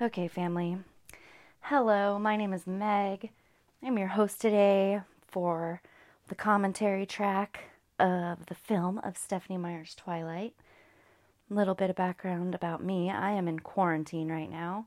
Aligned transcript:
Okay, 0.00 0.28
family. 0.28 0.78
Hello, 1.62 2.20
my 2.20 2.36
name 2.36 2.52
is 2.52 2.68
Meg. 2.68 3.30
I'm 3.82 3.98
your 3.98 4.06
host 4.06 4.40
today 4.40 5.00
for 5.26 5.82
the 6.28 6.36
commentary 6.36 7.04
track 7.04 7.70
of 7.98 8.46
the 8.46 8.54
film 8.54 8.98
of 8.98 9.16
Stephenie 9.16 9.58
Meyer's 9.58 9.96
Twilight. 9.96 10.54
A 11.50 11.54
little 11.54 11.74
bit 11.74 11.90
of 11.90 11.96
background 11.96 12.54
about 12.54 12.80
me 12.80 13.10
I 13.10 13.32
am 13.32 13.48
in 13.48 13.58
quarantine 13.58 14.30
right 14.30 14.48
now. 14.48 14.86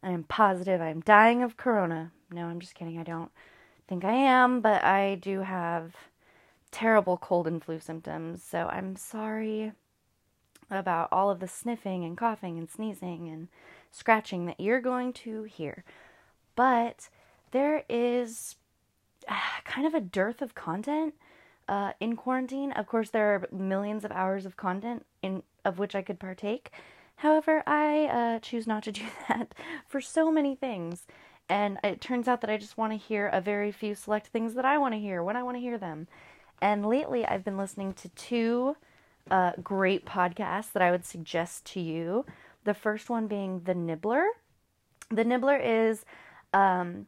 I 0.00 0.10
am 0.12 0.22
positive 0.22 0.80
I'm 0.80 1.00
dying 1.00 1.42
of 1.42 1.56
corona. 1.56 2.12
No, 2.30 2.46
I'm 2.46 2.60
just 2.60 2.76
kidding. 2.76 3.00
I 3.00 3.02
don't 3.02 3.32
think 3.88 4.04
I 4.04 4.12
am, 4.12 4.60
but 4.60 4.84
I 4.84 5.16
do 5.16 5.40
have 5.40 5.96
terrible 6.70 7.16
cold 7.16 7.48
and 7.48 7.60
flu 7.60 7.80
symptoms, 7.80 8.44
so 8.44 8.68
I'm 8.68 8.94
sorry 8.94 9.72
about 10.70 11.08
all 11.10 11.30
of 11.30 11.40
the 11.40 11.48
sniffing 11.48 12.04
and 12.04 12.16
coughing 12.16 12.58
and 12.58 12.70
sneezing 12.70 13.28
and 13.28 13.48
scratching 13.90 14.46
that 14.46 14.60
you're 14.60 14.80
going 14.80 15.12
to 15.12 15.44
hear. 15.44 15.84
But 16.56 17.08
there 17.50 17.84
is 17.88 18.56
uh, 19.28 19.34
kind 19.64 19.86
of 19.86 19.94
a 19.94 20.00
dearth 20.00 20.42
of 20.42 20.54
content 20.54 21.14
uh, 21.68 21.92
in 22.00 22.16
quarantine. 22.16 22.72
Of 22.72 22.86
course, 22.86 23.10
there 23.10 23.34
are 23.34 23.48
millions 23.52 24.04
of 24.04 24.12
hours 24.12 24.46
of 24.46 24.56
content 24.56 25.06
in 25.22 25.42
of 25.64 25.78
which 25.78 25.94
I 25.94 26.02
could 26.02 26.18
partake. 26.18 26.70
However, 27.16 27.62
I 27.66 28.06
uh, 28.06 28.38
choose 28.38 28.66
not 28.66 28.82
to 28.84 28.92
do 29.00 29.02
that 29.28 29.54
for 29.86 30.00
so 30.00 30.30
many 30.30 30.54
things. 30.54 31.06
And 31.48 31.78
it 31.82 32.00
turns 32.00 32.28
out 32.28 32.40
that 32.42 32.50
I 32.50 32.56
just 32.56 32.78
want 32.78 32.92
to 32.92 32.96
hear 32.96 33.26
a 33.26 33.40
very 33.40 33.72
few 33.72 33.94
select 33.94 34.28
things 34.28 34.54
that 34.54 34.64
I 34.64 34.78
want 34.78 34.94
to 34.94 35.00
hear 35.00 35.22
when 35.22 35.36
I 35.36 35.42
want 35.42 35.56
to 35.56 35.60
hear 35.60 35.78
them. 35.78 36.06
And 36.62 36.86
lately, 36.86 37.26
I've 37.26 37.44
been 37.44 37.56
listening 37.56 37.92
to 37.94 38.08
two 38.10 38.76
uh, 39.30 39.52
great 39.62 40.06
podcasts 40.06 40.72
that 40.72 40.82
I 40.82 40.90
would 40.90 41.04
suggest 41.04 41.64
to 41.66 41.80
you. 41.80 42.24
The 42.64 42.74
first 42.74 43.08
one 43.10 43.26
being 43.26 43.62
The 43.64 43.74
Nibbler. 43.74 44.24
The 45.10 45.24
Nibbler 45.24 45.56
is 45.56 46.04
um, 46.52 47.06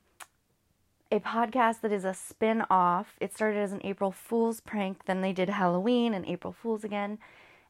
a 1.10 1.20
podcast 1.20 1.82
that 1.82 1.92
is 1.92 2.04
a 2.04 2.14
spin 2.14 2.64
off. 2.70 3.16
It 3.20 3.34
started 3.34 3.58
as 3.58 3.72
an 3.72 3.82
April 3.84 4.10
Fool's 4.10 4.60
prank, 4.60 5.04
then 5.04 5.20
they 5.20 5.32
did 5.32 5.50
Halloween 5.50 6.14
and 6.14 6.26
April 6.26 6.52
Fool's 6.52 6.84
again. 6.84 7.18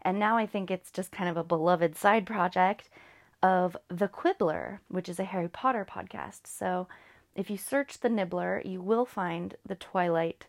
And 0.02 0.18
now 0.18 0.36
I 0.36 0.46
think 0.46 0.70
it's 0.70 0.90
just 0.90 1.12
kind 1.12 1.28
of 1.28 1.36
a 1.36 1.44
beloved 1.44 1.96
side 1.96 2.26
project 2.26 2.88
of 3.42 3.76
The 3.88 4.08
Quibbler, 4.08 4.80
which 4.88 5.08
is 5.08 5.18
a 5.18 5.24
Harry 5.24 5.48
Potter 5.48 5.86
podcast. 5.88 6.46
So 6.46 6.88
if 7.34 7.50
you 7.50 7.56
search 7.56 8.00
The 8.00 8.08
Nibbler, 8.08 8.62
you 8.64 8.80
will 8.80 9.04
find 9.04 9.56
the 9.66 9.74
Twilight 9.74 10.46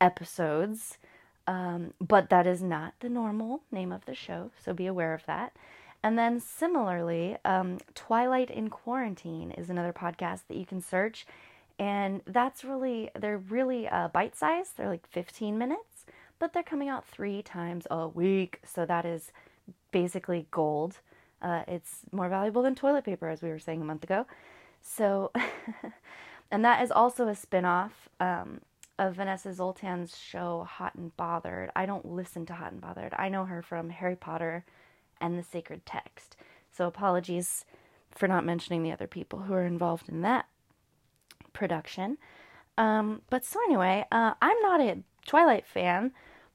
episodes. 0.00 0.98
Um, 1.46 1.92
but 2.00 2.30
that 2.30 2.46
is 2.46 2.62
not 2.62 2.94
the 3.00 3.08
normal 3.08 3.62
name 3.70 3.92
of 3.92 4.06
the 4.06 4.14
show, 4.14 4.50
so 4.64 4.72
be 4.72 4.86
aware 4.86 5.12
of 5.12 5.26
that. 5.26 5.54
And 6.04 6.18
then 6.18 6.38
similarly, 6.38 7.38
um, 7.46 7.78
Twilight 7.94 8.50
in 8.50 8.68
Quarantine 8.68 9.52
is 9.52 9.70
another 9.70 9.94
podcast 9.94 10.42
that 10.48 10.58
you 10.58 10.66
can 10.66 10.82
search. 10.82 11.26
And 11.78 12.20
that's 12.26 12.62
really, 12.62 13.10
they're 13.18 13.38
really 13.38 13.88
uh, 13.88 14.08
bite 14.08 14.36
sized. 14.36 14.76
They're 14.76 14.90
like 14.90 15.08
15 15.08 15.56
minutes, 15.56 16.04
but 16.38 16.52
they're 16.52 16.62
coming 16.62 16.90
out 16.90 17.06
three 17.06 17.40
times 17.40 17.86
a 17.90 18.06
week. 18.06 18.60
So 18.66 18.84
that 18.84 19.06
is 19.06 19.32
basically 19.92 20.46
gold. 20.50 20.98
Uh, 21.40 21.62
it's 21.66 22.00
more 22.12 22.28
valuable 22.28 22.60
than 22.60 22.74
toilet 22.74 23.04
paper, 23.06 23.30
as 23.30 23.40
we 23.40 23.48
were 23.48 23.58
saying 23.58 23.80
a 23.80 23.86
month 23.86 24.04
ago. 24.04 24.26
So, 24.82 25.32
and 26.50 26.62
that 26.66 26.82
is 26.82 26.90
also 26.90 27.28
a 27.28 27.34
spin 27.34 27.64
off 27.64 28.10
um, 28.20 28.60
of 28.98 29.14
Vanessa 29.14 29.48
Zoltan's 29.48 30.18
show, 30.18 30.66
Hot 30.68 30.94
and 30.96 31.16
Bothered. 31.16 31.70
I 31.74 31.86
don't 31.86 32.04
listen 32.04 32.44
to 32.44 32.52
Hot 32.52 32.72
and 32.72 32.80
Bothered. 32.82 33.14
I 33.16 33.30
know 33.30 33.46
her 33.46 33.62
from 33.62 33.88
Harry 33.88 34.16
Potter 34.16 34.66
and 35.24 35.38
the 35.38 35.42
sacred 35.42 35.86
text. 35.86 36.36
So 36.70 36.86
apologies 36.86 37.64
for 38.10 38.28
not 38.28 38.44
mentioning 38.44 38.82
the 38.82 38.92
other 38.92 39.06
people 39.06 39.40
who 39.40 39.54
are 39.54 39.64
involved 39.64 40.08
in 40.08 40.20
that 40.20 40.46
production. 41.52 42.18
Um, 42.76 43.22
but 43.30 43.44
so 43.44 43.58
anyway, 43.64 44.04
uh, 44.12 44.34
I'm 44.42 44.60
not 44.60 44.80
a 44.80 44.98
Twilight 45.26 45.66
fan, 45.66 46.12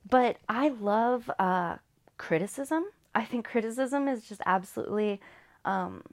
but 0.07 0.37
I 0.47 0.69
love 0.69 1.31
uh, 1.39 1.77
criticism. 2.17 2.85
I 3.15 3.25
think 3.25 3.45
criticism 3.45 4.07
is 4.07 4.27
just 4.27 4.41
absolutely 4.45 5.19
um, 5.65 6.03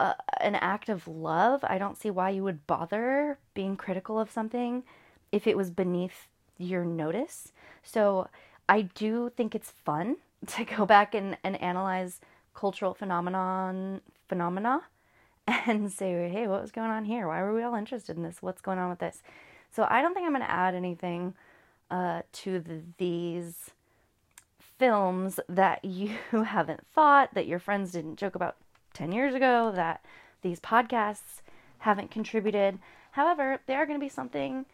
an 0.00 0.54
act 0.54 0.88
of 0.88 1.06
love. 1.06 1.62
I 1.64 1.76
don't 1.76 1.98
see 1.98 2.10
why 2.10 2.30
you 2.30 2.44
would 2.44 2.66
bother 2.66 3.38
being 3.52 3.76
critical 3.76 4.18
of 4.18 4.30
something 4.30 4.84
if 5.32 5.46
it 5.46 5.56
was 5.56 5.70
beneath 5.70 6.28
your 6.56 6.84
notice. 6.84 7.52
So 7.82 8.28
I 8.68 8.82
do 8.82 9.30
think 9.36 9.54
it's 9.54 9.70
fun 9.70 10.16
to 10.46 10.64
go 10.64 10.86
back 10.86 11.14
and, 11.14 11.36
and 11.44 11.60
analyze 11.60 12.20
cultural 12.54 12.94
phenomenon 12.94 14.00
phenomena 14.28 14.82
and 15.46 15.90
say, 15.92 16.28
hey, 16.28 16.46
what 16.46 16.62
was 16.62 16.70
going 16.70 16.90
on 16.90 17.04
here? 17.04 17.26
Why 17.26 17.42
were 17.42 17.54
we 17.54 17.62
all 17.62 17.74
interested 17.74 18.16
in 18.16 18.22
this? 18.22 18.38
What's 18.40 18.60
going 18.60 18.78
on 18.78 18.90
with 18.90 18.98
this? 18.98 19.22
So 19.70 19.86
I 19.88 20.02
don't 20.02 20.14
think 20.14 20.26
I'm 20.26 20.32
going 20.32 20.42
to 20.42 20.50
add 20.50 20.74
anything 20.74 21.34
uh, 21.90 22.22
to 22.32 22.60
the, 22.60 22.82
these 22.98 23.70
films 24.78 25.40
that 25.48 25.84
you 25.84 26.16
haven't 26.32 26.86
thought, 26.94 27.34
that 27.34 27.46
your 27.46 27.58
friends 27.58 27.92
didn't 27.92 28.16
joke 28.16 28.34
about 28.34 28.56
10 28.94 29.12
years 29.12 29.34
ago, 29.34 29.72
that 29.74 30.04
these 30.42 30.60
podcasts 30.60 31.42
haven't 31.78 32.10
contributed. 32.10 32.78
However, 33.12 33.60
they 33.66 33.74
are 33.74 33.86
going 33.86 33.98
to 33.98 34.04
be 34.04 34.08
something 34.08 34.66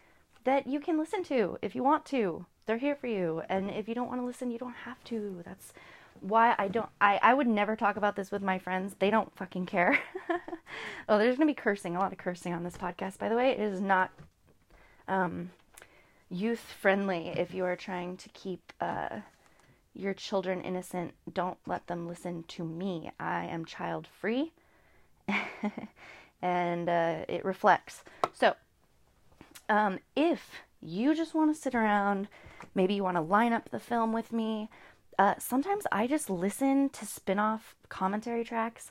that 0.44 0.66
you 0.66 0.80
can 0.80 0.98
listen 0.98 1.22
to 1.24 1.58
if 1.62 1.74
you 1.74 1.82
want 1.82 2.04
to. 2.06 2.46
They're 2.66 2.78
here 2.78 2.96
for 2.96 3.06
you. 3.06 3.42
And 3.48 3.70
if 3.70 3.88
you 3.88 3.94
don't 3.94 4.08
want 4.08 4.20
to 4.20 4.26
listen, 4.26 4.50
you 4.50 4.58
don't 4.58 4.74
have 4.74 5.02
to. 5.04 5.42
That's 5.44 5.72
why 6.20 6.54
I 6.58 6.68
don't 6.68 6.88
I, 7.00 7.18
I 7.22 7.34
would 7.34 7.46
never 7.46 7.76
talk 7.76 7.96
about 7.96 8.16
this 8.16 8.30
with 8.30 8.42
my 8.42 8.58
friends. 8.58 8.96
They 8.98 9.10
don't 9.10 9.34
fucking 9.36 9.66
care. 9.66 9.98
oh, 11.08 11.18
there's 11.18 11.36
gonna 11.36 11.46
be 11.46 11.54
cursing, 11.54 11.96
a 11.96 11.98
lot 11.98 12.12
of 12.12 12.18
cursing 12.18 12.54
on 12.54 12.64
this 12.64 12.76
podcast, 12.76 13.18
by 13.18 13.28
the 13.28 13.36
way. 13.36 13.50
It 13.50 13.60
is 13.60 13.80
not 13.80 14.10
um 15.06 15.50
youth 16.30 16.60
friendly 16.80 17.28
if 17.28 17.52
you 17.52 17.64
are 17.64 17.76
trying 17.76 18.16
to 18.16 18.28
keep 18.30 18.72
uh 18.80 19.20
your 19.94 20.14
children 20.14 20.62
innocent. 20.62 21.14
Don't 21.32 21.58
let 21.66 21.86
them 21.86 22.08
listen 22.08 22.44
to 22.48 22.64
me. 22.64 23.10
I 23.20 23.44
am 23.44 23.64
child 23.64 24.08
free. 24.20 24.52
and 26.42 26.88
uh, 26.88 27.24
it 27.28 27.44
reflects. 27.44 28.02
So, 28.32 28.54
um, 29.68 29.98
if 30.16 30.62
you 30.82 31.14
just 31.14 31.34
want 31.34 31.54
to 31.54 31.60
sit 31.60 31.74
around, 31.74 32.28
maybe 32.74 32.94
you 32.94 33.04
want 33.04 33.16
to 33.16 33.20
line 33.20 33.52
up 33.52 33.70
the 33.70 33.80
film 33.80 34.12
with 34.12 34.32
me. 34.32 34.68
Uh, 35.18 35.34
sometimes 35.38 35.84
I 35.92 36.06
just 36.06 36.28
listen 36.28 36.88
to 36.90 37.06
spin 37.06 37.38
off 37.38 37.76
commentary 37.88 38.44
tracks 38.44 38.90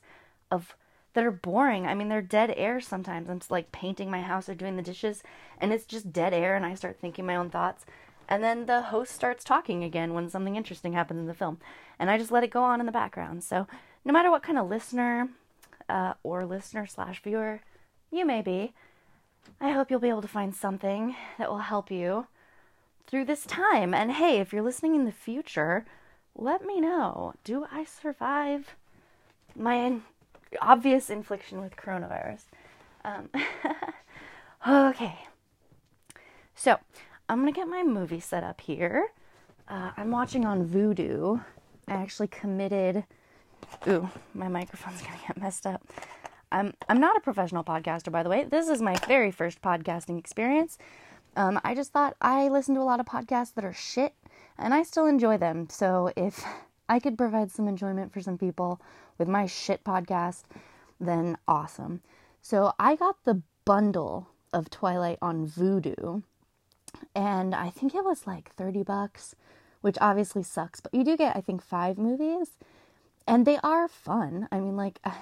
of 0.51 0.75
that 1.13 1.23
are 1.23 1.31
boring. 1.31 1.85
I 1.85 1.94
mean, 1.94 2.09
they're 2.09 2.22
dead 2.22 2.53
air 2.57 2.81
sometimes. 2.81 3.29
I'm 3.29 3.39
just 3.39 3.51
like 3.51 3.72
painting 3.72 4.09
my 4.09 4.22
house 4.22 4.50
or 4.50 4.56
doing 4.56 4.75
the 4.75 4.81
dishes, 4.81 5.23
and 5.59 5.72
it's 5.72 5.85
just 5.85 6.12
dead 6.12 6.33
air, 6.33 6.56
and 6.56 6.66
I 6.66 6.73
start 6.75 6.97
thinking 7.00 7.25
my 7.25 7.35
own 7.35 7.50
thoughts. 7.50 7.85
And 8.28 8.44
then 8.44 8.66
the 8.66 8.83
host 8.83 9.13
starts 9.13 9.44
talking 9.44 9.83
again 9.83 10.13
when 10.13 10.29
something 10.29 10.56
interesting 10.56 10.94
happens 10.94 11.19
in 11.19 11.28
the 11.28 11.33
film, 11.33 11.59
and 12.00 12.09
I 12.09 12.17
just 12.17 12.31
let 12.31 12.44
it 12.44 12.50
go 12.50 12.63
on 12.63 12.79
in 12.79 12.85
the 12.85 12.91
background. 12.91 13.44
So, 13.44 13.67
no 14.06 14.12
matter 14.12 14.31
what 14.31 14.44
kind 14.44 14.57
of 14.57 14.69
listener 14.69 15.29
uh, 15.88 16.13
or 16.23 16.45
listener 16.45 16.88
slash 16.88 17.22
viewer 17.22 17.62
you 18.12 18.25
may 18.25 18.41
be, 18.41 18.73
I 19.62 19.72
hope 19.72 19.91
you'll 19.91 20.00
be 20.00 20.09
able 20.09 20.22
to 20.22 20.28
find 20.28 20.56
something 20.56 21.16
that 21.38 21.50
will 21.50 21.59
help 21.59 21.91
you 21.91 22.28
through 23.13 23.25
this 23.25 23.46
time. 23.46 23.94
And 23.94 24.13
hey, 24.13 24.40
if 24.40 24.51
you're 24.51 24.63
listening 24.63 24.96
in 24.96 25.06
the 25.06 25.12
future, 25.12 25.85
let 26.35 26.66
me 26.66 26.81
know. 26.81 27.35
Do 27.44 27.68
I 27.72 27.84
survive 27.84 28.75
my 29.56 30.00
obvious 30.59 31.12
infliction 31.12 31.62
with 31.62 31.75
coronavirus? 31.75 32.46
Um, 33.06 33.29
okay. 34.68 35.16
So, 36.56 36.79
I'm 37.29 37.41
going 37.41 37.53
to 37.53 37.56
get 37.56 37.68
my 37.68 37.84
movie 37.84 38.19
set 38.19 38.44
up 38.44 38.62
here. 38.62 39.09
Uh, 39.68 39.91
I'm 39.95 40.09
watching 40.09 40.44
on 40.44 40.68
Vudu. 40.68 41.45
I 41.88 41.94
actually 41.94 42.30
committed. 42.30 43.03
Ooh, 43.88 44.09
my 44.34 44.47
microphone's 44.47 45.01
going 45.03 45.19
to 45.19 45.28
get 45.28 45.38
messed 45.38 45.68
up. 45.68 45.88
I'm 46.51 46.74
I'm 46.89 47.00
not 47.00 47.15
a 47.15 47.19
professional 47.19 47.63
podcaster, 47.63 48.12
by 48.12 48.24
the 48.24 48.30
way. 48.30 48.44
This 48.44 48.69
is 48.69 48.81
my 48.81 48.95
very 49.07 49.30
first 49.30 49.62
podcasting 49.62 50.18
experience. 50.18 50.80
Um, 51.35 51.59
I 51.63 51.74
just 51.74 51.91
thought 51.91 52.15
I 52.21 52.47
listen 52.47 52.75
to 52.75 52.81
a 52.81 52.83
lot 52.83 53.00
of 53.00 53.06
podcasts 53.06 53.53
that 53.56 53.65
are 53.65 53.74
shit, 53.74 54.13
and 54.57 54.74
I 54.74 54.83
still 54.83 55.07
enjoy 55.07 55.38
them. 55.38 55.68
So 55.69 56.12
if 56.15 56.44
I 56.89 57.00
could 57.00 57.18
provide 57.18 57.51
some 57.51 57.68
enjoyment 57.68 58.13
for 58.13 58.21
some 58.21 58.38
people 58.38 58.81
with 59.18 59.27
my 59.27 59.45
shit 59.45 59.83
podcast, 59.83 60.44
then 61.00 61.38
awesome. 61.47 62.01
So 62.41 62.74
I 62.77 62.95
got 62.95 63.24
the 63.24 63.41
bundle 63.65 64.30
of 64.51 64.69
Twilight 64.69 65.18
on 65.21 65.47
Vudu, 65.47 66.24
and 67.15 67.56
I 67.56 67.69
think 67.69 67.95
it 67.95 68.03
was 68.03 68.27
like 68.27 68.53
30 68.56 68.83
bucks, 68.83 69.36
which 69.81 69.97
obviously 70.01 70.44
sucks, 70.44 70.79
but 70.81 70.94
you 70.94 71.03
do 71.03 71.18
get, 71.18 71.36
I 71.36 71.41
think, 71.41 71.63
five 71.63 71.97
movies, 71.97 72.51
and 73.27 73.45
they 73.45 73.57
are 73.63 73.88
fun. 73.88 74.47
I 74.51 74.59
mean, 74.59 74.75
like, 74.75 75.00
a 75.03 75.13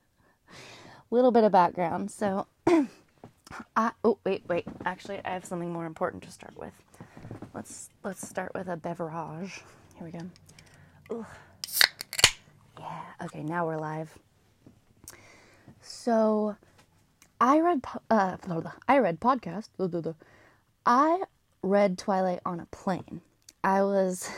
little 1.10 1.30
bit 1.30 1.44
of 1.44 1.52
background. 1.52 2.10
So, 2.10 2.46
I, 3.76 3.92
oh 4.04 4.18
wait, 4.24 4.42
wait. 4.48 4.66
Actually, 4.84 5.20
I 5.24 5.30
have 5.30 5.44
something 5.44 5.72
more 5.72 5.86
important 5.86 6.22
to 6.24 6.30
start 6.30 6.56
with. 6.58 6.72
Let's 7.54 7.90
let's 8.04 8.26
start 8.26 8.52
with 8.54 8.68
a 8.68 8.76
beverage. 8.76 9.62
Here 9.96 10.04
we 10.04 10.10
go. 10.10 10.20
Ooh. 11.12 11.26
Yeah. 12.78 13.00
Okay, 13.24 13.42
now 13.42 13.66
we're 13.66 13.76
live. 13.76 14.16
So 15.82 16.56
I 17.40 17.60
read 17.60 17.82
uh, 18.10 18.36
I 18.88 18.98
read 18.98 19.20
podcast. 19.20 19.68
I 20.86 21.22
read 21.62 21.98
Twilight 21.98 22.40
on 22.46 22.60
a 22.60 22.66
plane. 22.66 23.20
I 23.62 23.82
was 23.82 24.30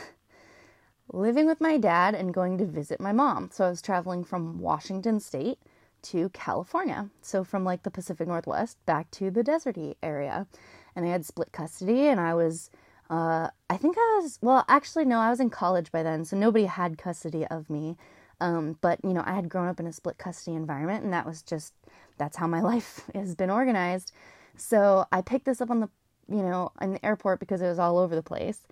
living 1.13 1.45
with 1.45 1.61
my 1.61 1.77
dad 1.77 2.15
and 2.15 2.33
going 2.33 2.57
to 2.57 2.65
visit 2.65 2.99
my 2.99 3.11
mom. 3.11 3.49
So 3.51 3.65
I 3.65 3.69
was 3.69 3.81
traveling 3.81 4.23
from 4.23 4.59
Washington 4.59 5.19
state 5.19 5.59
to 6.03 6.29
California. 6.29 7.09
So 7.21 7.43
from 7.43 7.63
like 7.63 7.83
the 7.83 7.91
Pacific 7.91 8.27
Northwest 8.27 8.77
back 8.85 9.09
to 9.11 9.31
the 9.31 9.43
deserty 9.43 9.95
area. 10.03 10.47
And 10.95 11.05
I 11.05 11.09
had 11.09 11.25
split 11.25 11.51
custody 11.51 12.07
and 12.07 12.19
I 12.19 12.33
was 12.33 12.69
uh, 13.09 13.49
I 13.69 13.77
think 13.77 13.97
I 13.97 14.19
was 14.21 14.39
well 14.41 14.65
actually 14.67 15.05
no, 15.05 15.19
I 15.19 15.29
was 15.29 15.39
in 15.39 15.49
college 15.49 15.91
by 15.91 16.03
then, 16.03 16.25
so 16.25 16.37
nobody 16.37 16.65
had 16.65 16.97
custody 16.97 17.45
of 17.47 17.69
me. 17.69 17.97
Um, 18.39 18.77
but 18.81 18.99
you 19.03 19.13
know, 19.13 19.23
I 19.25 19.33
had 19.33 19.49
grown 19.49 19.67
up 19.67 19.79
in 19.79 19.87
a 19.87 19.93
split 19.93 20.17
custody 20.17 20.55
environment 20.55 21.03
and 21.03 21.13
that 21.13 21.25
was 21.25 21.41
just 21.41 21.73
that's 22.17 22.37
how 22.37 22.47
my 22.47 22.61
life 22.71 23.01
has 23.13 23.35
been 23.35 23.49
organized. 23.49 24.11
So 24.55 25.05
I 25.11 25.21
picked 25.21 25.45
this 25.45 25.61
up 25.61 25.71
on 25.71 25.79
the 25.79 25.89
you 26.29 26.41
know, 26.41 26.71
in 26.81 26.93
the 26.93 27.05
airport 27.05 27.39
because 27.39 27.61
it 27.61 27.67
was 27.67 27.79
all 27.79 27.97
over 27.97 28.15
the 28.15 28.23
place. 28.23 28.65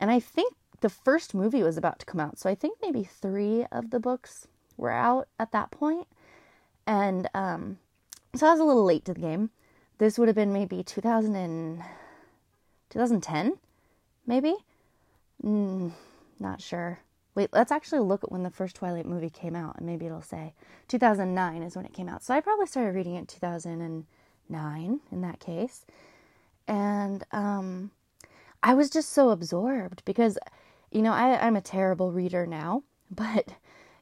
And 0.00 0.10
I 0.10 0.20
think 0.20 0.54
the 0.80 0.88
first 0.88 1.34
movie 1.34 1.62
was 1.62 1.76
about 1.76 1.98
to 2.00 2.06
come 2.06 2.20
out. 2.20 2.38
So 2.38 2.50
I 2.50 2.54
think 2.54 2.78
maybe 2.82 3.04
three 3.04 3.64
of 3.72 3.90
the 3.90 4.00
books 4.00 4.48
were 4.76 4.90
out 4.90 5.28
at 5.38 5.52
that 5.52 5.70
point. 5.70 6.06
And 6.86 7.28
um, 7.34 7.78
so 8.34 8.46
I 8.46 8.50
was 8.50 8.60
a 8.60 8.64
little 8.64 8.84
late 8.84 9.04
to 9.06 9.14
the 9.14 9.20
game. 9.20 9.50
This 9.98 10.18
would 10.18 10.28
have 10.28 10.34
been 10.34 10.52
maybe 10.52 10.82
2000 10.82 11.36
and, 11.36 11.82
2010, 12.92 13.56
maybe? 14.26 14.54
Mm, 15.42 15.92
not 16.38 16.60
sure. 16.60 17.00
Wait, 17.34 17.48
let's 17.52 17.72
actually 17.72 18.00
look 18.00 18.22
at 18.22 18.30
when 18.30 18.42
the 18.42 18.50
first 18.50 18.76
Twilight 18.76 19.06
movie 19.06 19.30
came 19.30 19.56
out, 19.56 19.76
and 19.78 19.86
maybe 19.86 20.04
it'll 20.04 20.20
say 20.20 20.52
2009 20.88 21.62
is 21.62 21.74
when 21.74 21.86
it 21.86 21.94
came 21.94 22.08
out. 22.08 22.22
So 22.22 22.34
I 22.34 22.40
probably 22.40 22.66
started 22.66 22.94
reading 22.94 23.14
it 23.14 23.28
2009 23.28 25.00
in 25.10 25.20
that 25.22 25.40
case. 25.40 25.86
And 26.68 27.24
um, 27.32 27.90
I 28.62 28.74
was 28.74 28.90
just 28.90 29.10
so 29.10 29.30
absorbed 29.30 30.04
because, 30.04 30.38
you 30.90 31.00
know, 31.00 31.12
I, 31.12 31.46
I'm 31.46 31.56
a 31.56 31.62
terrible 31.62 32.12
reader 32.12 32.46
now, 32.46 32.82
but, 33.10 33.48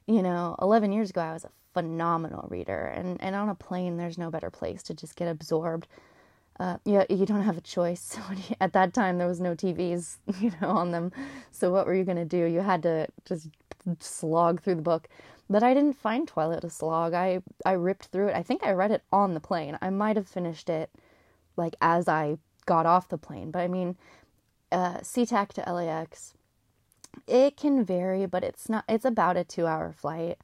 you 0.05 0.21
know, 0.21 0.57
11 0.61 0.91
years 0.91 1.11
ago 1.11 1.21
I 1.21 1.33
was 1.33 1.45
a 1.45 1.51
phenomenal 1.73 2.47
reader. 2.49 2.85
And, 2.85 3.21
and 3.21 3.35
on 3.35 3.49
a 3.49 3.55
plane, 3.55 3.97
there's 3.97 4.17
no 4.17 4.29
better 4.29 4.49
place 4.49 4.83
to 4.83 4.93
just 4.93 5.15
get 5.15 5.27
absorbed. 5.27 5.87
Uh, 6.59 6.77
yeah, 6.85 7.05
you 7.09 7.25
don't 7.25 7.43
have 7.43 7.57
a 7.57 7.61
choice. 7.61 8.17
At 8.61 8.73
that 8.73 8.93
time, 8.93 9.17
there 9.17 9.27
was 9.27 9.39
no 9.39 9.55
TVs, 9.55 10.17
you 10.39 10.51
know, 10.61 10.69
on 10.69 10.91
them. 10.91 11.11
So 11.51 11.71
what 11.71 11.85
were 11.85 11.95
you 11.95 12.03
going 12.03 12.17
to 12.17 12.25
do? 12.25 12.45
You 12.45 12.59
had 12.59 12.83
to 12.83 13.07
just 13.25 13.49
slog 13.99 14.61
through 14.61 14.75
the 14.75 14.81
book. 14.81 15.07
But 15.49 15.63
I 15.63 15.73
didn't 15.73 15.97
find 15.97 16.27
Twilight 16.27 16.63
a 16.63 16.69
slog. 16.69 17.13
I 17.13 17.41
I 17.65 17.73
ripped 17.73 18.05
through 18.05 18.29
it. 18.29 18.35
I 18.35 18.41
think 18.41 18.63
I 18.63 18.71
read 18.71 18.91
it 18.91 19.03
on 19.11 19.33
the 19.33 19.41
plane. 19.41 19.77
I 19.81 19.89
might 19.89 20.15
have 20.15 20.27
finished 20.27 20.69
it 20.69 20.89
like 21.57 21.75
as 21.81 22.07
I 22.07 22.37
got 22.65 22.85
off 22.85 23.09
the 23.09 23.17
plane. 23.17 23.51
But 23.51 23.59
I 23.59 23.67
mean, 23.67 23.97
uh, 24.71 24.99
SeaTac 24.99 25.49
to 25.53 25.73
LAX, 25.73 26.33
it 27.27 27.57
can 27.57 27.83
vary, 27.83 28.25
but 28.25 28.45
it's 28.45 28.69
not. 28.69 28.85
It's 28.87 29.03
about 29.03 29.35
a 29.35 29.43
two-hour 29.43 29.91
flight, 29.91 30.37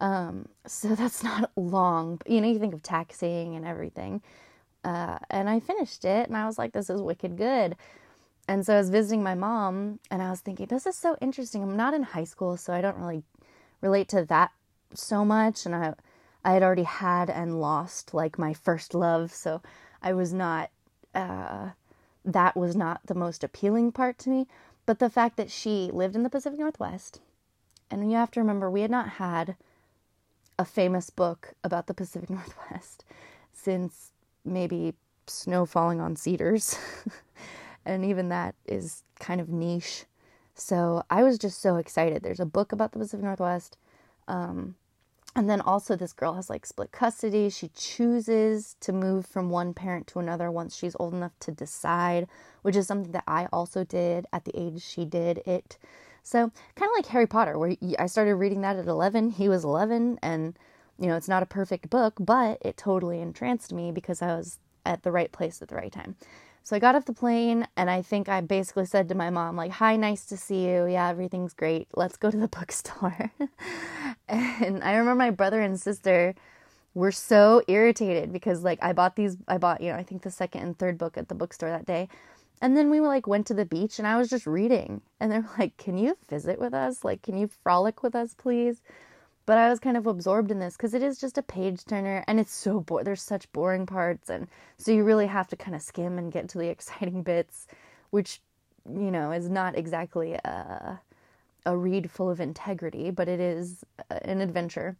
um, 0.00 0.48
so 0.66 0.94
that's 0.94 1.22
not 1.22 1.50
long. 1.56 2.20
You 2.26 2.40
know, 2.40 2.48
you 2.48 2.58
think 2.58 2.74
of 2.74 2.82
taxiing 2.82 3.54
and 3.56 3.66
everything. 3.66 4.22
Uh, 4.84 5.18
and 5.30 5.48
I 5.48 5.60
finished 5.60 6.04
it, 6.04 6.28
and 6.28 6.36
I 6.36 6.46
was 6.46 6.58
like, 6.58 6.72
"This 6.72 6.90
is 6.90 7.00
wicked 7.00 7.36
good." 7.36 7.76
And 8.46 8.66
so 8.66 8.74
I 8.74 8.78
was 8.78 8.90
visiting 8.90 9.22
my 9.22 9.34
mom, 9.34 10.00
and 10.10 10.20
I 10.22 10.30
was 10.30 10.40
thinking, 10.40 10.66
"This 10.66 10.86
is 10.86 10.96
so 10.96 11.16
interesting." 11.20 11.62
I'm 11.62 11.76
not 11.76 11.94
in 11.94 12.02
high 12.02 12.24
school, 12.24 12.56
so 12.56 12.72
I 12.72 12.80
don't 12.82 12.98
really 12.98 13.22
relate 13.80 14.08
to 14.08 14.24
that 14.26 14.52
so 14.92 15.24
much, 15.24 15.64
and 15.66 15.74
I 15.74 15.94
I 16.44 16.52
had 16.52 16.62
already 16.62 16.82
had 16.84 17.30
and 17.30 17.60
lost 17.60 18.12
like 18.12 18.38
my 18.38 18.52
first 18.52 18.94
love, 18.94 19.32
so 19.32 19.62
I 20.02 20.12
was 20.12 20.34
not 20.34 20.70
uh, 21.14 21.70
that 22.24 22.56
was 22.56 22.76
not 22.76 23.00
the 23.06 23.14
most 23.14 23.42
appealing 23.42 23.92
part 23.92 24.18
to 24.18 24.30
me. 24.30 24.46
But 24.86 24.98
the 24.98 25.08
fact 25.08 25.38
that 25.38 25.50
she 25.50 25.90
lived 25.90 26.14
in 26.14 26.22
the 26.22 26.30
Pacific 26.30 26.58
Northwest, 26.58 27.20
and 27.90 28.10
you 28.10 28.18
have 28.18 28.30
to 28.32 28.40
remember, 28.40 28.70
we 28.70 28.82
had 28.82 28.90
not 28.90 29.08
had 29.08 29.56
a 30.58 30.64
famous 30.64 31.10
book 31.10 31.54
about 31.62 31.86
the 31.86 31.94
Pacific 31.94 32.30
Northwest 32.30 33.04
since 33.52 34.12
maybe 34.44 34.94
Snow 35.26 35.66
Falling 35.66 36.00
on 36.00 36.16
Cedars. 36.16 36.78
and 37.84 38.04
even 38.04 38.28
that 38.28 38.54
is 38.66 39.02
kind 39.18 39.40
of 39.40 39.48
niche. 39.48 40.04
So 40.54 41.02
I 41.10 41.22
was 41.22 41.38
just 41.38 41.60
so 41.60 41.76
excited. 41.76 42.22
There's 42.22 42.40
a 42.40 42.46
book 42.46 42.72
about 42.72 42.92
the 42.92 42.98
Pacific 42.98 43.24
Northwest. 43.24 43.76
Um, 44.28 44.76
and 45.36 45.50
then 45.50 45.60
also, 45.60 45.96
this 45.96 46.12
girl 46.12 46.34
has 46.34 46.48
like 46.48 46.64
split 46.64 46.92
custody. 46.92 47.50
She 47.50 47.68
chooses 47.74 48.76
to 48.80 48.92
move 48.92 49.26
from 49.26 49.50
one 49.50 49.74
parent 49.74 50.06
to 50.08 50.20
another 50.20 50.48
once 50.50 50.76
she's 50.76 50.94
old 51.00 51.12
enough 51.12 51.32
to 51.40 51.50
decide, 51.50 52.28
which 52.62 52.76
is 52.76 52.86
something 52.86 53.10
that 53.12 53.24
I 53.26 53.46
also 53.52 53.82
did 53.82 54.26
at 54.32 54.44
the 54.44 54.56
age 54.58 54.80
she 54.80 55.04
did 55.04 55.38
it. 55.44 55.76
So, 56.24 56.50
kind 56.74 56.90
of 56.90 56.96
like 56.96 57.06
Harry 57.06 57.26
Potter, 57.26 57.58
where 57.58 57.76
I 57.98 58.06
started 58.06 58.34
reading 58.34 58.62
that 58.62 58.76
at 58.76 58.86
11. 58.86 59.30
He 59.30 59.48
was 59.48 59.62
11, 59.62 60.18
and 60.22 60.58
you 60.98 61.06
know, 61.06 61.16
it's 61.16 61.28
not 61.28 61.42
a 61.42 61.46
perfect 61.46 61.90
book, 61.90 62.14
but 62.18 62.58
it 62.62 62.76
totally 62.76 63.20
entranced 63.20 63.72
me 63.72 63.92
because 63.92 64.22
I 64.22 64.34
was 64.34 64.58
at 64.86 65.02
the 65.02 65.12
right 65.12 65.30
place 65.30 65.60
at 65.60 65.68
the 65.68 65.76
right 65.76 65.92
time. 65.92 66.16
So 66.62 66.74
I 66.74 66.78
got 66.78 66.94
off 66.94 67.04
the 67.04 67.12
plane 67.12 67.68
and 67.76 67.90
I 67.90 68.00
think 68.00 68.26
I 68.26 68.40
basically 68.40 68.86
said 68.86 69.08
to 69.10 69.14
my 69.14 69.28
mom, 69.28 69.54
like, 69.54 69.72
hi, 69.72 69.96
nice 69.96 70.24
to 70.26 70.36
see 70.36 70.64
you. 70.66 70.86
Yeah, 70.86 71.08
everything's 71.10 71.52
great. 71.52 71.88
Let's 71.94 72.16
go 72.16 72.30
to 72.30 72.36
the 72.36 72.48
bookstore. 72.58 73.32
and 74.28 74.82
I 74.82 74.92
remember 74.92 75.14
my 75.14 75.30
brother 75.30 75.60
and 75.60 75.78
sister 75.78 76.34
were 76.94 77.12
so 77.12 77.60
irritated 77.68 78.32
because 78.32 78.62
like 78.62 78.78
I 78.80 78.94
bought 78.94 79.16
these 79.16 79.36
I 79.46 79.58
bought, 79.58 79.82
you 79.82 79.90
know, 79.92 79.98
I 79.98 80.04
think 80.04 80.22
the 80.22 80.30
second 80.30 80.62
and 80.62 80.78
third 80.78 80.96
book 80.96 81.18
at 81.18 81.28
the 81.28 81.34
bookstore 81.34 81.68
that 81.68 81.84
day. 81.84 82.08
And 82.60 82.76
then 82.76 82.88
we 82.90 83.00
like 83.00 83.26
went 83.26 83.46
to 83.48 83.54
the 83.54 83.66
beach 83.66 83.98
and 83.98 84.08
I 84.08 84.16
was 84.16 84.30
just 84.30 84.46
reading. 84.46 85.02
And 85.20 85.30
they're 85.30 85.48
like, 85.58 85.76
Can 85.76 85.98
you 85.98 86.16
visit 86.28 86.58
with 86.58 86.74
us? 86.74 87.04
Like, 87.04 87.22
can 87.22 87.36
you 87.36 87.48
frolic 87.62 88.02
with 88.02 88.14
us, 88.14 88.34
please? 88.34 88.80
but 89.46 89.58
I 89.58 89.68
was 89.68 89.78
kind 89.78 89.96
of 89.96 90.06
absorbed 90.06 90.50
in 90.50 90.58
this 90.58 90.76
because 90.76 90.94
it 90.94 91.02
is 91.02 91.20
just 91.20 91.36
a 91.38 91.42
page 91.42 91.84
turner 91.84 92.24
and 92.26 92.40
it's 92.40 92.54
so 92.54 92.80
boring. 92.80 93.04
There's 93.04 93.22
such 93.22 93.50
boring 93.52 93.86
parts, 93.86 94.30
and 94.30 94.48
so 94.78 94.92
you 94.92 95.04
really 95.04 95.26
have 95.26 95.48
to 95.48 95.56
kind 95.56 95.74
of 95.74 95.82
skim 95.82 96.18
and 96.18 96.32
get 96.32 96.48
to 96.50 96.58
the 96.58 96.68
exciting 96.70 97.22
bits, 97.22 97.66
which 98.10 98.40
you 98.88 99.10
know 99.10 99.32
is 99.32 99.48
not 99.50 99.76
exactly 99.76 100.34
a, 100.34 101.00
a 101.66 101.76
read 101.76 102.10
full 102.10 102.30
of 102.30 102.40
integrity, 102.40 103.10
but 103.10 103.28
it 103.28 103.40
is 103.40 103.84
an 104.10 104.40
adventure. 104.40 104.96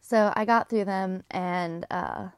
So 0.00 0.32
I 0.34 0.44
got 0.44 0.68
through 0.68 0.86
them 0.86 1.22
and 1.30 1.86
uh, 1.90 2.28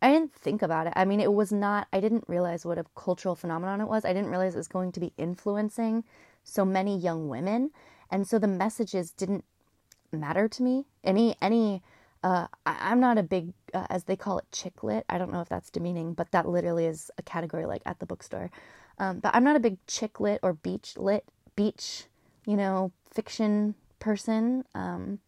I 0.00 0.12
didn't 0.12 0.34
think 0.34 0.62
about 0.62 0.86
it. 0.86 0.92
I 0.96 1.04
mean, 1.04 1.20
it 1.20 1.32
was 1.32 1.52
not, 1.52 1.88
I 1.92 2.00
didn't 2.00 2.24
realize 2.28 2.64
what 2.64 2.78
a 2.78 2.84
cultural 2.94 3.34
phenomenon 3.34 3.80
it 3.80 3.88
was. 3.88 4.04
I 4.04 4.12
didn't 4.12 4.30
realize 4.30 4.54
it 4.54 4.58
was 4.58 4.68
going 4.68 4.92
to 4.92 5.00
be 5.00 5.12
influencing 5.16 6.04
so 6.44 6.64
many 6.64 6.96
young 6.96 7.28
women. 7.28 7.70
And 8.10 8.26
so 8.26 8.38
the 8.38 8.46
messages 8.46 9.10
didn't 9.10 9.44
matter 10.12 10.48
to 10.48 10.62
me. 10.62 10.86
Any 11.04 11.36
any 11.42 11.82
uh, 12.22 12.46
I, 12.66 12.92
am 12.92 13.00
not 13.00 13.18
a 13.18 13.22
big, 13.22 13.52
uh, 13.72 13.86
as 13.90 14.04
they 14.04 14.16
call 14.16 14.38
it, 14.38 14.44
chick 14.50 14.82
lit. 14.82 15.04
I 15.08 15.18
don't 15.18 15.32
know 15.32 15.40
if 15.40 15.48
that's 15.48 15.70
demeaning, 15.70 16.14
but 16.14 16.32
that 16.32 16.48
literally 16.48 16.86
is 16.86 17.10
a 17.16 17.22
category 17.22 17.64
like 17.64 17.82
at 17.86 18.00
the 18.00 18.06
bookstore. 18.06 18.50
Um, 18.98 19.20
but 19.20 19.34
I'm 19.34 19.44
not 19.44 19.56
a 19.56 19.60
big 19.60 19.78
chick 19.86 20.18
lit 20.18 20.40
or 20.42 20.54
beach 20.54 20.94
lit, 20.96 21.24
beach, 21.54 22.06
you 22.44 22.56
know, 22.56 22.90
fiction 23.12 23.76
person. 24.00 24.64
Um, 24.74 25.20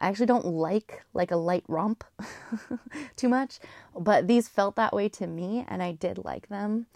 I 0.00 0.08
actually 0.08 0.26
don't 0.26 0.46
like 0.46 1.04
like 1.14 1.30
a 1.30 1.36
light 1.36 1.64
romp 1.68 2.04
too 3.16 3.28
much, 3.28 3.58
but 3.98 4.28
these 4.28 4.48
felt 4.48 4.76
that 4.76 4.94
way 4.94 5.08
to 5.10 5.26
me, 5.26 5.64
and 5.68 5.82
I 5.82 5.92
did 5.92 6.18
like 6.24 6.48
them. 6.48 6.86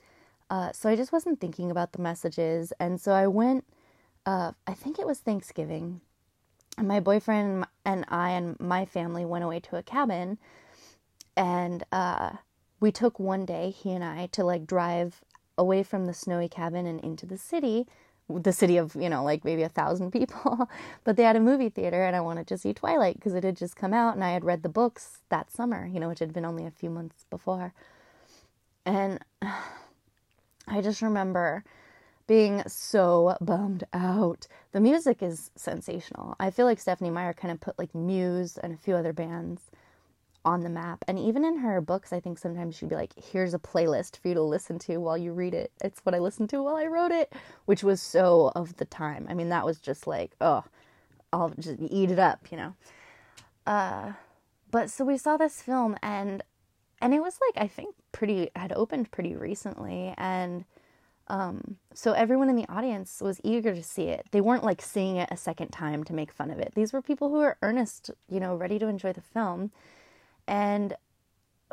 Uh, 0.50 0.72
so 0.72 0.88
I 0.88 0.96
just 0.96 1.12
wasn't 1.12 1.40
thinking 1.40 1.70
about 1.70 1.92
the 1.92 2.02
messages, 2.02 2.72
and 2.78 3.00
so 3.00 3.12
I 3.12 3.26
went. 3.26 3.64
Uh, 4.24 4.52
I 4.66 4.74
think 4.74 5.00
it 5.00 5.06
was 5.06 5.18
Thanksgiving 5.18 6.00
and 6.78 6.88
my 6.88 7.00
boyfriend 7.00 7.66
and 7.84 8.04
I 8.08 8.30
and 8.30 8.58
my 8.58 8.84
family 8.84 9.24
went 9.24 9.44
away 9.44 9.60
to 9.60 9.76
a 9.76 9.82
cabin 9.82 10.38
and 11.36 11.84
uh, 11.92 12.32
we 12.80 12.92
took 12.92 13.18
one 13.18 13.44
day 13.44 13.70
he 13.70 13.92
and 13.92 14.04
I 14.04 14.26
to 14.32 14.44
like 14.44 14.66
drive 14.66 15.22
away 15.58 15.82
from 15.82 16.06
the 16.06 16.14
snowy 16.14 16.48
cabin 16.48 16.86
and 16.86 17.00
into 17.00 17.26
the 17.26 17.38
city 17.38 17.86
the 18.40 18.52
city 18.52 18.76
of 18.76 18.94
you 18.94 19.08
know 19.08 19.24
like 19.24 19.44
maybe 19.44 19.62
a 19.62 19.68
thousand 19.68 20.10
people 20.10 20.68
but 21.04 21.16
they 21.16 21.22
had 21.22 21.36
a 21.36 21.40
movie 21.40 21.68
theater 21.68 22.04
and 22.04 22.16
I 22.16 22.20
wanted 22.20 22.46
to 22.48 22.58
see 22.58 22.72
Twilight 22.72 23.16
because 23.16 23.34
it 23.34 23.44
had 23.44 23.56
just 23.56 23.76
come 23.76 23.92
out 23.94 24.14
and 24.14 24.24
I 24.24 24.30
had 24.30 24.44
read 24.44 24.62
the 24.62 24.68
books 24.68 25.18
that 25.28 25.50
summer 25.50 25.86
you 25.86 26.00
know 26.00 26.08
which 26.08 26.20
had 26.20 26.32
been 26.32 26.44
only 26.44 26.66
a 26.66 26.70
few 26.70 26.90
months 26.90 27.24
before 27.30 27.72
and 28.84 29.18
I 30.68 30.80
just 30.80 31.02
remember 31.02 31.64
being 32.28 32.62
so 32.66 33.36
bummed 33.40 33.84
out. 33.92 34.46
The 34.70 34.80
music 34.80 35.22
is 35.22 35.50
sensational. 35.56 36.36
I 36.38 36.50
feel 36.50 36.66
like 36.66 36.80
Stephenie 36.80 37.10
Meyer 37.10 37.34
kind 37.34 37.52
of 37.52 37.60
put 37.60 37.78
like 37.78 37.94
Muse 37.94 38.58
and 38.58 38.72
a 38.72 38.76
few 38.76 38.94
other 38.94 39.12
bands 39.12 39.71
on 40.44 40.62
the 40.62 40.68
map. 40.68 41.04
And 41.06 41.18
even 41.18 41.44
in 41.44 41.58
her 41.58 41.80
books, 41.80 42.12
I 42.12 42.20
think 42.20 42.38
sometimes 42.38 42.76
she'd 42.76 42.88
be 42.88 42.94
like, 42.94 43.12
here's 43.16 43.54
a 43.54 43.58
playlist 43.58 44.18
for 44.18 44.28
you 44.28 44.34
to 44.34 44.42
listen 44.42 44.78
to 44.80 44.98
while 44.98 45.16
you 45.16 45.32
read 45.32 45.54
it. 45.54 45.72
It's 45.82 46.00
what 46.00 46.14
I 46.14 46.18
listened 46.18 46.50
to 46.50 46.62
while 46.62 46.76
I 46.76 46.86
wrote 46.86 47.12
it, 47.12 47.32
which 47.66 47.82
was 47.84 48.00
so 48.02 48.52
of 48.54 48.76
the 48.76 48.84
time. 48.84 49.26
I 49.28 49.34
mean, 49.34 49.50
that 49.50 49.64
was 49.64 49.78
just 49.78 50.06
like, 50.06 50.32
oh, 50.40 50.64
I'll 51.32 51.50
just 51.50 51.80
eat 51.80 52.10
it 52.10 52.18
up, 52.18 52.50
you 52.50 52.56
know. 52.56 52.74
Uh, 53.66 54.12
but 54.70 54.90
so 54.90 55.04
we 55.04 55.16
saw 55.16 55.36
this 55.36 55.62
film 55.62 55.96
and 56.02 56.42
and 57.00 57.14
it 57.14 57.20
was 57.20 57.38
like 57.46 57.62
I 57.64 57.68
think 57.68 57.94
pretty 58.10 58.50
had 58.56 58.72
opened 58.72 59.10
pretty 59.12 59.36
recently 59.36 60.14
and 60.18 60.64
um, 61.28 61.76
so 61.94 62.12
everyone 62.12 62.48
in 62.48 62.56
the 62.56 62.68
audience 62.68 63.20
was 63.22 63.40
eager 63.44 63.74
to 63.74 63.82
see 63.82 64.04
it. 64.04 64.26
They 64.32 64.40
weren't 64.40 64.64
like 64.64 64.82
seeing 64.82 65.16
it 65.16 65.28
a 65.30 65.36
second 65.36 65.70
time 65.70 66.04
to 66.04 66.12
make 66.12 66.32
fun 66.32 66.50
of 66.50 66.58
it. 66.58 66.72
These 66.74 66.92
were 66.92 67.00
people 67.00 67.28
who 67.28 67.36
were 67.36 67.56
earnest, 67.62 68.10
you 68.28 68.40
know, 68.40 68.56
ready 68.56 68.78
to 68.80 68.88
enjoy 68.88 69.12
the 69.12 69.20
film. 69.20 69.70
And 70.46 70.94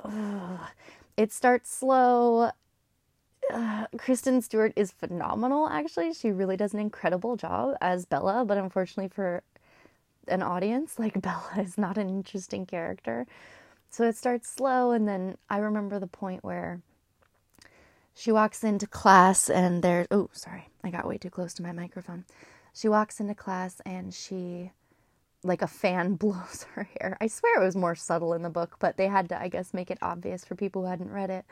uh, 0.04 0.58
it 1.18 1.32
starts 1.32 1.74
slow. 1.74 2.52
Kristen 3.98 4.42
Stewart 4.42 4.74
is 4.76 4.92
phenomenal, 4.92 5.68
actually. 5.68 6.14
She 6.14 6.32
really 6.32 6.56
does 6.58 6.74
an 6.74 6.80
incredible 6.80 7.36
job 7.36 7.76
as 7.82 8.06
Bella, 8.06 8.46
but 8.46 8.58
unfortunately 8.58 9.10
for 9.10 9.44
an 10.28 10.44
audience, 10.44 11.00
like 11.00 11.20
Bella 11.22 11.54
is 11.58 11.78
not 11.78 11.98
an 11.98 12.10
interesting 12.10 12.66
character. 12.66 13.26
So 13.90 14.04
it 14.04 14.16
starts 14.16 14.48
slow, 14.48 14.92
and 14.92 15.08
then 15.08 15.38
I 15.50 15.58
remember 15.58 16.00
the 16.00 16.08
point 16.08 16.44
where 16.44 16.82
she 18.20 18.34
walks 18.34 18.66
into 18.66 18.86
class 18.86 19.50
and 19.50 19.82
there 19.82 20.06
oh 20.12 20.30
sorry 20.34 20.68
i 20.84 20.90
got 20.90 21.08
way 21.08 21.18
too 21.18 21.30
close 21.30 21.54
to 21.54 21.64
my 21.64 21.72
microphone 21.72 22.26
she 22.74 22.90
walks 22.90 23.22
into 23.22 23.34
class 23.34 23.82
and 23.86 24.14
she 24.14 24.72
like 25.43 25.62
a 25.62 25.67
fan 25.67 26.13
blows 26.15 26.65
her 26.74 26.84
hair. 27.00 27.17
I 27.22 27.27
swear 27.27 27.62
it 27.62 27.65
was 27.65 27.75
more 27.75 27.96
subtle 27.96 28.34
in 28.34 28.41
the 28.41 28.50
book 28.50 28.75
but 28.79 28.98
they 28.98 29.08
had 29.08 29.29
to 29.29 29.41
i 29.41 29.48
guess 29.48 29.74
make 29.74 29.91
it 29.91 29.98
obvious 30.01 30.46
for 30.46 30.55
people 30.55 30.84
who 30.84 30.89
hadn't 30.89 31.12
read 31.12 31.29
it. 31.29 31.46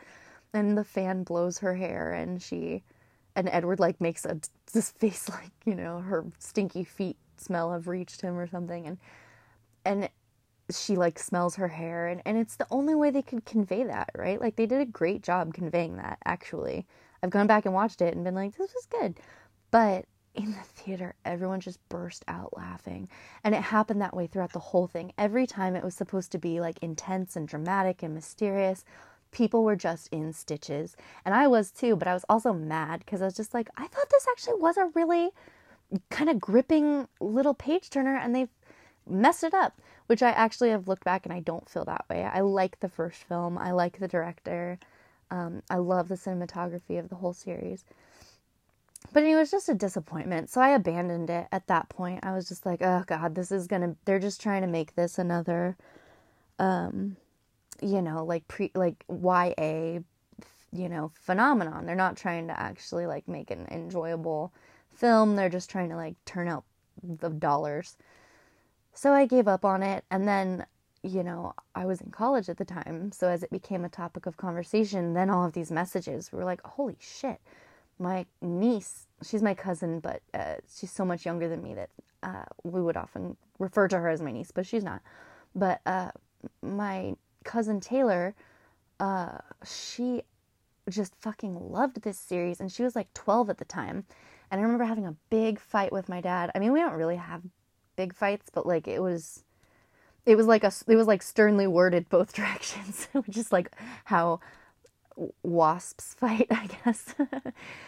And 0.53 0.77
the 0.77 0.83
fan 0.83 1.23
blows 1.23 1.59
her 1.59 1.75
hair 1.75 2.13
and 2.13 2.41
she 2.41 2.83
and 3.35 3.49
edward 3.49 3.79
like 3.79 4.01
makes 4.01 4.25
a 4.25 4.39
this 4.73 4.91
face 4.91 5.29
like 5.29 5.51
you 5.65 5.75
know 5.75 5.99
her 5.99 6.25
stinky 6.39 6.83
feet 6.83 7.17
smell 7.37 7.71
have 7.71 7.87
reached 7.87 8.21
him 8.21 8.37
or 8.37 8.47
something 8.47 8.87
and 8.87 8.97
and 9.85 10.09
she 10.69 10.95
like 10.95 11.17
smells 11.17 11.55
her 11.55 11.67
hair 11.69 12.07
and, 12.07 12.21
and 12.25 12.37
it's 12.37 12.55
the 12.57 12.67
only 12.71 12.93
way 12.95 13.09
they 13.09 13.21
could 13.21 13.45
convey 13.45 13.83
that 13.83 14.09
right? 14.15 14.41
Like 14.41 14.55
they 14.55 14.65
did 14.65 14.81
a 14.81 14.85
great 14.85 15.23
job 15.23 15.53
conveying 15.53 15.97
that 15.97 16.17
actually. 16.25 16.85
I've 17.23 17.29
gone 17.29 17.47
back 17.47 17.65
and 17.65 17.73
watched 17.73 18.01
it 18.01 18.13
and 18.13 18.23
been 18.23 18.35
like 18.35 18.55
this 18.57 18.73
was 18.73 18.85
good. 18.85 19.19
But 19.71 20.05
in 20.37 20.51
the 20.53 20.63
theater 20.63 21.15
everyone 21.25 21.59
just 21.59 21.79
burst 21.89 22.23
out 22.27 22.55
laughing. 22.55 23.09
And 23.43 23.53
it 23.53 23.61
happened 23.61 24.01
that 24.01 24.15
way 24.15 24.27
throughout 24.27 24.53
the 24.53 24.59
whole 24.59 24.87
thing. 24.87 25.11
Every 25.17 25.45
time 25.47 25.75
it 25.75 25.83
was 25.83 25.95
supposed 25.95 26.31
to 26.31 26.37
be 26.37 26.59
like 26.59 26.77
intense 26.81 27.35
and 27.35 27.47
dramatic 27.47 28.03
and 28.03 28.13
mysterious 28.13 28.85
people 29.31 29.63
were 29.63 29.75
just 29.75 30.07
in 30.09 30.31
stitches. 30.31 30.95
And 31.25 31.35
i 31.35 31.47
was 31.47 31.71
too 31.71 31.95
but 31.95 32.07
i 32.07 32.13
was 32.13 32.25
also 32.29 32.53
mad 32.53 32.99
because 32.99 33.21
i 33.21 33.25
was 33.25 33.35
just 33.35 33.53
like 33.53 33.69
i 33.75 33.85
thought 33.87 34.09
this 34.09 34.27
actually 34.31 34.59
was 34.61 34.77
a 34.77 34.89
really 34.95 35.29
kind 36.09 36.29
of 36.29 36.39
gripping 36.39 37.07
little 37.19 37.53
page 37.53 37.89
turner 37.89 38.15
and 38.17 38.33
they 38.33 38.47
messed 39.09 39.43
it 39.43 39.53
up 39.53 39.79
which 40.07 40.23
I 40.23 40.31
actually 40.31 40.69
have 40.69 40.87
looked 40.87 41.03
back 41.03 41.25
and 41.25 41.33
I 41.33 41.41
don't 41.41 41.69
feel 41.69 41.85
that 41.85 42.05
way. 42.09 42.23
I 42.23 42.39
like 42.39 42.79
the 42.79 42.89
first 42.89 43.23
film, 43.23 43.57
I 43.57 43.71
like 43.71 43.99
the 43.99 44.07
director, 44.07 44.79
um, 45.29 45.61
I 45.69 45.75
love 45.77 46.07
the 46.07 46.15
cinematography 46.15 46.97
of 46.97 47.09
the 47.09 47.15
whole 47.15 47.33
series. 47.33 47.83
But 49.13 49.23
it 49.23 49.35
was 49.35 49.51
just 49.51 49.69
a 49.69 49.73
disappointment, 49.73 50.49
so 50.49 50.61
I 50.61 50.69
abandoned 50.69 51.29
it 51.29 51.47
at 51.51 51.67
that 51.67 51.89
point. 51.89 52.23
I 52.23 52.33
was 52.33 52.47
just 52.47 52.65
like, 52.65 52.81
oh 52.81 53.03
god, 53.07 53.35
this 53.35 53.51
is 53.51 53.67
gonna, 53.67 53.95
they're 54.05 54.19
just 54.19 54.41
trying 54.41 54.61
to 54.61 54.67
make 54.67 54.95
this 54.95 55.17
another, 55.17 55.77
um, 56.59 57.15
you 57.81 58.01
know, 58.01 58.25
like 58.25 58.47
pre, 58.47 58.71
like 58.75 59.03
YA, 59.09 59.99
you 60.73 60.89
know, 60.89 61.11
phenomenon. 61.13 61.85
They're 61.85 61.95
not 61.95 62.17
trying 62.17 62.47
to 62.47 62.59
actually 62.59 63.05
like 63.05 63.27
make 63.27 63.51
an 63.51 63.67
enjoyable 63.71 64.51
film, 64.89 65.35
they're 65.35 65.49
just 65.49 65.69
trying 65.69 65.89
to 65.89 65.95
like 65.95 66.15
turn 66.25 66.47
out 66.47 66.63
the 67.03 67.29
dollars. 67.29 67.97
So 68.93 69.13
I 69.13 69.27
gave 69.27 69.47
up 69.47 69.63
on 69.63 69.83
it. 69.83 70.03
And 70.09 70.27
then, 70.27 70.65
you 71.03 71.23
know, 71.23 71.53
I 71.75 71.85
was 71.85 72.01
in 72.01 72.09
college 72.09 72.49
at 72.49 72.57
the 72.57 72.65
time. 72.65 73.11
So 73.11 73.27
as 73.27 73.43
it 73.43 73.51
became 73.51 73.85
a 73.85 73.89
topic 73.89 74.25
of 74.25 74.37
conversation, 74.37 75.13
then 75.13 75.29
all 75.29 75.45
of 75.45 75.53
these 75.53 75.71
messages 75.71 76.31
were 76.31 76.43
like, 76.43 76.61
holy 76.63 76.97
shit. 76.99 77.39
My 77.99 78.25
niece, 78.41 79.07
she's 79.23 79.41
my 79.41 79.53
cousin, 79.53 79.99
but 79.99 80.21
uh, 80.33 80.55
she's 80.73 80.91
so 80.91 81.03
much 81.03 81.25
younger 81.25 81.47
than 81.49 81.63
me 81.63 81.73
that 81.73 81.89
uh, 82.23 82.45
we 82.63 82.81
would 82.81 82.97
often 82.97 83.37
refer 83.59 83.87
to 83.87 83.97
her 83.97 84.09
as 84.09 84.21
my 84.21 84.31
niece, 84.31 84.51
but 84.51 84.65
she's 84.65 84.83
not. 84.83 85.01
But 85.55 85.81
uh, 85.85 86.11
my 86.61 87.15
cousin 87.43 87.79
Taylor, 87.79 88.35
uh, 88.99 89.39
she 89.65 90.23
just 90.89 91.15
fucking 91.15 91.71
loved 91.71 92.01
this 92.01 92.19
series, 92.19 92.59
and 92.59 92.71
she 92.71 92.83
was 92.83 92.95
like 92.95 93.13
12 93.13 93.49
at 93.49 93.57
the 93.57 93.65
time. 93.65 94.05
And 94.49 94.59
I 94.59 94.63
remember 94.63 94.85
having 94.85 95.05
a 95.05 95.15
big 95.29 95.59
fight 95.59 95.91
with 95.91 96.07
my 96.07 96.21
dad. 96.21 96.51
I 96.55 96.59
mean, 96.59 96.71
we 96.71 96.79
don't 96.79 96.93
really 96.93 97.17
have 97.17 97.41
big 97.95 98.13
fights, 98.13 98.49
but 98.53 98.65
like 98.65 98.87
it 98.87 99.01
was 99.01 99.43
it 100.25 100.35
was 100.35 100.45
like 100.45 100.63
a 100.63 100.71
it 100.87 100.95
was 100.95 101.07
like 101.07 101.21
sternly 101.21 101.67
worded 101.67 102.07
both 102.09 102.33
directions, 102.33 103.07
which 103.11 103.37
is 103.37 103.51
like 103.51 103.71
how 104.05 104.39
wasps 105.43 106.13
fight, 106.19 106.47
I 106.51 106.67
guess. 106.67 107.15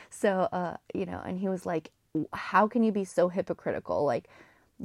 so 0.10 0.50
uh, 0.52 0.78
you 0.94 1.06
know, 1.06 1.22
and 1.26 1.40
he 1.40 1.50
was 1.50 1.66
like, 1.66 1.92
"How 2.34 2.68
can 2.68 2.84
you 2.84 2.92
be 2.92 3.06
so 3.06 3.30
hypocritical? 3.30 4.06
Like 4.06 4.30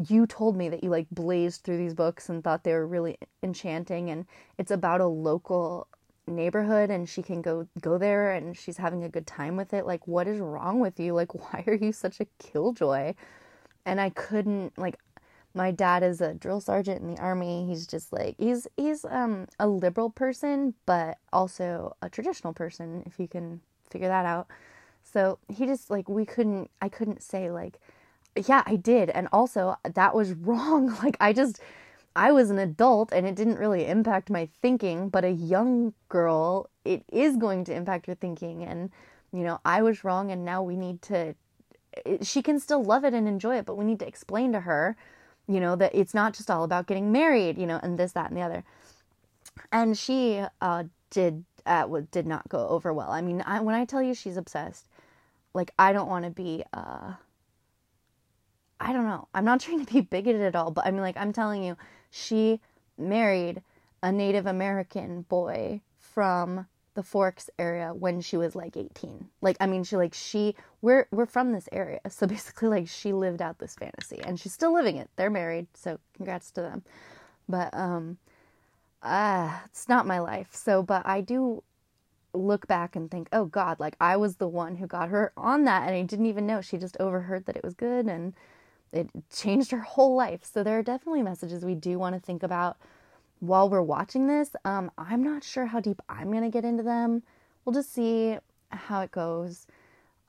you 0.08 0.26
told 0.26 0.56
me 0.56 0.68
that 0.68 0.82
you 0.82 0.90
like 0.90 1.06
blazed 1.10 1.62
through 1.62 1.78
these 1.78 1.94
books 1.94 2.28
and 2.28 2.42
thought 2.42 2.64
they 2.64 2.72
were 2.72 2.86
really 2.86 3.16
enchanting 3.42 4.10
and 4.10 4.26
it's 4.58 4.72
about 4.72 5.00
a 5.00 5.06
local 5.06 5.86
neighborhood 6.26 6.90
and 6.90 7.08
she 7.08 7.22
can 7.22 7.40
go 7.42 7.66
go 7.80 7.98
there 7.98 8.32
and 8.32 8.56
she's 8.56 8.78
having 8.78 9.04
a 9.04 9.08
good 9.08 9.26
time 9.26 9.56
with 9.56 9.72
it 9.72 9.86
like 9.86 10.06
what 10.08 10.26
is 10.26 10.40
wrong 10.40 10.80
with 10.80 10.98
you 10.98 11.12
like 11.14 11.34
why 11.52 11.62
are 11.66 11.74
you 11.74 11.92
such 11.92 12.20
a 12.20 12.26
killjoy 12.38 13.14
and 13.86 14.00
i 14.00 14.08
couldn't 14.10 14.76
like 14.78 14.98
my 15.54 15.70
dad 15.70 16.02
is 16.02 16.20
a 16.20 16.34
drill 16.34 16.60
sergeant 16.60 17.00
in 17.00 17.14
the 17.14 17.20
army. 17.20 17.66
He's 17.66 17.86
just 17.86 18.12
like 18.12 18.34
he's 18.38 18.66
he's 18.76 19.04
um 19.04 19.46
a 19.58 19.68
liberal 19.68 20.10
person, 20.10 20.74
but 20.84 21.18
also 21.32 21.96
a 22.02 22.08
traditional 22.08 22.52
person 22.52 23.04
if 23.06 23.18
you 23.18 23.28
can 23.28 23.60
figure 23.88 24.08
that 24.08 24.26
out. 24.26 24.48
So 25.04 25.38
he 25.48 25.66
just 25.66 25.90
like 25.90 26.08
we 26.08 26.26
couldn't 26.26 26.70
I 26.82 26.88
couldn't 26.88 27.22
say 27.22 27.50
like 27.50 27.78
yeah, 28.36 28.64
I 28.66 28.76
did 28.76 29.10
and 29.10 29.28
also 29.32 29.76
that 29.84 30.14
was 30.14 30.32
wrong. 30.34 30.96
Like 31.02 31.16
I 31.20 31.32
just 31.32 31.60
I 32.16 32.32
was 32.32 32.50
an 32.50 32.58
adult 32.58 33.12
and 33.12 33.26
it 33.26 33.34
didn't 33.36 33.58
really 33.58 33.86
impact 33.86 34.30
my 34.30 34.48
thinking, 34.60 35.08
but 35.08 35.24
a 35.24 35.30
young 35.30 35.94
girl 36.08 36.68
it 36.84 37.04
is 37.12 37.36
going 37.36 37.64
to 37.64 37.74
impact 37.74 38.08
your 38.08 38.16
thinking 38.16 38.64
and 38.64 38.90
you 39.32 39.42
know, 39.42 39.60
I 39.64 39.82
was 39.82 40.04
wrong 40.04 40.30
and 40.30 40.44
now 40.44 40.62
we 40.62 40.76
need 40.76 41.00
to 41.02 41.36
she 42.22 42.42
can 42.42 42.58
still 42.58 42.82
love 42.82 43.04
it 43.04 43.14
and 43.14 43.28
enjoy 43.28 43.56
it, 43.58 43.66
but 43.66 43.76
we 43.76 43.84
need 43.84 44.00
to 44.00 44.06
explain 44.06 44.52
to 44.52 44.60
her 44.60 44.96
you 45.48 45.60
know 45.60 45.76
that 45.76 45.94
it's 45.94 46.14
not 46.14 46.34
just 46.34 46.50
all 46.50 46.64
about 46.64 46.86
getting 46.86 47.12
married 47.12 47.58
you 47.58 47.66
know 47.66 47.80
and 47.82 47.98
this 47.98 48.12
that 48.12 48.30
and 48.30 48.36
the 48.36 48.42
other. 48.42 48.64
And 49.72 49.96
she 49.96 50.42
uh 50.60 50.84
did 51.10 51.44
uh 51.66 51.86
did 52.10 52.26
not 52.26 52.48
go 52.48 52.68
over 52.68 52.92
well. 52.92 53.10
I 53.10 53.20
mean 53.20 53.42
I, 53.46 53.60
when 53.60 53.74
i 53.74 53.84
tell 53.84 54.02
you 54.02 54.14
she's 54.14 54.36
obsessed 54.36 54.88
like 55.54 55.70
i 55.78 55.92
don't 55.92 56.08
want 56.08 56.24
to 56.24 56.30
be 56.30 56.64
uh 56.72 57.12
i 58.80 58.92
don't 58.92 59.04
know. 59.04 59.28
I'm 59.34 59.44
not 59.44 59.60
trying 59.64 59.84
to 59.84 59.92
be 59.92 60.00
bigoted 60.00 60.42
at 60.42 60.56
all 60.56 60.70
but 60.70 60.86
i 60.86 60.90
mean 60.90 61.00
like 61.02 61.16
i'm 61.16 61.32
telling 61.32 61.62
you 61.62 61.76
she 62.10 62.60
married 62.98 63.62
a 64.02 64.12
native 64.12 64.46
american 64.46 65.22
boy 65.22 65.80
from 65.98 66.66
the 66.94 67.02
Forks 67.02 67.50
area 67.58 67.92
when 67.92 68.20
she 68.20 68.36
was 68.36 68.54
like 68.54 68.76
18. 68.76 69.28
Like 69.40 69.56
I 69.60 69.66
mean 69.66 69.84
she 69.84 69.96
like 69.96 70.14
she 70.14 70.54
we're 70.82 71.06
we're 71.10 71.26
from 71.26 71.52
this 71.52 71.68
area. 71.72 72.00
So 72.10 72.26
basically 72.26 72.68
like 72.68 72.88
she 72.88 73.12
lived 73.12 73.42
out 73.42 73.58
this 73.58 73.74
fantasy 73.74 74.20
and 74.24 74.38
she's 74.38 74.52
still 74.52 74.72
living 74.72 74.96
it. 74.96 75.10
They're 75.16 75.30
married, 75.30 75.66
so 75.74 75.98
congrats 76.16 76.50
to 76.52 76.62
them. 76.62 76.82
But 77.48 77.74
um 77.74 78.18
ah, 79.02 79.62
uh, 79.62 79.66
it's 79.66 79.88
not 79.88 80.06
my 80.06 80.20
life. 80.20 80.54
So 80.54 80.82
but 80.82 81.04
I 81.06 81.20
do 81.20 81.62
look 82.32 82.66
back 82.66 82.96
and 82.96 83.10
think, 83.10 83.28
"Oh 83.32 83.44
god, 83.46 83.80
like 83.80 83.96
I 84.00 84.16
was 84.16 84.36
the 84.36 84.48
one 84.48 84.76
who 84.76 84.86
got 84.86 85.08
her 85.08 85.32
on 85.36 85.64
that 85.64 85.86
and 85.88 85.96
I 85.96 86.02
didn't 86.02 86.26
even 86.26 86.46
know. 86.46 86.60
She 86.60 86.78
just 86.78 86.96
overheard 87.00 87.46
that 87.46 87.56
it 87.56 87.64
was 87.64 87.74
good 87.74 88.06
and 88.06 88.34
it 88.92 89.08
changed 89.32 89.70
her 89.72 89.80
whole 89.80 90.14
life." 90.16 90.44
So 90.44 90.62
there 90.62 90.78
are 90.78 90.82
definitely 90.82 91.22
messages 91.22 91.64
we 91.64 91.74
do 91.74 91.98
want 91.98 92.14
to 92.14 92.20
think 92.20 92.42
about 92.42 92.76
while 93.46 93.68
we're 93.68 93.82
watching 93.82 94.26
this. 94.26 94.50
Um, 94.64 94.90
I'm 94.98 95.22
not 95.22 95.44
sure 95.44 95.66
how 95.66 95.80
deep 95.80 96.00
I'm 96.08 96.32
gonna 96.32 96.50
get 96.50 96.64
into 96.64 96.82
them. 96.82 97.22
We'll 97.64 97.74
just 97.74 97.92
see 97.92 98.38
how 98.70 99.00
it 99.00 99.10
goes. 99.10 99.66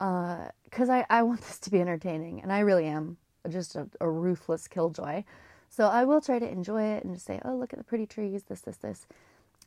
Uh, 0.00 0.48
cause 0.70 0.90
I, 0.90 1.06
I 1.08 1.22
want 1.22 1.40
this 1.46 1.58
to 1.60 1.70
be 1.70 1.80
entertaining 1.80 2.42
and 2.42 2.52
I 2.52 2.60
really 2.60 2.86
am 2.86 3.16
just 3.48 3.76
a, 3.76 3.88
a 4.00 4.10
ruthless 4.10 4.68
killjoy. 4.68 5.24
So 5.68 5.86
I 5.86 6.04
will 6.04 6.20
try 6.20 6.38
to 6.38 6.48
enjoy 6.48 6.82
it 6.82 7.04
and 7.04 7.14
just 7.14 7.26
say, 7.26 7.40
oh, 7.44 7.54
look 7.56 7.72
at 7.72 7.78
the 7.78 7.84
pretty 7.84 8.06
trees, 8.06 8.44
this, 8.44 8.60
this, 8.60 8.76
this. 8.78 9.06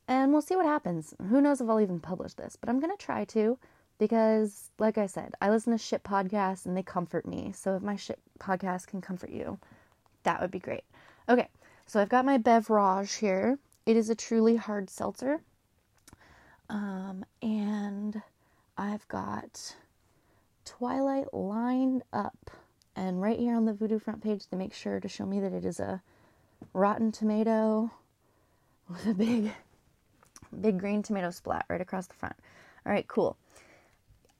And 0.07 0.31
we'll 0.31 0.41
see 0.41 0.55
what 0.55 0.65
happens. 0.65 1.13
Who 1.29 1.41
knows 1.41 1.61
if 1.61 1.69
I'll 1.69 1.79
even 1.79 1.99
publish 1.99 2.33
this, 2.33 2.57
but 2.59 2.69
I'm 2.69 2.79
going 2.79 2.95
to 2.95 3.05
try 3.05 3.25
to 3.25 3.59
because, 3.99 4.71
like 4.79 4.97
I 4.97 5.05
said, 5.05 5.35
I 5.41 5.49
listen 5.49 5.71
to 5.71 5.77
shit 5.77 6.03
podcasts 6.03 6.65
and 6.65 6.75
they 6.75 6.81
comfort 6.81 7.27
me. 7.27 7.51
So 7.55 7.75
if 7.75 7.83
my 7.83 7.95
shit 7.95 8.17
podcast 8.39 8.87
can 8.87 9.01
comfort 9.01 9.29
you, 9.29 9.59
that 10.23 10.41
would 10.41 10.51
be 10.51 10.59
great. 10.59 10.83
Okay, 11.27 11.47
so 11.89 11.99
I've 11.99 12.09
got 12.09 12.23
my 12.23 12.37
beverage 12.37 13.15
here. 13.15 13.57
It 13.87 13.97
is 13.97 14.11
a 14.11 14.15
truly 14.15 14.57
hard 14.57 14.91
seltzer. 14.91 15.41
Um, 16.69 17.25
and 17.41 18.21
I've 18.77 19.07
got 19.07 19.75
Twilight 20.65 21.33
lined 21.33 22.03
up. 22.13 22.51
And 22.95 23.19
right 23.19 23.39
here 23.39 23.55
on 23.55 23.65
the 23.65 23.73
Vudu 23.73 23.99
front 23.99 24.21
page, 24.21 24.43
they 24.47 24.57
make 24.57 24.75
sure 24.75 24.99
to 24.99 25.07
show 25.07 25.25
me 25.25 25.39
that 25.39 25.51
it 25.51 25.65
is 25.65 25.79
a 25.79 26.03
Rotten 26.73 27.11
Tomato 27.11 27.89
with 28.87 29.07
a 29.07 29.13
big, 29.15 29.51
big 30.61 30.79
green 30.79 31.01
tomato 31.01 31.31
splat 31.31 31.65
right 31.69 31.81
across 31.81 32.05
the 32.05 32.13
front. 32.13 32.35
All 32.85 32.91
right, 32.91 33.07
cool. 33.07 33.35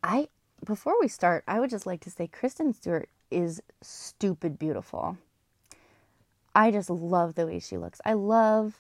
I 0.04 0.28
before 0.64 1.00
we 1.00 1.08
start, 1.08 1.44
I 1.48 1.60
would 1.60 1.72
just 1.72 1.88
like 1.88 2.02
to 2.02 2.12
say 2.12 2.28
Kristen 2.28 2.74
Stewart 2.74 3.10
is 3.32 3.60
stupid 3.82 4.60
beautiful. 4.60 5.18
I 6.60 6.72
just 6.72 6.90
love 6.90 7.36
the 7.36 7.48
way 7.48 7.60
she 7.60 7.78
looks. 7.78 8.02
I 8.04 8.14
love 8.14 8.78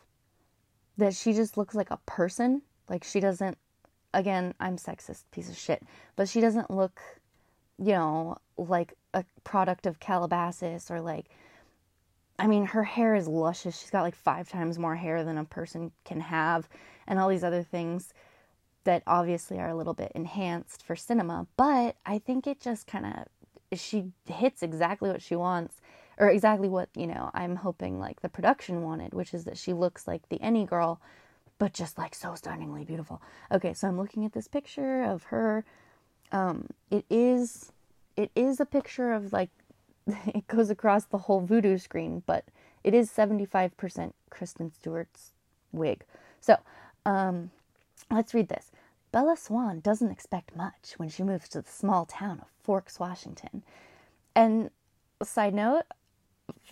that 0.98 1.16
she 1.16 1.32
just 1.32 1.56
looks 1.56 1.74
like 1.74 1.90
a 1.92 2.00
person. 2.06 2.62
Like 2.90 3.06
she 3.06 3.22
doesn't 3.22 3.58
again, 4.14 4.54
I'm 4.60 4.76
sexist 4.76 5.24
piece 5.32 5.48
of 5.50 5.58
shit, 5.58 5.82
but 6.18 6.28
she 6.28 6.42
doesn't 6.42 6.70
look, 6.70 7.00
you 7.78 7.94
know, 7.94 8.38
like 8.58 8.96
a 9.14 9.24
product 9.46 9.86
of 9.86 10.02
Calabasas 10.02 10.92
or 10.92 11.00
like 11.00 11.28
I 12.38 12.48
mean, 12.48 12.66
her 12.66 12.84
hair 12.84 13.16
is 13.16 13.30
luscious. 13.30 13.80
She's 13.80 13.90
got 13.90 14.02
like 14.02 14.16
five 14.16 14.50
times 14.50 14.78
more 14.78 14.98
hair 14.98 15.24
than 15.24 15.38
a 15.38 15.46
person 15.46 15.94
can 16.04 16.20
have, 16.20 16.68
and 17.08 17.18
all 17.18 17.30
these 17.30 17.46
other 17.46 17.64
things 17.64 18.14
that 18.84 19.04
obviously 19.08 19.58
are 19.58 19.70
a 19.70 19.76
little 19.76 19.94
bit 19.94 20.12
enhanced 20.16 20.84
for 20.84 20.98
cinema. 20.98 21.48
But 21.56 21.96
I 22.06 22.20
think 22.20 22.46
it 22.46 22.60
just 22.60 22.88
kind 22.88 23.06
of, 23.06 23.80
she 23.80 24.12
hits 24.26 24.64
exactly 24.64 25.10
what 25.10 25.22
she 25.22 25.38
wants, 25.38 25.79
or 26.20 26.30
exactly 26.30 26.68
what, 26.68 26.90
you 26.96 27.08
know, 27.08 27.32
I'm 27.34 27.56
hoping 27.56 28.00
like 28.00 28.22
the 28.22 28.30
production 28.30 28.84
wanted, 28.84 29.14
which 29.14 29.34
is 29.34 29.46
that 29.46 29.58
she 29.58 29.74
looks 29.74 30.08
like 30.08 30.28
the 30.30 30.42
any 30.42 30.66
girl, 30.66 31.00
but 31.58 31.74
just 31.74 31.98
like 31.98 32.14
so 32.14 32.36
stunningly 32.36 32.84
beautiful. 32.84 33.22
Okay, 33.52 33.74
so 33.74 33.88
I'm 33.88 33.98
looking 33.98 34.26
at 34.26 34.34
this 34.34 34.48
picture 34.48 35.02
of 35.04 35.24
her. 35.24 35.64
Um, 36.32 36.68
it 36.92 37.06
is, 37.10 37.72
it 38.18 38.32
is 38.36 38.60
a 38.60 38.66
picture 38.66 39.14
of 39.14 39.32
like 39.32 39.50
it 40.28 40.48
goes 40.48 40.70
across 40.70 41.06
the 41.06 41.18
whole 41.20 41.42
Vudu 41.42 41.80
screen, 41.80 42.22
but 42.26 42.46
it 42.84 42.94
is 42.94 43.10
75% 43.10 44.14
Kristen 44.30 44.72
Stewart's 44.72 45.32
wig. 45.72 46.04
So, 46.42 46.58
um, 47.06 47.52
let's 48.12 48.34
read 48.34 48.50
this. 48.50 48.72
Bella 49.12 49.36
Swan 49.38 49.80
doesn't 49.80 50.12
expect 50.12 50.56
much 50.56 50.94
when 50.98 51.10
she 51.10 51.24
moves 51.24 51.50
to 51.50 51.62
the 51.62 51.70
small 51.70 52.06
town 52.06 52.40
of 52.42 52.48
Forks, 52.62 53.00
Washington. 53.00 53.64
And 54.36 54.70
side 55.24 55.54
note, 55.54 55.84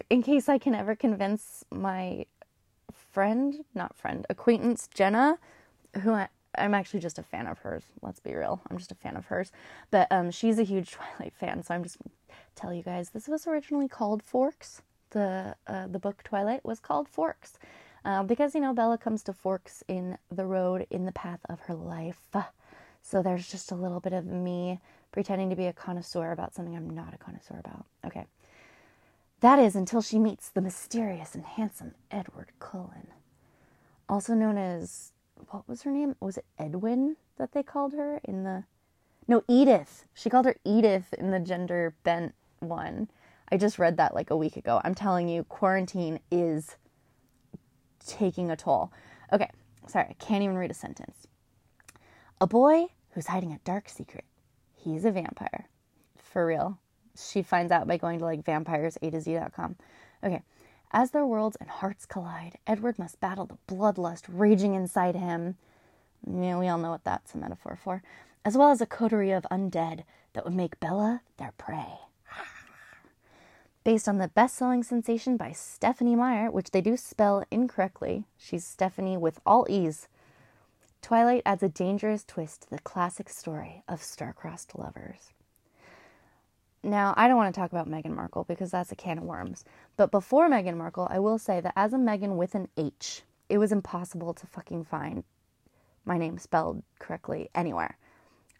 in 0.10 0.24
case 0.24 0.50
I 0.50 0.57
can 0.57 0.75
ever 0.75 0.96
convince 0.96 1.63
my 1.72 2.25
friend, 3.12 3.65
not 3.74 3.96
friend, 3.96 4.25
acquaintance 4.29 4.89
Jenna, 4.93 5.38
who 6.01 6.13
I, 6.13 6.27
I'm 6.57 6.74
actually 6.74 7.00
just 7.00 7.19
a 7.19 7.24
fan 7.24 7.48
of 7.48 7.60
hers. 7.60 7.84
Let's 8.01 8.19
be 8.19 8.36
real. 8.36 8.62
I'm 8.69 8.77
just 8.77 8.91
a 8.91 8.96
fan 8.96 9.15
of 9.15 9.25
hers. 9.25 9.51
But 9.91 10.07
um, 10.12 10.31
she's 10.31 10.60
a 10.60 10.63
huge 10.63 10.91
Twilight 11.17 11.34
fan, 11.39 11.63
so 11.63 11.74
I'm 11.74 11.84
just 11.84 11.98
tell 12.55 12.74
you 12.74 12.84
guys 12.84 13.12
this 13.12 13.27
was 13.27 13.48
originally 13.48 13.88
called 13.88 14.24
Forks. 14.24 14.81
The 15.12 15.55
uh, 15.67 15.88
the 15.88 16.00
book 16.00 16.24
Twilight 16.24 16.65
was 16.65 16.79
called 16.79 17.07
Forks 17.07 17.57
uh, 18.03 18.24
because 18.24 18.55
you 18.55 18.62
know 18.62 18.74
Bella 18.74 18.98
comes 18.98 19.24
to 19.24 19.34
forks 19.34 19.84
in 19.88 20.17
the 20.31 20.46
road 20.46 20.88
in 20.89 21.05
the 21.05 21.12
path 21.12 21.39
of 21.50 21.62
her 21.62 21.75
life. 21.75 22.22
So 23.01 23.22
there's 23.22 23.48
just 23.50 23.72
a 23.72 23.75
little 23.75 24.01
bit 24.01 24.12
of 24.12 24.25
me 24.25 24.79
pretending 25.12 25.50
to 25.50 25.55
be 25.55 25.65
a 25.67 25.74
connoisseur 25.74 26.31
about 26.34 26.53
something 26.53 26.75
I'm 26.75 26.89
not 26.89 27.13
a 27.13 27.17
connoisseur 27.17 27.57
about. 27.57 27.86
Okay. 28.05 28.25
That 29.39 29.60
is 29.60 29.75
until 29.75 30.01
she 30.01 30.17
meets 30.17 30.50
the 30.50 30.62
mysterious 30.62 31.36
and 31.36 31.46
handsome 31.46 31.94
Edward 32.10 32.51
Cullen, 32.60 33.08
also 34.10 34.34
known 34.34 34.58
as 34.58 35.12
what 35.51 35.67
was 35.67 35.84
her 35.84 35.91
name? 35.91 36.15
Was 36.20 36.38
it 36.38 36.46
Edwin 36.58 37.17
that 37.38 37.51
they 37.51 37.62
called 37.62 37.94
her 37.94 38.20
in 38.24 38.44
the 38.44 38.63
No, 39.27 39.44
Edith. 39.48 40.08
She 40.13 40.29
called 40.29 40.46
her 40.46 40.56
Edith 40.63 41.13
in 41.13 41.29
the 41.32 41.39
gender 41.39 41.94
bent 42.03 42.34
one. 42.60 43.10
I 43.51 43.58
just 43.58 43.77
read 43.77 43.98
that 43.98 44.15
like 44.15 44.32
a 44.32 44.38
week 44.38 44.58
ago. 44.58 44.82
I'm 44.84 44.96
telling 44.96 45.29
you, 45.29 45.44
quarantine 45.44 46.20
is 46.32 46.75
taking 48.06 48.50
a 48.50 48.56
toll. 48.56 48.91
Okay, 49.32 49.50
sorry, 49.88 50.08
I 50.10 50.13
can't 50.13 50.44
even 50.44 50.58
read 50.58 50.72
a 50.72 50.74
sentence. 50.75 51.27
A 52.42 52.48
boy 52.48 52.88
who's 53.12 53.27
hiding 53.27 53.51
a 53.51 53.59
dark 53.64 53.88
secret. 53.90 54.25
He's 54.74 55.05
a 55.05 55.12
vampire. 55.12 55.68
For 56.18 56.46
real. 56.46 56.79
She 57.18 57.42
finds 57.42 57.72
out 57.72 57.88
by 57.88 57.98
going 57.98 58.20
to 58.20 58.25
like 58.25 58.46
vampires 58.46 58.98
A 59.01 59.10
to 59.10 59.20
Z.com. 59.20 59.75
Okay. 60.24 60.42
As 60.92 61.12
their 61.12 61.25
worlds 61.25 61.58
and 61.60 61.70
hearts 61.70 62.06
collide, 62.06 62.58
Edward 62.66 62.98
must 62.98 63.20
battle 63.20 63.46
the 63.46 63.58
bloodlust 63.68 64.24
raging 64.30 64.74
inside 64.74 65.16
him. 65.16 65.58
Yeah, 66.25 66.58
we 66.58 66.68
all 66.68 66.77
know 66.77 66.92
what 66.92 67.03
that's 67.03 67.36
a 67.36 67.38
metaphor 67.38 67.77
for. 67.82 68.01
As 68.46 68.58
well 68.58 68.72
as 68.72 68.80
a 68.80 68.86
coterie 68.86 69.32
of 69.32 69.46
undead 69.51 70.03
that 70.34 70.46
would 70.46 70.53
make 70.53 70.80
Bella 70.80 71.22
their 71.38 71.53
prey 71.58 72.00
based 73.84 74.08
on 74.08 74.18
the 74.18 74.30
best 74.30 74.56
selling 74.56 74.84
sensation 74.84 75.36
by 75.36 75.51
Stephenie 75.51 76.16
Meyer, 76.16 76.50
which 76.50 76.72
they 76.72 76.82
do 76.82 76.96
spell 76.96 77.44
incorrectly. 77.51 78.25
She's 78.38 78.66
Stephenie 78.66 79.18
with 79.18 79.40
all 79.46 79.66
E's. 79.70 80.08
Twilight 81.01 81.44
adds 81.46 81.64
a 81.64 81.70
dangerous 81.70 82.24
twist 82.24 82.64
to 82.64 82.70
the 82.70 82.80
classic 82.80 83.30
story 83.30 83.84
of 83.88 84.01
star-crossed 84.01 84.77
lovers. 84.77 85.32
Now, 86.83 87.13
I 87.18 87.27
don't 87.27 87.37
want 87.37 87.53
to 87.53 87.59
talk 87.59 87.72
about 87.72 87.90
Meghan 87.90 88.16
Markle 88.16 88.44
because 88.44 88.72
that's 88.72 88.92
a 88.92 88.96
can 88.96 89.18
of 89.18 89.24
worms. 89.24 89.66
But 89.96 90.11
before 90.11 90.50
Meghan 90.50 90.77
Markle, 90.77 91.07
I 91.09 91.20
will 91.20 91.37
say 91.37 91.59
that 91.59 91.74
as 91.75 91.94
a 91.94 91.98
Meghan 91.98 92.35
with 92.35 92.55
an 92.55 92.70
H, 92.77 93.24
it 93.50 93.57
was 93.57 93.72
impossible 93.72 94.33
to 94.33 94.48
fucking 94.48 94.85
find 94.85 95.24
my 96.05 96.18
name 96.18 96.37
spelled 96.37 96.83
correctly 97.00 97.50
anywhere. 97.53 97.98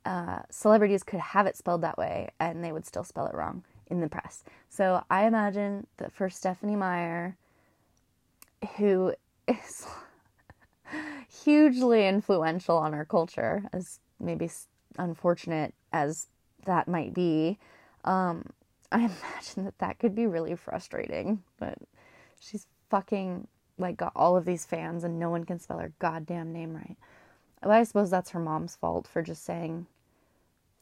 Uh, 0.06 0.39
celebrities 0.49 1.03
could 1.03 1.19
have 1.19 1.45
it 1.45 1.58
spelled 1.58 1.82
that 1.82 1.97
way 1.97 2.30
and 2.39 2.63
they 2.63 2.71
would 2.71 2.86
still 2.86 3.03
spell 3.03 3.27
it 3.27 3.36
wrong 3.36 3.63
in 3.88 4.01
the 4.01 4.10
press. 4.10 4.43
So 4.69 5.03
I 5.10 5.25
imagine 5.25 5.88
that 5.97 6.12
for 6.12 6.30
Stephenie 6.30 6.75
Meyer, 6.75 7.36
who 8.77 9.13
is 9.47 9.86
hugely 11.43 12.08
influential 12.08 12.77
on 12.77 12.93
our 12.93 13.06
culture, 13.06 13.63
as 13.73 13.99
maybe 14.19 14.49
unfortunate 14.97 15.73
as 15.93 16.27
that 16.65 16.88
might 16.88 17.13
be, 17.13 17.58
um, 18.08 18.46
I 18.91 18.98
imagine 19.00 19.65
that 19.65 19.78
that 19.80 20.00
could 20.00 20.15
be 20.15 20.26
really 20.26 20.56
frustrating. 20.56 21.43
But 21.60 21.78
she's 22.39 22.67
fucking 22.89 23.48
like 23.78 23.98
got 23.98 24.13
all 24.15 24.36
of 24.36 24.46
these 24.46 24.65
fans 24.65 25.04
and 25.04 25.20
no 25.20 25.30
one 25.30 25.43
can 25.43 25.60
spell 25.60 25.80
her 25.80 25.93
goddamn 26.00 26.52
name 26.52 26.74
right. 26.74 26.98
Well, 27.63 27.72
I 27.72 27.84
suppose 27.84 28.10
that's 28.10 28.32
her 28.32 28.39
mom's 28.39 28.76
fault 28.76 29.08
for 29.08 29.22
just 29.22 29.43
saying, 29.43 29.88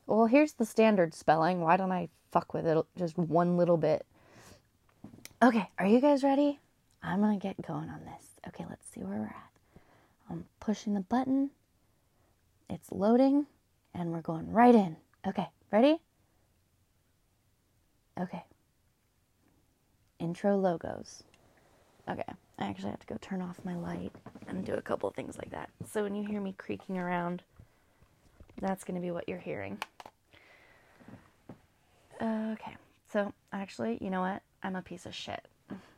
well, 0.08 0.28
here's 0.28 0.54
the 0.54 0.66
standard 0.66 1.14
spelling. 1.14 1.62
Why 1.62 1.78
don't 1.78 1.92
I 1.92 2.10
fuck 2.32 2.54
with 2.54 2.68
it 2.68 2.86
just 2.98 3.18
one 3.18 3.58
little 3.58 3.78
bit. 3.78 4.06
Okay, 5.42 5.70
are 5.80 5.88
you 5.88 6.00
guys 6.00 6.24
ready? 6.24 6.60
I'm 7.02 7.22
gonna 7.22 7.38
get 7.38 7.62
going 7.62 7.90
on 7.90 8.02
this. 8.06 8.32
Okay, 8.48 8.66
let's 8.70 8.88
see 8.88 9.04
where 9.04 9.20
we're 9.20 9.26
at. 9.26 9.82
I'm 10.30 10.46
pushing 10.60 10.94
the 10.94 11.02
button, 11.02 11.52
it's 12.70 12.92
loading, 12.92 13.46
and 13.94 14.12
we're 14.12 14.22
going 14.22 14.52
right 14.52 14.76
in. 14.76 14.98
Okay, 15.26 15.48
ready? 15.72 16.00
Okay. 18.20 18.44
Intro 20.20 20.58
logos. 20.58 21.24
Okay, 22.10 22.24
I 22.60 22.66
actually 22.68 22.92
have 22.92 23.00
to 23.00 23.08
go 23.08 23.18
turn 23.20 23.42
off 23.42 23.60
my 23.66 23.76
light 23.76 24.12
and 24.48 24.64
do 24.64 24.74
a 24.74 24.82
couple 24.82 25.10
things 25.10 25.38
like 25.38 25.50
that. 25.52 25.70
So 25.92 26.04
when 26.04 26.16
you 26.16 26.26
hear 26.26 26.40
me 26.40 26.54
creaking 26.58 26.98
around, 26.98 27.42
that's 28.62 28.84
going 28.84 28.96
to 28.96 29.02
be 29.02 29.12
what 29.12 29.28
you're 29.28 29.40
hearing. 29.40 29.78
Okay, 32.22 32.78
so 33.12 33.34
actually, 33.52 33.98
you 34.02 34.10
know 34.10 34.22
what? 34.22 34.42
I'm 34.64 34.76
a 34.76 34.82
piece 34.82 35.06
of 35.06 35.14
shit 35.14 35.48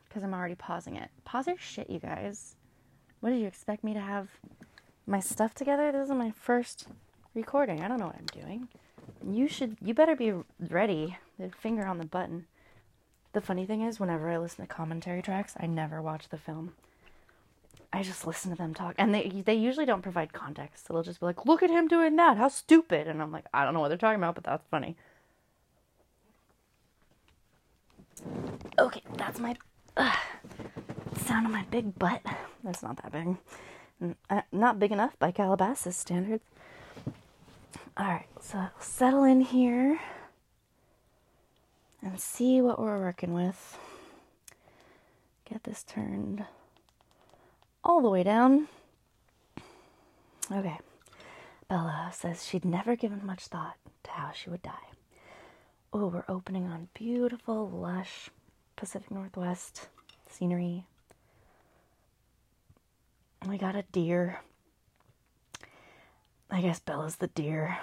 because 0.08 0.24
I'm 0.24 0.34
already 0.34 0.54
pausing 0.54 0.96
it. 0.96 1.10
Pause 1.24 1.46
your 1.48 1.58
shit, 1.58 1.90
you 1.90 2.00
guys. 2.00 2.56
What 3.20 3.30
did 3.30 3.40
you 3.40 3.46
expect 3.46 3.84
me 3.84 3.94
to 3.94 4.00
have 4.00 4.28
my 5.06 5.20
stuff 5.20 5.54
together? 5.54 5.92
This 5.92 6.06
is 6.08 6.14
my 6.14 6.32
first 6.32 6.88
recording. 7.34 7.82
I 7.82 7.88
don't 7.88 7.98
know 7.98 8.06
what 8.06 8.16
I'm 8.16 8.42
doing. 8.42 8.68
You 9.28 9.46
should, 9.46 9.76
you 9.82 9.94
better 9.94 10.16
be 10.16 10.32
ready. 10.58 11.18
The 11.38 11.50
finger 11.50 11.86
on 11.86 11.98
the 11.98 12.06
button. 12.06 12.46
The 13.32 13.40
funny 13.40 13.66
thing 13.66 13.82
is, 13.82 14.00
whenever 14.00 14.28
I 14.28 14.38
listen 14.38 14.66
to 14.66 14.72
commentary 14.72 15.22
tracks, 15.22 15.54
I 15.60 15.66
never 15.66 16.02
watch 16.02 16.28
the 16.28 16.38
film. 16.38 16.72
I 17.92 18.02
just 18.02 18.26
listen 18.26 18.50
to 18.50 18.56
them 18.56 18.74
talk, 18.74 18.94
and 18.98 19.14
they 19.14 19.42
they 19.44 19.54
usually 19.54 19.86
don't 19.86 20.02
provide 20.02 20.32
context. 20.32 20.86
So 20.86 20.94
they'll 20.94 21.02
just 21.02 21.20
be 21.20 21.26
like, 21.26 21.46
"Look 21.46 21.62
at 21.62 21.70
him 21.70 21.88
doing 21.88 22.16
that! 22.16 22.36
How 22.36 22.48
stupid!" 22.48 23.06
And 23.06 23.22
I'm 23.22 23.32
like, 23.32 23.46
I 23.54 23.64
don't 23.64 23.74
know 23.74 23.80
what 23.80 23.88
they're 23.88 23.96
talking 23.96 24.20
about, 24.20 24.34
but 24.34 24.44
that's 24.44 24.66
funny. 24.70 24.96
Okay, 28.78 29.02
that's 29.16 29.38
my 29.38 29.56
sound 31.16 31.46
of 31.46 31.52
my 31.52 31.64
big 31.70 31.98
butt. 31.98 32.22
That's 32.64 32.82
not 32.82 33.00
that 33.02 33.12
big. 33.12 33.36
Uh, 34.30 34.42
not 34.52 34.78
big 34.78 34.92
enough 34.92 35.18
by 35.18 35.30
Calabasas 35.30 35.96
standards. 35.96 36.44
Alright, 37.98 38.28
so 38.40 38.66
settle 38.80 39.24
in 39.24 39.40
here 39.40 40.00
and 42.02 42.20
see 42.20 42.60
what 42.60 42.78
we're 42.78 43.00
working 43.00 43.32
with. 43.32 43.78
Get 45.48 45.64
this 45.64 45.82
turned 45.82 46.44
all 47.82 48.02
the 48.02 48.10
way 48.10 48.22
down. 48.22 48.68
Okay. 50.50 50.78
Bella 51.68 52.10
says 52.12 52.46
she'd 52.46 52.64
never 52.64 52.96
given 52.96 53.24
much 53.24 53.46
thought 53.46 53.76
to 54.04 54.10
how 54.10 54.32
she 54.32 54.50
would 54.50 54.62
die. 54.62 54.72
Oh, 55.92 56.06
we're 56.06 56.24
opening 56.28 56.66
on 56.66 56.88
beautiful, 56.94 57.68
lush 57.68 58.30
Pacific 58.76 59.10
Northwest 59.10 59.88
scenery. 60.28 60.84
We 63.46 63.58
got 63.58 63.76
a 63.76 63.84
deer. 63.92 64.40
I 66.50 66.60
guess 66.60 66.80
Bella's 66.80 67.16
the 67.16 67.28
deer. 67.28 67.78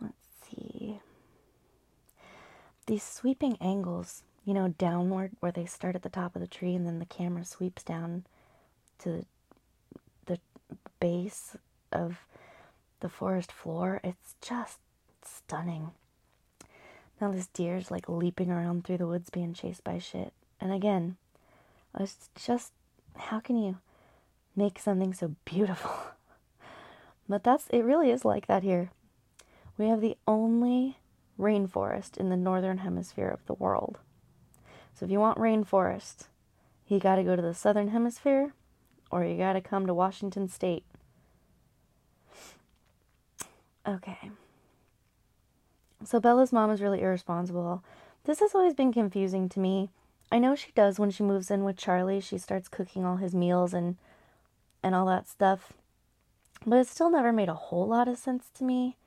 Let's 0.00 0.14
These 2.86 3.02
sweeping 3.02 3.56
angles, 3.60 4.22
you 4.44 4.54
know, 4.54 4.74
downward 4.76 5.32
where 5.40 5.52
they 5.52 5.66
start 5.66 5.94
at 5.94 6.02
the 6.02 6.08
top 6.08 6.34
of 6.34 6.40
the 6.40 6.48
tree 6.48 6.74
and 6.74 6.86
then 6.86 6.98
the 6.98 7.04
camera 7.04 7.44
sweeps 7.44 7.82
down 7.82 8.24
to 9.00 9.24
the 10.26 10.38
base 10.98 11.56
of 11.92 12.18
the 13.00 13.08
forest 13.08 13.52
floor. 13.52 14.00
It's 14.02 14.34
just 14.40 14.78
stunning. 15.24 15.92
Now 17.20 17.30
this 17.30 17.46
deer's 17.48 17.90
like 17.90 18.08
leaping 18.08 18.50
around 18.50 18.84
through 18.84 18.98
the 18.98 19.06
woods 19.06 19.30
being 19.30 19.54
chased 19.54 19.84
by 19.84 19.98
shit. 19.98 20.32
And 20.60 20.72
again, 20.72 21.16
it's 21.98 22.30
just 22.34 22.72
how 23.16 23.40
can 23.40 23.56
you 23.56 23.78
make 24.56 24.78
something 24.78 25.12
so 25.14 25.34
beautiful? 25.44 25.92
but 27.28 27.44
that's 27.44 27.68
it 27.68 27.84
really 27.84 28.10
is 28.10 28.24
like 28.24 28.46
that 28.46 28.62
here. 28.62 28.90
We 29.80 29.88
have 29.88 30.02
the 30.02 30.18
only 30.28 30.98
rainforest 31.38 32.18
in 32.18 32.28
the 32.28 32.36
northern 32.36 32.78
hemisphere 32.78 33.28
of 33.28 33.46
the 33.46 33.54
world. 33.54 33.96
So 34.92 35.06
if 35.06 35.10
you 35.10 35.18
want 35.18 35.38
rainforest, 35.38 36.26
you 36.86 36.98
got 36.98 37.16
to 37.16 37.22
go 37.22 37.34
to 37.34 37.40
the 37.40 37.54
southern 37.54 37.88
hemisphere 37.88 38.52
or 39.10 39.24
you 39.24 39.38
got 39.38 39.54
to 39.54 39.62
come 39.62 39.86
to 39.86 39.94
Washington 39.94 40.50
state. 40.50 40.84
Okay. 43.88 44.30
So 46.04 46.20
Bella's 46.20 46.52
mom 46.52 46.70
is 46.70 46.82
really 46.82 47.00
irresponsible. 47.00 47.82
This 48.24 48.40
has 48.40 48.54
always 48.54 48.74
been 48.74 48.92
confusing 48.92 49.48
to 49.48 49.60
me. 49.60 49.88
I 50.30 50.38
know 50.40 50.54
she 50.54 50.72
does 50.74 50.98
when 50.98 51.10
she 51.10 51.22
moves 51.22 51.50
in 51.50 51.64
with 51.64 51.78
Charlie. 51.78 52.20
She 52.20 52.36
starts 52.36 52.68
cooking 52.68 53.06
all 53.06 53.16
his 53.16 53.34
meals 53.34 53.72
and 53.72 53.96
and 54.82 54.94
all 54.94 55.06
that 55.06 55.26
stuff. 55.26 55.72
But 56.66 56.80
it 56.80 56.86
still 56.86 57.08
never 57.08 57.32
made 57.32 57.48
a 57.48 57.54
whole 57.54 57.88
lot 57.88 58.08
of 58.08 58.18
sense 58.18 58.50
to 58.56 58.64
me. 58.64 58.98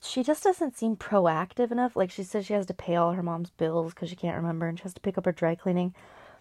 She 0.00 0.22
just 0.22 0.44
doesn't 0.44 0.76
seem 0.76 0.96
proactive 0.96 1.70
enough. 1.70 1.96
Like 1.96 2.10
she 2.10 2.22
says 2.22 2.46
she 2.46 2.52
has 2.52 2.66
to 2.66 2.74
pay 2.74 2.96
all 2.96 3.12
her 3.12 3.22
mom's 3.22 3.50
bills 3.50 3.94
because 3.94 4.08
she 4.10 4.16
can't 4.16 4.36
remember 4.36 4.66
and 4.66 4.78
she 4.78 4.84
has 4.84 4.94
to 4.94 5.00
pick 5.00 5.18
up 5.18 5.24
her 5.24 5.32
dry 5.32 5.54
cleaning. 5.54 5.94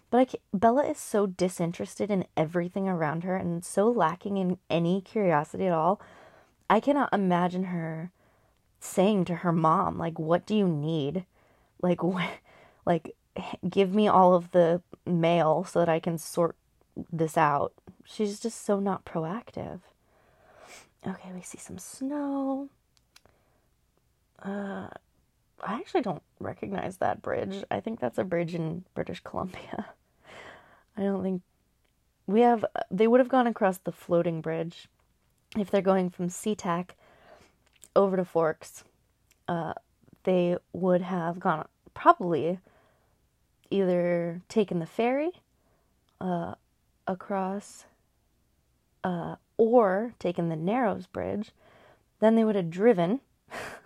But 0.09 0.35
Bella 0.53 0.85
is 0.85 0.97
so 0.97 1.25
disinterested 1.25 2.09
in 2.09 2.25
everything 2.37 2.87
around 2.87 3.23
her 3.23 3.35
and 3.35 3.65
so 3.65 3.89
lacking 3.89 4.37
in 4.37 4.57
any 4.69 5.01
curiosity 5.01 5.67
at 5.67 5.73
all. 5.73 5.99
I 6.69 6.79
cannot 6.79 7.13
imagine 7.13 7.65
her 7.65 8.11
saying 8.79 9.25
to 9.25 9.35
her 9.35 9.51
mom 9.51 9.97
like 9.97 10.19
what 10.19 10.45
do 10.45 10.55
you 10.55 10.67
need 10.67 11.25
like 11.81 12.03
what 12.03 12.29
like 12.85 13.15
give 13.67 13.93
me 13.93 14.07
all 14.07 14.33
of 14.33 14.51
the 14.51 14.81
mail 15.05 15.63
so 15.63 15.79
that 15.79 15.89
I 15.89 15.99
can 15.99 16.17
sort 16.17 16.55
this 17.11 17.37
out 17.37 17.73
she's 18.05 18.39
just 18.39 18.65
so 18.65 18.79
not 18.79 19.05
proactive 19.05 19.81
okay 21.05 21.31
we 21.33 21.41
see 21.41 21.57
some 21.57 21.77
snow 21.77 22.69
uh 24.43 24.87
I 25.63 25.73
actually 25.73 26.01
don't 26.01 26.21
recognize 26.39 26.97
that 26.97 27.23
bridge. 27.23 27.63
I 27.71 27.79
think 27.79 27.99
that's 27.99 28.19
a 28.19 28.23
bridge 28.23 28.53
in 28.53 28.85
British 28.93 29.21
Columbia. 29.21 29.87
I 30.97 31.01
don't 31.01 31.23
think 31.23 31.41
we 32.27 32.41
have 32.41 32.63
they 32.91 33.07
would 33.07 33.19
have 33.19 33.29
gone 33.29 33.47
across 33.47 33.79
the 33.79 33.91
floating 33.91 34.41
bridge 34.41 34.87
if 35.55 35.71
they're 35.71 35.81
going 35.81 36.09
from 36.09 36.29
SeaTac 36.29 36.89
over 37.95 38.17
to 38.17 38.25
Forks, 38.25 38.83
uh, 39.47 39.73
they 40.23 40.57
would 40.73 41.01
have 41.01 41.39
gone 41.39 41.67
probably 41.93 42.59
either 43.69 44.41
taken 44.49 44.79
the 44.79 44.85
ferry 44.85 45.31
uh, 46.19 46.55
across 47.07 47.85
uh, 49.03 49.35
or 49.57 50.13
taken 50.19 50.49
the 50.49 50.55
Narrows 50.55 51.07
Bridge. 51.07 51.51
Then 52.19 52.35
they 52.35 52.43
would 52.43 52.55
have 52.55 52.69
driven 52.69 53.21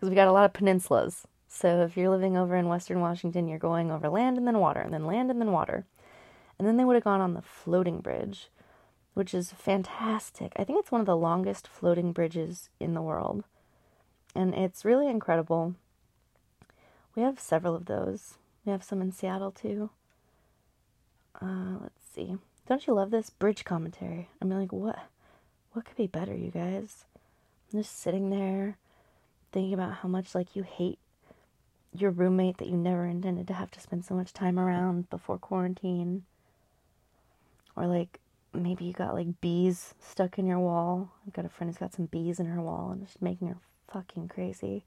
because 0.00 0.08
we 0.08 0.16
got 0.16 0.28
a 0.28 0.32
lot 0.32 0.46
of 0.46 0.54
peninsulas. 0.54 1.26
So 1.46 1.82
if 1.82 1.94
you're 1.94 2.08
living 2.08 2.34
over 2.34 2.56
in 2.56 2.68
Western 2.68 3.00
Washington, 3.00 3.48
you're 3.48 3.58
going 3.58 3.90
over 3.90 4.08
land 4.08 4.38
and 4.38 4.46
then 4.46 4.58
water, 4.58 4.80
and 4.80 4.94
then 4.94 5.04
land 5.04 5.30
and 5.30 5.38
then 5.38 5.52
water. 5.52 5.84
And 6.58 6.66
then 6.66 6.78
they 6.78 6.84
would 6.84 6.94
have 6.94 7.04
gone 7.04 7.20
on 7.20 7.34
the 7.34 7.42
floating 7.42 8.00
bridge, 8.00 8.48
which 9.12 9.34
is 9.34 9.52
fantastic. 9.52 10.52
I 10.56 10.64
think 10.64 10.78
it's 10.78 10.90
one 10.90 11.02
of 11.02 11.06
the 11.06 11.16
longest 11.16 11.68
floating 11.68 12.12
bridges 12.12 12.70
in 12.80 12.94
the 12.94 13.02
world. 13.02 13.44
And 14.34 14.54
it's 14.54 14.86
really 14.86 15.06
incredible. 15.06 15.74
We 17.14 17.22
have 17.22 17.38
several 17.38 17.74
of 17.74 17.84
those. 17.84 18.34
We 18.64 18.72
have 18.72 18.84
some 18.84 19.02
in 19.02 19.12
Seattle 19.12 19.50
too. 19.50 19.90
Uh, 21.42 21.76
let's 21.82 22.02
see. 22.14 22.36
Don't 22.66 22.86
you 22.86 22.94
love 22.94 23.10
this 23.10 23.28
bridge 23.28 23.64
commentary? 23.64 24.30
I 24.40 24.46
mean, 24.46 24.60
like, 24.60 24.72
what, 24.72 24.98
what 25.72 25.84
could 25.84 25.96
be 25.96 26.06
better, 26.06 26.34
you 26.34 26.50
guys? 26.50 27.04
I'm 27.72 27.80
just 27.80 27.98
sitting 27.98 28.30
there, 28.30 28.76
thinking 29.52 29.74
about 29.74 29.94
how 29.94 30.08
much 30.08 30.34
like 30.34 30.56
you 30.56 30.62
hate 30.62 30.98
your 31.92 32.10
roommate 32.10 32.58
that 32.58 32.68
you 32.68 32.76
never 32.76 33.04
intended 33.04 33.48
to 33.48 33.54
have 33.54 33.70
to 33.72 33.80
spend 33.80 34.04
so 34.04 34.14
much 34.14 34.32
time 34.32 34.58
around 34.58 35.10
before 35.10 35.38
quarantine, 35.38 36.24
or 37.76 37.86
like 37.86 38.20
maybe 38.52 38.84
you 38.84 38.92
got 38.92 39.14
like 39.14 39.40
bees 39.40 39.94
stuck 40.00 40.38
in 40.38 40.46
your 40.46 40.58
wall. 40.58 41.10
I've 41.26 41.32
got 41.32 41.44
a 41.44 41.48
friend 41.48 41.70
who's 41.70 41.78
got 41.78 41.92
some 41.92 42.06
bees 42.06 42.38
in 42.38 42.46
her 42.46 42.60
wall 42.60 42.90
and 42.90 43.04
just 43.04 43.20
making 43.20 43.48
her 43.48 43.56
fucking 43.92 44.28
crazy. 44.28 44.84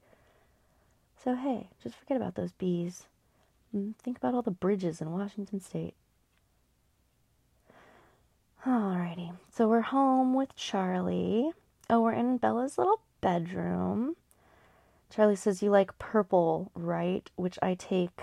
So 1.22 1.34
hey, 1.34 1.68
just 1.82 1.94
forget 1.94 2.16
about 2.16 2.34
those 2.34 2.52
bees. 2.52 3.06
And 3.72 3.98
think 3.98 4.16
about 4.18 4.34
all 4.34 4.42
the 4.42 4.50
bridges 4.50 5.00
in 5.00 5.10
Washington 5.10 5.60
State. 5.60 5.94
Alrighty, 8.66 9.32
so 9.50 9.68
we're 9.68 9.82
home 9.82 10.32
with 10.32 10.56
Charlie. 10.56 11.50
Oh, 11.90 12.00
we're 12.00 12.12
in 12.12 12.38
Bella's 12.38 12.78
little 12.78 13.00
bedroom. 13.20 14.16
Charlie 15.10 15.36
says, 15.36 15.62
You 15.62 15.70
like 15.70 15.98
purple, 15.98 16.70
right? 16.74 17.30
Which 17.36 17.58
I 17.62 17.74
take 17.74 18.20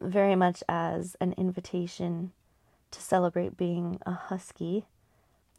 very 0.00 0.36
much 0.36 0.62
as 0.68 1.16
an 1.20 1.34
invitation 1.36 2.32
to 2.90 3.02
celebrate 3.02 3.56
being 3.56 3.98
a 4.06 4.12
Husky, 4.12 4.86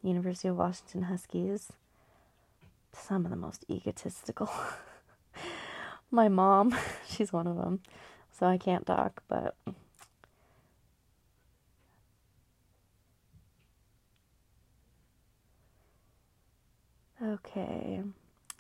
University 0.02 0.48
of 0.48 0.58
Washington 0.58 1.04
Huskies. 1.04 1.72
Some 2.94 3.26
of 3.26 3.32
the 3.32 3.38
most 3.38 3.66
egotistical. 3.70 4.50
My 6.12 6.28
mom, 6.28 6.76
she's 7.08 7.32
one 7.32 7.48
of 7.48 7.58
them, 7.58 7.82
so 8.32 8.48
I 8.48 8.58
can't 8.58 8.86
talk, 8.86 9.22
but. 9.28 9.56
Okay, 17.22 18.02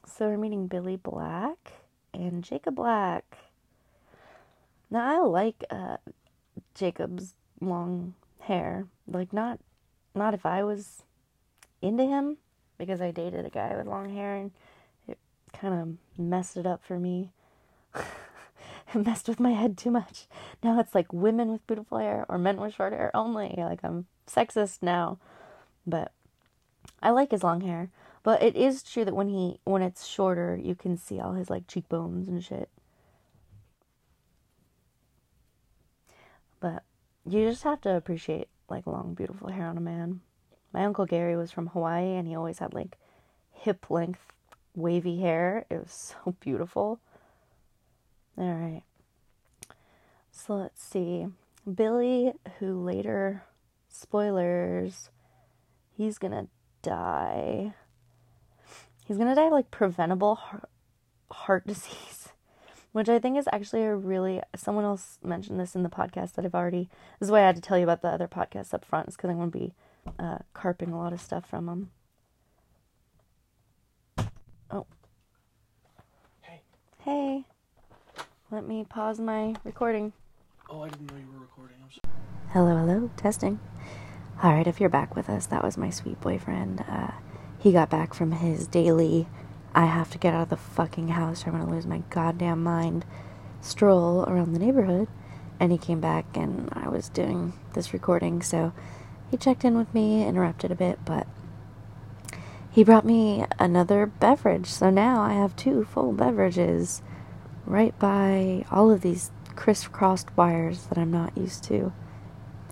so 0.09 0.27
we're 0.27 0.37
meeting 0.37 0.67
Billy 0.67 0.95
Black 0.95 1.73
and 2.13 2.43
Jacob 2.43 2.75
Black. 2.75 3.37
Now 4.89 5.05
I 5.05 5.25
like 5.25 5.63
uh, 5.69 5.97
Jacob's 6.73 7.33
long 7.61 8.15
hair. 8.41 8.87
Like 9.07 9.33
not 9.33 9.59
not 10.15 10.33
if 10.33 10.45
I 10.45 10.63
was 10.63 11.03
into 11.81 12.05
him 12.05 12.37
because 12.77 13.01
I 13.01 13.11
dated 13.11 13.45
a 13.45 13.49
guy 13.49 13.75
with 13.75 13.87
long 13.87 14.13
hair 14.13 14.35
and 14.35 14.51
it 15.07 15.17
kind 15.53 15.73
of 15.73 16.19
messed 16.19 16.57
it 16.57 16.65
up 16.65 16.83
for 16.83 16.99
me. 16.99 17.31
it 17.95 18.95
messed 18.95 19.27
with 19.27 19.39
my 19.39 19.51
head 19.51 19.77
too 19.77 19.91
much. 19.91 20.25
Now 20.63 20.79
it's 20.79 20.95
like 20.95 21.13
women 21.13 21.51
with 21.51 21.67
beautiful 21.67 21.99
hair 21.99 22.25
or 22.27 22.37
men 22.37 22.57
with 22.57 22.73
short 22.73 22.93
hair 22.93 23.11
only. 23.13 23.53
Like 23.57 23.81
I'm 23.83 24.07
sexist 24.27 24.79
now. 24.81 25.19
But 25.85 26.11
I 27.01 27.11
like 27.11 27.31
his 27.31 27.43
long 27.43 27.61
hair. 27.61 27.89
But 28.23 28.43
it 28.43 28.55
is 28.55 28.83
true 28.83 29.05
that 29.05 29.15
when 29.15 29.29
he 29.29 29.59
when 29.63 29.81
it's 29.81 30.05
shorter, 30.05 30.59
you 30.61 30.75
can 30.75 30.97
see 30.97 31.19
all 31.19 31.33
his 31.33 31.49
like 31.49 31.67
cheekbones 31.67 32.27
and 32.27 32.43
shit. 32.43 32.69
But 36.59 36.83
you 37.25 37.49
just 37.49 37.63
have 37.63 37.81
to 37.81 37.95
appreciate 37.95 38.49
like 38.69 38.85
long, 38.85 39.13
beautiful 39.13 39.49
hair 39.49 39.67
on 39.67 39.77
a 39.77 39.81
man. 39.81 40.21
My 40.73 40.85
uncle 40.85 41.05
Gary 41.05 41.35
was 41.35 41.51
from 41.51 41.67
Hawaii 41.67 42.15
and 42.15 42.27
he 42.27 42.35
always 42.35 42.59
had 42.59 42.73
like 42.73 42.97
hip 43.51 43.89
length 43.89 44.33
wavy 44.75 45.19
hair. 45.19 45.65
It 45.69 45.77
was 45.77 46.15
so 46.25 46.35
beautiful. 46.39 46.99
All 48.37 48.45
right. 48.45 48.83
So 50.31 50.55
let's 50.55 50.83
see. 50.83 51.27
Billy, 51.75 52.33
who 52.59 52.81
later, 52.81 53.43
spoilers, 53.89 55.09
he's 55.95 56.17
gonna 56.17 56.47
die. 56.81 57.73
He's 59.09 59.17
gonna 59.17 59.35
die 59.35 59.47
of 59.47 59.51
like 59.51 59.71
preventable 59.71 60.35
heart, 60.35 60.69
heart 61.29 61.67
disease 61.67 62.29
which 62.91 63.09
I 63.09 63.19
think 63.19 63.37
is 63.37 63.47
actually 63.53 63.83
a 63.83 63.95
really 63.95 64.41
someone 64.55 64.85
else 64.85 65.19
mentioned 65.23 65.59
this 65.59 65.75
in 65.75 65.83
the 65.83 65.89
podcast 65.89 66.33
that 66.33 66.45
I've 66.45 66.55
already. 66.55 66.89
This 67.19 67.27
is 67.27 67.31
why 67.31 67.41
I 67.41 67.45
had 67.45 67.55
to 67.55 67.61
tell 67.61 67.77
you 67.77 67.83
about 67.83 68.01
the 68.01 68.09
other 68.09 68.27
podcasts 68.27 68.73
up 68.73 68.83
front, 68.83 69.09
is 69.09 69.15
because 69.15 69.29
I'm 69.29 69.37
going 69.37 69.51
to 69.51 69.57
be 69.57 69.73
uh, 70.17 70.39
carping 70.53 70.91
a 70.91 70.97
lot 70.97 71.13
of 71.13 71.21
stuff 71.21 71.47
from 71.47 71.65
them. 71.67 71.91
Oh. 74.71 74.85
Hey. 76.41 76.61
Hey. 76.99 77.45
Let 78.51 78.67
me 78.67 78.85
pause 78.89 79.19
my 79.19 79.55
recording. 79.63 80.13
Oh, 80.69 80.81
I 80.81 80.89
didn't 80.89 81.11
know 81.11 81.17
you 81.17 81.31
were 81.31 81.41
recording. 81.41 81.77
I'm 81.83 81.91
sorry. 81.91 82.15
Hello, 82.49 82.75
hello, 82.75 83.11
testing. 83.17 83.59
All 84.41 84.51
right, 84.51 84.65
if 84.65 84.79
you're 84.79 84.89
back 84.89 85.15
with 85.15 85.29
us, 85.29 85.45
that 85.47 85.63
was 85.63 85.77
my 85.77 85.89
sweet 85.91 86.19
boyfriend. 86.21 86.83
Uh, 86.87 87.11
he 87.59 87.71
got 87.71 87.89
back 87.89 88.13
from 88.13 88.31
his 88.31 88.67
daily, 88.67 89.27
I 89.75 89.85
have 89.85 90.09
to 90.11 90.17
get 90.17 90.33
out 90.33 90.43
of 90.43 90.49
the 90.49 90.57
fucking 90.57 91.09
house 91.09 91.45
or 91.45 91.49
I'm 91.49 91.59
gonna 91.59 91.71
lose 91.71 91.85
my 91.85 92.01
goddamn 92.09 92.63
mind 92.63 93.05
stroll 93.61 94.23
around 94.23 94.53
the 94.53 94.59
neighborhood. 94.59 95.07
And 95.59 95.71
he 95.71 95.77
came 95.77 95.99
back 95.99 96.25
and 96.35 96.69
I 96.71 96.87
was 96.87 97.09
doing 97.09 97.53
this 97.73 97.91
recording, 97.91 98.41
so 98.41 98.71
he 99.29 99.35
checked 99.35 99.65
in 99.65 99.77
with 99.77 99.93
me, 99.93 100.25
interrupted 100.25 100.71
a 100.71 100.75
bit, 100.75 100.99
but 101.03 101.27
he 102.71 102.83
brought 102.83 103.05
me 103.05 103.45
another 103.59 104.05
beverage. 104.05 104.67
So 104.67 104.89
now 104.89 105.21
I 105.21 105.33
have 105.33 105.55
two 105.55 105.83
full 105.83 106.13
beverages 106.13 107.01
right 107.65 107.97
by 107.99 108.63
all 108.71 108.89
of 108.89 109.01
these 109.01 109.31
crisscrossed 109.55 110.35
wires 110.37 110.85
that 110.85 110.97
I'm 110.97 111.11
not 111.11 111.37
used 111.37 111.65
to 111.65 111.91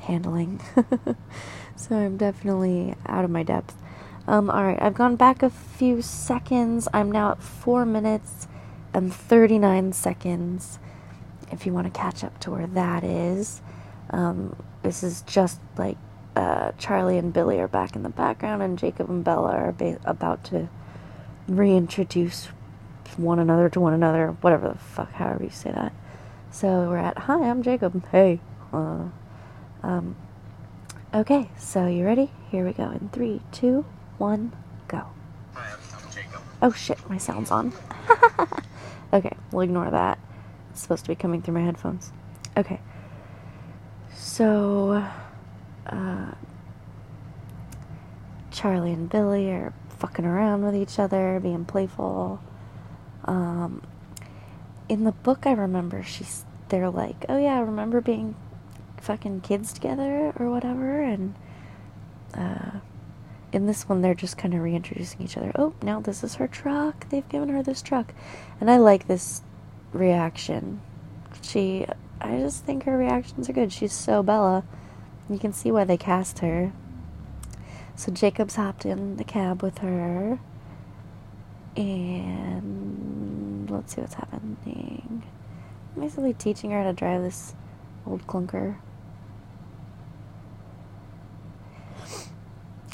handling. 0.02 0.62
so 1.76 1.98
I'm 1.98 2.16
definitely 2.16 2.96
out 3.06 3.26
of 3.26 3.30
my 3.30 3.44
depth. 3.44 3.76
Um, 4.28 4.50
alright, 4.50 4.82
I've 4.82 4.94
gone 4.94 5.16
back 5.16 5.42
a 5.42 5.50
few 5.50 6.02
seconds. 6.02 6.88
I'm 6.94 7.12
now 7.12 7.32
at 7.32 7.42
4 7.42 7.86
minutes 7.86 8.48
and 8.94 9.14
39 9.14 9.94
seconds. 9.94 10.80
If 11.50 11.66
you 11.66 11.74
want 11.74 11.92
to 11.92 11.98
catch 11.98 12.26
up 12.26 12.38
to 12.42 12.52
where 12.52 12.68
that 12.68 13.06
is, 13.06 13.62
um, 14.10 14.56
this 14.84 15.02
is 15.02 15.22
just 15.22 15.62
like 15.78 15.98
uh, 16.36 16.74
Charlie 16.78 17.18
and 17.18 17.32
Billy 17.32 17.60
are 17.60 17.70
back 17.70 17.96
in 17.96 18.04
the 18.04 18.10
background, 18.10 18.62
and 18.62 18.78
Jacob 18.78 19.10
and 19.10 19.24
Bella 19.24 19.52
are 19.52 19.72
ba- 19.72 20.00
about 20.04 20.44
to 20.46 20.68
reintroduce 21.48 22.50
one 23.16 23.40
another 23.40 23.70
to 23.70 23.80
one 23.80 23.94
another, 23.94 24.36
whatever 24.42 24.68
the 24.68 24.78
fuck, 24.78 25.12
however 25.14 25.46
you 25.46 25.50
say 25.50 25.72
that. 25.72 25.94
So 26.52 26.90
we're 26.90 26.98
at, 26.98 27.18
hi, 27.18 27.50
I'm 27.50 27.64
Jacob. 27.64 28.06
Hey. 28.12 28.42
Uh, 28.74 29.06
um, 29.84 30.16
okay, 31.14 31.50
so 31.58 31.88
you 31.88 32.06
ready? 32.06 32.30
Here 32.52 32.66
we 32.66 32.74
go. 32.74 32.92
In 32.92 33.10
three, 33.10 33.42
two, 33.52 33.86
one, 34.20 34.54
go. 34.88 35.04
Hi. 35.54 35.76
Oh 36.62 36.72
shit, 36.72 36.98
my 37.10 37.18
sound's 37.18 37.52
on. 37.52 37.72
okay, 39.14 39.32
we'll 39.52 39.62
ignore 39.62 39.92
that. 39.92 40.18
It's 40.72 40.82
supposed 40.82 41.06
to 41.06 41.10
be 41.10 41.16
coming 41.16 41.42
through 41.42 41.54
my 41.54 41.62
headphones. 41.62 42.12
Okay. 42.56 42.80
So, 44.14 45.06
uh, 45.86 46.32
Charlie 48.52 48.94
and 48.94 49.10
Billy 49.10 49.52
are 49.52 49.74
fucking 50.00 50.26
around 50.26 50.64
with 50.66 50.76
each 50.76 50.98
other, 50.98 51.40
being 51.40 51.66
playful. 51.66 52.40
Um, 53.26 53.84
in 54.90 55.04
the 55.04 55.12
book, 55.12 55.46
I 55.46 55.52
remember 55.52 56.02
she's 56.04 56.44
they're 56.70 56.90
like, 56.90 57.26
oh 57.30 57.38
yeah, 57.38 57.58
I 57.58 57.60
remember 57.60 58.02
being 58.02 58.36
fucking 59.00 59.42
kids 59.42 59.72
together 59.74 60.34
or 60.38 60.50
whatever, 60.50 61.02
and 61.02 61.36
uh, 62.34 62.80
in 63.52 63.66
this 63.66 63.88
one, 63.88 64.02
they're 64.02 64.14
just 64.14 64.38
kind 64.38 64.54
of 64.54 64.62
reintroducing 64.62 65.22
each 65.22 65.38
other. 65.38 65.52
Oh, 65.56 65.74
now 65.82 66.00
this 66.00 66.24
is 66.24 66.36
her 66.36 66.48
truck. 66.48 67.10
They've 67.10 67.28
given 67.30 67.50
her 67.50 67.64
this 67.64 67.82
truck, 67.82 68.14
and 68.60 68.70
I 68.70 68.78
like 68.78 69.08
this 69.08 69.42
reaction. 69.94 70.82
She, 71.42 71.86
I 72.20 72.38
just 72.40 72.66
think 72.66 72.84
her 72.84 72.98
reactions 72.98 73.50
are 73.50 73.54
good. 73.54 73.72
She's 73.72 73.94
so 73.94 74.22
Bella. 74.24 74.64
You 75.30 75.38
can 75.40 75.54
see 75.54 75.72
why 75.72 75.84
they 75.84 75.98
cast 75.98 76.40
her. 76.40 76.72
So 77.96 78.12
Jacob's 78.12 78.56
hopped 78.56 78.86
in 78.86 79.18
the 79.18 79.24
cab 79.24 79.64
with 79.64 79.80
her. 79.80 80.40
And 81.76 83.70
let's 83.70 83.96
see 83.96 84.02
what's 84.02 84.16
happening. 84.16 85.24
I'm 85.96 86.02
basically 86.02 86.34
teaching 86.34 86.72
her 86.72 86.84
how 86.84 86.90
to 86.90 86.94
drive 86.94 87.22
this 87.22 87.56
old 88.06 88.26
clunker. 88.28 88.78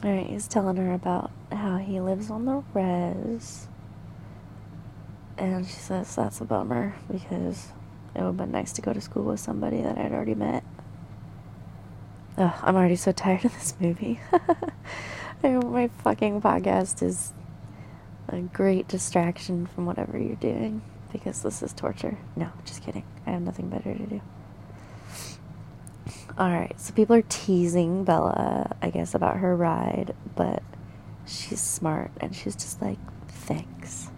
Alright, 0.04 0.28
he's 0.28 0.50
telling 0.50 0.76
her 0.76 0.94
about 0.94 1.32
how 1.52 1.78
he 1.78 2.02
lives 2.02 2.30
on 2.30 2.44
the 2.44 2.62
res. 2.74 3.68
And 5.38 5.66
she 5.66 5.74
says 5.74 6.14
that's 6.16 6.42
a 6.42 6.46
bummer 6.46 6.96
because 7.10 7.72
it 8.14 8.20
would 8.20 8.28
have 8.28 8.38
been 8.38 8.52
nice 8.52 8.74
to 8.74 8.82
go 8.82 8.92
to 8.92 9.00
school 9.00 9.24
with 9.24 9.40
somebody 9.40 9.82
that 9.82 9.98
I'd 9.98 10.12
already 10.12 10.36
met. 10.36 10.64
Ugh, 12.38 12.54
I'm 12.62 12.76
already 12.76 12.98
so 12.98 13.12
tired 13.14 13.46
of 13.46 13.54
this 13.54 13.76
movie. 13.80 14.20
My 15.44 15.90
fucking 16.04 16.42
podcast 16.42 17.02
is 17.02 17.32
a 18.28 18.40
great 18.40 18.88
distraction 18.88 19.68
from 19.68 19.86
whatever 19.86 20.18
you're 20.18 20.36
doing 20.36 20.82
because 21.14 21.44
this 21.44 21.64
is 21.64 21.72
torture. 21.72 22.18
No, 22.36 22.50
just 22.66 22.84
kidding. 22.84 23.06
I 23.26 23.32
have 23.32 23.42
nothing 23.42 23.70
better 23.70 23.94
to 23.94 24.06
do. 24.06 24.22
Alright, 26.38 26.80
so 26.80 26.94
people 26.94 27.16
are 27.16 27.24
teasing 27.24 28.04
Bella, 28.04 28.76
I 28.82 28.90
guess, 28.90 29.14
about 29.14 29.38
her 29.38 29.56
ride, 29.56 30.16
but 30.36 30.64
she's 31.28 31.62
smart 31.62 32.12
and 32.20 32.36
she's 32.36 32.56
just 32.56 32.82
like, 32.82 32.98
thanks. 33.28 34.10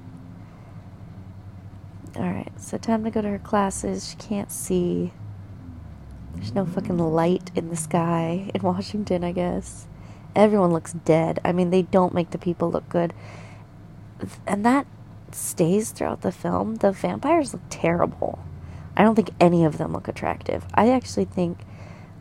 Alright, 2.16 2.54
so 2.58 2.78
time 2.78 3.04
to 3.04 3.12
go 3.12 3.22
to 3.22 3.28
her 3.28 3.40
classes. 3.40 4.10
She 4.10 4.16
can't 4.16 4.50
see. 4.50 5.12
There's 6.36 6.56
no 6.56 6.66
fucking 6.66 6.98
light 6.98 7.52
in 7.54 7.70
the 7.70 7.76
sky 7.76 8.50
in 8.54 8.62
Washington, 8.64 9.24
I 9.26 9.34
guess. 9.34 9.88
Everyone 10.34 10.72
looks 10.72 10.94
dead. 10.94 11.40
I 11.44 11.52
mean, 11.52 11.70
they 11.70 11.82
don't 11.82 12.14
make 12.14 12.32
the 12.32 12.38
people 12.38 12.72
look 12.72 12.88
good. 12.88 13.14
And 14.48 14.66
that 14.66 14.88
stays 15.32 15.92
throughout 15.92 16.22
the 16.22 16.32
film. 16.32 16.76
The 16.76 16.94
vampires 16.94 17.52
look 17.52 17.64
terrible. 17.70 18.40
I 18.96 19.04
don't 19.04 19.16
think 19.16 19.32
any 19.40 19.66
of 19.66 19.78
them 19.78 19.92
look 19.92 20.08
attractive. 20.08 20.66
I 20.74 20.92
actually 20.92 21.26
think, 21.26 21.60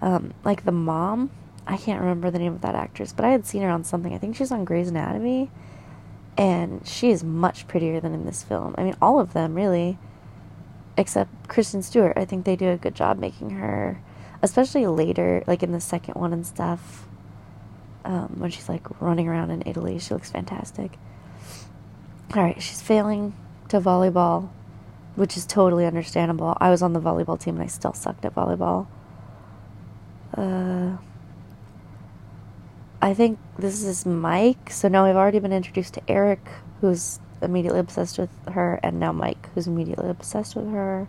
um, 0.05 0.35
like 0.45 0.64
the 0.64 0.73
mom, 0.73 1.31
I 1.67 1.79
can't 1.79 2.01
remember 2.01 2.31
the 2.31 2.38
name 2.38 2.53
of 2.53 2.61
that 2.61 2.75
actress, 2.75 3.12
but 3.12 3.25
I 3.25 3.31
had 3.31 3.47
seen 3.47 3.62
her 3.62 3.71
on 3.71 3.85
something. 3.85 4.12
I 4.12 4.19
think 4.19 4.37
she's 4.37 4.53
on 4.53 4.64
Grey's 4.64 4.88
Anatomy. 4.88 5.51
And 6.37 6.87
she 6.87 7.11
is 7.11 7.23
much 7.23 7.69
prettier 7.69 8.01
than 8.01 8.12
in 8.12 8.27
this 8.27 8.43
film. 8.43 8.75
I 8.77 8.83
mean, 8.83 8.97
all 9.01 9.21
of 9.21 9.33
them, 9.33 9.55
really 9.55 9.99
except 10.97 11.49
Kristen 11.49 11.83
Stewart. 11.83 12.17
I 12.17 12.25
think 12.25 12.45
they 12.45 12.57
do 12.57 12.71
a 12.71 12.77
good 12.77 12.95
job 12.95 13.19
making 13.19 13.51
her, 13.51 14.01
especially 14.43 14.87
later, 14.87 15.43
like 15.47 15.62
in 15.62 15.73
the 15.73 15.81
second 15.81 16.14
one 16.14 16.33
and 16.33 16.47
stuff. 16.47 17.07
Um, 18.05 18.35
when 18.38 18.51
she's 18.51 18.69
like 18.69 19.01
running 19.01 19.29
around 19.29 19.51
in 19.51 19.62
Italy, 19.64 19.99
she 19.99 20.12
looks 20.12 20.31
fantastic. 20.31 20.99
All 22.35 22.43
right, 22.43 22.61
she's 22.61 22.83
failing 22.83 23.35
to 23.69 23.81
volleyball, 23.81 24.51
which 25.14 25.37
is 25.37 25.47
totally 25.47 25.87
understandable. 25.87 26.57
I 26.61 26.69
was 26.71 26.83
on 26.83 26.93
the 26.93 27.01
volleyball 27.01 27.40
team 27.40 27.55
and 27.55 27.64
I 27.64 27.69
still 27.69 27.95
sucked 27.95 28.25
at 28.25 28.35
volleyball. 28.35 28.87
Uh, 30.37 30.97
I 33.01 33.14
think 33.14 33.38
this 33.59 33.83
is 33.83 34.07
Mike. 34.07 34.70
So 34.70 34.88
now 34.88 35.07
we've 35.07 35.16
already 35.16 35.38
been 35.38 35.53
introduced 35.53 35.94
to 35.94 36.03
Eric, 36.09 36.49
who's 36.81 37.20
immediately 37.42 37.81
obsessed 37.81 38.18
with 38.18 38.31
her, 38.51 38.81
and 38.83 38.99
now 38.99 39.12
Mike, 39.12 39.51
who's 39.55 39.66
immediately 39.66 40.09
obsessed 40.09 40.57
with 40.57 40.70
her. 40.70 41.09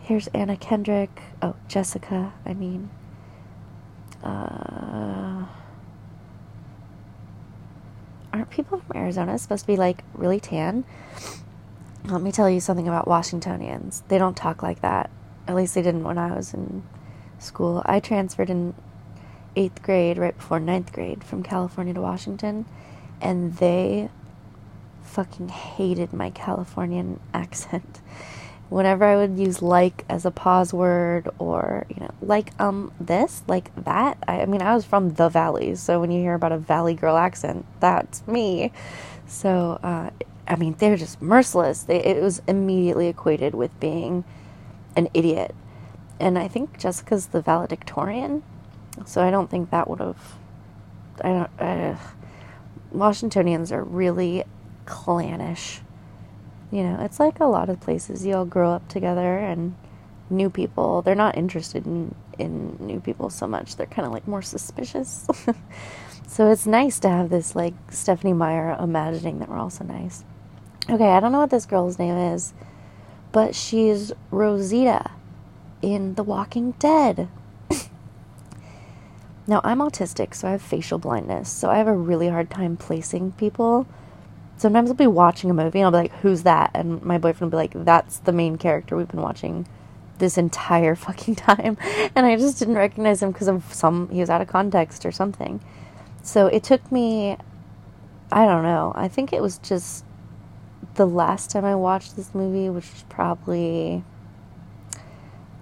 Here's 0.00 0.28
Anna 0.28 0.56
Kendrick. 0.56 1.22
Oh, 1.42 1.56
Jessica, 1.68 2.32
I 2.46 2.54
mean. 2.54 2.90
Uh, 4.22 5.46
aren't 8.32 8.50
people 8.50 8.78
from 8.78 8.96
Arizona 8.96 9.36
supposed 9.38 9.64
to 9.64 9.66
be 9.66 9.76
like 9.76 10.04
really 10.14 10.40
tan? 10.40 10.84
Let 12.04 12.22
me 12.22 12.32
tell 12.32 12.50
you 12.50 12.60
something 12.60 12.88
about 12.88 13.06
Washingtonians. 13.06 14.02
They 14.08 14.18
don't 14.18 14.36
talk 14.36 14.62
like 14.62 14.80
that. 14.80 15.10
At 15.46 15.54
least 15.54 15.74
they 15.74 15.82
didn't 15.82 16.04
when 16.04 16.18
I 16.18 16.34
was 16.34 16.54
in 16.54 16.82
school. 17.42 17.82
I 17.84 18.00
transferred 18.00 18.50
in 18.50 18.74
eighth 19.56 19.82
grade, 19.82 20.18
right 20.18 20.36
before 20.36 20.60
ninth 20.60 20.92
grade, 20.92 21.24
from 21.24 21.42
California 21.42 21.94
to 21.94 22.00
Washington, 22.00 22.66
and 23.20 23.56
they 23.56 24.08
fucking 25.02 25.48
hated 25.48 26.12
my 26.12 26.30
Californian 26.30 27.20
accent. 27.34 28.00
Whenever 28.68 29.04
I 29.04 29.16
would 29.16 29.38
use 29.38 29.60
like 29.60 30.04
as 30.08 30.24
a 30.24 30.30
pause 30.30 30.72
word 30.72 31.28
or, 31.38 31.84
you 31.90 31.96
know, 32.00 32.10
like 32.22 32.58
um 32.58 32.90
this, 32.98 33.42
like 33.46 33.70
that. 33.84 34.16
I, 34.26 34.42
I 34.42 34.46
mean, 34.46 34.62
I 34.62 34.74
was 34.74 34.86
from 34.86 35.14
the 35.14 35.28
valleys, 35.28 35.80
so 35.80 36.00
when 36.00 36.10
you 36.10 36.20
hear 36.22 36.34
about 36.34 36.52
a 36.52 36.58
valley 36.58 36.94
girl 36.94 37.18
accent, 37.18 37.66
that's 37.80 38.26
me. 38.26 38.72
So, 39.26 39.78
uh, 39.82 40.10
I 40.48 40.56
mean, 40.56 40.74
they're 40.78 40.96
just 40.96 41.20
merciless. 41.20 41.82
They, 41.82 42.02
it 42.02 42.22
was 42.22 42.42
immediately 42.48 43.08
equated 43.08 43.54
with 43.54 43.78
being 43.78 44.24
an 44.96 45.08
idiot. 45.14 45.54
And 46.20 46.38
I 46.38 46.48
think 46.48 46.78
Jessica's 46.78 47.28
the 47.28 47.40
valedictorian, 47.40 48.42
so 49.06 49.22
I 49.22 49.30
don't 49.30 49.50
think 49.50 49.70
that 49.70 49.88
would 49.88 50.00
have. 50.00 50.36
I 51.20 51.28
don't. 51.28 51.60
Uh, 51.60 51.96
Washingtonians 52.92 53.72
are 53.72 53.82
really 53.82 54.44
clannish. 54.86 55.80
You 56.70 56.84
know, 56.84 56.98
it's 57.00 57.18
like 57.18 57.40
a 57.40 57.46
lot 57.46 57.68
of 57.68 57.80
places. 57.80 58.24
You 58.24 58.34
all 58.34 58.44
grow 58.44 58.70
up 58.70 58.88
together 58.88 59.38
and 59.38 59.74
new 60.32 60.50
people, 60.50 61.02
they're 61.02 61.14
not 61.14 61.36
interested 61.36 61.86
in, 61.86 62.14
in 62.38 62.76
new 62.80 63.00
people 63.00 63.30
so 63.30 63.46
much. 63.46 63.76
They're 63.76 63.86
kind 63.86 64.06
of 64.06 64.12
like 64.12 64.26
more 64.26 64.42
suspicious. 64.42 65.28
so 66.26 66.50
it's 66.50 66.66
nice 66.66 66.98
to 67.00 67.08
have 67.08 67.30
this 67.30 67.54
like 67.54 67.74
Stephenie 67.90 68.32
Meyer 68.32 68.76
imagining 68.80 69.38
that 69.38 69.48
we're 69.48 69.58
all 69.58 69.70
so 69.70 69.84
nice. 69.84 70.24
Okay, 70.90 71.10
I 71.10 71.20
don't 71.20 71.30
know 71.30 71.40
what 71.40 71.50
this 71.50 71.66
girl's 71.66 71.98
name 71.98 72.16
is, 72.16 72.52
but 73.30 73.54
she's 73.54 74.12
Rosita 74.30 75.10
in 75.82 76.14
The 76.14 76.22
Walking 76.22 76.72
Dead. 76.78 77.28
Now, 79.44 79.60
I'm 79.64 79.80
autistic, 79.80 80.34
so 80.34 80.46
I 80.46 80.52
have 80.52 80.62
facial 80.62 80.98
blindness, 80.98 81.50
so 81.50 81.68
I 81.68 81.76
have 81.78 81.88
a 81.88 81.92
really 81.92 82.28
hard 82.28 82.48
time 82.48 82.76
placing 82.76 83.32
people. 83.32 83.88
Sometimes 84.56 84.88
I'll 84.88 84.94
be 84.94 85.08
watching 85.08 85.50
a 85.50 85.54
movie 85.54 85.80
and 85.80 85.86
I'll 85.86 85.90
be 85.90 86.08
like, 86.08 86.20
who's 86.20 86.44
that? 86.44 86.70
And 86.74 87.02
my 87.02 87.18
boyfriend 87.18 87.52
will 87.52 87.58
be 87.58 87.68
like, 87.68 87.84
that's 87.84 88.18
the 88.18 88.30
main 88.30 88.56
character 88.56 88.96
we've 88.96 89.08
been 89.08 89.20
watching 89.20 89.66
this 90.18 90.38
entire 90.38 90.94
fucking 91.06 91.34
time. 91.34 91.76
And 92.14 92.24
I 92.24 92.36
just 92.36 92.60
didn't 92.60 92.76
recognize 92.76 93.20
him 93.20 93.32
because 93.32 93.48
of 93.48 93.74
some, 93.74 94.08
he 94.10 94.20
was 94.20 94.30
out 94.30 94.40
of 94.40 94.46
context 94.46 95.04
or 95.04 95.10
something. 95.10 95.60
So 96.22 96.46
it 96.46 96.62
took 96.62 96.92
me, 96.92 97.36
I 98.30 98.46
don't 98.46 98.62
know, 98.62 98.92
I 98.94 99.08
think 99.08 99.32
it 99.32 99.42
was 99.42 99.58
just 99.58 100.04
the 100.94 101.06
last 101.06 101.50
time 101.50 101.64
I 101.64 101.74
watched 101.74 102.14
this 102.14 102.32
movie, 102.32 102.68
which 102.68 102.88
was 102.92 103.04
probably 103.08 104.04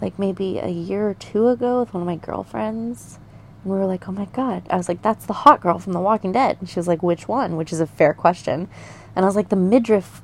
like 0.01 0.19
maybe 0.19 0.59
a 0.59 0.69
year 0.69 1.09
or 1.09 1.15
two 1.15 1.49
ago 1.49 1.81
with 1.81 1.95
one 1.95 2.03
of 2.03 2.07
my 2.07 2.17
girlfriends. 2.17 3.19
And 3.63 3.73
we 3.73 3.79
were 3.79 3.87
like, 3.87 4.09
oh 4.09 4.13
my 4.13 4.27
God. 4.27 4.63
I 4.71 4.77
was 4.77 4.89
like, 4.89 5.03
that's 5.03 5.27
the 5.27 5.33
hot 5.33 5.61
girl 5.61 5.79
from 5.79 5.93
The 5.93 6.01
Walking 6.01 6.33
Dead. 6.33 6.57
And 6.61 6.69
she 6.69 6.79
was 6.79 6.89
like, 6.89 7.03
which 7.03 7.29
one? 7.29 7.57
Which 7.57 7.73
is 7.73 7.81
a 7.81 7.87
fair 7.87 8.15
question. 8.15 8.69
And 9.15 9.25
I 9.25 9.29
was 9.29 9.37
like, 9.37 9.49
the 9.49 9.57
midriff 9.57 10.23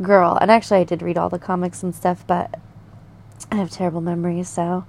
girl. 0.00 0.36
And 0.40 0.50
actually, 0.50 0.80
I 0.80 0.84
did 0.84 1.02
read 1.02 1.18
all 1.18 1.28
the 1.28 1.38
comics 1.38 1.82
and 1.82 1.94
stuff, 1.94 2.24
but 2.26 2.58
I 3.50 3.56
have 3.56 3.70
terrible 3.70 4.00
memories. 4.00 4.48
So, 4.48 4.84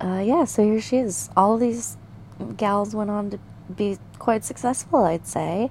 uh, 0.00 0.22
yeah, 0.24 0.44
so 0.44 0.62
here 0.62 0.80
she 0.80 0.98
is. 0.98 1.30
All 1.36 1.56
these 1.56 1.96
gals 2.56 2.94
went 2.94 3.10
on 3.10 3.30
to 3.30 3.38
be 3.74 3.98
quite 4.18 4.44
successful, 4.44 5.04
I'd 5.04 5.26
say. 5.26 5.70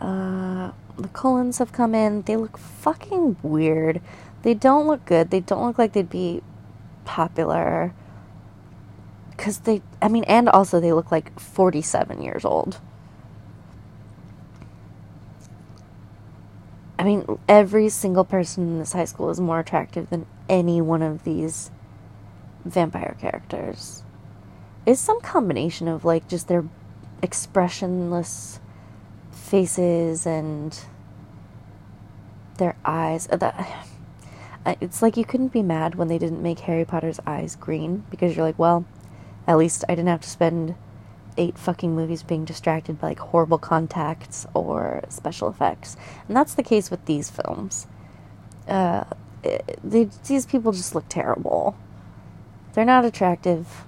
Uh, 0.00 0.70
the 0.96 1.08
Cullens 1.08 1.58
have 1.58 1.72
come 1.72 1.94
in. 1.94 2.22
They 2.22 2.36
look 2.36 2.56
fucking 2.56 3.36
weird. 3.42 4.00
They 4.42 4.54
don't 4.54 4.86
look 4.86 5.04
good. 5.04 5.30
They 5.30 5.40
don't 5.40 5.66
look 5.66 5.78
like 5.78 5.92
they'd 5.92 6.08
be 6.08 6.42
popular 7.04 7.94
because 9.30 9.58
they, 9.60 9.82
I 10.00 10.08
mean, 10.08 10.24
and 10.24 10.48
also 10.48 10.80
they 10.80 10.92
look 10.92 11.10
like 11.10 11.38
47 11.38 12.22
years 12.22 12.44
old. 12.44 12.80
I 16.98 17.02
mean, 17.02 17.38
every 17.48 17.88
single 17.88 18.24
person 18.24 18.64
in 18.64 18.78
this 18.78 18.92
high 18.92 19.04
school 19.04 19.30
is 19.30 19.40
more 19.40 19.58
attractive 19.58 20.08
than 20.10 20.26
any 20.48 20.80
one 20.80 21.02
of 21.02 21.24
these 21.24 21.70
vampire 22.64 23.16
characters. 23.20 24.04
It's 24.86 25.00
some 25.00 25.20
combination 25.20 25.88
of 25.88 26.04
like 26.04 26.28
just 26.28 26.48
their 26.48 26.64
expressionless 27.20 28.60
faces 29.32 30.26
and 30.26 30.78
their 32.58 32.76
eyes. 32.84 33.28
Uh, 33.30 33.36
that 33.36 33.86
it's 34.66 35.02
like 35.02 35.16
you 35.16 35.24
couldn't 35.24 35.52
be 35.52 35.62
mad 35.62 35.94
when 35.94 36.08
they 36.08 36.18
didn't 36.18 36.42
make 36.42 36.60
Harry 36.60 36.84
Potter's 36.84 37.20
eyes 37.26 37.56
green 37.56 38.04
because 38.10 38.34
you're 38.34 38.46
like, 38.46 38.58
well, 38.58 38.84
at 39.46 39.58
least 39.58 39.84
I 39.88 39.94
didn't 39.94 40.08
have 40.08 40.22
to 40.22 40.30
spend 40.30 40.74
eight 41.36 41.58
fucking 41.58 41.94
movies 41.94 42.22
being 42.22 42.44
distracted 42.44 43.00
by 43.00 43.08
like 43.08 43.18
horrible 43.18 43.58
contacts 43.58 44.46
or 44.54 45.02
special 45.08 45.48
effects. 45.48 45.96
And 46.28 46.36
that's 46.36 46.54
the 46.54 46.62
case 46.62 46.90
with 46.90 47.04
these 47.06 47.30
films. 47.30 47.86
Uh, 48.66 49.04
it, 49.42 49.78
they, 49.82 50.08
these 50.26 50.46
people 50.46 50.72
just 50.72 50.94
look 50.94 51.08
terrible. 51.08 51.76
They're 52.72 52.84
not 52.84 53.04
attractive. 53.04 53.84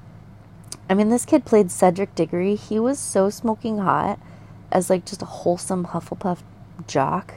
I 0.88 0.94
mean, 0.94 1.08
this 1.08 1.24
kid 1.24 1.44
played 1.44 1.70
Cedric 1.70 2.14
Diggory. 2.14 2.54
He 2.54 2.78
was 2.78 2.98
so 2.98 3.30
smoking 3.30 3.78
hot 3.78 4.20
as 4.70 4.90
like 4.90 5.04
just 5.04 5.22
a 5.22 5.26
wholesome 5.26 5.86
Hufflepuff 5.86 6.42
jock. 6.86 7.34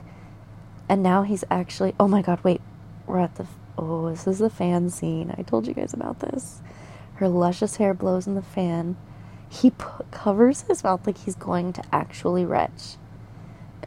And 0.87 1.01
now 1.01 1.23
he's 1.23 1.43
actually. 1.49 1.95
Oh 1.99 2.07
my 2.07 2.21
god, 2.21 2.43
wait. 2.43 2.61
We're 3.09 3.21
at 3.21 3.35
the. 3.35 3.47
Oh, 3.75 4.11
this 4.11 4.27
is 4.27 4.37
the 4.37 4.51
fan 4.51 4.91
scene. 4.91 5.33
I 5.35 5.41
told 5.41 5.65
you 5.65 5.73
guys 5.73 5.95
about 5.95 6.19
this. 6.19 6.61
Her 7.15 7.27
luscious 7.27 7.77
hair 7.77 7.95
blows 7.95 8.27
in 8.27 8.35
the 8.35 8.43
fan. 8.43 8.97
He 9.49 9.71
put, 9.71 10.11
covers 10.11 10.61
his 10.61 10.83
mouth 10.83 11.07
like 11.07 11.17
he's 11.17 11.35
going 11.35 11.73
to 11.73 11.83
actually 11.91 12.45
retch. 12.45 12.97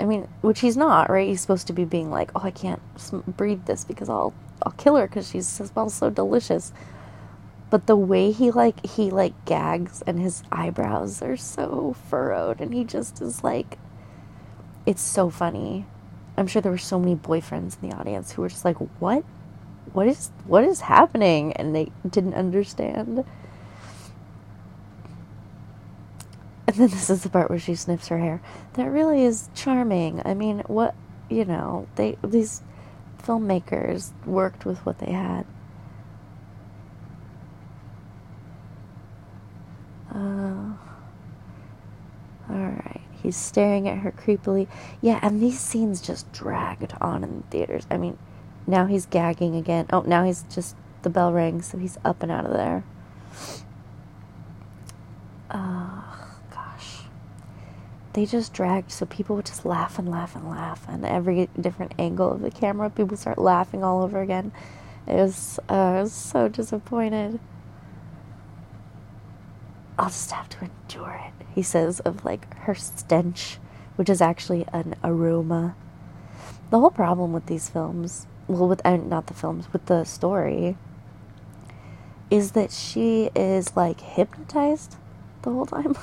I 0.00 0.06
mean, 0.06 0.26
which 0.40 0.58
he's 0.58 0.76
not, 0.76 1.08
right? 1.08 1.28
He's 1.28 1.40
supposed 1.40 1.68
to 1.68 1.72
be 1.72 1.84
being 1.84 2.10
like, 2.10 2.32
"Oh, 2.34 2.40
I 2.42 2.50
can't 2.50 2.82
breathe 3.36 3.64
this 3.66 3.84
because 3.84 4.08
I'll 4.08 4.34
I'll 4.64 4.72
kill 4.72 4.96
her 4.96 5.06
because 5.06 5.30
she 5.30 5.40
smells 5.40 5.94
so 5.94 6.10
delicious." 6.10 6.72
But 7.70 7.86
the 7.86 7.96
way 7.96 8.32
he 8.32 8.50
like 8.50 8.84
he 8.84 9.08
like 9.08 9.44
gags 9.44 10.02
and 10.04 10.18
his 10.18 10.42
eyebrows 10.50 11.22
are 11.22 11.36
so 11.36 11.94
furrowed 12.10 12.60
and 12.60 12.74
he 12.74 12.82
just 12.82 13.22
is 13.22 13.44
like 13.44 13.78
it's 14.84 15.00
so 15.00 15.30
funny. 15.30 15.86
I'm 16.36 16.46
sure 16.46 16.62
there 16.62 16.72
were 16.72 16.78
so 16.78 16.98
many 16.98 17.14
boyfriends 17.16 17.76
in 17.82 17.90
the 17.90 17.96
audience 17.96 18.32
who 18.32 18.42
were 18.42 18.48
just 18.48 18.64
like, 18.64 18.76
"What? 19.00 19.24
What 19.92 20.06
is 20.08 20.30
what 20.46 20.64
is 20.64 20.80
happening? 20.82 21.52
And 21.54 21.74
they 21.74 21.92
didn't 22.08 22.34
understand. 22.34 23.24
And 26.66 26.76
then 26.76 26.88
this 26.88 27.10
is 27.10 27.22
the 27.22 27.28
part 27.28 27.50
where 27.50 27.58
she 27.58 27.74
sniffs 27.74 28.08
her 28.08 28.18
hair. 28.18 28.40
That 28.74 28.86
really 28.90 29.24
is 29.24 29.50
charming. 29.54 30.22
I 30.24 30.34
mean 30.34 30.60
what 30.66 30.94
you 31.28 31.44
know 31.44 31.86
they 31.96 32.16
these 32.24 32.62
filmmakers 33.22 34.12
worked 34.26 34.64
with 34.64 34.78
what 34.86 34.98
they 34.98 35.12
had. 35.12 35.44
Uh, 40.14 40.72
all 42.50 42.56
right 42.56 43.01
he's 43.22 43.36
staring 43.36 43.88
at 43.88 43.98
her 43.98 44.12
creepily 44.12 44.66
yeah 45.00 45.18
and 45.22 45.40
these 45.40 45.60
scenes 45.60 46.00
just 46.00 46.30
dragged 46.32 46.92
on 47.00 47.22
in 47.22 47.38
the 47.38 47.46
theaters 47.48 47.86
i 47.90 47.96
mean 47.96 48.18
now 48.66 48.86
he's 48.86 49.06
gagging 49.06 49.56
again. 49.56 49.86
Oh, 49.92 50.02
now 50.02 50.24
he's 50.24 50.44
just, 50.44 50.76
the 51.02 51.10
bell 51.10 51.32
rings, 51.32 51.66
so 51.66 51.78
he's 51.78 51.98
up 52.04 52.22
and 52.22 52.30
out 52.30 52.46
of 52.46 52.52
there. 52.52 52.84
Oh, 55.50 56.28
gosh. 56.50 57.00
They 58.12 58.24
just 58.24 58.52
dragged, 58.52 58.92
so 58.92 59.06
people 59.06 59.36
would 59.36 59.46
just 59.46 59.64
laugh 59.64 59.98
and 59.98 60.08
laugh 60.08 60.36
and 60.36 60.48
laugh. 60.48 60.86
And 60.88 61.04
every 61.04 61.48
different 61.60 61.94
angle 61.98 62.32
of 62.32 62.40
the 62.40 62.50
camera, 62.50 62.88
people 62.88 63.16
start 63.16 63.38
laughing 63.38 63.82
all 63.82 64.02
over 64.02 64.20
again. 64.20 64.52
It 65.06 65.14
was, 65.14 65.58
uh, 65.68 65.72
I 65.72 66.02
was 66.02 66.12
so 66.12 66.48
disappointed. 66.48 67.40
I'll 69.98 70.06
just 70.06 70.30
have 70.30 70.48
to 70.50 70.58
endure 70.64 71.20
it, 71.26 71.41
he 71.54 71.62
says, 71.62 72.00
of 72.00 72.24
like 72.24 72.52
her 72.58 72.74
stench, 72.74 73.58
which 73.96 74.08
is 74.08 74.20
actually 74.20 74.66
an 74.72 74.94
aroma. 75.04 75.74
The 76.70 76.80
whole 76.80 76.90
problem 76.90 77.32
with 77.32 77.46
these 77.46 77.68
films 77.68 78.26
well 78.48 78.68
with 78.68 78.84
uh, 78.84 78.96
not 78.96 79.26
the 79.26 79.34
films 79.34 79.72
with 79.72 79.86
the 79.86 80.04
story 80.04 80.76
is 82.30 82.52
that 82.52 82.72
she 82.72 83.30
is 83.34 83.76
like 83.76 84.00
hypnotized 84.00 84.96
the 85.42 85.50
whole 85.50 85.66
time. 85.66 85.96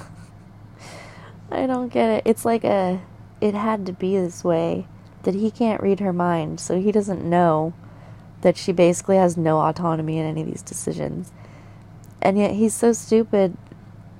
I 1.52 1.66
don't 1.66 1.90
get 1.90 2.10
it. 2.10 2.24
It's 2.26 2.46
like 2.46 2.64
a 2.64 3.02
it 3.42 3.54
had 3.54 3.86
to 3.86 3.94
be 3.94 4.18
this 4.18 4.44
way 4.44 4.86
that 5.24 5.34
he 5.34 5.50
can't 5.50 5.82
read 5.82 6.00
her 6.00 6.14
mind 6.14 6.60
so 6.60 6.80
he 6.80 6.92
doesn't 6.92 7.28
know 7.28 7.74
that 8.42 8.58
she 8.58 8.72
basically 8.72 9.18
has 9.18 9.36
no 9.36 9.60
autonomy 9.60 10.18
in 10.18 10.26
any 10.26 10.42
of 10.42 10.48
these 10.48 10.62
decisions. 10.62 11.32
And 12.22 12.38
yet 12.38 12.52
he's 12.52 12.74
so 12.74 12.94
stupid 12.94 13.58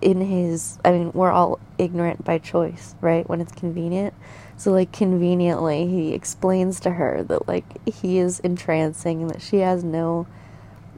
in 0.02 0.22
his 0.22 0.80
i 0.86 0.92
mean 0.92 1.12
we're 1.14 1.32
all 1.32 1.60
ignorant 1.78 2.24
by 2.26 2.38
choice 2.38 2.96
right 3.02 3.28
when 3.30 3.42
it's 3.42 3.52
convenient 3.52 4.14
so, 4.60 4.74
like, 4.74 4.92
conveniently, 4.92 5.88
he 5.88 6.14
explains 6.14 6.82
to 6.82 6.92
her 6.92 7.24
that, 7.24 7.48
like, 7.48 7.64
he 7.88 8.18
is 8.18 8.42
entrancing 8.42 9.22
and 9.22 9.30
that 9.30 9.42
she 9.42 9.60
has 9.60 9.86
no 9.86 10.28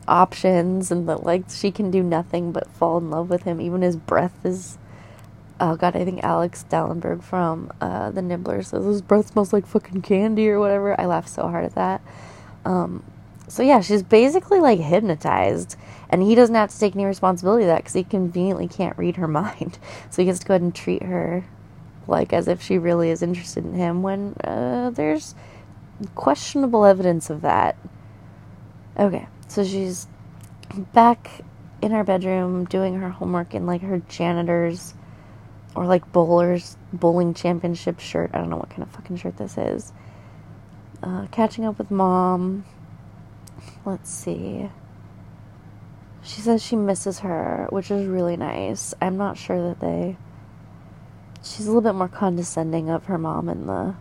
options 0.07 0.89
and 0.89 1.07
that, 1.07 1.23
like, 1.23 1.43
she 1.51 1.69
can 1.69 1.91
do 1.91 2.01
nothing 2.01 2.51
but 2.51 2.67
fall 2.71 2.97
in 2.97 3.11
love 3.11 3.29
with 3.29 3.43
him. 3.43 3.61
Even 3.61 3.83
his 3.83 3.97
breath 3.97 4.43
is. 4.43 4.79
Oh, 5.59 5.75
God, 5.75 5.95
I 5.95 6.03
think 6.03 6.23
Alex 6.23 6.65
Dallenberg 6.71 7.21
from 7.21 7.71
uh, 7.79 8.09
The 8.09 8.23
Nibbler 8.23 8.63
says 8.63 8.83
his 8.83 9.03
breath 9.03 9.27
smells 9.27 9.53
like 9.53 9.67
fucking 9.67 10.01
candy 10.01 10.49
or 10.49 10.59
whatever. 10.59 10.99
I 10.99 11.05
laugh 11.05 11.27
so 11.27 11.47
hard 11.47 11.63
at 11.63 11.75
that. 11.75 12.01
Um, 12.65 13.03
so, 13.51 13.63
yeah, 13.63 13.81
she's 13.81 14.03
basically, 14.03 14.59
like, 14.59 14.79
hypnotized. 14.79 15.75
And 16.09 16.21
he 16.21 16.35
doesn't 16.35 16.55
have 16.55 16.71
to 16.71 16.79
take 16.79 16.95
any 16.95 17.05
responsibility 17.05 17.65
that 17.65 17.77
because 17.77 17.93
he 17.93 18.03
conveniently 18.03 18.67
can't 18.67 18.97
read 18.97 19.15
her 19.17 19.27
mind. 19.41 19.79
So 20.09 20.21
he 20.21 20.25
gets 20.25 20.39
to 20.39 20.45
go 20.45 20.53
ahead 20.53 20.61
and 20.61 20.75
treat 20.75 21.03
her 21.03 21.45
like 22.07 22.33
as 22.33 22.47
if 22.47 22.61
she 22.61 22.77
really 22.77 23.09
is 23.09 23.21
interested 23.21 23.63
in 23.63 23.73
him 23.73 24.01
when 24.01 24.35
uh, 24.43 24.89
there's 24.91 25.35
questionable 26.15 26.85
evidence 26.85 27.29
of 27.29 27.41
that. 27.41 27.77
Okay, 28.97 29.27
so 29.47 29.63
she's 29.63 30.07
back 30.93 31.41
in 31.81 31.91
her 31.91 32.03
bedroom 32.03 32.65
doing 32.65 32.99
her 32.99 33.09
homework 33.09 33.53
in 33.53 33.65
like 33.65 33.81
her 33.81 33.99
janitor's 34.09 34.93
or 35.75 35.85
like 35.85 36.11
bowler's 36.11 36.77
bowling 36.91 37.33
championship 37.33 37.99
shirt. 37.99 38.31
I 38.33 38.39
don't 38.39 38.49
know 38.49 38.57
what 38.57 38.69
kind 38.69 38.83
of 38.83 38.91
fucking 38.91 39.17
shirt 39.17 39.37
this 39.37 39.57
is. 39.57 39.93
Uh, 41.01 41.27
catching 41.31 41.65
up 41.65 41.77
with 41.77 41.89
mom. 41.89 42.65
Let's 43.85 44.09
see. 44.09 44.69
She 46.23 46.41
says 46.41 46.63
she 46.63 46.75
misses 46.75 47.19
her, 47.19 47.67
which 47.71 47.89
is 47.89 48.05
really 48.07 48.37
nice. 48.37 48.93
I'm 49.01 49.17
not 49.17 49.37
sure 49.37 49.69
that 49.69 49.79
they 49.79 50.17
she's 51.43 51.65
a 51.65 51.69
little 51.69 51.81
bit 51.81 51.95
more 51.95 52.07
condescending 52.07 52.89
of 52.89 53.05
her 53.05 53.17
mom 53.17 53.49
in 53.49 53.65
the 53.65 53.95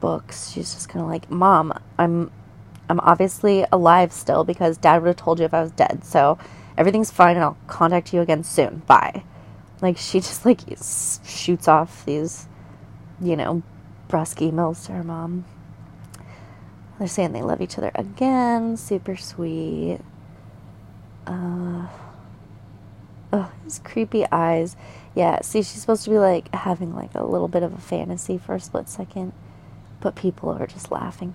books. 0.00 0.50
She's 0.50 0.72
just 0.72 0.88
kind 0.88 1.02
of 1.02 1.10
like, 1.10 1.30
"Mom, 1.30 1.78
I'm 1.98 2.30
I'm 2.88 3.00
obviously 3.00 3.66
alive 3.70 4.12
still 4.12 4.44
because 4.44 4.78
dad 4.78 5.02
would 5.02 5.08
have 5.08 5.16
told 5.16 5.38
you 5.38 5.44
if 5.44 5.52
I 5.52 5.60
was 5.60 5.72
dead. 5.72 6.04
So, 6.04 6.38
Everything's 6.78 7.10
fine 7.10 7.34
and 7.34 7.44
I'll 7.44 7.58
contact 7.66 8.14
you 8.14 8.20
again 8.20 8.44
soon. 8.44 8.82
Bye. 8.86 9.24
Like, 9.82 9.98
she 9.98 10.20
just, 10.20 10.46
like, 10.46 10.60
shoots 11.24 11.66
off 11.66 12.04
these, 12.06 12.46
you 13.20 13.36
know, 13.36 13.62
brusque 14.06 14.38
emails 14.38 14.86
to 14.86 14.92
her 14.92 15.02
mom. 15.02 15.44
They're 16.98 17.08
saying 17.08 17.32
they 17.32 17.42
love 17.42 17.60
each 17.60 17.78
other 17.78 17.92
again. 17.94 18.76
Super 18.76 19.16
sweet. 19.16 20.00
Uh, 21.26 21.86
oh, 23.32 23.52
his 23.64 23.78
creepy 23.78 24.24
eyes. 24.32 24.76
Yeah, 25.14 25.40
see, 25.42 25.60
she's 25.60 25.80
supposed 25.80 26.04
to 26.04 26.10
be 26.10 26.18
like 26.18 26.52
having 26.54 26.94
like 26.94 27.14
a 27.14 27.24
little 27.24 27.48
bit 27.48 27.62
of 27.62 27.72
a 27.72 27.78
fantasy 27.80 28.38
for 28.38 28.54
a 28.54 28.60
split 28.60 28.88
second, 28.88 29.32
but 30.00 30.16
people 30.16 30.50
are 30.50 30.66
just 30.66 30.90
laughing. 30.90 31.34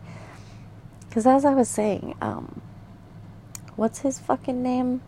Because 1.07 1.27
as 1.27 1.45
I 1.45 1.53
was 1.53 1.69
saying, 1.69 2.15
um, 2.21 2.61
what's 3.75 3.99
his 3.99 4.19
fucking 4.19 4.63
name? 4.63 5.01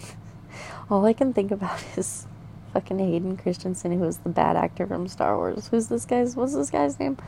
All 0.90 1.04
I 1.04 1.12
can 1.12 1.32
think 1.32 1.50
about 1.50 1.82
is 1.96 2.26
fucking 2.72 2.98
Hayden 2.98 3.36
Christensen, 3.36 3.92
who 3.92 3.98
was 3.98 4.18
the 4.18 4.30
bad 4.30 4.56
actor 4.56 4.86
from 4.86 5.06
Star 5.08 5.36
Wars. 5.36 5.68
Who's 5.68 5.88
this 5.88 6.06
guy's? 6.06 6.34
What's 6.34 6.54
this 6.54 6.70
guy's 6.70 6.98
name? 6.98 7.18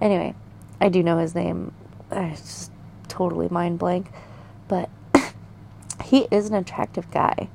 Anyway, 0.00 0.34
I 0.80 0.88
do 0.88 1.02
know 1.02 1.18
his 1.18 1.34
name. 1.34 1.72
It's 2.12 2.40
just 2.40 2.72
totally 3.08 3.48
mind 3.48 3.78
blank, 3.78 4.10
but 4.68 4.88
he 6.04 6.28
is 6.30 6.48
an 6.48 6.54
attractive 6.54 7.10
guy, 7.10 7.48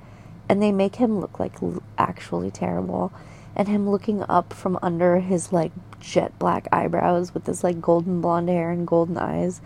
and 0.49 0.61
they 0.61 0.71
make 0.71 0.95
him 0.95 1.19
look 1.19 1.39
like 1.39 1.53
actually 1.97 2.51
terrible. 2.51 3.11
And 3.55 3.67
him 3.67 3.89
looking 3.89 4.23
up 4.29 4.53
from 4.53 4.77
under 4.83 5.19
his 5.19 5.51
like 5.51 5.71
jet 5.99 6.37
black 6.37 6.67
eyebrows 6.71 7.33
with 7.33 7.47
his 7.47 7.63
like 7.63 7.81
golden 7.81 8.21
blonde 8.21 8.49
hair 8.49 8.69
and 8.69 8.85
golden 8.85 9.17
eyes, 9.17 9.61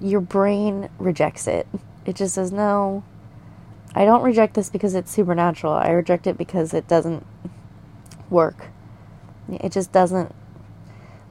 your 0.00 0.20
brain 0.20 0.88
rejects 0.98 1.48
it. 1.48 1.66
It 2.06 2.14
just 2.14 2.34
says 2.34 2.52
no, 2.52 3.02
I 3.94 4.04
don't 4.04 4.22
reject 4.22 4.54
this 4.54 4.70
because 4.70 4.94
it's 4.94 5.10
supernatural. 5.10 5.72
I 5.72 5.90
reject 5.90 6.26
it 6.26 6.38
because 6.38 6.74
it 6.74 6.86
doesn't 6.86 7.26
work. 8.30 8.68
It 9.50 9.72
just 9.72 9.92
doesn't 9.92 10.34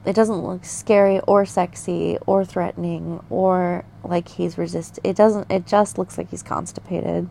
it 0.08 0.16
doesn't 0.16 0.41
look 0.41 0.64
scary 0.64 1.20
or 1.28 1.45
sexy 1.45 2.18
or 2.26 2.45
threatening 2.45 3.22
or 3.30 3.84
like 4.05 4.30
he's 4.30 4.58
resist 4.58 4.99
it 5.03 5.18
doesn't 5.18 5.51
it 5.51 5.68
just 5.68 5.97
looks 5.97 6.18
like 6.18 6.30
he's 6.32 6.43
constipated. 6.43 7.30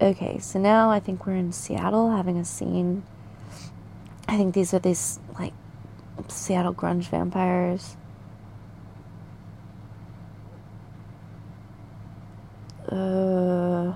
Okay, 0.00 0.38
so 0.38 0.60
now 0.60 0.90
I 0.90 1.00
think 1.00 1.26
we're 1.26 1.34
in 1.34 1.50
Seattle 1.50 2.12
having 2.12 2.38
a 2.38 2.44
scene. 2.44 3.02
I 4.28 4.36
think 4.36 4.54
these 4.54 4.72
are 4.72 4.78
these 4.78 5.18
like 5.38 5.54
Seattle 6.28 6.74
grunge 6.74 7.08
vampires. 7.08 7.96
Uh, 12.88 13.94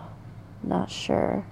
not 0.63 0.91
sure. 0.91 1.47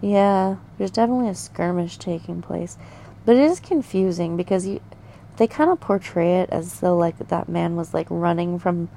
Yeah, 0.00 0.56
there's 0.78 0.92
definitely 0.92 1.28
a 1.28 1.34
skirmish 1.34 1.98
taking 1.98 2.40
place, 2.40 2.76
but 3.24 3.36
it 3.36 3.42
is 3.42 3.60
confusing 3.60 4.36
because 4.36 4.66
you, 4.66 4.80
they 5.36 5.46
kind 5.46 5.70
of 5.70 5.80
portray 5.80 6.40
it 6.40 6.50
as 6.50 6.80
though 6.80 6.96
like 6.96 7.18
that 7.18 7.48
man 7.48 7.74
was 7.76 7.92
like 7.94 8.06
running 8.10 8.58
from 8.58 8.88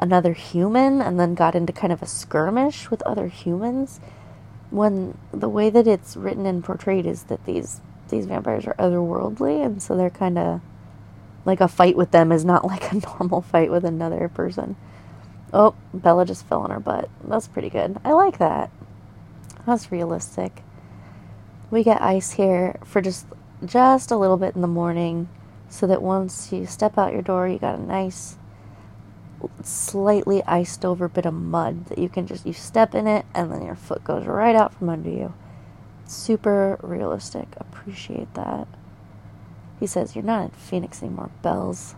another 0.00 0.32
human 0.32 1.00
and 1.00 1.18
then 1.18 1.34
got 1.34 1.54
into 1.54 1.72
kind 1.72 1.92
of 1.92 2.02
a 2.02 2.06
skirmish 2.06 2.90
with 2.90 3.02
other 3.02 3.28
humans. 3.28 4.00
When 4.70 5.16
the 5.32 5.48
way 5.48 5.70
that 5.70 5.86
it's 5.86 6.16
written 6.16 6.46
and 6.46 6.64
portrayed 6.64 7.06
is 7.06 7.24
that 7.24 7.44
these 7.46 7.80
these 8.08 8.26
vampires 8.26 8.66
are 8.66 8.74
otherworldly, 8.74 9.64
and 9.64 9.82
so 9.82 9.96
they're 9.96 10.10
kind 10.10 10.38
of 10.38 10.60
like 11.46 11.60
a 11.60 11.68
fight 11.68 11.96
with 11.96 12.10
them 12.10 12.32
is 12.32 12.44
not 12.44 12.64
like 12.66 12.92
a 12.92 12.96
normal 12.96 13.40
fight 13.40 13.70
with 13.70 13.84
another 13.84 14.28
person. 14.28 14.76
Oh, 15.54 15.74
Bella 15.94 16.26
just 16.26 16.46
fell 16.46 16.60
on 16.62 16.70
her 16.70 16.80
butt. 16.80 17.08
That's 17.24 17.48
pretty 17.48 17.70
good. 17.70 17.98
I 18.04 18.12
like 18.12 18.38
that. 18.38 18.70
That's 19.66 19.92
realistic. 19.92 20.62
We 21.70 21.82
get 21.82 22.02
ice 22.02 22.32
here 22.32 22.78
for 22.84 23.00
just 23.00 23.26
just 23.64 24.10
a 24.10 24.16
little 24.16 24.36
bit 24.36 24.56
in 24.56 24.60
the 24.60 24.66
morning 24.66 25.28
so 25.68 25.86
that 25.86 26.02
once 26.02 26.52
you 26.52 26.66
step 26.66 26.98
out 26.98 27.12
your 27.12 27.22
door, 27.22 27.48
you 27.48 27.58
got 27.58 27.78
a 27.78 27.82
nice 27.82 28.36
slightly 29.62 30.42
iced 30.44 30.84
over 30.84 31.08
bit 31.08 31.26
of 31.26 31.34
mud 31.34 31.86
that 31.86 31.98
you 31.98 32.08
can 32.08 32.26
just 32.26 32.46
you 32.46 32.52
step 32.52 32.94
in 32.94 33.06
it 33.06 33.26
and 33.34 33.50
then 33.50 33.62
your 33.64 33.74
foot 33.74 34.04
goes 34.04 34.26
right 34.26 34.54
out 34.54 34.74
from 34.74 34.88
under 34.88 35.10
you. 35.10 35.34
Super 36.06 36.78
realistic. 36.82 37.48
Appreciate 37.56 38.32
that. 38.34 38.68
He 39.80 39.86
says, 39.86 40.14
You're 40.14 40.24
not 40.24 40.44
in 40.44 40.50
Phoenix 40.50 41.02
anymore, 41.02 41.30
Bells. 41.42 41.94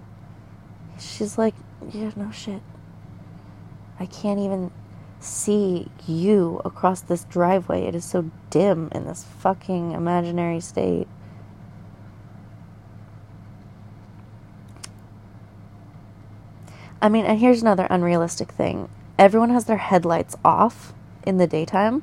She's 0.99 1.37
like, 1.37 1.55
Yeah, 1.91 2.13
no 2.17 2.31
shit. 2.31 2.63
I 3.99 4.07
can't 4.07 4.41
even 4.41 4.71
see 5.25 5.89
you 6.07 6.61
across 6.65 7.01
this 7.01 7.25
driveway. 7.25 7.85
It 7.85 7.95
is 7.95 8.05
so 8.05 8.31
dim 8.51 8.89
in 8.93 9.07
this 9.07 9.25
fucking 9.25 9.93
imaginary 9.93 10.61
state. 10.61 11.09
I 17.01 17.09
mean, 17.09 17.27
and 17.27 17.39
here's 17.39 17.63
another 17.63 17.87
unrealistic 17.91 18.53
thing 18.53 18.89
everyone 19.19 19.51
has 19.51 19.67
their 19.67 19.77
headlights 19.77 20.37
off 20.45 20.93
in 21.27 21.37
the 21.37 21.47
daytime, 21.47 22.03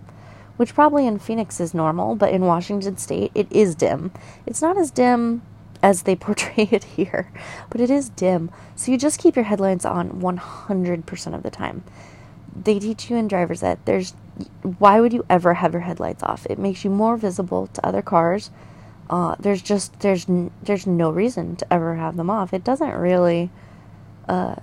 which 0.58 0.74
probably 0.74 1.08
in 1.08 1.20
Phoenix 1.20 1.60
is 1.60 1.74
normal, 1.74 2.16
but 2.16 2.32
in 2.32 2.46
Washington 2.46 2.98
state, 2.98 3.32
it 3.34 3.48
is 3.52 3.76
dim. 3.76 4.12
It's 4.46 4.62
not 4.62 4.78
as 4.78 4.92
dim 4.92 5.42
as 5.84 6.04
they 6.04 6.16
portray 6.28 6.70
it 6.72 6.84
here, 6.84 7.32
but 7.70 7.82
it 7.82 7.90
is 7.90 8.10
dim. 8.10 8.52
So 8.76 8.92
you 8.92 8.98
just 8.98 9.20
keep 9.20 9.36
your 9.36 9.46
headlights 9.46 9.86
on 9.86 10.22
100% 10.22 11.36
of 11.36 11.44
the 11.44 11.52
time. 11.52 11.84
They 12.56 12.80
teach 12.80 13.10
you 13.10 13.18
in 13.18 13.28
driver's 13.28 13.64
ed. 13.64 13.80
There's 13.86 14.14
why 14.80 15.00
would 15.00 15.14
you 15.14 15.26
ever 15.30 15.56
have 15.56 15.74
your 15.74 15.82
headlights 15.82 16.24
off? 16.24 16.48
It 16.50 16.58
makes 16.58 16.84
you 16.84 16.90
more 16.90 17.18
visible 17.18 17.68
to 17.68 17.86
other 17.86 18.02
cars. 18.02 18.50
Uh, 19.10 19.36
there's 19.40 19.62
just 19.62 20.00
there's 20.00 20.26
there's 20.64 20.88
no 20.88 21.10
reason 21.12 21.56
to 21.58 21.74
ever 21.74 21.96
have 21.96 22.18
them 22.18 22.30
off. 22.30 22.54
It 22.54 22.64
doesn't 22.64 22.94
really 22.94 23.50
uh, 24.28 24.56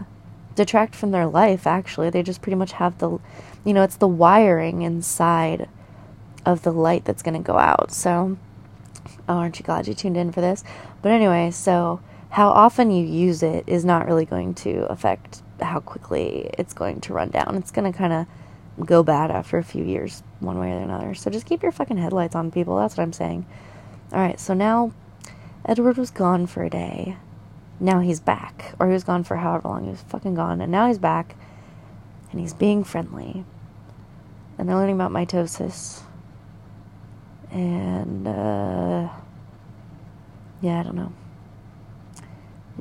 detract 0.54 0.94
from 0.94 1.10
their 1.10 1.26
life. 1.26 1.66
Actually, 1.66 2.10
they 2.10 2.22
just 2.22 2.42
pretty 2.42 2.56
much 2.56 2.72
have 2.72 2.98
the, 2.98 3.18
you 3.64 3.74
know, 3.74 3.82
it's 3.82 3.96
the 3.96 4.08
wiring 4.08 4.82
inside 4.82 5.68
of 6.46 6.62
the 6.62 6.72
light 6.72 7.04
that's 7.04 7.22
going 7.22 7.40
to 7.40 7.46
go 7.46 7.58
out. 7.58 7.92
So 7.92 8.38
Oh, 9.28 9.34
aren't 9.34 9.58
you 9.58 9.64
glad 9.64 9.86
you 9.86 9.94
tuned 9.94 10.16
in 10.16 10.32
for 10.32 10.40
this? 10.40 10.64
But 11.02 11.12
anyway, 11.12 11.50
so 11.50 12.00
how 12.30 12.50
often 12.50 12.90
you 12.90 13.04
use 13.04 13.42
it 13.42 13.64
is 13.66 13.84
not 13.84 14.06
really 14.06 14.24
going 14.24 14.54
to 14.54 14.90
affect 14.90 15.42
how 15.60 15.80
quickly 15.80 16.50
it's 16.58 16.72
going 16.72 17.00
to 17.02 17.12
run 17.12 17.30
down. 17.30 17.56
It's 17.56 17.70
going 17.70 17.90
to 17.90 17.96
kind 17.96 18.12
of 18.12 18.86
go 18.86 19.02
bad 19.02 19.30
after 19.30 19.58
a 19.58 19.64
few 19.64 19.84
years, 19.84 20.22
one 20.40 20.58
way 20.58 20.70
or 20.70 20.78
another. 20.78 21.14
So 21.14 21.30
just 21.30 21.46
keep 21.46 21.62
your 21.62 21.72
fucking 21.72 21.96
headlights 21.96 22.34
on, 22.34 22.50
people. 22.50 22.76
That's 22.76 22.96
what 22.96 23.02
I'm 23.02 23.12
saying. 23.12 23.46
All 24.12 24.20
right, 24.20 24.38
so 24.38 24.54
now 24.54 24.92
Edward 25.64 25.96
was 25.96 26.10
gone 26.10 26.46
for 26.46 26.64
a 26.64 26.70
day. 26.70 27.16
Now 27.80 28.00
he's 28.00 28.20
back. 28.20 28.74
Or 28.78 28.86
he 28.86 28.92
was 28.92 29.04
gone 29.04 29.24
for 29.24 29.36
however 29.36 29.68
long 29.68 29.84
he 29.84 29.90
was 29.90 30.02
fucking 30.02 30.34
gone. 30.34 30.60
And 30.60 30.72
now 30.72 30.88
he's 30.88 30.98
back. 30.98 31.36
And 32.30 32.40
he's 32.40 32.54
being 32.54 32.84
friendly. 32.84 33.44
And 34.56 34.68
they're 34.68 34.76
learning 34.76 34.96
about 34.96 35.12
mitosis 35.12 36.02
and 37.50 38.26
uh, 38.26 39.08
yeah, 40.60 40.80
I 40.80 40.82
don't 40.82 40.96
know. 40.96 41.12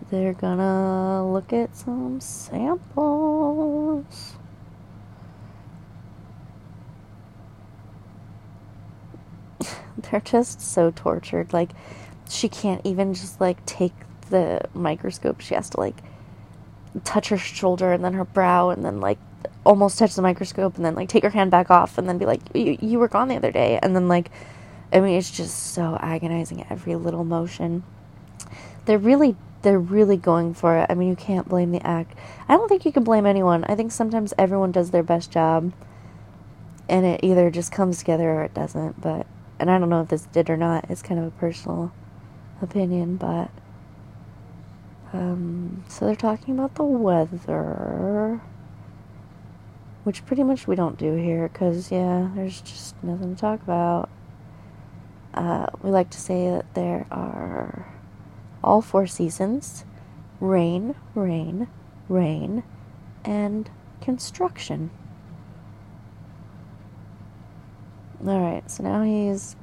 They're 0.10 0.34
gonna 0.34 1.30
look 1.30 1.51
at 1.51 1.76
some 1.76 2.22
samples. 2.22 2.86
They're 9.97 10.22
just 10.22 10.62
so 10.62 10.91
tortured. 10.91 11.51
Like, 11.51 11.72
she 12.30 12.47
can't 12.47 12.80
even 12.86 13.14
just 13.14 13.41
like 13.41 13.66
take 13.66 13.93
the 14.30 14.62
microscope. 14.74 15.41
She 15.41 15.55
has 15.55 15.70
to 15.72 15.80
like 15.80 15.97
touch 17.03 17.28
her 17.30 17.38
shoulder 17.38 17.91
and 17.91 18.03
then 18.03 18.14
her 18.14 18.26
brow 18.26 18.70
and 18.70 18.86
then 18.86 19.01
like 19.01 19.20
almost 19.66 19.99
touch 19.99 20.16
the 20.16 20.22
microscope 20.22 20.78
and 20.78 20.86
then 20.86 20.95
like 20.95 21.10
take 21.10 21.24
her 21.24 21.30
hand 21.30 21.51
back 21.51 21.70
off 21.70 21.97
and 21.97 22.08
then 22.08 22.18
be 22.18 22.26
like, 22.26 22.41
you, 22.55 22.97
were 22.97 23.10
gone 23.10 23.28
the 23.28 23.36
other 23.36 23.51
day. 23.51 23.78
And 23.84 23.93
then 23.93 24.08
like 24.08 24.32
I 24.93 25.01
mean, 25.01 25.18
it's 25.18 25.30
just 25.30 25.74
so 25.74 25.97
agonizing 25.99 26.66
every 26.70 26.95
little 26.95 27.26
motion. 27.26 27.84
They're 28.86 28.97
really 28.97 29.36
they're 29.68 29.78
really 29.78 30.15
going 30.15 30.53
for 30.53 30.78
it. 30.78 30.88
I 30.89 30.93
mean, 30.93 31.09
you 31.09 31.15
can't 31.18 31.45
blame 31.45 31.74
the 31.74 31.86
act. 31.86 32.18
I 32.47 32.55
don't 32.55 32.70
think 32.70 32.86
you 32.86 32.93
can 32.93 33.03
blame 33.03 33.26
anyone. 33.26 33.65
I 33.65 33.76
think 33.76 33.91
sometimes 33.91 34.34
everyone 34.38 34.72
does 34.72 34.91
their 34.91 35.03
best 35.03 35.30
job 35.30 35.74
and 36.88 37.05
it 37.05 37.20
either 37.22 37.51
just 37.51 37.70
comes 37.70 37.97
together 37.97 38.32
or 38.32 38.43
it 38.43 38.53
doesn't, 38.53 39.01
but 39.01 39.28
and 39.59 39.70
I 39.70 39.78
don't 39.78 39.89
know 39.89 39.99
if 39.99 40.07
this 40.07 40.22
did 40.28 40.49
or 40.49 40.55
not. 40.55 40.89
It's 40.89 41.01
kind 41.01 41.20
of 41.20 41.26
a 41.26 41.32
personal 41.32 41.91
opinion, 42.61 43.18
but 43.18 43.51
um 45.11 45.84
so 45.89 46.05
they're 46.05 46.15
talking 46.15 46.53
about 46.57 46.76
the 46.76 46.84
weather 46.84 48.39
which 50.05 50.26
pretty 50.26 50.43
much 50.43 50.65
we 50.65 50.78
don't 50.78 50.97
do 50.97 51.15
here 51.15 51.49
cuz 51.49 51.91
yeah, 51.91 52.30
there's 52.36 52.61
just 52.61 52.95
nothing 53.03 53.36
to 53.36 53.41
talk 53.41 53.61
about 53.63 54.07
uh, 55.34 55.65
we 55.84 55.89
like 55.89 56.09
to 56.11 56.22
say 56.22 56.49
that 56.51 56.74
there 56.74 57.05
are 57.11 57.97
all 58.64 58.82
four 58.82 59.08
seasons 59.08 59.86
rain, 60.39 60.95
rain, 61.16 61.68
rain, 62.08 62.64
and 63.26 63.70
construction. 64.01 64.91
All 68.26 68.39
right, 68.39 68.70
so 68.70 68.84
now 68.84 69.03
he's. 69.03 69.55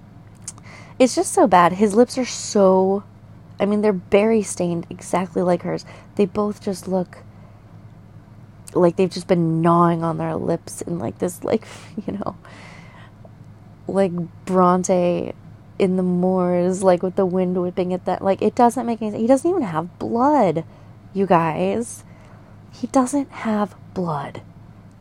It's 0.99 1.15
just 1.15 1.33
so 1.33 1.47
bad. 1.47 1.73
His 1.73 1.95
lips 1.95 2.17
are 2.19 2.25
so. 2.25 3.05
I 3.59 3.67
mean, 3.67 3.83
they're 3.83 3.93
berry 3.93 4.43
stained 4.43 4.87
exactly 4.91 5.43
like 5.43 5.63
hers. 5.63 5.85
They 6.17 6.27
both 6.27 6.63
just 6.63 6.89
look 6.89 7.19
like 8.75 8.97
they've 8.97 9.11
just 9.11 9.29
been 9.29 9.63
gnawing 9.63 10.03
on 10.03 10.19
their 10.19 10.35
lips 10.35 10.83
in 10.83 10.99
like 10.99 11.19
this, 11.19 11.45
like, 11.45 11.67
you 12.07 12.15
know, 12.15 12.37
like 13.87 14.13
Bronte 14.45 15.33
in 15.79 15.97
the 15.97 16.03
moors, 16.03 16.83
like 16.83 17.03
with 17.03 17.17
the 17.17 17.27
wind 17.27 17.61
whipping 17.61 17.93
at 17.93 18.05
that. 18.05 18.23
Like, 18.23 18.43
it 18.43 18.55
doesn't 18.55 18.87
make 18.87 19.03
any 19.03 19.11
sense. 19.11 19.21
He 19.21 19.27
doesn't 19.27 19.49
even 19.49 19.63
have 19.63 19.99
blood, 19.99 20.65
you 21.13 21.27
guys. 21.27 22.05
He 22.73 22.87
doesn't 22.89 23.31
have 23.31 23.75
blood. 23.93 24.43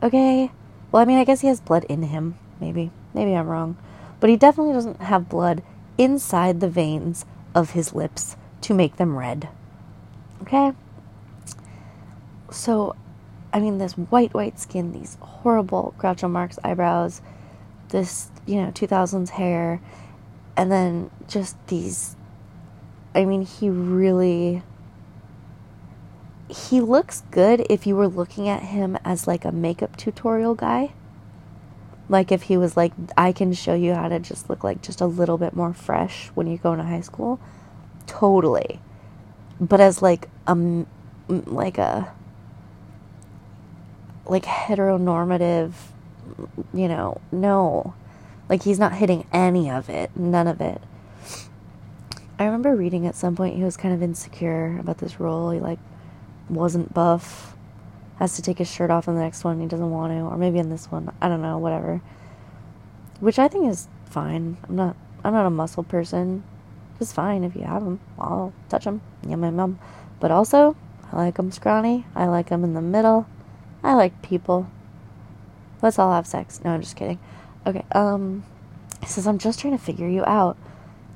Okay? 0.02 0.50
Well, 0.90 1.02
I 1.02 1.04
mean, 1.04 1.18
I 1.18 1.24
guess 1.24 1.40
he 1.40 1.48
has 1.48 1.60
blood 1.60 1.84
in 1.84 2.02
him. 2.02 2.36
Maybe. 2.60 2.90
Maybe 3.12 3.34
I'm 3.34 3.48
wrong. 3.48 3.76
But 4.20 4.30
he 4.30 4.36
definitely 4.36 4.72
doesn't 4.72 5.00
have 5.00 5.28
blood 5.28 5.62
inside 5.98 6.60
the 6.60 6.68
veins 6.68 7.24
of 7.54 7.70
his 7.70 7.94
lips 7.94 8.36
to 8.62 8.74
make 8.74 8.96
them 8.96 9.16
red. 9.16 9.48
Okay? 10.42 10.72
So, 12.50 12.94
I 13.52 13.60
mean, 13.60 13.78
this 13.78 13.92
white, 13.92 14.34
white 14.34 14.58
skin, 14.58 14.92
these 14.92 15.16
horrible 15.20 15.94
Groucho 15.98 16.30
Marx 16.30 16.58
eyebrows, 16.64 17.20
this, 17.90 18.28
you 18.46 18.56
know, 18.56 18.70
2000s 18.70 19.30
hair, 19.30 19.80
and 20.56 20.70
then 20.70 21.10
just 21.28 21.56
these. 21.68 22.16
I 23.14 23.24
mean, 23.24 23.42
he 23.42 23.70
really. 23.70 24.62
He 26.48 26.80
looks 26.80 27.22
good 27.30 27.66
if 27.70 27.86
you 27.86 27.96
were 27.96 28.06
looking 28.06 28.48
at 28.48 28.62
him 28.62 28.98
as 29.04 29.26
like 29.26 29.44
a 29.44 29.52
makeup 29.52 29.96
tutorial 29.96 30.54
guy. 30.54 30.92
Like 32.08 32.30
if 32.30 32.42
he 32.42 32.56
was 32.56 32.76
like, 32.76 32.92
I 33.16 33.32
can 33.32 33.52
show 33.54 33.74
you 33.74 33.94
how 33.94 34.08
to 34.08 34.18
just 34.18 34.50
look 34.50 34.62
like 34.62 34.82
just 34.82 35.00
a 35.00 35.06
little 35.06 35.38
bit 35.38 35.56
more 35.56 35.72
fresh 35.72 36.28
when 36.34 36.46
you 36.46 36.58
go 36.58 36.72
into 36.72 36.84
high 36.84 37.00
school. 37.00 37.40
Totally. 38.06 38.80
But 39.58 39.80
as 39.80 40.02
like 40.02 40.28
a, 40.46 40.84
like 41.28 41.78
a, 41.78 42.12
like 44.26 44.44
heteronormative, 44.44 45.72
you 46.74 46.88
know, 46.88 47.20
no. 47.32 47.94
Like 48.48 48.62
he's 48.62 48.78
not 48.78 48.94
hitting 48.94 49.26
any 49.32 49.70
of 49.70 49.88
it, 49.88 50.10
none 50.16 50.46
of 50.46 50.60
it. 50.60 50.80
I 52.38 52.44
remember 52.44 52.74
reading 52.74 53.06
at 53.06 53.14
some 53.14 53.36
point 53.36 53.56
he 53.56 53.62
was 53.62 53.76
kind 53.76 53.94
of 53.94 54.02
insecure 54.02 54.78
about 54.78 54.98
this 54.98 55.20
role. 55.20 55.50
He 55.50 55.60
like 55.60 55.78
wasn't 56.48 56.92
buff, 56.92 57.56
has 58.18 58.36
to 58.36 58.42
take 58.42 58.58
his 58.58 58.70
shirt 58.70 58.90
off 58.90 59.08
in 59.08 59.14
the 59.14 59.20
next 59.20 59.44
one. 59.44 59.60
He 59.60 59.66
doesn't 59.66 59.90
want 59.90 60.12
to, 60.12 60.20
or 60.20 60.36
maybe 60.36 60.58
in 60.58 60.70
this 60.70 60.90
one. 60.90 61.12
I 61.20 61.28
don't 61.28 61.42
know, 61.42 61.58
whatever. 61.58 62.00
Which 63.20 63.38
I 63.38 63.48
think 63.48 63.70
is 63.70 63.88
fine. 64.04 64.56
I'm 64.68 64.76
not. 64.76 64.96
I'm 65.22 65.32
not 65.32 65.46
a 65.46 65.50
muscle 65.50 65.82
person. 65.82 66.44
It's 67.00 67.12
fine 67.12 67.44
if 67.44 67.56
you 67.56 67.62
have 67.62 67.84
them. 67.84 68.00
I'll 68.18 68.52
touch 68.68 68.84
them. 68.84 69.00
Yum 69.26 69.42
yum 69.42 69.56
yum. 69.56 69.78
But 70.20 70.30
also, 70.30 70.76
I 71.12 71.16
like 71.16 71.36
them 71.36 71.50
scrawny. 71.50 72.06
I 72.14 72.26
like 72.26 72.48
them 72.48 72.62
in 72.62 72.74
the 72.74 72.82
middle. 72.82 73.26
I 73.82 73.94
like 73.94 74.22
people. 74.22 74.70
Let's 75.82 75.98
all 75.98 76.12
have 76.12 76.26
sex. 76.26 76.60
No, 76.64 76.70
I'm 76.70 76.82
just 76.82 76.96
kidding. 76.96 77.18
Okay, 77.66 77.84
um, 77.92 78.44
he 79.00 79.06
says, 79.06 79.26
I'm 79.26 79.38
just 79.38 79.60
trying 79.60 79.76
to 79.76 79.82
figure 79.82 80.08
you 80.08 80.24
out. 80.24 80.56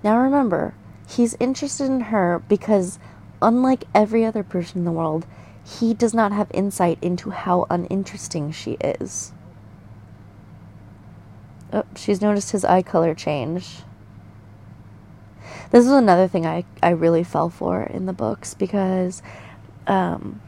Now 0.03 0.19
remember, 0.19 0.75
he's 1.09 1.37
interested 1.41 1.85
in 1.85 2.03
her 2.03 2.43
because, 2.49 2.99
unlike 3.43 3.85
every 3.95 4.25
other 4.25 4.43
person 4.43 4.79
in 4.79 4.85
the 4.85 4.93
world, 4.93 5.27
he 5.65 5.93
does 5.93 6.15
not 6.15 6.33
have 6.33 6.51
insight 6.53 6.99
into 7.03 7.31
how 7.31 7.67
uninteresting 7.69 8.53
she 8.53 8.73
is. 8.81 9.33
Oh, 11.73 11.85
she's 11.95 12.23
noticed 12.23 12.53
his 12.53 12.65
eye 12.65 12.83
color 12.83 13.15
change. 13.15 13.81
This 15.71 15.85
is 15.85 15.93
another 15.93 16.29
thing 16.29 16.47
I, 16.47 16.65
I 16.83 16.91
really 16.91 17.25
fell 17.25 17.51
for 17.51 17.83
in 17.83 18.07
the 18.07 18.15
books 18.15 18.55
because 18.55 19.23
um, 19.87 20.41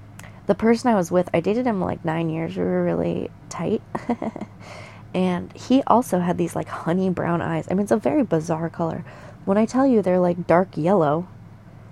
the 0.47 0.55
person 0.55 0.91
I 0.91 0.95
was 0.95 1.11
with, 1.11 1.29
I 1.35 1.41
dated 1.41 1.67
him 1.67 1.81
like 1.81 2.05
nine 2.05 2.31
years. 2.31 2.57
We 2.57 2.63
were 2.63 2.85
really 2.85 3.31
tight. 3.51 3.83
and 5.15 5.53
he 5.53 5.83
also 5.87 6.21
had 6.21 6.39
these 6.39 6.55
like 6.55 6.69
honey 6.69 7.11
brown 7.11 7.43
eyes. 7.43 7.67
I 7.71 7.75
mean, 7.75 7.83
it's 7.83 7.93
a 7.93 7.97
very 7.97 8.23
bizarre 8.23 8.71
color. 8.71 9.05
When 9.45 9.59
I 9.59 9.67
tell 9.67 9.87
you 9.87 10.03
they're 10.03 10.21
like 10.21 10.47
dark 10.47 10.77
yellow, 10.77 11.27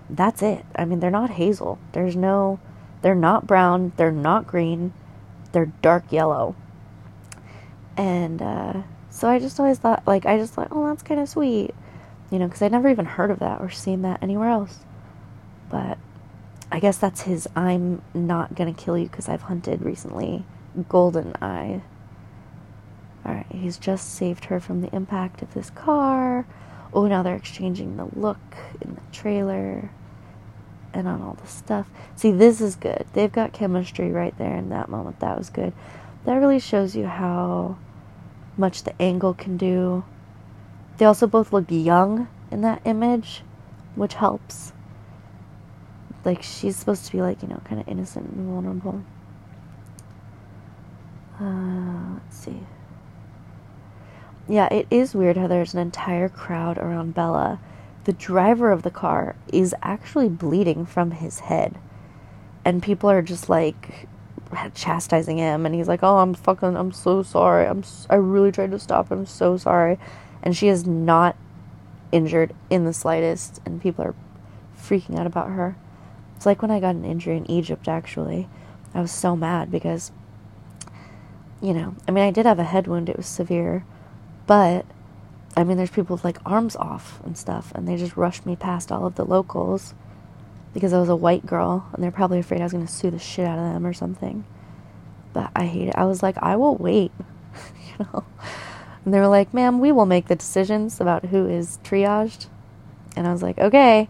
that's 0.08 0.42
it. 0.42 0.64
I 0.76 0.84
mean, 0.84 1.00
they're 1.00 1.10
not 1.10 1.30
hazel. 1.30 1.78
There's 1.92 2.16
no, 2.16 2.60
they're 3.02 3.14
not 3.14 3.46
brown. 3.46 3.92
They're 3.96 4.12
not 4.12 4.46
green. 4.46 4.92
They're 5.52 5.72
dark 5.82 6.12
yellow. 6.12 6.54
And 7.96 8.40
uh, 8.40 8.82
so 9.10 9.28
I 9.28 9.38
just 9.38 9.58
always 9.58 9.78
thought, 9.78 10.06
like, 10.06 10.24
I 10.24 10.38
just 10.38 10.54
thought, 10.54 10.68
oh, 10.70 10.86
that's 10.86 11.02
kind 11.02 11.20
of 11.20 11.28
sweet. 11.28 11.74
You 12.30 12.38
know, 12.38 12.46
because 12.46 12.62
I'd 12.62 12.72
never 12.72 12.88
even 12.88 13.06
heard 13.06 13.30
of 13.30 13.40
that 13.40 13.60
or 13.60 13.70
seen 13.70 14.02
that 14.02 14.22
anywhere 14.22 14.50
else. 14.50 14.78
But 15.70 15.98
I 16.70 16.80
guess 16.80 16.98
that's 16.98 17.22
his 17.22 17.48
I'm 17.56 18.02
not 18.12 18.54
gonna 18.54 18.74
kill 18.74 18.98
you 18.98 19.08
because 19.08 19.28
I've 19.28 19.42
hunted 19.42 19.82
recently 19.82 20.44
golden 20.88 21.34
eye. 21.40 21.80
Alright, 23.28 23.46
he's 23.50 23.76
just 23.76 24.14
saved 24.14 24.46
her 24.46 24.58
from 24.58 24.80
the 24.80 24.94
impact 24.94 25.42
of 25.42 25.52
this 25.52 25.68
car. 25.68 26.46
Oh, 26.94 27.06
now 27.06 27.22
they're 27.22 27.36
exchanging 27.36 27.98
the 27.98 28.08
look 28.18 28.38
in 28.80 28.94
the 28.94 29.02
trailer 29.12 29.90
and 30.94 31.06
on 31.06 31.20
all 31.20 31.34
the 31.34 31.46
stuff. 31.46 31.90
See, 32.16 32.32
this 32.32 32.62
is 32.62 32.74
good. 32.74 33.04
They've 33.12 33.30
got 33.30 33.52
chemistry 33.52 34.10
right 34.12 34.36
there 34.38 34.56
in 34.56 34.70
that 34.70 34.88
moment. 34.88 35.20
That 35.20 35.36
was 35.36 35.50
good. 35.50 35.74
That 36.24 36.36
really 36.36 36.58
shows 36.58 36.96
you 36.96 37.06
how 37.06 37.76
much 38.56 38.84
the 38.84 39.00
angle 39.00 39.34
can 39.34 39.58
do. 39.58 40.04
They 40.96 41.04
also 41.04 41.26
both 41.26 41.52
look 41.52 41.66
young 41.68 42.28
in 42.50 42.62
that 42.62 42.80
image, 42.86 43.42
which 43.94 44.14
helps. 44.14 44.72
Like, 46.24 46.42
she's 46.42 46.76
supposed 46.76 47.04
to 47.04 47.12
be, 47.12 47.20
like, 47.20 47.42
you 47.42 47.48
know, 47.48 47.60
kind 47.64 47.78
of 47.78 47.86
innocent 47.86 48.30
and 48.30 48.48
vulnerable. 48.48 49.02
Uh, 51.38 52.14
let's 52.14 52.38
see 52.38 52.60
yeah, 54.48 54.72
it 54.72 54.86
is 54.90 55.14
weird 55.14 55.36
how 55.36 55.46
there's 55.46 55.74
an 55.74 55.80
entire 55.80 56.28
crowd 56.28 56.78
around 56.78 57.14
Bella. 57.14 57.60
The 58.04 58.14
driver 58.14 58.72
of 58.72 58.82
the 58.82 58.90
car 58.90 59.36
is 59.52 59.74
actually 59.82 60.30
bleeding 60.30 60.86
from 60.86 61.10
his 61.10 61.40
head. 61.40 61.78
And 62.64 62.82
people 62.82 63.10
are 63.10 63.22
just 63.22 63.50
like 63.50 64.08
chastising 64.74 65.36
him 65.36 65.66
and 65.66 65.74
he's 65.74 65.88
like, 65.88 66.02
"Oh, 66.02 66.18
I'm 66.18 66.32
fucking 66.32 66.76
I'm 66.76 66.92
so 66.92 67.22
sorry. 67.22 67.66
I'm 67.66 67.84
I 68.08 68.14
really 68.14 68.50
tried 68.50 68.70
to 68.70 68.78
stop. 68.78 69.10
I'm 69.10 69.26
so 69.26 69.58
sorry." 69.58 69.98
And 70.42 70.56
she 70.56 70.68
is 70.68 70.86
not 70.86 71.36
injured 72.10 72.54
in 72.70 72.86
the 72.86 72.92
slightest 72.94 73.60
and 73.66 73.82
people 73.82 74.04
are 74.04 74.14
freaking 74.78 75.18
out 75.18 75.26
about 75.26 75.50
her. 75.50 75.76
It's 76.36 76.46
like 76.46 76.62
when 76.62 76.70
I 76.70 76.80
got 76.80 76.94
an 76.94 77.04
injury 77.04 77.36
in 77.36 77.50
Egypt 77.50 77.88
actually. 77.88 78.48
I 78.94 79.02
was 79.02 79.12
so 79.12 79.36
mad 79.36 79.70
because 79.70 80.10
you 81.60 81.74
know, 81.74 81.96
I 82.06 82.12
mean, 82.12 82.24
I 82.24 82.30
did 82.30 82.46
have 82.46 82.58
a 82.58 82.64
head 82.64 82.86
wound. 82.86 83.10
It 83.10 83.16
was 83.16 83.26
severe 83.26 83.84
but 84.48 84.86
I 85.56 85.62
mean, 85.62 85.76
there's 85.76 85.90
people 85.90 86.16
with 86.16 86.24
like 86.24 86.38
arms 86.44 86.74
off 86.74 87.20
and 87.24 87.36
stuff, 87.36 87.70
and 87.74 87.86
they 87.86 87.96
just 87.96 88.16
rushed 88.16 88.46
me 88.46 88.56
past 88.56 88.90
all 88.90 89.06
of 89.06 89.14
the 89.14 89.24
locals 89.24 89.94
because 90.72 90.92
I 90.92 90.98
was 90.98 91.08
a 91.08 91.16
white 91.16 91.46
girl, 91.46 91.86
and 91.92 92.02
they're 92.02 92.10
probably 92.10 92.38
afraid 92.38 92.60
I 92.60 92.64
was 92.64 92.72
to 92.72 92.86
sue 92.86 93.10
the 93.10 93.18
shit 93.18 93.46
out 93.46 93.58
of 93.58 93.72
them 93.72 93.86
or 93.86 93.92
something. 93.92 94.44
But 95.32 95.50
I 95.54 95.66
hate 95.66 95.88
it. 95.88 95.94
I 95.96 96.04
was 96.04 96.22
like, 96.22 96.36
I 96.38 96.56
will 96.56 96.76
wait, 96.76 97.12
you 97.98 98.04
know. 98.04 98.24
And 99.04 99.12
they 99.12 99.20
were 99.20 99.28
like, 99.28 99.52
ma'am, 99.52 99.80
we 99.80 99.92
will 99.92 100.06
make 100.06 100.28
the 100.28 100.36
decisions 100.36 101.00
about 101.00 101.26
who 101.26 101.46
is 101.46 101.78
triaged. 101.84 102.46
And 103.16 103.26
I 103.26 103.32
was 103.32 103.42
like, 103.42 103.58
okay. 103.58 104.08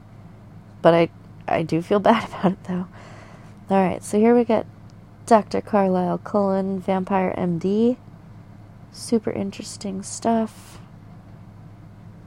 But 0.82 0.94
I, 0.94 1.08
I 1.46 1.62
do 1.62 1.82
feel 1.82 2.00
bad 2.00 2.28
about 2.28 2.52
it 2.52 2.64
though. 2.64 2.86
All 3.70 3.84
right, 3.84 4.02
so 4.02 4.18
here 4.18 4.34
we 4.34 4.44
get 4.44 4.66
Dr. 5.26 5.60
Carlisle 5.60 6.18
Cullen, 6.18 6.80
Vampire 6.80 7.34
MD. 7.36 7.96
Super 8.92 9.30
interesting 9.30 10.02
stuff. 10.02 10.78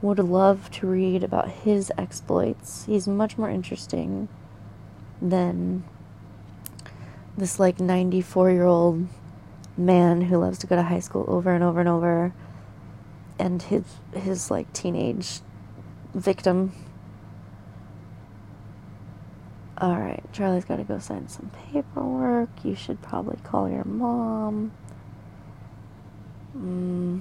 Would 0.00 0.18
love 0.18 0.70
to 0.72 0.86
read 0.86 1.22
about 1.22 1.48
his 1.48 1.92
exploits. 1.96 2.84
He's 2.86 3.06
much 3.06 3.38
more 3.38 3.50
interesting 3.50 4.28
than 5.20 5.84
this 7.36 7.58
like 7.58 7.80
94 7.80 8.50
year 8.50 8.64
old 8.64 9.06
man 9.76 10.22
who 10.22 10.38
loves 10.38 10.58
to 10.58 10.66
go 10.66 10.76
to 10.76 10.82
high 10.82 11.00
school 11.00 11.24
over 11.28 11.54
and 11.54 11.64
over 11.64 11.80
and 11.80 11.88
over 11.88 12.34
and 13.38 13.62
his 13.62 13.84
his 14.14 14.50
like 14.50 14.70
teenage 14.72 15.40
victim 16.14 16.72
all 19.78 19.96
right 19.96 20.22
charlie's 20.32 20.64
got 20.64 20.76
to 20.76 20.84
go 20.84 20.98
sign 20.98 21.26
some 21.28 21.50
paperwork 21.72 22.50
you 22.62 22.74
should 22.74 23.00
probably 23.00 23.38
call 23.42 23.68
your 23.68 23.84
mom 23.84 24.70
Mm. 26.56 27.20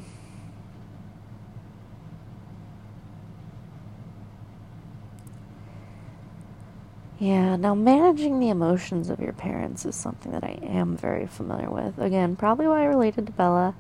Yeah, 7.22 7.56
now 7.56 7.76
managing 7.76 8.40
the 8.40 8.50
emotions 8.50 9.12
of 9.12 9.20
your 9.20 9.34
parents 9.34 9.86
is 9.86 9.96
something 9.96 10.32
that 10.32 10.44
I 10.44 10.58
am 10.64 10.98
very 10.98 11.28
familiar 11.28 11.70
with. 11.70 12.00
Again, 12.00 12.36
probably 12.36 12.66
why 12.68 12.82
I 12.82 12.86
related 12.86 13.28
to 13.28 13.32
Bella. 13.32 13.76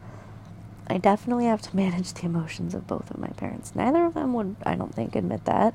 I 0.85 0.99
definitely 0.99 1.45
have 1.45 1.61
to 1.63 1.75
manage 1.75 2.13
the 2.13 2.27
emotions 2.27 2.75
of 2.75 2.85
both 2.85 3.09
of 3.09 3.17
my 3.17 3.29
parents. 3.29 3.73
Neither 3.75 4.05
of 4.05 4.13
them 4.13 4.33
would, 4.35 4.57
I 4.63 4.75
don't 4.75 4.93
think, 4.93 5.15
admit 5.15 5.45
that, 5.45 5.73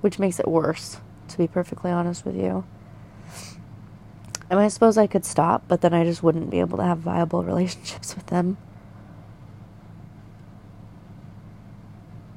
which 0.00 0.18
makes 0.18 0.40
it 0.40 0.48
worse, 0.48 0.98
to 1.28 1.38
be 1.38 1.46
perfectly 1.46 1.92
honest 1.92 2.24
with 2.24 2.34
you. 2.34 2.64
I 4.50 4.54
mean, 4.54 4.64
I 4.64 4.68
suppose 4.68 4.98
I 4.98 5.06
could 5.06 5.24
stop, 5.24 5.62
but 5.68 5.82
then 5.82 5.94
I 5.94 6.02
just 6.02 6.24
wouldn't 6.24 6.50
be 6.50 6.58
able 6.58 6.78
to 6.78 6.84
have 6.84 6.98
viable 6.98 7.44
relationships 7.44 8.16
with 8.16 8.26
them. 8.26 8.56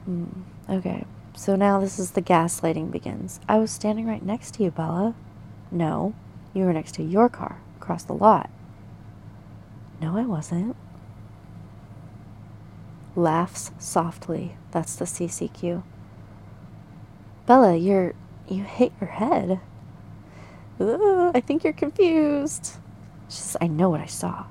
Hmm. 0.10 0.26
Okay, 0.68 1.06
so 1.36 1.56
now 1.56 1.80
this 1.80 2.00
is 2.00 2.12
the 2.12 2.22
gaslighting 2.24 2.90
begins. 2.90 3.40
I 3.48 3.60
was 3.60 3.70
standing 3.70 4.08
right 4.08 4.26
next 4.26 4.56
to 4.56 4.64
you, 4.64 4.72
Bella. 4.72 5.14
No, 5.70 6.16
you 6.52 6.64
were 6.66 6.74
next 6.74 6.94
to 6.96 7.04
your 7.04 7.30
car, 7.30 7.62
across 7.80 8.06
the 8.06 8.14
lot. 8.14 8.50
No, 10.02 10.18
I 10.18 10.24
wasn't. 10.24 10.76
Laughs 13.16 13.70
softly. 13.78 14.56
That's 14.72 14.96
the 14.96 15.06
CCQ. 15.06 15.84
Bella, 17.46 17.76
you're. 17.76 18.16
you 18.48 18.64
hit 18.64 18.92
your 19.00 19.12
head. 19.12 19.60
Ugh, 20.80 21.32
I 21.36 21.40
think 21.40 21.64
you're 21.64 21.72
confused. 21.74 22.78
She 23.28 23.38
says, 23.38 23.58
I 23.62 23.68
know 23.68 23.92
what 23.92 24.02
I 24.02 24.08
saw. 24.08 24.46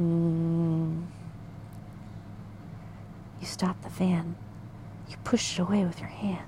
Mm. 0.00 1.09
Stopped 3.50 3.82
the 3.82 3.90
van. 3.90 4.36
You 5.08 5.16
pushed 5.24 5.58
it 5.58 5.62
away 5.62 5.84
with 5.84 5.98
your 5.98 6.08
hand. 6.08 6.46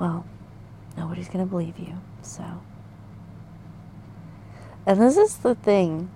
Well, 0.00 0.26
nobody's 0.96 1.28
going 1.28 1.44
to 1.44 1.48
believe 1.48 1.78
you, 1.78 1.94
so. 2.20 2.44
And 4.84 5.00
this 5.00 5.16
is 5.16 5.36
the 5.36 5.54
thing 5.54 6.10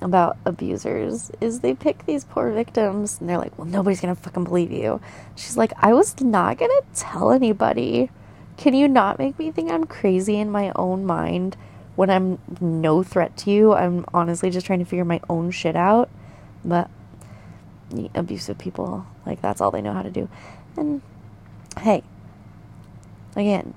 about 0.00 0.38
abusers 0.46 1.30
is 1.42 1.60
they 1.60 1.74
pick 1.74 2.06
these 2.06 2.24
poor 2.24 2.50
victims 2.50 3.18
and 3.20 3.28
they're 3.28 3.36
like, 3.36 3.56
"Well, 3.58 3.66
nobody's 3.66 4.00
going 4.00 4.16
to 4.16 4.20
fucking 4.20 4.44
believe 4.44 4.72
you." 4.72 5.02
She's 5.36 5.58
like, 5.58 5.74
"I 5.76 5.92
was 5.92 6.18
not 6.18 6.56
going 6.56 6.70
to 6.70 6.86
tell 6.98 7.30
anybody. 7.30 8.10
Can 8.56 8.72
you 8.72 8.88
not 8.88 9.18
make 9.18 9.38
me 9.38 9.50
think 9.50 9.70
I'm 9.70 9.84
crazy 9.84 10.38
in 10.38 10.50
my 10.50 10.72
own 10.74 11.04
mind 11.04 11.58
when 11.94 12.08
I'm 12.08 12.38
no 12.58 13.02
threat 13.02 13.36
to 13.38 13.50
you? 13.50 13.74
I'm 13.74 14.06
honestly 14.14 14.48
just 14.48 14.64
trying 14.66 14.78
to 14.78 14.86
figure 14.86 15.04
my 15.04 15.20
own 15.28 15.50
shit 15.50 15.76
out." 15.76 16.08
But 16.64 16.88
abusive 18.14 18.58
people, 18.58 19.06
like 19.26 19.40
that's 19.40 19.60
all 19.60 19.70
they 19.70 19.82
know 19.82 19.92
how 19.92 20.02
to 20.02 20.10
do. 20.10 20.28
And 20.76 21.02
hey, 21.80 22.02
again, 23.36 23.74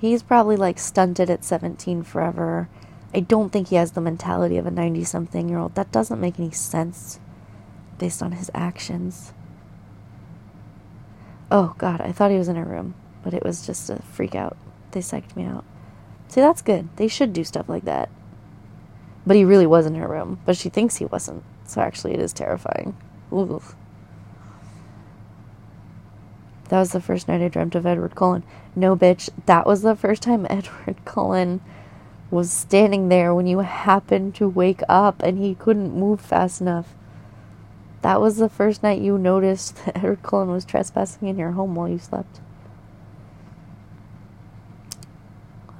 he's 0.00 0.22
probably 0.22 0.56
like 0.56 0.78
stunted 0.78 1.30
at 1.30 1.44
17 1.44 2.02
forever 2.02 2.68
I 3.14 3.20
don't 3.20 3.50
think 3.50 3.68
he 3.68 3.76
has 3.76 3.92
the 3.92 4.00
mentality 4.00 4.58
of 4.58 4.66
a 4.66 4.70
90 4.70 5.04
something 5.04 5.48
year 5.48 5.58
old. 5.58 5.74
That 5.74 5.90
doesn't 5.90 6.20
make 6.20 6.38
any 6.38 6.50
sense 6.50 7.20
based 7.98 8.22
on 8.22 8.32
his 8.32 8.50
actions. 8.54 9.32
Oh, 11.50 11.74
God, 11.78 12.00
I 12.00 12.12
thought 12.12 12.30
he 12.30 12.36
was 12.36 12.48
in 12.48 12.56
her 12.56 12.64
room, 12.64 12.94
but 13.22 13.32
it 13.32 13.42
was 13.42 13.66
just 13.66 13.88
a 13.88 14.02
freak 14.02 14.34
out. 14.34 14.56
They 14.90 15.00
psyched 15.00 15.34
me 15.34 15.44
out. 15.44 15.64
See, 16.28 16.42
that's 16.42 16.60
good. 16.60 16.94
They 16.96 17.08
should 17.08 17.32
do 17.32 17.44
stuff 17.44 17.68
like 17.68 17.86
that. 17.86 18.10
But 19.26 19.36
he 19.36 19.44
really 19.44 19.66
was 19.66 19.86
in 19.86 19.94
her 19.94 20.08
room, 20.08 20.40
but 20.44 20.56
she 20.56 20.68
thinks 20.68 20.96
he 20.96 21.06
wasn't. 21.06 21.42
So 21.64 21.80
actually, 21.80 22.12
it 22.12 22.20
is 22.20 22.34
terrifying. 22.34 22.96
Ooh. 23.32 23.62
That 26.68 26.80
was 26.80 26.92
the 26.92 27.00
first 27.00 27.28
night 27.28 27.40
I 27.40 27.48
dreamt 27.48 27.74
of 27.74 27.86
Edward 27.86 28.14
Cullen. 28.14 28.44
No, 28.76 28.94
bitch, 28.94 29.30
that 29.46 29.66
was 29.66 29.82
the 29.82 29.96
first 29.96 30.22
time 30.22 30.46
Edward 30.50 31.04
Cullen 31.04 31.60
was 32.30 32.52
standing 32.52 33.08
there 33.08 33.34
when 33.34 33.46
you 33.46 33.60
happened 33.60 34.34
to 34.34 34.48
wake 34.48 34.82
up 34.88 35.22
and 35.22 35.38
he 35.38 35.54
couldn't 35.54 35.94
move 35.94 36.20
fast 36.20 36.60
enough. 36.60 36.94
That 38.02 38.20
was 38.20 38.36
the 38.36 38.50
first 38.50 38.82
night 38.82 39.00
you 39.00 39.18
noticed 39.18 39.76
that 39.86 39.96
Edward 39.96 40.22
Cullen 40.22 40.50
was 40.50 40.64
trespassing 40.64 41.26
in 41.28 41.38
your 41.38 41.52
home 41.52 41.74
while 41.74 41.88
you 41.88 41.98
slept. 41.98 42.40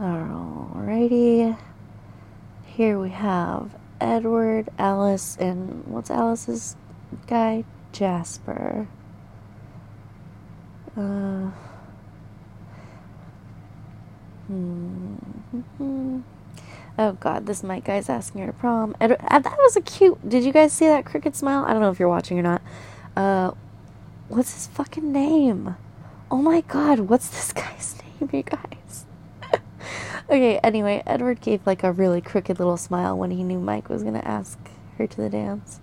Alrighty. 0.01 1.59
Here 2.65 2.99
we 2.99 3.11
have 3.11 3.75
Edward, 4.01 4.69
Alice, 4.79 5.37
and 5.39 5.85
what's 5.87 6.11
Alice's 6.11 6.77
guy? 7.27 7.65
Jasper. 7.93 8.89
Uh. 10.97 11.51
Hmm. 14.47 16.21
Oh 16.99 17.13
god, 17.13 17.47
this 17.47 17.63
Mike 17.63 17.85
guy's 17.85 18.09
asking 18.09 18.41
her 18.41 18.49
to 18.49 18.53
prom. 18.53 18.97
Ed- 19.01 19.13
uh, 19.13 19.39
that 19.39 19.57
was 19.59 19.77
a 19.77 19.81
cute. 19.81 20.29
Did 20.29 20.43
you 20.43 20.53
guys 20.53 20.73
see 20.73 20.87
that 20.87 21.07
crooked 21.07 21.37
smile? 21.37 21.65
I 21.65 21.73
don't 21.73 21.81
know 21.81 21.91
if 21.91 22.01
you're 22.01 22.09
watching 22.09 22.39
or 22.39 22.43
not. 22.43 22.63
Uh, 23.17 23.53
what's 24.29 24.53
his 24.53 24.67
fucking 24.67 25.13
name? 25.13 25.77
Oh 26.31 26.43
my 26.43 26.63
god, 26.63 27.01
what's 27.01 27.29
this 27.29 27.53
guy's 27.53 27.95
name, 28.21 28.31
you 28.33 28.43
guys? 28.43 29.07
okay, 30.25 30.59
anyway, 30.59 31.03
Edward 31.07 31.41
gave 31.41 31.65
like 31.67 31.85
a 31.85 31.93
really 31.93 32.21
crooked 32.21 32.59
little 32.59 32.77
smile 32.77 33.17
when 33.17 33.31
he 33.31 33.45
knew 33.45 33.61
Mike 33.61 33.89
was 33.89 34.03
gonna 34.03 34.23
ask 34.25 34.59
her 34.97 35.07
to 35.07 35.17
the 35.17 35.31
dance. 35.31 35.81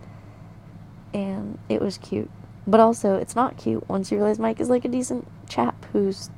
And 1.15 1.59
it 1.69 1.81
was 1.81 1.97
cute. 1.97 2.29
But 2.67 2.81
also, 2.81 3.15
it's 3.15 3.37
not 3.37 3.55
cute 3.55 3.87
once 3.87 4.11
you 4.11 4.17
realize 4.17 4.37
Mike 4.37 4.59
is 4.59 4.69
like 4.69 4.83
a 4.83 4.89
decent 4.89 5.25
chap 5.47 5.85
who's 5.93 6.29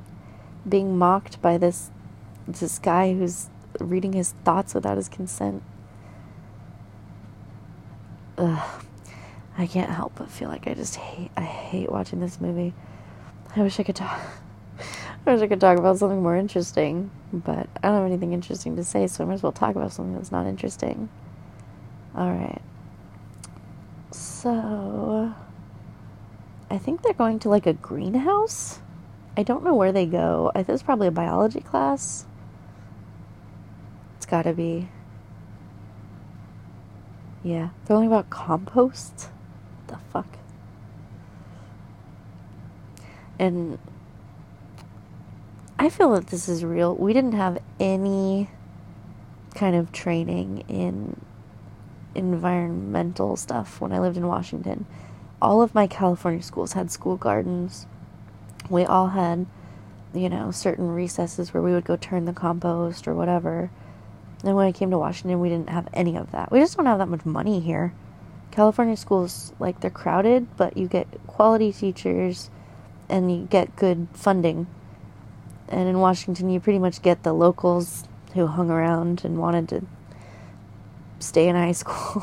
being 0.68 0.96
mocked 0.96 1.42
by 1.42 1.58
this 1.58 1.90
this 2.46 2.78
guy 2.78 3.12
who's 3.12 3.48
reading 3.80 4.12
his 4.12 4.34
thoughts 4.44 4.74
without 4.74 4.96
his 4.96 5.08
consent. 5.08 5.64
Ugh. 8.38 8.84
I 9.58 9.66
can't 9.66 9.90
help 9.90 10.12
but 10.14 10.30
feel 10.30 10.48
like 10.48 10.68
I 10.68 10.74
just 10.74 10.94
hate 10.94 11.32
I 11.36 11.42
hate 11.42 11.90
watching 11.90 12.20
this 12.20 12.40
movie. 12.40 12.72
I 13.56 13.62
wish 13.62 13.80
I 13.80 13.82
could 13.82 13.96
talk 13.96 14.20
I 15.26 15.32
wish 15.32 15.42
I 15.42 15.48
could 15.48 15.60
talk 15.60 15.76
about 15.76 15.98
something 15.98 16.22
more 16.22 16.36
interesting, 16.36 17.10
but 17.32 17.68
I 17.82 17.88
don't 17.88 17.96
have 17.96 18.06
anything 18.06 18.32
interesting 18.32 18.76
to 18.76 18.84
say, 18.84 19.08
so 19.08 19.24
I 19.24 19.26
might 19.26 19.34
as 19.34 19.42
well 19.42 19.50
talk 19.50 19.74
about 19.74 19.92
something 19.92 20.14
that's 20.14 20.30
not 20.30 20.46
interesting. 20.46 21.08
Alright. 22.16 22.62
So 24.10 25.34
I 26.70 26.78
think 26.78 27.02
they're 27.02 27.12
going 27.12 27.38
to 27.40 27.48
like 27.48 27.66
a 27.66 27.72
greenhouse. 27.72 28.80
I 29.36 29.42
don't 29.42 29.62
know 29.62 29.74
where 29.74 29.92
they 29.92 30.06
go. 30.06 30.50
I 30.54 30.62
think 30.62 30.70
it's 30.70 30.82
probably 30.82 31.06
a 31.06 31.12
biology 31.12 31.60
class 31.60 32.26
It's 34.16 34.26
gotta 34.26 34.52
be. 34.52 34.88
Yeah. 37.44 37.68
They're 37.84 37.96
only 37.96 38.08
about 38.08 38.30
compost? 38.30 39.28
The 39.86 39.96
fuck? 40.12 40.26
And 43.38 43.78
I 45.78 45.88
feel 45.88 46.10
that 46.12 46.26
this 46.26 46.48
is 46.48 46.64
real. 46.64 46.96
We 46.96 47.12
didn't 47.12 47.32
have 47.32 47.62
any 47.78 48.50
kind 49.54 49.76
of 49.76 49.92
training 49.92 50.64
in 50.68 51.20
environmental 52.14 53.36
stuff 53.36 53.80
when 53.80 53.92
I 53.92 53.98
lived 53.98 54.16
in 54.16 54.26
Washington. 54.26 54.86
All 55.40 55.62
of 55.62 55.74
my 55.74 55.86
California 55.86 56.42
schools 56.42 56.72
had 56.72 56.90
school 56.90 57.16
gardens. 57.16 57.86
We 58.68 58.84
all 58.84 59.08
had, 59.08 59.46
you 60.12 60.28
know, 60.28 60.50
certain 60.50 60.88
recesses 60.88 61.54
where 61.54 61.62
we 61.62 61.72
would 61.72 61.84
go 61.84 61.96
turn 61.96 62.24
the 62.24 62.32
compost 62.32 63.06
or 63.06 63.14
whatever. 63.14 63.70
And 64.44 64.54
when 64.56 64.66
I 64.66 64.72
came 64.72 64.90
to 64.90 64.98
Washington, 64.98 65.40
we 65.40 65.48
didn't 65.48 65.70
have 65.70 65.88
any 65.92 66.16
of 66.16 66.30
that. 66.32 66.50
We 66.50 66.60
just 66.60 66.76
don't 66.76 66.86
have 66.86 66.98
that 66.98 67.08
much 67.08 67.24
money 67.24 67.60
here. 67.60 67.92
California 68.50 68.96
schools, 68.96 69.52
like, 69.58 69.80
they're 69.80 69.90
crowded, 69.90 70.56
but 70.56 70.76
you 70.76 70.88
get 70.88 71.06
quality 71.26 71.72
teachers 71.72 72.50
and 73.08 73.30
you 73.30 73.46
get 73.48 73.76
good 73.76 74.08
funding. 74.12 74.66
And 75.68 75.88
in 75.88 76.00
Washington, 76.00 76.50
you 76.50 76.60
pretty 76.60 76.78
much 76.78 77.02
get 77.02 77.22
the 77.22 77.32
locals 77.32 78.04
who 78.34 78.46
hung 78.46 78.70
around 78.70 79.24
and 79.24 79.38
wanted 79.38 79.68
to 79.68 79.86
stay 81.18 81.48
in 81.48 81.56
high 81.56 81.72
school. 81.82 82.22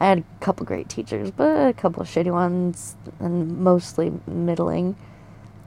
I 0.00 0.06
had 0.06 0.18
a 0.18 0.24
couple 0.44 0.66
great 0.66 0.88
teachers, 0.88 1.30
but 1.30 1.68
a 1.68 1.72
couple 1.72 2.02
shitty 2.04 2.32
ones, 2.32 2.96
and 3.20 3.58
mostly 3.58 4.12
middling, 4.26 4.96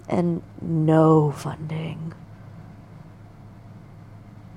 and 0.07 0.41
no 0.61 1.31
funding. 1.31 2.13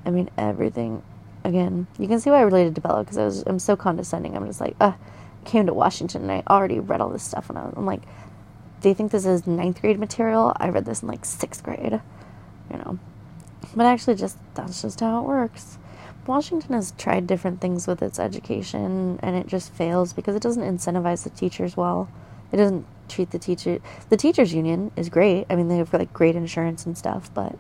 I 0.04 0.10
mean, 0.10 0.30
everything 0.38 1.02
again, 1.44 1.86
you 1.98 2.08
can 2.08 2.20
see 2.20 2.30
why 2.30 2.38
I 2.38 2.42
related 2.42 2.74
to 2.76 2.80
Bella 2.80 3.04
because 3.04 3.18
I 3.18 3.24
was 3.24 3.42
I'm 3.46 3.58
so 3.58 3.76
condescending. 3.76 4.36
I'm 4.36 4.46
just 4.46 4.60
like, 4.60 4.76
uh, 4.80 4.92
I 4.92 5.48
came 5.48 5.66
to 5.66 5.74
Washington 5.74 6.22
and 6.22 6.32
I 6.32 6.42
already 6.48 6.78
read 6.80 7.00
all 7.00 7.10
this 7.10 7.22
stuff 7.22 7.48
and 7.48 7.58
I'm 7.58 7.86
like, 7.86 8.02
you 8.82 8.94
think 8.94 9.12
this 9.12 9.26
is 9.26 9.46
ninth 9.46 9.80
grade 9.80 9.98
material? 9.98 10.52
I 10.56 10.68
read 10.68 10.84
this 10.84 11.02
in 11.02 11.08
like 11.08 11.24
sixth 11.24 11.62
grade, 11.62 12.00
you 12.70 12.78
know. 12.78 12.98
But 13.74 13.86
actually, 13.86 14.16
just 14.16 14.38
that's 14.54 14.82
just 14.82 15.00
how 15.00 15.20
it 15.20 15.26
works. 15.26 15.78
Washington 16.30 16.74
has 16.74 16.92
tried 16.92 17.26
different 17.26 17.60
things 17.60 17.88
with 17.88 18.00
its 18.02 18.20
education 18.20 19.18
and 19.20 19.34
it 19.34 19.48
just 19.48 19.72
fails 19.72 20.12
because 20.12 20.36
it 20.36 20.42
doesn't 20.42 20.62
incentivize 20.62 21.24
the 21.24 21.30
teachers 21.30 21.76
well. 21.76 22.08
It 22.52 22.56
doesn't 22.56 22.86
treat 23.08 23.32
the 23.32 23.38
teacher. 23.40 23.80
The 24.10 24.16
teachers 24.16 24.54
union 24.54 24.92
is 24.94 25.08
great. 25.08 25.46
I 25.50 25.56
mean, 25.56 25.66
they 25.66 25.78
have 25.78 25.92
like 25.92 26.12
great 26.12 26.36
insurance 26.36 26.86
and 26.86 26.96
stuff, 26.96 27.34
but 27.34 27.58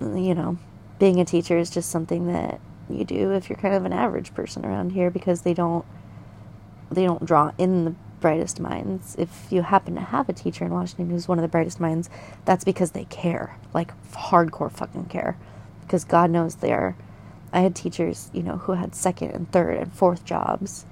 you 0.00 0.34
know, 0.34 0.58
being 0.98 1.20
a 1.20 1.24
teacher 1.24 1.56
is 1.56 1.70
just 1.70 1.90
something 1.90 2.26
that 2.26 2.60
you 2.90 3.04
do 3.04 3.30
if 3.30 3.48
you're 3.48 3.56
kind 3.56 3.74
of 3.74 3.84
an 3.84 3.92
average 3.92 4.34
person 4.34 4.66
around 4.66 4.90
here 4.90 5.08
because 5.08 5.42
they 5.42 5.54
don't 5.54 5.84
they 6.90 7.04
don't 7.04 7.24
draw 7.24 7.52
in 7.56 7.84
the 7.84 7.94
brightest 8.20 8.58
minds. 8.58 9.14
If 9.16 9.46
you 9.50 9.62
happen 9.62 9.94
to 9.94 10.00
have 10.00 10.28
a 10.28 10.32
teacher 10.32 10.64
in 10.64 10.72
Washington 10.72 11.08
who's 11.08 11.28
one 11.28 11.38
of 11.38 11.42
the 11.42 11.48
brightest 11.48 11.78
minds, 11.78 12.10
that's 12.44 12.64
because 12.64 12.90
they 12.90 13.04
care, 13.04 13.56
like 13.72 13.92
hardcore 14.10 14.72
fucking 14.72 15.06
care. 15.06 15.36
Because 15.82 16.02
God 16.02 16.30
knows 16.30 16.56
they 16.56 16.72
are. 16.72 16.96
I 17.54 17.60
had 17.60 17.76
teachers, 17.76 18.30
you 18.34 18.42
know, 18.42 18.56
who 18.56 18.72
had 18.72 18.96
second 18.96 19.30
and 19.30 19.50
third 19.52 19.78
and 19.78 19.94
fourth 19.94 20.24
jobs. 20.24 20.86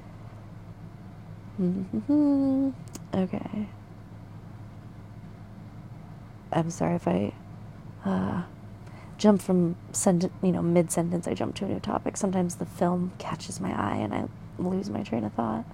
Mm-hmm. 1.60 2.70
Okay. 3.12 3.68
I'm 6.52 6.70
sorry 6.70 6.94
if 6.94 7.08
I 7.08 7.32
uh, 8.04 8.42
jump 9.18 9.42
from 9.42 9.74
sentence, 9.90 10.32
you 10.40 10.52
know, 10.52 10.62
mid 10.62 10.92
sentence. 10.92 11.26
I 11.26 11.34
jump 11.34 11.56
to 11.56 11.64
a 11.64 11.68
new 11.68 11.80
topic. 11.80 12.16
Sometimes 12.16 12.54
the 12.54 12.66
film 12.66 13.10
catches 13.18 13.60
my 13.60 13.72
eye 13.72 13.96
and 13.96 14.14
I 14.14 14.28
lose 14.56 14.88
my 14.88 15.02
train 15.02 15.24
of 15.24 15.32
thought. 15.32 15.64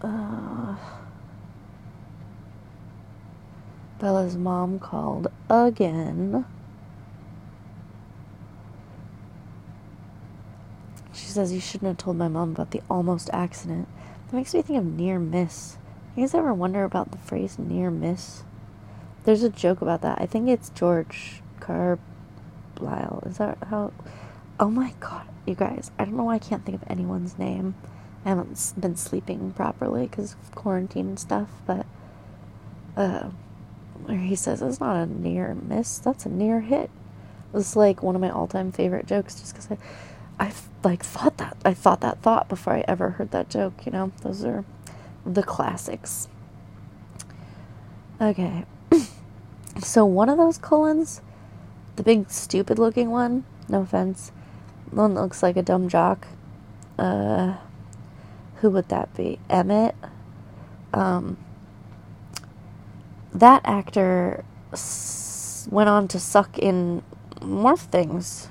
Uh, 0.00 0.76
Bella's 3.98 4.36
mom 4.36 4.78
called 4.78 5.26
again. 5.50 6.44
She 11.18 11.26
says 11.26 11.52
you 11.52 11.60
shouldn't 11.60 11.88
have 11.88 11.98
told 11.98 12.16
my 12.16 12.28
mom 12.28 12.52
about 12.52 12.70
the 12.70 12.82
almost 12.88 13.28
accident. 13.32 13.88
That 14.30 14.36
makes 14.36 14.54
me 14.54 14.62
think 14.62 14.78
of 14.78 14.84
near 14.84 15.18
miss. 15.18 15.76
You 16.14 16.22
guys 16.22 16.34
ever 16.34 16.54
wonder 16.54 16.84
about 16.84 17.10
the 17.10 17.18
phrase 17.18 17.58
near 17.58 17.90
miss? 17.90 18.44
There's 19.24 19.42
a 19.42 19.50
joke 19.50 19.82
about 19.82 20.00
that. 20.02 20.20
I 20.20 20.26
think 20.26 20.48
it's 20.48 20.70
George 20.70 21.42
Carlisle. 21.60 23.22
Is 23.26 23.38
that 23.38 23.58
how? 23.68 23.92
Oh 24.60 24.70
my 24.70 24.94
god, 25.00 25.26
you 25.46 25.54
guys! 25.54 25.90
I 25.98 26.04
don't 26.04 26.16
know 26.16 26.24
why 26.24 26.36
I 26.36 26.38
can't 26.38 26.64
think 26.64 26.82
of 26.82 26.90
anyone's 26.90 27.38
name. 27.38 27.74
I 28.24 28.30
haven't 28.30 28.74
been 28.78 28.96
sleeping 28.96 29.52
properly 29.52 30.06
because 30.06 30.32
of 30.34 30.54
quarantine 30.54 31.08
and 31.08 31.18
stuff, 31.18 31.48
but 31.66 31.86
uh, 32.96 33.30
where 34.04 34.18
he 34.18 34.34
says 34.34 34.62
it's 34.62 34.80
not 34.80 34.96
a 34.96 35.06
near 35.06 35.54
miss, 35.54 35.98
that's 35.98 36.26
a 36.26 36.28
near 36.28 36.60
hit. 36.60 36.90
It's 37.54 37.76
like 37.76 38.02
one 38.02 38.14
of 38.14 38.20
my 38.20 38.30
all-time 38.30 38.72
favorite 38.72 39.06
jokes, 39.06 39.40
just 39.40 39.54
because 39.54 39.70
I, 39.70 39.78
I 40.40 40.52
like 40.84 41.02
thought 41.02 41.36
that 41.38 41.56
I 41.64 41.74
thought 41.74 42.00
that 42.00 42.22
thought 42.22 42.48
before 42.48 42.74
I 42.74 42.84
ever 42.88 43.10
heard 43.10 43.30
that 43.32 43.48
joke. 43.50 43.84
You 43.86 43.92
know, 43.92 44.12
those 44.22 44.44
are 44.44 44.64
the 45.26 45.42
classics. 45.42 46.28
Okay, 48.20 48.64
so 49.78 50.04
one 50.04 50.28
of 50.28 50.36
those 50.38 50.58
Cullens, 50.58 51.20
the 51.96 52.02
big 52.02 52.30
stupid-looking 52.30 53.10
one, 53.10 53.44
no 53.68 53.82
offense, 53.82 54.32
one 54.90 55.14
looks 55.14 55.42
like 55.42 55.56
a 55.56 55.62
dumb 55.62 55.88
jock. 55.88 56.26
Uh, 56.98 57.56
who 58.56 58.70
would 58.70 58.88
that 58.88 59.14
be? 59.16 59.38
Emmett. 59.48 59.94
Um, 60.92 61.36
that 63.32 63.60
actor 63.64 64.44
s- 64.72 65.68
went 65.70 65.88
on 65.88 66.08
to 66.08 66.18
suck 66.18 66.58
in 66.58 67.02
more 67.40 67.76
things. 67.76 68.48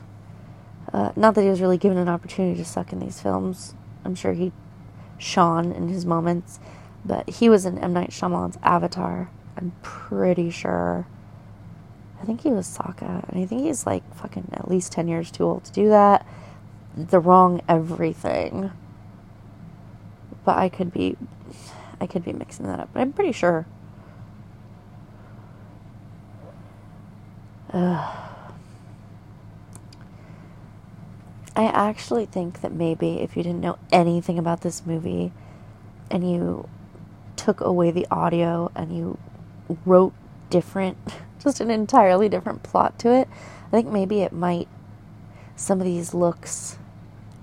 Uh, 0.93 1.11
not 1.15 1.35
that 1.35 1.41
he 1.41 1.49
was 1.49 1.61
really 1.61 1.77
given 1.77 1.97
an 1.97 2.07
opportunity 2.07 2.57
to 2.57 2.65
suck 2.65 2.93
in 2.93 2.99
these 2.99 3.19
films. 3.19 3.75
I'm 4.05 4.15
sure 4.15 4.33
he 4.33 4.51
shone 5.17 5.71
in 5.71 5.89
his 5.89 6.05
moments, 6.05 6.59
but 7.03 7.29
he 7.29 7.49
was 7.49 7.65
in 7.65 7.77
M 7.77 7.93
Night 7.93 8.11
Shyamalan's 8.11 8.57
Avatar. 8.63 9.29
I'm 9.57 9.73
pretty 9.81 10.49
sure. 10.49 11.07
I 12.21 12.25
think 12.25 12.41
he 12.41 12.49
was 12.49 12.67
Sokka, 12.67 13.27
and 13.29 13.43
I 13.43 13.45
think 13.45 13.61
he's 13.63 13.85
like 13.85 14.03
fucking 14.15 14.49
at 14.53 14.69
least 14.69 14.91
ten 14.91 15.07
years 15.07 15.29
too 15.29 15.43
old 15.43 15.65
to 15.65 15.71
do 15.71 15.89
that. 15.89 16.25
The 16.95 17.19
wrong 17.19 17.61
everything 17.67 18.71
but 20.47 20.57
I 20.57 20.69
could 20.69 20.93
be 20.93 21.17
I 21.99 22.07
could 22.07 22.23
be 22.23 22.31
mixing 22.31 22.67
that 22.67 22.79
up. 22.79 22.89
But 22.93 23.01
I'm 23.01 23.11
pretty 23.11 23.33
sure. 23.33 23.67
Uh, 27.73 28.26
I 31.57 31.65
actually 31.65 32.27
think 32.27 32.61
that 32.61 32.71
maybe 32.71 33.19
if 33.19 33.35
you 33.35 33.41
didn't 33.41 33.61
know 33.61 33.79
anything 33.91 34.37
about 34.37 34.61
this 34.61 34.85
movie 34.85 35.31
and 36.11 36.29
you 36.29 36.69
took 37.35 37.61
away 37.61 37.89
the 37.89 38.05
audio 38.11 38.71
and 38.75 38.95
you 38.95 39.17
wrote 39.83 40.13
different, 40.51 40.97
just 41.43 41.59
an 41.59 41.71
entirely 41.71 42.29
different 42.29 42.61
plot 42.61 42.99
to 42.99 43.11
it, 43.11 43.27
I 43.65 43.69
think 43.71 43.87
maybe 43.87 44.21
it 44.21 44.31
might, 44.31 44.67
some 45.55 45.79
of 45.81 45.85
these 45.85 46.13
looks 46.13 46.77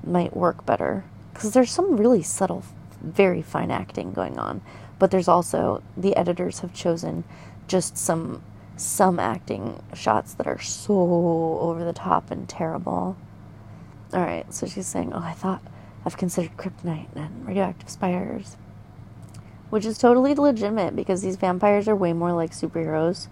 might 0.04 0.36
work 0.36 0.64
better. 0.64 1.04
Because 1.32 1.52
there's 1.52 1.72
some 1.72 1.96
really 1.96 2.22
subtle 2.22 2.62
very 3.02 3.42
fine 3.42 3.72
acting 3.72 4.12
going 4.12 4.38
on. 4.38 4.62
But 5.00 5.10
there's 5.10 5.26
also 5.26 5.82
the 5.96 6.14
editors 6.14 6.60
have 6.60 6.72
chosen 6.72 7.24
just 7.66 7.98
some 7.98 8.42
some 8.76 9.18
acting 9.18 9.82
shots 9.92 10.34
that 10.34 10.46
are 10.46 10.60
so 10.60 10.94
over 11.60 11.84
the 11.84 11.92
top 11.92 12.30
and 12.30 12.48
terrible. 12.48 13.16
All 14.14 14.22
right, 14.22 14.52
so 14.54 14.66
she's 14.66 14.86
saying, 14.86 15.12
"Oh, 15.12 15.18
I 15.18 15.32
thought 15.32 15.60
I've 16.06 16.16
considered 16.16 16.56
kryptonite 16.56 17.08
and 17.14 17.46
radioactive 17.46 17.90
spiders." 17.90 18.56
Which 19.68 19.84
is 19.84 19.98
totally 19.98 20.34
legitimate 20.34 20.94
because 20.94 21.20
these 21.20 21.36
vampires 21.36 21.88
are 21.88 21.96
way 21.96 22.12
more 22.12 22.32
like 22.32 22.52
superheroes 22.52 23.26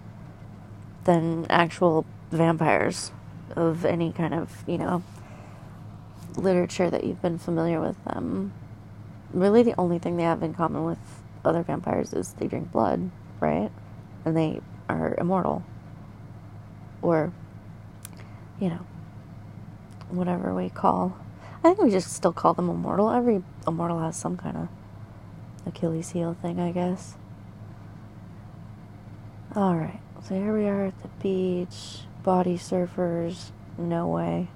than 1.05 1.47
actual 1.49 2.05
vampires 2.31 3.11
of 3.55 3.85
any 3.85 4.11
kind 4.11 4.33
of, 4.33 4.63
you 4.67 4.77
know, 4.77 5.03
literature 6.35 6.89
that 6.89 7.03
you've 7.03 7.21
been 7.21 7.37
familiar 7.37 7.79
with 7.79 8.03
them 8.03 8.51
really 9.33 9.63
the 9.63 9.73
only 9.77 9.99
thing 9.99 10.17
they 10.17 10.23
have 10.23 10.43
in 10.43 10.53
common 10.53 10.85
with 10.85 10.99
other 11.43 11.63
vampires 11.63 12.13
is 12.13 12.33
they 12.33 12.47
drink 12.47 12.71
blood, 12.71 13.09
right? 13.39 13.71
And 14.23 14.37
they 14.37 14.61
are 14.87 15.15
immortal. 15.17 15.63
Or, 17.01 17.33
you 18.59 18.69
know, 18.69 18.85
whatever 20.15 20.53
we 20.53 20.69
call. 20.69 21.17
I 21.59 21.69
think 21.69 21.81
we 21.81 21.91
just 21.91 22.11
still 22.11 22.33
call 22.33 22.53
them 22.53 22.69
immortal. 22.69 23.09
Every 23.09 23.43
immortal 23.67 23.99
has 23.99 24.15
some 24.15 24.37
kind 24.37 24.57
of 24.57 24.67
Achilles 25.65 26.11
heel 26.11 26.35
thing, 26.41 26.59
I 26.59 26.71
guess. 26.71 27.15
Alright, 29.55 29.99
so 30.27 30.35
here 30.35 30.57
we 30.57 30.67
are 30.67 30.85
at 30.85 31.01
the 31.01 31.09
beach. 31.21 32.01
Body 32.23 32.57
surfers. 32.57 33.51
No 33.77 34.07
way. 34.07 34.47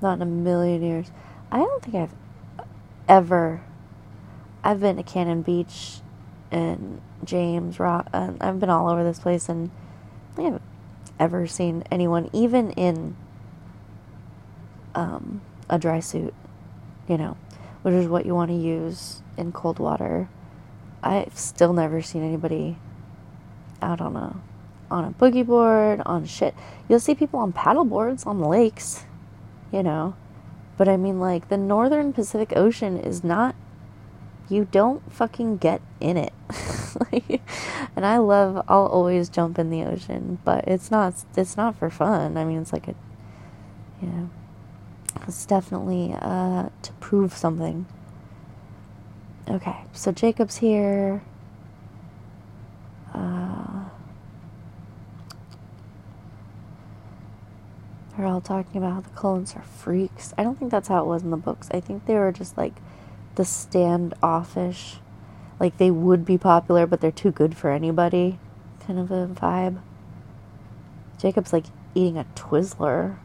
Not 0.00 0.14
in 0.14 0.22
a 0.22 0.26
million 0.26 0.82
years. 0.82 1.10
I 1.50 1.58
don't 1.58 1.82
think 1.82 1.96
I've 1.96 2.14
ever. 3.08 3.62
I've 4.62 4.80
been 4.80 4.96
to 4.96 5.02
Cannon 5.02 5.42
Beach 5.42 6.00
and 6.50 7.00
James 7.24 7.80
Rock, 7.80 8.08
I've 8.12 8.60
been 8.60 8.70
all 8.70 8.88
over 8.88 9.02
this 9.02 9.18
place, 9.18 9.48
and 9.48 9.70
I 10.38 10.42
haven't 10.42 10.62
ever 11.18 11.46
seen 11.46 11.82
anyone, 11.90 12.30
even 12.32 12.70
in 12.72 13.16
um, 14.94 15.40
a 15.68 15.78
dry 15.78 16.00
suit, 16.00 16.34
you 17.08 17.16
know, 17.16 17.36
which 17.82 17.94
is 17.94 18.06
what 18.06 18.26
you 18.26 18.34
want 18.34 18.50
to 18.50 18.56
use 18.56 19.22
in 19.36 19.52
cold 19.52 19.78
water. 19.78 20.28
I've 21.02 21.38
still 21.38 21.72
never 21.72 22.00
seen 22.02 22.24
anybody 22.24 22.78
out 23.82 24.00
on 24.00 24.16
a 24.16 24.36
on 24.90 25.04
a 25.04 25.10
boogie 25.10 25.46
board, 25.46 26.00
on 26.06 26.24
shit. 26.24 26.54
You'll 26.88 27.00
see 27.00 27.14
people 27.14 27.40
on 27.40 27.52
paddle 27.52 27.84
boards 27.84 28.24
on 28.26 28.40
the 28.40 28.48
lakes, 28.48 29.04
you 29.72 29.82
know. 29.82 30.14
But 30.76 30.88
I 30.88 30.96
mean, 30.96 31.20
like, 31.20 31.48
the 31.48 31.56
northern 31.56 32.12
Pacific 32.12 32.52
Ocean 32.56 32.98
is 32.98 33.24
not. 33.24 33.54
You 34.48 34.66
don't 34.70 35.10
fucking 35.12 35.58
get 35.58 35.80
in 36.00 36.16
it. 36.16 36.32
and 37.96 38.04
I 38.04 38.18
love. 38.18 38.64
I'll 38.68 38.86
always 38.86 39.28
jump 39.28 39.58
in 39.58 39.70
the 39.70 39.82
ocean, 39.84 40.38
but 40.44 40.64
it's 40.68 40.90
not. 40.90 41.14
It's 41.36 41.56
not 41.56 41.76
for 41.76 41.88
fun. 41.90 42.36
I 42.36 42.44
mean, 42.44 42.60
it's 42.60 42.72
like 42.72 42.88
a. 42.88 42.94
You 44.02 44.08
know. 44.08 44.30
It's 45.22 45.46
definitely 45.46 46.14
uh, 46.20 46.68
to 46.82 46.92
prove 47.00 47.34
something. 47.34 47.86
Okay, 49.48 49.76
so 49.92 50.12
Jacob's 50.12 50.56
here. 50.56 51.22
Uh, 53.12 53.84
They're 58.16 58.26
all 58.26 58.40
talking 58.40 58.78
about 58.78 58.92
how 58.92 59.00
the 59.00 59.10
Cullens 59.10 59.56
are 59.56 59.62
freaks. 59.62 60.32
I 60.38 60.44
don't 60.44 60.58
think 60.58 60.70
that's 60.70 60.88
how 60.88 61.02
it 61.02 61.06
was 61.06 61.22
in 61.22 61.30
the 61.30 61.36
books. 61.36 61.68
I 61.72 61.80
think 61.80 62.06
they 62.06 62.14
were 62.14 62.30
just 62.30 62.56
like 62.56 62.74
the 63.34 63.44
standoffish, 63.44 64.98
like 65.58 65.78
they 65.78 65.90
would 65.90 66.24
be 66.24 66.38
popular, 66.38 66.86
but 66.86 67.00
they're 67.00 67.10
too 67.10 67.32
good 67.32 67.56
for 67.56 67.70
anybody 67.70 68.38
kind 68.86 68.98
of 68.98 69.10
a 69.10 69.26
vibe. 69.26 69.80
Jacob's 71.18 71.52
like 71.52 71.66
eating 71.94 72.18
a 72.18 72.26
Twizzler. 72.34 73.16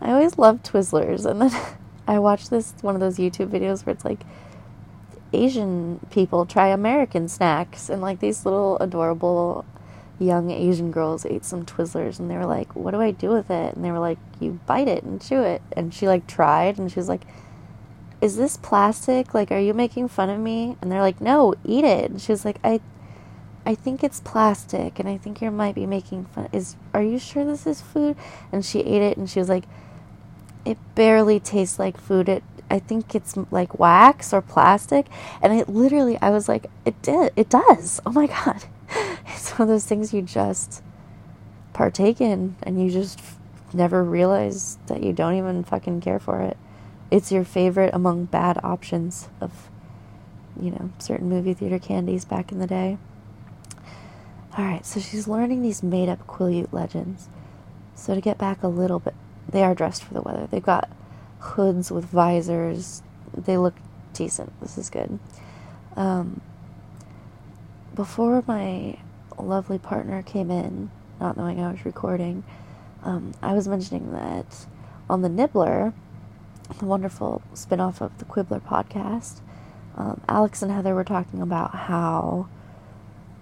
I 0.00 0.12
always 0.12 0.38
love 0.38 0.62
Twizzlers, 0.62 1.26
and 1.26 1.40
then 1.40 1.50
I 2.06 2.18
watched 2.18 2.50
this 2.50 2.74
one 2.80 2.94
of 2.94 3.00
those 3.00 3.18
YouTube 3.18 3.48
videos 3.48 3.84
where 3.84 3.94
it's 3.94 4.04
like 4.04 4.20
Asian 5.32 6.00
people 6.10 6.46
try 6.46 6.68
American 6.68 7.28
snacks 7.28 7.90
and 7.90 8.00
like 8.00 8.20
these 8.20 8.44
little 8.44 8.78
adorable 8.78 9.64
young 10.18 10.50
Asian 10.50 10.90
girls 10.90 11.26
ate 11.26 11.44
some 11.44 11.64
Twizzlers 11.64 12.18
and 12.18 12.30
they 12.30 12.36
were 12.36 12.46
like, 12.46 12.74
"What 12.74 12.92
do 12.92 13.00
I 13.00 13.10
do 13.10 13.30
with 13.30 13.50
it?" 13.50 13.74
And 13.74 13.84
they 13.84 13.90
were 13.90 13.98
like, 13.98 14.18
"You 14.40 14.60
bite 14.66 14.88
it 14.88 15.04
and 15.04 15.20
chew 15.20 15.42
it." 15.42 15.62
And 15.76 15.92
she 15.92 16.08
like 16.08 16.26
tried 16.26 16.78
and 16.78 16.90
she 16.90 16.98
was 16.98 17.08
like, 17.08 17.22
"Is 18.20 18.36
this 18.36 18.56
plastic? 18.56 19.34
Like, 19.34 19.52
are 19.52 19.58
you 19.60 19.74
making 19.74 20.08
fun 20.08 20.30
of 20.30 20.40
me?" 20.40 20.76
And 20.80 20.90
they're 20.90 21.02
like, 21.02 21.20
"No, 21.20 21.54
eat 21.64 21.84
it." 21.84 22.10
And 22.10 22.20
she 22.20 22.32
was 22.32 22.44
like, 22.44 22.58
"I, 22.64 22.80
I 23.66 23.74
think 23.74 24.02
it's 24.02 24.20
plastic, 24.20 24.98
and 24.98 25.08
I 25.08 25.18
think 25.18 25.42
you 25.42 25.50
might 25.50 25.74
be 25.74 25.86
making 25.86 26.24
fun. 26.26 26.48
Is 26.52 26.76
are 26.94 27.02
you 27.02 27.18
sure 27.18 27.44
this 27.44 27.66
is 27.66 27.80
food?" 27.80 28.16
And 28.50 28.64
she 28.64 28.80
ate 28.80 29.02
it 29.02 29.16
and 29.18 29.28
she 29.28 29.38
was 29.38 29.48
like, 29.48 29.64
"It 30.64 30.78
barely 30.94 31.40
tastes 31.40 31.78
like 31.78 31.98
food. 31.98 32.28
It." 32.28 32.42
I 32.70 32.78
think 32.78 33.14
it's 33.14 33.34
like 33.50 33.78
wax 33.78 34.32
or 34.32 34.42
plastic, 34.42 35.06
and 35.40 35.58
it 35.58 35.70
literally, 35.70 36.18
I 36.20 36.28
was 36.28 36.50
like, 36.50 36.66
it 36.84 37.00
did, 37.00 37.32
it 37.34 37.48
does. 37.48 38.00
Oh 38.04 38.12
my 38.12 38.26
god, 38.44 38.64
it's 39.26 39.52
one 39.52 39.68
of 39.68 39.68
those 39.68 39.86
things 39.86 40.12
you 40.12 40.20
just 40.20 40.82
partake 41.72 42.20
in 42.20 42.56
and 42.64 42.82
you 42.82 42.90
just 42.90 43.20
never 43.72 44.02
realize 44.02 44.78
that 44.86 45.02
you 45.02 45.12
don't 45.12 45.36
even 45.36 45.62
fucking 45.62 46.00
care 46.00 46.18
for 46.18 46.42
it. 46.42 46.56
It's 47.10 47.32
your 47.32 47.44
favorite 47.44 47.94
among 47.94 48.26
bad 48.26 48.58
options 48.62 49.28
of, 49.40 49.70
you 50.60 50.70
know, 50.70 50.90
certain 50.98 51.28
movie 51.28 51.54
theater 51.54 51.78
candies 51.78 52.24
back 52.24 52.52
in 52.52 52.58
the 52.58 52.66
day. 52.66 52.98
Alright, 54.58 54.84
so 54.84 55.00
she's 55.00 55.28
learning 55.28 55.62
these 55.62 55.82
made 55.82 56.08
up 56.08 56.26
Quileute 56.26 56.72
legends. 56.72 57.28
So 57.94 58.14
to 58.14 58.20
get 58.20 58.38
back 58.38 58.62
a 58.62 58.68
little 58.68 58.98
bit, 58.98 59.14
they 59.48 59.62
are 59.62 59.74
dressed 59.74 60.04
for 60.04 60.14
the 60.14 60.22
weather. 60.22 60.46
They've 60.50 60.62
got 60.62 60.90
hoods 61.40 61.90
with 61.90 62.04
visors. 62.04 63.02
They 63.36 63.56
look 63.56 63.74
decent. 64.12 64.58
This 64.60 64.78
is 64.78 64.90
good. 64.90 65.18
Um, 65.96 66.40
before 67.94 68.44
my 68.46 68.98
lovely 69.38 69.78
partner 69.78 70.22
came 70.22 70.50
in, 70.50 70.90
not 71.20 71.36
knowing 71.36 71.60
I 71.60 71.72
was 71.72 71.84
recording, 71.84 72.44
um, 73.02 73.32
I 73.42 73.54
was 73.54 73.68
mentioning 73.68 74.12
that 74.12 74.66
on 75.08 75.22
the 75.22 75.28
Nibbler, 75.28 75.92
the 76.78 76.84
wonderful 76.84 77.42
spin 77.54 77.80
off 77.80 78.00
of 78.00 78.16
the 78.18 78.24
Quibbler 78.24 78.60
podcast, 78.60 79.40
um, 79.96 80.20
Alex 80.28 80.62
and 80.62 80.70
Heather 80.70 80.94
were 80.94 81.04
talking 81.04 81.40
about 81.40 81.74
how, 81.74 82.48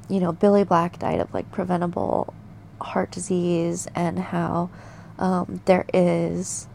you 0.09 0.21
know, 0.21 0.33
Billy 0.33 0.65
Black 0.65 0.99
died 0.99 1.21
of 1.21 1.35
like 1.35 1.51
preventable 1.51 2.33
heart 2.81 3.11
disease 3.11 3.89
and 3.95 4.19
how 4.19 4.71
um, 5.19 5.61
there 5.65 5.87
is 5.93 6.69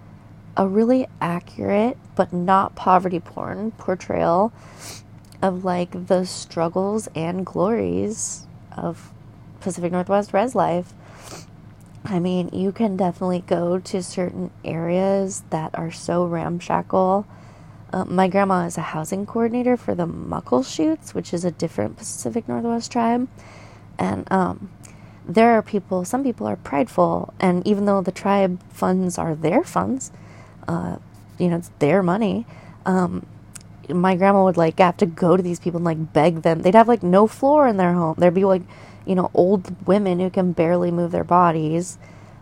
a 0.58 0.68
really 0.68 1.08
accurate 1.20 1.98
but 2.16 2.34
not 2.34 2.76
poverty 2.76 3.20
porn 3.20 3.72
portrayal 3.72 4.52
of 5.42 5.64
like 5.64 6.08
the 6.08 6.26
struggles 6.26 7.08
and 7.16 7.46
glories 7.46 8.46
of 8.76 9.12
Pacific 9.60 9.92
Northwest 9.92 10.34
res 10.34 10.56
life. 10.56 10.94
I 12.04 12.20
mean, 12.20 12.50
you 12.52 12.72
can 12.72 12.98
definitely 12.98 13.44
go 13.46 13.80
to 13.80 14.04
certain 14.04 14.52
areas 14.66 15.44
that 15.52 15.72
are 15.76 15.92
so 15.92 16.26
ramshackle. 16.26 17.26
Uh, 17.94 18.06
my 18.06 18.28
grandma 18.28 18.66
is 18.66 18.78
a 18.78 18.82
housing 18.82 19.26
coordinator 19.26 19.78
for 19.78 19.94
the 19.94 20.08
Muckleshoots, 20.08 21.14
which 21.14 21.34
is 21.34 21.46
a 21.46 21.52
different 21.52 21.98
Pacific 21.98 22.48
Northwest 22.48 22.92
tribe. 22.92 23.28
And 24.00 24.30
um, 24.32 24.72
there 25.28 25.52
are 25.52 25.62
people, 25.62 26.04
some 26.06 26.24
people 26.24 26.48
are 26.48 26.56
prideful, 26.56 27.34
and 27.40 27.66
even 27.66 27.86
though 27.86 28.02
the 28.02 28.12
tribe 28.12 28.60
funds 28.70 29.18
are 29.18 29.36
their 29.36 29.64
funds, 29.64 30.12
uh, 30.68 30.98
you 31.38 31.48
know, 31.48 31.58
it's 31.58 31.72
their 31.80 32.04
money. 32.04 32.46
Um, 32.86 33.26
my 33.90 34.16
grandma 34.16 34.44
would 34.44 34.58
like 34.58 34.80
have 34.80 34.98
to 34.98 35.06
go 35.06 35.36
to 35.36 35.44
these 35.44 35.60
people 35.60 35.78
and 35.78 35.86
like 35.86 36.14
beg 36.14 36.42
them. 36.42 36.62
They'd 36.62 36.76
have 36.76 36.88
like 36.88 37.04
no 37.04 37.28
floor 37.28 37.68
in 37.68 37.78
their 37.78 37.94
home. 37.94 38.16
There'd 38.18 38.34
be 38.34 38.46
like, 38.46 38.62
you 39.06 39.16
know, 39.16 39.32
old 39.34 39.88
women 39.88 40.20
who 40.20 40.30
can 40.30 40.52
barely 40.54 40.92
move 40.92 41.12
their 41.12 41.24
bodies, 41.24 41.98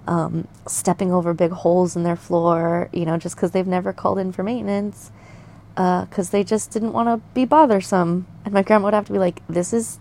um, 0.08 0.48
stepping 0.68 1.12
over 1.12 1.34
big 1.34 1.52
holes 1.52 1.96
in 1.96 2.04
their 2.04 2.16
floor, 2.16 2.90
you 2.94 3.06
know, 3.06 3.18
just 3.18 3.36
because 3.36 3.52
they've 3.52 3.68
never 3.68 3.94
called 3.94 4.20
in 4.20 4.32
for 4.32 4.44
maintenance, 4.44 5.12
because 5.76 6.30
uh, 6.30 6.32
they 6.32 6.44
just 6.44 6.72
didn't 6.72 6.94
want 6.94 7.08
to 7.08 7.26
be 7.34 7.46
bothersome. 7.46 8.28
And 8.46 8.54
my 8.54 8.62
grandma 8.62 8.86
would 8.86 8.94
have 8.94 9.06
to 9.08 9.14
be 9.14 9.20
like, 9.20 9.42
"This 9.48 9.74
is 9.74 10.00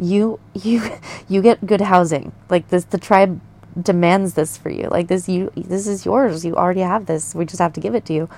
you, 0.00 0.40
you, 0.54 0.90
you 1.28 1.42
get 1.42 1.64
good 1.66 1.82
housing. 1.82 2.32
Like 2.48 2.68
this, 2.68 2.84
the 2.84 2.98
tribe 2.98 3.40
demands 3.80 4.34
this 4.34 4.56
for 4.56 4.70
you. 4.70 4.88
Like 4.88 5.08
this, 5.08 5.28
you, 5.28 5.52
this 5.56 5.86
is 5.86 6.04
yours. 6.04 6.44
You 6.44 6.56
already 6.56 6.80
have 6.80 7.06
this. 7.06 7.34
We 7.34 7.44
just 7.44 7.60
have 7.60 7.72
to 7.74 7.80
give 7.80 7.94
it 7.94 8.04
to 8.06 8.12
you." 8.12 8.28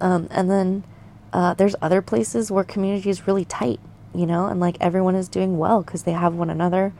Um, 0.00 0.28
and 0.30 0.50
then 0.50 0.84
uh, 1.32 1.54
there's 1.54 1.76
other 1.80 2.02
places 2.02 2.50
where 2.50 2.64
community 2.64 3.08
is 3.08 3.26
really 3.26 3.44
tight, 3.44 3.80
you 4.14 4.26
know, 4.26 4.46
and 4.46 4.60
like 4.60 4.76
everyone 4.80 5.14
is 5.14 5.28
doing 5.28 5.58
well 5.58 5.82
because 5.82 6.02
they 6.02 6.12
have 6.12 6.34
one 6.34 6.50
another. 6.50 6.92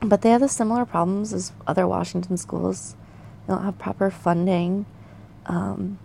But 0.00 0.22
they 0.22 0.30
have 0.30 0.42
the 0.42 0.48
similar 0.48 0.84
problems 0.84 1.32
as 1.32 1.52
other 1.66 1.88
Washington 1.88 2.36
schools. 2.36 2.94
They 3.46 3.54
don't 3.54 3.64
have 3.64 3.78
proper 3.78 4.10
funding. 4.10 4.86
Um, 5.46 5.98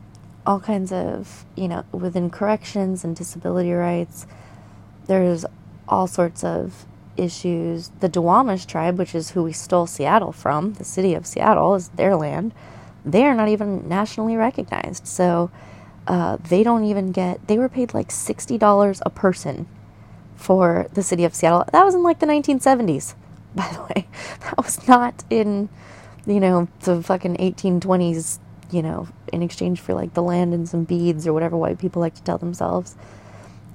all 0.46 0.60
kinds 0.60 0.92
of, 0.92 1.46
you 1.56 1.68
know, 1.68 1.84
within 1.92 2.30
corrections 2.30 3.04
and 3.04 3.16
disability 3.16 3.72
rights, 3.74 4.26
there's 5.08 5.46
all 5.88 6.08
sorts 6.08 6.44
of 6.44 6.86
issues. 7.18 7.92
The 8.00 8.10
Duwamish 8.10 8.66
tribe, 8.66 8.98
which 8.98 9.16
is 9.16 9.32
who 9.32 9.44
we 9.44 9.54
stole 9.54 9.88
Seattle 9.88 10.32
from, 10.32 10.74
the 10.74 10.84
city 10.84 11.14
of 11.14 11.26
Seattle 11.26 11.76
is 11.76 11.90
their 11.90 12.16
land, 12.16 12.54
they 13.06 13.26
are 13.26 13.34
not 13.34 13.50
even 13.50 13.88
nationally 13.88 14.36
recognized. 14.36 15.08
So, 15.08 15.52
uh, 16.08 16.38
they 16.38 16.64
don't 16.64 16.84
even 16.84 17.12
get, 17.12 17.48
they 17.48 17.58
were 17.58 17.70
paid 17.70 17.94
like 17.94 18.10
$60 18.10 19.02
a 19.06 19.10
person 19.10 19.68
for 20.36 20.88
the 20.94 21.04
city 21.04 21.24
of 21.24 21.36
Seattle. 21.36 21.66
That 21.72 21.86
was 21.86 21.96
in 21.96 22.04
like 22.04 22.20
the 22.20 22.26
1970s, 22.26 23.16
by 23.56 23.70
the 23.72 23.82
way. 23.82 24.08
That 24.42 24.58
was 24.58 24.88
not 24.88 25.24
in, 25.30 25.70
you 26.26 26.40
know, 26.40 26.68
the 26.82 27.02
fucking 27.02 27.38
1820s, 27.38 28.40
you 28.72 28.82
know, 28.82 29.08
in 29.32 29.44
exchange 29.44 29.80
for 29.80 29.94
like 29.94 30.14
the 30.14 30.24
land 30.24 30.54
and 30.54 30.68
some 30.68 30.84
beads 30.84 31.28
or 31.28 31.34
whatever 31.34 31.56
white 31.58 31.80
people 31.80 32.02
like 32.02 32.16
to 32.16 32.24
tell 32.24 32.38
themselves. 32.38 32.96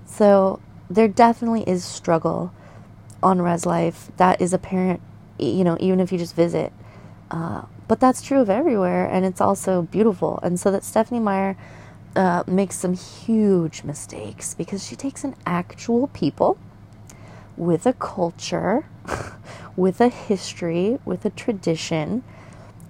So 0.06 0.60
there 0.88 1.08
definitely 1.08 1.62
is 1.62 1.84
struggle 1.84 2.52
on 3.22 3.42
res 3.42 3.66
life. 3.66 4.10
That 4.16 4.40
is 4.40 4.52
apparent, 4.52 5.00
you 5.38 5.64
know, 5.64 5.76
even 5.80 6.00
if 6.00 6.12
you 6.12 6.18
just 6.18 6.34
visit. 6.34 6.72
Uh, 7.30 7.62
but 7.88 8.00
that's 8.00 8.22
true 8.22 8.40
of 8.40 8.50
everywhere, 8.50 9.06
and 9.06 9.24
it's 9.24 9.40
also 9.40 9.82
beautiful. 9.82 10.40
And 10.42 10.58
so 10.58 10.70
that 10.70 10.84
Stephenie 10.84 11.20
Meyer 11.20 11.56
uh, 12.14 12.42
makes 12.46 12.76
some 12.76 12.94
huge 12.94 13.84
mistakes 13.84 14.54
because 14.54 14.84
she 14.84 14.96
takes 14.96 15.24
an 15.24 15.34
actual 15.46 16.08
people 16.08 16.58
with 17.56 17.86
a 17.86 17.92
culture, 17.92 18.86
with 19.76 20.00
a 20.00 20.08
history, 20.08 20.98
with 21.04 21.24
a 21.24 21.30
tradition, 21.30 22.24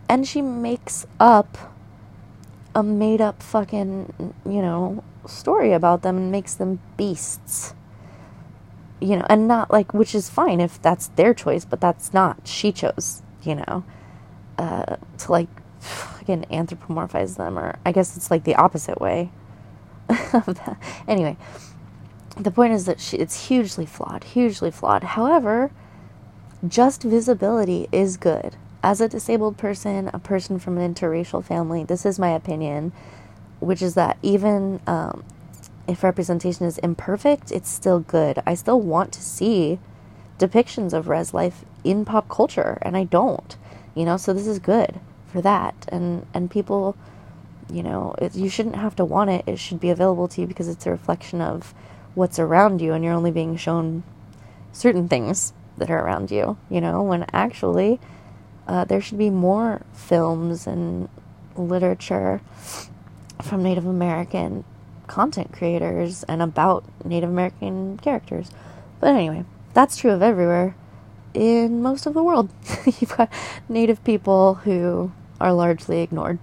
and 0.09 0.27
she 0.27 0.41
makes 0.41 1.07
up 1.21 1.75
a 2.75 2.83
made 2.83 3.21
up 3.21 3.43
fucking, 3.43 4.35
you 4.45 4.63
know, 4.63 5.03
story 5.27 5.73
about 5.73 6.03
them 6.03 6.17
and 6.17 6.31
makes 6.31 6.55
them 6.55 6.79
beasts. 6.97 7.75
You 9.01 9.17
know, 9.17 9.27
and 9.29 9.47
not 9.47 9.71
like, 9.71 9.93
which 9.93 10.15
is 10.15 10.31
fine 10.31 10.61
if 10.61 10.81
that's 10.81 11.09
their 11.09 11.35
choice, 11.35 11.65
but 11.65 11.81
that's 11.81 12.15
not. 12.15 12.41
She 12.45 12.73
chose, 12.73 13.23
you 13.43 13.57
know, 13.57 13.85
uh, 14.59 14.97
to 15.19 15.33
like 15.33 15.49
fucking 15.81 16.47
anthropomorphize 16.51 17.37
them, 17.37 17.59
or 17.59 17.79
I 17.85 17.93
guess 17.93 18.17
it's 18.17 18.31
like 18.31 18.45
the 18.45 18.55
opposite 18.55 19.01
way 19.01 19.31
of 20.09 20.47
that. 20.47 20.81
Anyway, 21.07 21.37
the 22.37 22.51
point 22.51 22.73
is 22.73 22.87
that 22.87 23.01
she, 23.01 23.17
it's 23.17 23.49
hugely 23.49 23.87
flawed, 23.87 24.25
hugely 24.25 24.71
flawed. 24.71 25.03
However, 25.03 25.71
just 26.67 27.03
visibility 27.03 27.89
is 27.93 28.17
good. 28.17 28.57
As 28.83 29.01
a 29.01 29.09
disabled 29.09 29.57
person, 29.57 30.11
a 30.13 30.19
person 30.19 30.59
from 30.59 30.79
an 30.79 30.95
interracial 30.95 31.45
family, 31.45 31.85
this 31.85 32.07
is 32.07 32.19
my 32.19 32.31
opinion, 32.31 32.93
which 33.61 33.83
is 33.83 33.95
that 33.95 34.19
even 34.23 34.81
um, 34.87 35.25
if 35.89 36.03
representation 36.03 36.67
is 36.67 36.79
imperfect, 36.79 37.53
it's 37.53 37.69
still 37.71 38.01
good. 38.01 38.43
I 38.47 38.55
still 38.55 38.81
want 38.81 39.13
to 39.13 39.23
see 39.23 39.79
depictions 40.39 40.93
of 40.93 41.09
res 41.09 41.33
life 41.33 41.65
in 41.85 42.05
pop 42.05 42.29
culture, 42.29 42.79
and 42.83 42.97
I 42.97 43.05
don't, 43.05 43.57
you 43.95 44.05
know, 44.05 44.17
so 44.17 44.33
this 44.33 44.47
is 44.47 44.59
good 44.59 45.01
for 45.27 45.41
that. 45.43 45.87
And 45.89 46.27
and 46.35 46.51
people, 46.51 46.97
you 47.71 47.83
know, 47.83 48.15
it, 48.19 48.35
you 48.35 48.49
shouldn't 48.49 48.77
have 48.77 48.97
to 48.97 49.05
want 49.05 49.31
it. 49.31 49.45
It 49.47 49.59
should 49.59 49.81
be 49.81 49.91
available 49.91 50.29
to 50.29 50.41
you 50.41 50.47
because 50.47 50.69
it's 50.69 50.87
a 50.87 50.91
reflection 50.91 51.41
of 51.41 51.75
what's 52.15 52.39
around 52.39 52.81
you, 52.81 52.93
and 52.93 53.05
you're 53.05 53.15
only 53.15 53.31
being 53.31 53.57
shown 53.57 54.03
certain 54.73 55.09
things 55.09 55.53
that 55.79 55.91
are 55.91 56.05
around 56.05 56.31
you. 56.31 56.57
You 56.71 56.81
know, 56.81 57.03
when 57.03 57.27
actually 57.33 58.01
uh, 58.67 58.85
there 58.85 59.01
should 59.01 59.19
be 59.19 59.31
more 59.31 59.83
films 59.93 60.67
and 60.67 61.09
literature 61.57 62.41
from 63.43 63.63
Native 63.63 63.87
American 63.87 64.65
content 65.07 65.53
creators 65.53 66.23
and 66.25 66.43
about 66.43 66.85
Native 67.05 67.31
American 67.31 67.99
characters. 67.99 68.51
But 69.01 69.15
anyway, 69.15 69.45
that's 69.75 69.97
true 69.97 70.11
of 70.11 70.23
everywhere 70.23 70.75
in 71.35 71.83
most 71.83 72.07
of 72.07 72.15
the 72.15 72.23
world. 72.23 72.51
You've 72.87 73.17
got 73.17 73.31
Native 73.69 74.03
people 74.05 74.55
who 74.55 75.13
are 75.41 75.53
largely 75.53 76.01
ignored 76.03 76.39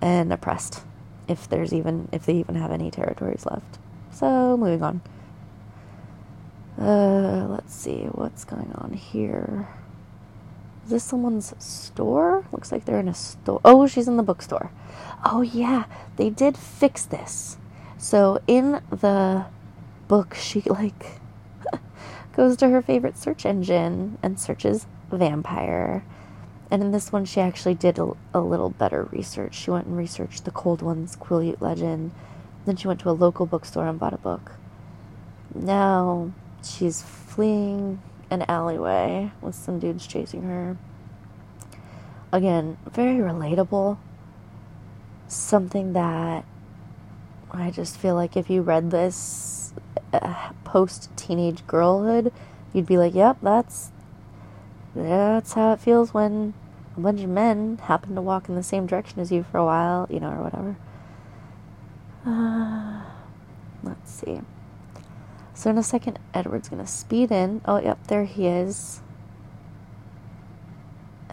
and 0.00 0.32
oppressed. 0.32 0.82
if 1.28 1.48
there's 1.48 1.72
even 1.72 2.08
if 2.12 2.26
they 2.26 2.34
even 2.34 2.54
have 2.56 2.70
any 2.70 2.90
territories 2.90 3.46
left. 3.46 3.78
So 4.12 4.56
moving 4.56 4.82
on. 4.82 5.00
Uh, 6.78 7.46
let's 7.48 7.74
see 7.74 8.04
what's 8.12 8.44
going 8.44 8.72
on 8.74 8.92
here. 8.92 9.68
Is 10.84 10.90
this 10.90 11.04
someone's 11.04 11.54
store? 11.58 12.44
Looks 12.52 12.70
like 12.72 12.84
they're 12.84 13.00
in 13.00 13.08
a 13.08 13.14
store. 13.14 13.60
Oh, 13.64 13.86
she's 13.86 14.08
in 14.08 14.16
the 14.16 14.22
bookstore. 14.22 14.70
Oh 15.24 15.40
yeah, 15.40 15.84
they 16.16 16.28
did 16.30 16.56
fix 16.56 17.04
this. 17.04 17.56
So 18.04 18.38
in 18.46 18.82
the 18.90 19.46
book, 20.08 20.34
she 20.34 20.60
like 20.60 21.22
goes 22.36 22.54
to 22.58 22.68
her 22.68 22.82
favorite 22.82 23.16
search 23.16 23.46
engine 23.46 24.18
and 24.22 24.38
searches 24.38 24.86
vampire. 25.10 26.04
And 26.70 26.82
in 26.82 26.92
this 26.92 27.12
one, 27.12 27.24
she 27.24 27.40
actually 27.40 27.76
did 27.76 27.98
a, 27.98 28.12
a 28.34 28.40
little 28.40 28.68
better 28.68 29.04
research. 29.04 29.54
She 29.54 29.70
went 29.70 29.86
and 29.86 29.96
researched 29.96 30.44
the 30.44 30.50
Cold 30.50 30.82
Ones 30.82 31.16
Quileute 31.16 31.62
legend. 31.62 32.10
Then 32.66 32.76
she 32.76 32.88
went 32.88 33.00
to 33.00 33.08
a 33.08 33.12
local 33.12 33.46
bookstore 33.46 33.88
and 33.88 33.98
bought 33.98 34.12
a 34.12 34.18
book. 34.18 34.52
Now 35.54 36.30
she's 36.62 37.00
fleeing 37.00 38.02
an 38.28 38.44
alleyway 38.48 39.32
with 39.40 39.54
some 39.54 39.78
dudes 39.78 40.06
chasing 40.06 40.42
her. 40.42 40.76
Again, 42.32 42.76
very 42.84 43.16
relatable. 43.16 43.96
Something 45.26 45.94
that 45.94 46.44
I 47.56 47.70
just 47.70 47.96
feel 47.96 48.14
like 48.14 48.36
if 48.36 48.50
you 48.50 48.62
read 48.62 48.90
this 48.90 49.72
uh, 50.12 50.50
post 50.64 51.08
teenage 51.16 51.66
girlhood, 51.66 52.32
you'd 52.72 52.86
be 52.86 52.98
like, 52.98 53.14
"Yep, 53.14 53.38
that's 53.42 53.92
that's 54.94 55.52
how 55.52 55.72
it 55.72 55.80
feels 55.80 56.12
when 56.12 56.54
a 56.96 57.00
bunch 57.00 57.20
of 57.20 57.30
men 57.30 57.78
happen 57.78 58.14
to 58.16 58.20
walk 58.20 58.48
in 58.48 58.56
the 58.56 58.62
same 58.62 58.86
direction 58.86 59.20
as 59.20 59.30
you 59.30 59.44
for 59.44 59.58
a 59.58 59.64
while, 59.64 60.08
you 60.10 60.18
know, 60.18 60.30
or 60.30 60.42
whatever." 60.42 60.76
Uh, 62.26 63.02
let's 63.82 64.10
see. 64.10 64.40
So 65.54 65.70
in 65.70 65.78
a 65.78 65.82
second, 65.82 66.18
Edward's 66.34 66.68
gonna 66.68 66.86
speed 66.86 67.30
in. 67.30 67.60
Oh, 67.64 67.78
yep, 67.78 68.04
there 68.08 68.24
he 68.24 68.48
is. 68.48 69.00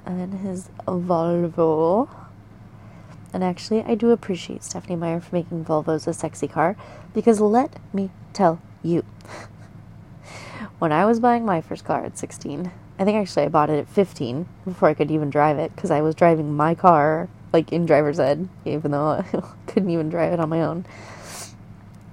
And 0.05 0.36
his 0.36 0.69
Volvo. 0.86 2.20
And 3.34 3.44
actually, 3.44 3.82
I 3.84 3.96
do 3.96 4.12
appreciate 4.12 4.64
Stephenie 4.64 4.96
Meyer 4.98 5.22
for 5.22 5.36
making 5.36 5.66
Volvos 5.66 6.08
a 6.08 6.14
sexy 6.14 6.48
car 6.48 6.76
because 7.14 7.40
let 7.40 7.80
me 7.94 8.10
tell 8.34 8.62
you, 8.84 9.06
when 10.80 10.92
I 10.92 11.06
was 11.06 11.20
buying 11.20 11.46
my 11.46 11.62
first 11.62 11.86
car 11.86 12.04
at 12.04 12.18
16, 12.18 12.72
I 13.00 13.06
think 13.06 13.18
actually 13.18 13.46
I 13.46 13.50
bought 13.50 13.70
it 13.70 13.80
at 13.80 13.90
15 13.90 14.48
before 14.66 14.90
I 14.90 14.94
could 14.94 15.12
even 15.12 15.30
drive 15.30 15.58
it 15.58 15.76
because 15.76 15.92
I 15.92 16.02
was 16.02 16.14
driving 16.14 16.54
my 16.54 16.76
car 16.76 17.30
like 17.54 17.72
in 17.72 17.86
driver's 17.86 18.20
ed, 18.20 18.48
even 18.66 18.92
though 18.92 19.08
I 19.34 19.44
couldn't 19.68 19.90
even 19.90 20.10
drive 20.10 20.34
it 20.34 20.40
on 20.40 20.50
my 20.50 20.62
own. 20.62 20.86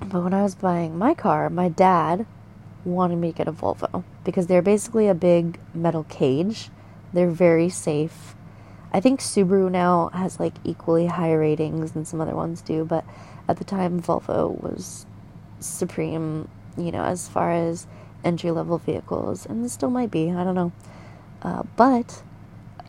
But 0.01 0.23
when 0.23 0.35
I 0.35 0.43
was 0.43 0.55
buying 0.55 0.97
my 0.97 1.15
car, 1.15 1.51
my 1.51 1.69
dad 1.69 2.27
wanted 2.85 3.17
me 3.17 3.33
to 3.33 3.37
get 3.39 3.49
a 3.49 3.53
Volvo 3.53 4.05
because 4.25 4.47
they're 4.47 4.63
basically 4.63 5.09
a 5.09 5.15
big 5.15 5.59
metal 5.75 6.05
cage. 6.05 6.71
They're 7.13 7.31
very 7.31 7.69
safe. 7.69 8.35
I 8.93 9.01
think 9.01 9.21
Subaru 9.21 9.71
now 9.71 10.09
has 10.15 10.41
like 10.41 10.55
equally 10.65 11.07
high 11.07 11.35
ratings 11.35 11.93
than 11.93 12.05
some 12.05 12.21
other 12.21 12.35
ones 12.35 12.63
do, 12.63 12.85
but 12.85 13.05
at 13.47 13.59
the 13.59 13.65
time 13.65 14.01
Volvo 14.01 14.61
was 14.63 15.07
supreme, 15.61 16.49
you 16.77 16.91
know, 16.91 17.03
as 17.03 17.29
far 17.29 17.53
as 17.53 17.87
entry 18.25 18.51
level 18.51 18.79
vehicles, 18.79 19.47
and 19.47 19.71
still 19.71 19.91
might 19.91 20.11
be, 20.11 20.31
I 20.31 20.45
don't 20.45 20.55
know. 20.55 20.73
Uh, 21.43 21.63
but 21.77 22.23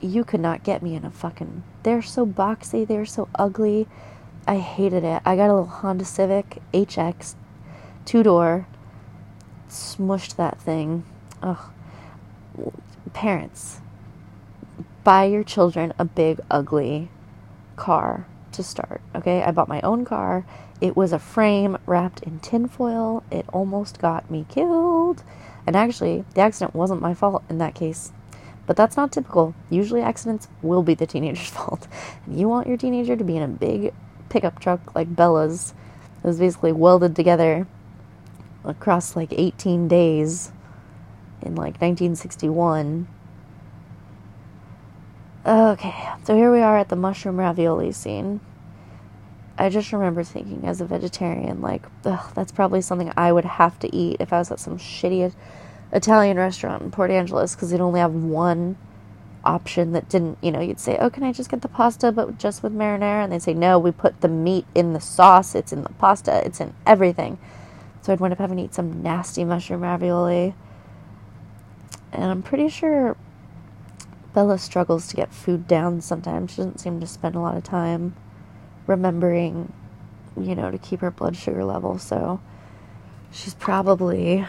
you 0.02 0.24
could 0.24 0.40
not 0.40 0.64
get 0.64 0.82
me 0.82 0.96
in 0.96 1.06
a 1.06 1.12
fucking. 1.12 1.64
They're 1.84 2.02
so 2.02 2.26
boxy, 2.26 2.88
they're 2.88 3.06
so 3.06 3.28
ugly. 3.36 3.88
I 4.48 4.58
hated 4.58 5.04
it. 5.04 5.22
I 5.26 5.36
got 5.36 5.50
a 5.50 5.54
little 5.54 5.66
Honda 5.66 6.06
Civic 6.06 6.62
HX, 6.74 7.36
two 8.06 8.24
door, 8.24 8.68
smushed 9.70 10.36
that 10.38 10.60
thing. 10.60 11.04
Ugh. 11.44 11.72
Parents, 13.14 13.82
buy 15.04 15.26
your 15.26 15.44
children 15.44 15.94
a 15.98 16.06
big, 16.06 16.40
ugly 16.50 17.10
car 17.76 18.26
to 18.52 18.64
start. 18.64 19.02
Okay, 19.16 19.42
I 19.42 19.52
bought 19.52 19.68
my 19.68 19.82
own 19.82 20.06
car. 20.06 20.46
It 20.82 20.96
was 20.96 21.12
a 21.12 21.20
frame 21.20 21.78
wrapped 21.86 22.24
in 22.24 22.40
tinfoil. 22.40 23.24
It 23.32 23.46
almost 23.52 24.00
got 24.00 24.30
me 24.32 24.46
killed. 24.50 25.24
And 25.68 25.76
actually, 25.76 26.26
the 26.34 26.42
accident 26.42 26.74
wasn't 26.74 27.02
my 27.02 27.14
fault 27.14 27.44
in 27.50 27.58
that 27.60 27.76
case. 27.76 28.12
But 28.66 28.76
that's 28.76 28.96
not 28.96 29.12
typical. 29.12 29.56
Usually, 29.70 30.02
accidents 30.02 30.48
will 30.62 30.84
be 30.84 30.94
the 30.94 31.08
teenager's 31.08 31.50
fault. 31.58 31.88
And 32.26 32.40
you 32.40 32.48
want 32.48 32.68
your 32.68 32.78
teenager 32.78 33.16
to 33.16 33.24
be 33.24 33.38
in 33.38 33.44
a 33.44 33.48
big 33.48 33.94
pickup 34.30 34.60
truck 34.60 34.96
like 34.96 35.16
Bella's. 35.16 35.74
It 36.24 36.28
was 36.28 36.40
basically 36.40 36.72
welded 36.72 37.16
together 37.16 37.68
across 38.64 39.16
like 39.16 39.32
18 39.32 39.88
days 39.88 40.52
in 41.42 41.56
like 41.56 41.82
1961. 41.82 43.08
Okay, 45.46 45.96
so 46.26 46.36
here 46.36 46.52
we 46.52 46.60
are 46.60 46.78
at 46.78 46.90
the 46.90 46.98
mushroom 46.98 47.40
ravioli 47.40 47.94
scene. 47.94 48.42
I 49.58 49.70
just 49.70 49.94
remember 49.94 50.22
thinking 50.22 50.66
as 50.66 50.82
a 50.82 50.86
vegetarian, 50.86 51.62
like, 51.62 51.86
that's 52.04 52.52
probably 52.52 52.82
something 52.82 53.14
I 53.16 53.32
would 53.32 53.46
have 53.46 53.80
to 53.80 53.96
eat 53.96 54.18
if 54.20 54.34
I 54.34 54.40
was 54.40 54.52
at 54.52 54.60
some 54.60 54.78
shitty 54.78 55.34
Italian 55.94 56.36
restaurant 56.36 56.84
in 56.84 56.92
Port 56.92 57.10
Angeles 57.10 57.56
because 57.56 57.72
they'd 57.72 57.80
only 57.80 58.02
have 58.02 58.14
one 58.14 58.78
option 59.46 59.94
that 59.94 60.10
didn't, 60.10 60.38
you 60.42 60.52
know, 60.52 60.60
you'd 60.60 60.80
say, 60.80 60.98
oh, 60.98 61.10
can 61.10 61.24
I 61.24 61.32
just 61.32 61.50
get 61.50 61.62
the 61.62 61.70
pasta 61.70 62.12
but 62.12 62.38
just 62.38 62.62
with 62.62 62.74
marinara? 62.74 63.24
And 63.24 63.32
they'd 63.32 63.42
say, 63.42 63.54
no, 63.54 63.80
we 63.80 63.92
put 63.92 64.20
the 64.20 64.28
meat 64.28 64.66
in 64.76 64.92
the 64.92 65.00
sauce, 65.00 65.56
it's 65.56 65.72
in 65.72 65.84
the 65.84 65.90
pasta, 65.90 66.46
it's 66.46 66.60
in 66.60 66.74
everything. 66.86 67.38
So 68.02 68.12
I'd 68.12 68.20
wind 68.20 68.34
up 68.34 68.40
having 68.40 68.58
to 68.58 68.64
eat 68.64 68.74
some 68.74 69.02
nasty 69.02 69.46
mushroom 69.46 69.82
ravioli. 69.84 70.54
And 72.12 72.26
I'm 72.26 72.44
pretty 72.44 72.68
sure 72.68 73.16
Bella 74.34 74.58
struggles 74.58 75.08
to 75.08 75.16
get 75.16 75.34
food 75.34 75.68
down 75.68 76.02
sometimes. 76.02 76.52
She 76.52 76.58
doesn't 76.58 76.80
seem 76.80 77.00
to 77.00 77.08
spend 77.08 77.36
a 77.36 77.40
lot 77.40 77.58
of 77.58 77.64
time 77.64 78.16
remembering, 78.88 79.74
you 80.40 80.56
know, 80.56 80.70
to 80.72 80.78
keep 80.78 81.02
her 81.02 81.12
blood 81.12 81.36
sugar 81.36 81.64
level. 81.66 81.98
So 81.98 82.40
she's 83.32 83.56
probably 83.56 84.46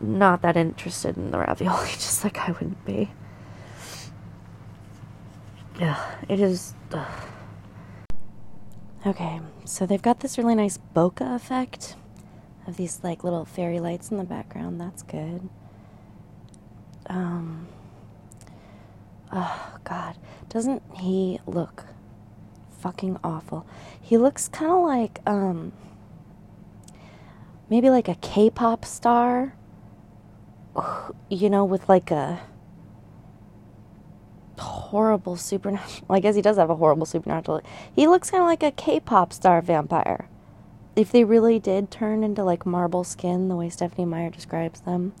not 0.00 0.42
that 0.42 0.56
interested 0.56 1.16
in 1.16 1.30
the 1.30 1.38
ravioli, 1.38 1.88
just 1.92 2.24
like 2.24 2.38
I 2.38 2.52
wouldn't 2.52 2.84
be. 2.84 3.10
Yeah, 5.78 6.14
it 6.28 6.40
is. 6.40 6.74
Ugh. 6.92 7.28
Okay, 9.04 9.40
so 9.64 9.84
they've 9.84 10.02
got 10.02 10.20
this 10.20 10.38
really 10.38 10.54
nice 10.54 10.78
bokeh 10.94 11.34
effect 11.34 11.96
of 12.66 12.76
these 12.76 13.00
like 13.02 13.24
little 13.24 13.44
fairy 13.44 13.80
lights 13.80 14.10
in 14.10 14.16
the 14.16 14.24
background. 14.24 14.80
That's 14.80 15.02
good. 15.02 15.48
Um. 17.06 17.66
Oh 19.32 19.78
God, 19.84 20.16
doesn't 20.48 20.82
he 20.96 21.40
look 21.46 21.84
fucking 22.78 23.18
awful? 23.24 23.66
He 24.00 24.16
looks 24.16 24.48
kind 24.48 24.70
of 24.70 24.82
like 24.84 25.20
um. 25.26 25.72
Maybe 27.70 27.88
like 27.88 28.08
a 28.08 28.16
K-pop 28.16 28.84
star 28.84 29.54
you 31.28 31.50
know, 31.50 31.64
with 31.64 31.88
like 31.88 32.10
a 32.10 32.40
horrible 34.58 35.36
supernatural. 35.36 36.06
I 36.14 36.20
guess 36.20 36.34
he 36.34 36.42
does 36.42 36.56
have 36.56 36.70
a 36.70 36.76
horrible 36.76 37.06
supernatural. 37.06 37.62
He 37.94 38.06
looks 38.06 38.30
kind 38.30 38.42
of 38.42 38.46
like 38.46 38.62
a 38.62 38.70
K-pop 38.70 39.32
star 39.32 39.60
vampire. 39.60 40.28
If 40.94 41.10
they 41.10 41.24
really 41.24 41.58
did 41.58 41.90
turn 41.90 42.22
into 42.22 42.44
like 42.44 42.66
marble 42.66 43.04
skin, 43.04 43.48
the 43.48 43.56
way 43.56 43.70
Stephenie 43.70 44.04
Meyer 44.04 44.30
describes 44.30 44.80
them, 44.80 45.14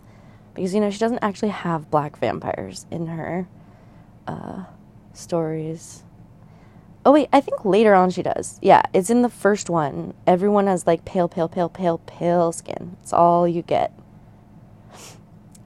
because 0.54 0.74
you 0.74 0.80
know 0.80 0.90
she 0.90 0.98
doesn't 0.98 1.22
actually 1.22 1.48
have 1.48 1.90
black 1.90 2.18
vampires 2.18 2.86
in 2.90 3.06
her 3.06 3.48
uh, 4.26 4.64
stories. 5.12 6.02
Oh 7.04 7.12
wait, 7.12 7.28
I 7.32 7.40
think 7.40 7.64
later 7.64 7.94
on 7.94 8.10
she 8.10 8.22
does. 8.22 8.58
Yeah, 8.62 8.82
it's 8.92 9.10
in 9.10 9.22
the 9.22 9.28
first 9.28 9.68
one. 9.68 10.14
Everyone 10.26 10.66
has 10.68 10.86
like 10.86 11.04
pale, 11.04 11.28
pale, 11.28 11.48
pale, 11.48 11.68
pale, 11.68 11.98
pale 11.98 12.52
skin. 12.52 12.96
It's 13.02 13.12
all 13.12 13.48
you 13.48 13.62
get. 13.62 13.92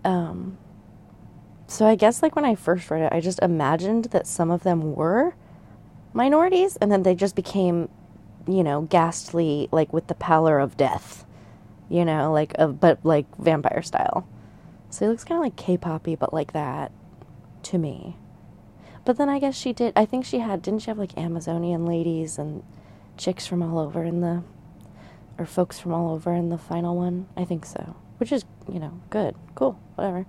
Um, 0.04 0.56
so 1.66 1.86
I 1.86 1.94
guess 1.94 2.22
like 2.22 2.36
when 2.36 2.44
I 2.44 2.54
first 2.54 2.90
read 2.90 3.02
it, 3.02 3.12
I 3.12 3.20
just 3.20 3.40
imagined 3.40 4.06
that 4.06 4.26
some 4.26 4.50
of 4.50 4.62
them 4.62 4.94
were 4.94 5.34
minorities 6.14 6.76
and 6.76 6.90
then 6.90 7.02
they 7.02 7.14
just 7.14 7.34
became, 7.36 7.88
you 8.46 8.62
know, 8.62 8.82
ghastly, 8.82 9.68
like 9.72 9.92
with 9.92 10.06
the 10.06 10.14
pallor 10.14 10.58
of 10.58 10.76
death, 10.76 11.26
you 11.90 12.04
know, 12.04 12.32
like, 12.32 12.54
but 12.80 12.98
like 13.04 13.26
vampire 13.36 13.82
style. 13.82 14.26
So 14.88 15.04
he 15.04 15.10
looks 15.10 15.24
kind 15.24 15.38
of 15.38 15.44
like 15.44 15.56
K 15.56 15.76
poppy, 15.76 16.14
but 16.14 16.32
like 16.32 16.52
that 16.52 16.92
to 17.64 17.78
me. 17.78 18.16
But 19.06 19.16
then 19.16 19.30
I 19.30 19.38
guess 19.38 19.56
she 19.56 19.72
did, 19.72 19.94
I 19.96 20.04
think 20.04 20.26
she 20.26 20.40
had, 20.40 20.60
didn't 20.60 20.82
she 20.82 20.90
have 20.90 20.98
like 20.98 21.16
Amazonian 21.16 21.86
ladies 21.86 22.36
and 22.36 22.62
chicks 23.16 23.46
from 23.46 23.62
all 23.62 23.78
over 23.78 24.04
in 24.04 24.20
the, 24.20 24.42
or 25.38 25.46
folks 25.46 25.78
from 25.78 25.94
all 25.94 26.12
over 26.12 26.34
in 26.34 26.50
the 26.50 26.58
final 26.58 26.94
one? 26.94 27.28
I 27.34 27.46
think 27.46 27.64
so 27.64 27.96
which 28.18 28.32
is, 28.32 28.44
you 28.70 28.78
know, 28.78 29.00
good, 29.10 29.34
cool, 29.54 29.78
whatever. 29.94 30.26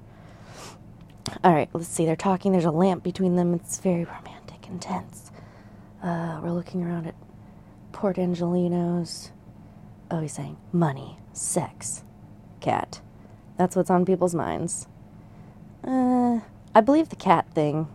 All 1.44 1.54
right, 1.54 1.70
let's 1.74 1.88
see. 1.88 2.06
They're 2.06 2.16
talking. 2.16 2.52
There's 2.52 2.66
a 2.66 2.72
lamp 2.72 3.04
between 3.04 3.36
them. 3.36 3.54
It's 3.54 3.80
very 3.80 4.06
romantic 4.06 4.68
and 4.68 4.82
tense. 4.82 5.32
Uh, 6.02 6.40
we're 6.42 6.52
looking 6.52 6.84
around 6.84 7.08
at 7.08 7.16
Port 7.92 8.18
Angelinos. 8.18 9.32
Oh, 10.10 10.22
he's 10.22 10.34
saying 10.34 10.58
money, 10.72 11.18
sex, 11.34 12.04
cat. 12.62 13.02
That's 13.58 13.76
what's 13.76 13.90
on 13.90 14.06
people's 14.06 14.36
minds. 14.36 14.88
Uh, 15.84 16.40
I 16.74 16.82
believe 16.82 17.10
the 17.10 17.16
cat 17.16 17.48
thing. 17.54 17.88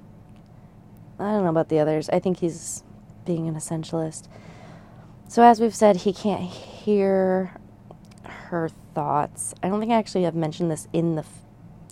I 1.23 1.33
don't 1.33 1.45
know 1.45 1.51
about 1.51 1.69
the 1.69 1.79
others. 1.79 2.09
I 2.11 2.19
think 2.19 2.39
he's 2.39 2.83
being 3.25 3.49
an 3.49 3.55
essentialist. 3.55 4.29
So, 5.29 5.43
as 5.43 5.61
we've 5.61 5.75
said, 5.75 5.99
he 5.99 6.13
can't 6.13 6.43
hear 6.43 7.57
her 8.25 8.69
thoughts. 8.95 9.55
I 9.63 9.69
don't 9.69 9.81
think 9.81 9.93
I 9.93 9.97
actually 9.97 10.25
have 10.25 10.35
mentioned 10.35 10.71
this 10.71 10.89
in 10.93 11.15
the 11.15 11.23
f- 11.23 11.43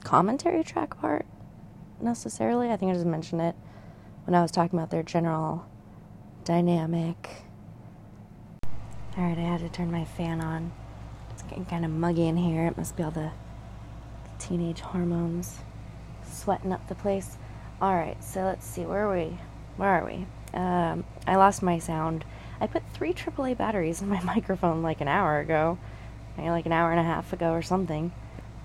commentary 0.05 0.63
track 0.63 0.99
part 0.99 1.27
necessarily. 2.01 2.71
I 2.71 2.77
think 2.77 2.91
I 2.91 2.95
just 2.95 3.07
mentioned 3.07 3.41
it 3.41 3.55
when 4.25 4.35
I 4.35 4.43
was 4.43 4.51
talking 4.51 4.79
about 4.79 4.91
their 4.91 5.03
general 5.03 5.67
dynamic. 6.45 7.45
Alright, 9.17 9.39
I 9.39 9.43
had 9.43 9.61
to 9.61 9.69
turn 9.69 9.91
my 9.91 10.05
fan 10.05 10.41
on. 10.41 10.73
It's 11.31 11.43
getting 11.43 11.65
kind 11.65 11.85
of 11.85 11.91
muggy 11.91 12.27
in 12.27 12.37
here. 12.37 12.67
It 12.67 12.77
must 12.77 12.97
be 12.97 13.03
all 13.03 13.11
the 13.11 13.31
teenage 14.39 14.81
hormones 14.81 15.59
sweating 16.25 16.73
up 16.73 16.87
the 16.89 16.95
place. 16.95 17.37
Alright, 17.81 18.23
so 18.23 18.43
let's 18.43 18.67
see. 18.67 18.85
Where 18.85 19.07
are 19.07 19.17
we? 19.17 19.39
Where 19.79 19.89
are 19.89 20.05
we? 20.05 20.27
Um, 20.53 21.05
I 21.27 21.37
lost 21.37 21.63
my 21.63 21.79
sound. 21.79 22.27
I 22.61 22.67
put 22.67 22.83
three 22.93 23.15
AAA 23.15 23.57
batteries 23.57 24.03
in 24.03 24.09
my 24.09 24.21
microphone 24.25 24.83
like 24.83 25.01
an 25.01 25.09
hour 25.09 25.39
ago, 25.39 25.79
like 26.37 26.67
an 26.67 26.73
hour 26.73 26.91
and 26.91 27.01
a 27.01 27.05
half 27.05 27.33
ago 27.33 27.53
or 27.53 27.63
something, 27.63 28.13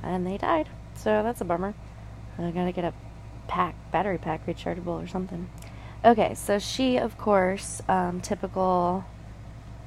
and 0.04 0.28
they 0.28 0.38
died. 0.38 0.68
So 0.96 1.24
that's 1.24 1.40
a 1.40 1.46
bummer. 1.46 1.74
I 2.38 2.52
gotta 2.52 2.74
get 2.74 2.84
a 2.84 2.94
pack, 3.48 3.76
battery 3.90 4.18
pack, 4.18 4.46
rechargeable 4.46 5.02
or 5.02 5.08
something. 5.08 5.50
Okay, 6.04 6.34
so 6.36 6.60
she, 6.60 6.98
of 6.98 7.18
course, 7.18 7.82
um, 7.88 8.20
typical 8.20 9.06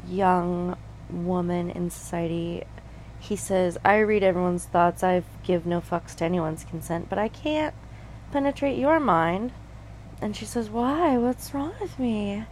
young 0.09 0.79
woman 1.11 1.69
in 1.71 1.91
society. 1.91 2.65
He 3.21 3.37
says, 3.37 3.77
I 3.85 3.99
read 3.99 4.23
everyone's 4.23 4.65
thoughts. 4.65 5.05
I 5.05 5.23
give 5.43 5.67
no 5.67 5.83
fucks 5.83 6.15
to 6.17 6.25
anyone's 6.25 6.65
consent, 6.65 7.11
but 7.11 7.19
I 7.19 7.29
can't 7.29 7.75
penetrate 8.33 8.79
your 8.79 9.01
mind. 9.01 9.53
And 10.21 10.35
she 10.37 10.45
says, 10.45 10.69
Why? 10.69 11.17
What's 11.17 11.55
wrong 11.55 11.75
with 11.81 11.99
me? 11.99 12.45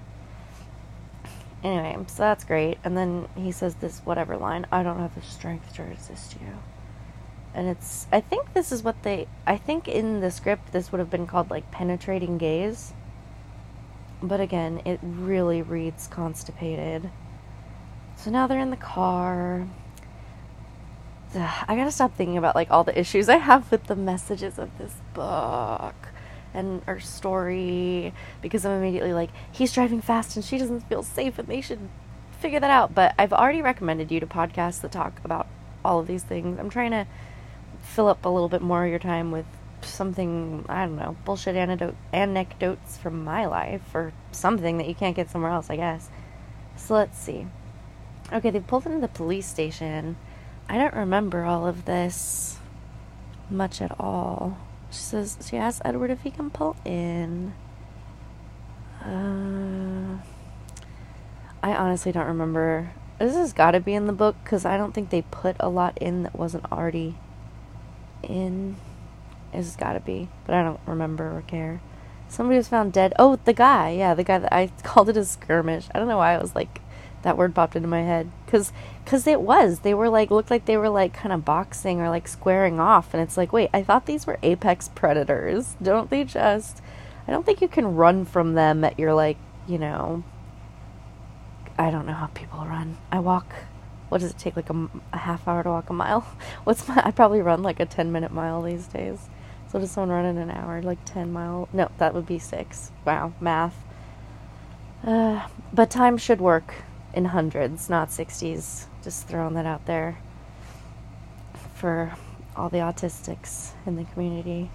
Anyway, 1.64 1.96
so 2.06 2.22
that's 2.22 2.44
great. 2.44 2.78
And 2.84 2.96
then 2.96 3.28
he 3.34 3.50
says 3.50 3.76
this 3.76 4.00
whatever 4.00 4.36
line 4.36 4.66
I 4.70 4.82
don't 4.82 5.00
have 5.00 5.14
the 5.14 5.22
strength 5.22 5.74
to 5.74 5.82
resist 5.82 6.34
you. 6.34 6.52
And 7.54 7.68
it's, 7.68 8.06
I 8.12 8.20
think 8.20 8.52
this 8.52 8.70
is 8.70 8.82
what 8.82 9.02
they, 9.02 9.26
I 9.46 9.56
think 9.56 9.88
in 9.88 10.20
the 10.20 10.30
script 10.30 10.72
this 10.72 10.92
would 10.92 10.98
have 10.98 11.10
been 11.10 11.26
called 11.26 11.50
like 11.50 11.70
penetrating 11.70 12.38
gaze. 12.38 12.92
But 14.22 14.40
again, 14.40 14.82
it 14.84 15.00
really 15.02 15.62
reads 15.62 16.06
constipated. 16.06 17.10
So 18.16 18.30
now 18.30 18.46
they're 18.46 18.60
in 18.60 18.70
the 18.70 18.76
car. 18.76 19.66
I 21.68 21.76
gotta 21.76 21.92
stop 21.92 22.14
thinking 22.14 22.38
about 22.38 22.54
like 22.54 22.70
all 22.70 22.84
the 22.84 22.98
issues 22.98 23.28
I 23.28 23.36
have 23.36 23.70
with 23.70 23.84
the 23.84 23.96
messages 23.96 24.58
of 24.58 24.76
this 24.78 24.94
book 25.14 25.94
and 26.54 26.82
our 26.86 26.98
story 26.98 28.14
because 28.40 28.64
I'm 28.64 28.78
immediately 28.78 29.12
like, 29.12 29.30
he's 29.52 29.72
driving 29.72 30.00
fast 30.00 30.36
and 30.36 30.44
she 30.44 30.58
doesn't 30.58 30.80
feel 30.88 31.02
safe 31.02 31.38
and 31.38 31.48
they 31.48 31.60
should 31.60 31.88
figure 32.40 32.60
that 32.60 32.70
out. 32.70 32.94
But 32.94 33.14
I've 33.18 33.32
already 33.32 33.62
recommended 33.62 34.10
you 34.10 34.20
to 34.20 34.26
podcasts 34.26 34.80
that 34.80 34.92
talk 34.92 35.20
about 35.24 35.46
all 35.84 36.00
of 36.00 36.06
these 36.06 36.22
things. 36.22 36.58
I'm 36.58 36.70
trying 36.70 36.92
to 36.92 37.06
fill 37.82 38.08
up 38.08 38.24
a 38.24 38.28
little 38.28 38.48
bit 38.48 38.62
more 38.62 38.84
of 38.84 38.90
your 38.90 38.98
time 38.98 39.30
with 39.30 39.46
something, 39.82 40.64
I 40.68 40.86
don't 40.86 40.96
know, 40.96 41.16
bullshit 41.24 41.56
anecdote, 41.56 41.94
anecdotes 42.12 42.96
from 42.96 43.22
my 43.22 43.46
life 43.46 43.94
or 43.94 44.12
something 44.32 44.78
that 44.78 44.88
you 44.88 44.94
can't 44.94 45.14
get 45.14 45.30
somewhere 45.30 45.52
else, 45.52 45.68
I 45.68 45.76
guess. 45.76 46.08
So 46.76 46.94
let's 46.94 47.18
see. 47.18 47.46
Okay, 48.32 48.50
they 48.50 48.60
pulled 48.60 48.86
into 48.86 48.98
the 48.98 49.08
police 49.08 49.46
station. 49.46 50.16
I 50.68 50.78
don't 50.78 50.94
remember 50.94 51.44
all 51.44 51.66
of 51.66 51.84
this 51.84 52.58
much 53.48 53.80
at 53.80 53.98
all. 54.00 54.58
She 54.90 54.98
says 54.98 55.38
she 55.48 55.56
asked 55.56 55.82
Edward 55.84 56.10
if 56.10 56.22
he 56.22 56.30
can 56.30 56.50
pull 56.50 56.76
in. 56.84 57.54
Uh, 59.00 60.18
I 61.62 61.74
honestly 61.74 62.12
don't 62.12 62.26
remember. 62.26 62.92
This 63.18 63.34
has 63.34 63.52
got 63.52 63.70
to 63.72 63.80
be 63.80 63.94
in 63.94 64.06
the 64.06 64.12
book 64.12 64.36
because 64.42 64.64
I 64.64 64.76
don't 64.76 64.92
think 64.92 65.10
they 65.10 65.22
put 65.22 65.56
a 65.60 65.68
lot 65.68 65.96
in 65.98 66.24
that 66.24 66.36
wasn't 66.36 66.70
already 66.70 67.16
in. 68.22 68.76
This 69.52 69.66
has 69.66 69.76
got 69.76 69.92
to 69.92 70.00
be, 70.00 70.28
but 70.44 70.54
I 70.54 70.62
don't 70.62 70.80
remember 70.86 71.36
or 71.36 71.42
care. 71.42 71.80
Somebody 72.28 72.56
was 72.56 72.68
found 72.68 72.92
dead. 72.92 73.14
Oh, 73.18 73.38
the 73.44 73.52
guy. 73.52 73.90
Yeah, 73.90 74.14
the 74.14 74.24
guy 74.24 74.38
that 74.38 74.52
I 74.52 74.66
called 74.82 75.08
it 75.08 75.16
a 75.16 75.24
skirmish. 75.24 75.86
I 75.94 75.98
don't 75.98 76.08
know 76.08 76.18
why 76.18 76.34
I 76.34 76.38
was 76.38 76.54
like 76.54 76.80
that 77.26 77.36
word 77.36 77.56
popped 77.56 77.74
into 77.74 77.88
my 77.88 78.02
head. 78.02 78.30
Because 78.44 78.72
because 79.04 79.26
it 79.26 79.40
was. 79.40 79.80
They 79.80 79.94
were 79.94 80.08
like 80.08 80.30
looked 80.30 80.48
like 80.48 80.64
they 80.64 80.76
were 80.76 80.88
like 80.88 81.12
kind 81.12 81.32
of 81.32 81.44
boxing 81.44 82.00
or 82.00 82.08
like 82.08 82.28
squaring 82.28 82.78
off. 82.78 83.12
And 83.12 83.20
it's 83.20 83.36
like 83.36 83.52
wait 83.52 83.68
i 83.74 83.82
thought 83.82 84.06
these 84.06 84.28
were 84.28 84.38
apex 84.44 84.88
predators. 84.94 85.74
Don't 85.82 86.08
they 86.08 86.22
just 86.22 86.80
i 87.26 87.32
don't 87.32 87.44
think 87.44 87.60
you 87.60 87.66
can 87.66 87.96
run 87.96 88.24
from 88.24 88.54
them 88.54 88.84
at 88.84 88.96
your 89.00 89.12
like 89.12 89.36
you 89.66 89.78
know 89.78 90.22
i 91.76 91.90
don't 91.90 92.06
know 92.06 92.12
how 92.12 92.26
people 92.28 92.64
run. 92.64 92.96
I 93.10 93.18
walk 93.18 93.52
what 94.08 94.20
does 94.20 94.30
it 94.30 94.38
take 94.38 94.54
like 94.54 94.70
a, 94.70 94.88
a 95.12 95.18
half 95.18 95.48
hour 95.48 95.64
to 95.64 95.68
walk 95.68 95.90
a 95.90 95.92
mile? 95.92 96.20
What's 96.64 96.86
my 96.86 97.02
i 97.04 97.10
probably 97.10 97.42
run 97.42 97.64
like 97.64 97.80
a 97.80 97.86
10 97.86 98.12
minute 98.12 98.30
mile 98.30 98.62
these 98.62 98.86
days. 98.86 99.18
So 99.72 99.80
does 99.80 99.90
someone 99.90 100.10
run 100.10 100.26
in 100.26 100.38
an 100.38 100.52
hour 100.52 100.80
like 100.80 101.04
10 101.06 101.32
mile? 101.32 101.68
No 101.72 101.90
that 101.98 102.14
would 102.14 102.26
be 102.26 102.38
six. 102.38 102.92
Wow 103.04 103.32
math. 103.40 103.74
Uh, 105.04 105.48
but 105.72 105.90
time 105.90 106.16
should 106.16 106.40
work 106.40 106.72
in 107.16 107.24
hundreds, 107.24 107.90
not 107.90 108.10
60s. 108.10 108.84
Just 109.02 109.26
throwing 109.26 109.54
that 109.54 109.66
out 109.66 109.86
there 109.86 110.18
for 111.74 112.14
all 112.54 112.68
the 112.68 112.78
autistics 112.78 113.70
in 113.86 113.96
the 113.96 114.04
community. 114.04 114.70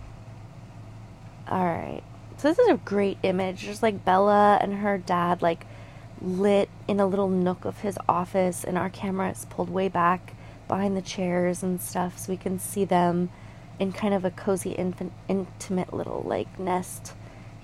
All 1.48 1.64
right. 1.64 2.02
So 2.38 2.50
this 2.50 2.60
is 2.60 2.68
a 2.68 2.78
great 2.78 3.20
image. 3.24 3.60
Just 3.60 3.84
like 3.84 4.04
Bella 4.04 4.58
and 4.60 4.74
her 4.74 4.98
dad 4.98 5.42
like 5.42 5.66
lit 6.20 6.70
in 6.88 7.00
a 7.00 7.06
little 7.06 7.30
nook 7.30 7.64
of 7.64 7.80
his 7.80 7.98
office 8.10 8.64
and 8.64 8.78
our 8.78 8.90
camera 8.90 9.30
is 9.30 9.46
pulled 9.46 9.70
way 9.70 9.88
back 9.88 10.34
behind 10.68 10.96
the 10.96 11.02
chairs 11.02 11.64
and 11.64 11.82
stuff 11.82 12.18
so 12.18 12.32
we 12.32 12.38
can 12.38 12.58
see 12.60 12.86
them 12.86 13.30
in 13.80 13.92
kind 13.92 14.14
of 14.14 14.24
a 14.24 14.32
cozy 14.32 14.72
infant, 14.72 15.12
intimate 15.28 15.94
little 15.94 16.24
like 16.26 16.60
nest. 16.60 17.14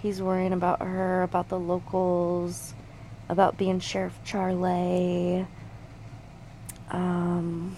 He's 0.01 0.21
worrying 0.21 0.53
about 0.53 0.81
her, 0.81 1.23
about 1.23 1.49
the 1.49 1.59
locals, 1.59 2.73
about 3.29 3.57
being 3.57 3.79
Sheriff 3.79 4.17
Charlie. 4.23 5.45
Um, 6.89 7.75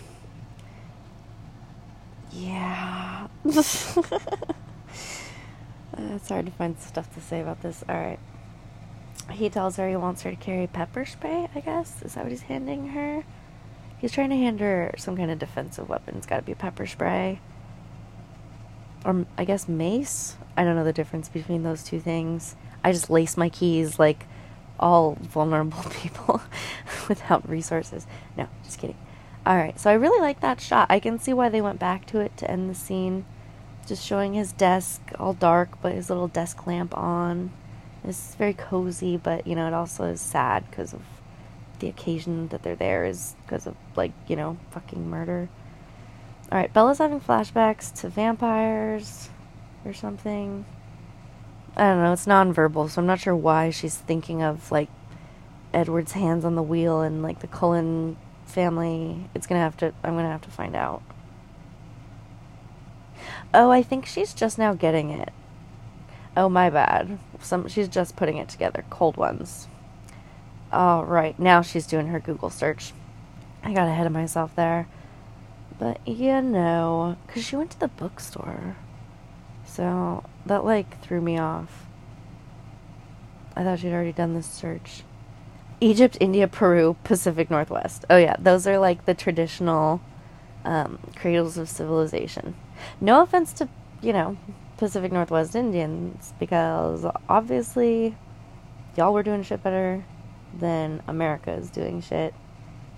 yeah. 2.32 3.28
it's 3.46 3.90
hard 6.30 6.46
to 6.46 6.52
find 6.52 6.80
stuff 6.80 7.14
to 7.16 7.22
say 7.22 7.42
about 7.42 7.62
this. 7.62 7.84
Alright. 7.90 8.20
He 9.32 9.50
tells 9.50 9.76
her 9.78 9.90
he 9.90 9.96
wants 9.96 10.24
her 10.24 10.32
to 10.32 10.36
carry 10.36 10.68
pepper 10.68 11.06
spray, 11.06 11.48
I 11.54 11.60
guess. 11.60 12.02
Is 12.02 12.16
that 12.16 12.24
what 12.24 12.32
he's 12.32 12.42
handing 12.44 12.90
her? 12.90 13.24
He's 14.00 14.12
trying 14.12 14.30
to 14.30 14.36
hand 14.36 14.60
her 14.60 14.94
some 14.98 15.18
kind 15.18 15.30
of 15.30 15.40
defensive 15.40 15.90
weapon. 15.90 16.18
It's 16.18 16.26
gotta 16.26 16.42
be 16.42 16.56
pepper 16.56 16.88
spray. 16.88 17.42
Or, 19.06 19.26
I 19.38 19.46
guess, 19.46 19.68
mace? 19.68 20.36
I 20.58 20.64
don't 20.64 20.76
know 20.76 20.84
the 20.84 20.94
difference 20.94 21.30
between 21.30 21.64
those 21.64 21.84
two 21.84 22.00
things. 22.00 22.56
I 22.84 22.92
just 22.92 23.10
lace 23.10 23.38
my 23.38 23.50
keys 23.50 24.00
like 24.00 24.26
all 24.80 25.18
vulnerable 25.22 25.84
people 25.92 26.42
without 27.08 27.48
resources. 27.48 28.08
No, 28.38 28.48
just 28.64 28.80
kidding. 28.80 28.98
All 29.46 29.56
right, 29.56 29.80
so 29.80 29.90
I 29.90 29.94
really 29.94 30.22
like 30.22 30.42
that 30.42 30.62
shot. 30.62 30.88
I 30.90 31.00
can 31.00 31.20
see 31.20 31.34
why 31.34 31.50
they 31.50 31.62
went 31.62 31.80
back 31.80 32.06
to 32.08 32.20
it 32.20 32.36
to 32.38 32.50
end 32.50 32.70
the 32.70 32.76
scene. 32.76 33.26
Just 33.88 34.06
showing 34.06 34.34
his 34.34 34.52
desk 34.52 35.02
all 35.18 35.34
dark, 35.34 35.82
but 35.82 35.94
his 35.94 36.10
little 36.10 36.28
desk 36.28 36.68
lamp 36.68 36.96
on. 36.96 37.52
It's 38.04 38.36
very 38.36 38.54
cozy, 38.54 39.18
but 39.18 39.48
you 39.48 39.56
know, 39.56 39.68
it 39.68 39.74
also 39.74 40.06
is 40.06 40.22
sad 40.22 40.70
because 40.70 40.94
of 40.94 41.02
the 41.80 41.88
occasion 41.88 42.50
that 42.50 42.64
they're 42.64 42.76
there 42.76 43.06
is 43.06 43.36
because 43.46 43.66
of 43.66 43.76
like, 43.96 44.12
you 44.28 44.36
know, 44.36 44.58
fucking 44.72 45.10
murder. 45.10 45.50
All 46.52 46.58
right, 46.58 46.72
Bella's 46.74 46.98
having 46.98 47.22
flashbacks 47.22 47.94
to 48.02 48.10
vampires 48.10 49.30
or 49.86 49.94
something. 49.94 50.66
I 51.76 51.90
don't 51.90 52.04
know, 52.04 52.14
it's 52.14 52.26
nonverbal, 52.26 52.90
so 52.90 53.02
I'm 53.02 53.08
not 53.08 53.20
sure 53.20 53.36
why 53.36 53.70
she's 53.70 53.96
thinking 53.96 54.42
of 54.42 54.72
like 54.72 54.90
Edward's 55.74 56.14
hands 56.14 56.44
on 56.44 56.56
the 56.56 56.64
wheel 56.64 57.02
and 57.02 57.22
like 57.24 57.40
the 57.40 57.48
Cullen 57.48 58.18
family. 58.46 59.30
It's 59.34 59.48
gonna 59.48 59.62
have 59.62 59.78
to 59.78 59.94
I'm 60.04 60.16
gonna 60.16 60.30
have 60.30 60.42
to 60.42 60.50
find 60.50 60.76
out. 60.76 61.02
Oh, 63.54 63.72
I 63.72 63.82
think 63.84 64.06
she's 64.06 64.34
just 64.34 64.58
now 64.58 64.74
getting 64.74 65.10
it. 65.10 65.32
Oh 66.36 66.50
my 66.50 66.70
bad. 66.70 67.20
Some 67.40 67.68
she's 67.68 67.88
just 67.88 68.16
putting 68.16 68.38
it 68.38 68.50
together. 68.50 68.84
Cold 68.90 69.18
ones. 69.18 69.68
All 70.72 71.04
right, 71.04 71.38
now 71.40 71.62
she's 71.62 71.88
doing 71.88 72.08
her 72.08 72.20
Google 72.20 72.50
search. 72.50 72.94
I 73.64 73.74
got 73.74 73.88
ahead 73.88 74.06
of 74.06 74.14
myself 74.14 74.56
there. 74.56 74.88
But 75.80 76.06
you 76.08 76.42
know, 76.42 77.18
because 77.26 77.46
she 77.46 77.56
went 77.56 77.72
to 77.72 77.80
the 77.80 77.88
bookstore. 77.88 78.76
So 79.66 80.24
that 80.46 80.64
like 80.66 81.02
threw 81.02 81.22
me 81.22 81.38
off. 81.38 81.86
I 83.56 83.64
thought 83.64 83.80
she'd 83.80 83.94
already 83.94 84.14
done 84.14 84.34
this 84.34 84.48
search. 84.48 85.04
Egypt, 85.82 86.18
India, 86.20 86.48
Peru, 86.48 86.96
Pacific 87.04 87.50
Northwest. 87.50 88.06
Oh 88.10 88.18
yeah, 88.18 88.36
those 88.40 88.68
are 88.68 88.78
like 88.78 89.06
the 89.06 89.14
traditional 89.14 90.02
um, 90.66 91.00
cradles 91.16 91.58
of 91.58 91.70
civilization. 91.70 92.56
No 93.00 93.22
offense 93.22 93.54
to 93.54 93.70
you 94.02 94.14
know 94.14 94.38
Pacific 94.78 95.12
Northwest 95.12 95.56
Indians 95.56 96.34
because 96.40 97.06
obviously 97.28 98.16
y'all 98.96 99.14
were 99.14 99.24
doing 99.24 99.44
shit 99.44 99.64
better 99.64 100.06
than 100.58 101.02
America 101.08 101.52
is 101.52 101.70
doing 101.70 102.02
shit. 102.02 102.34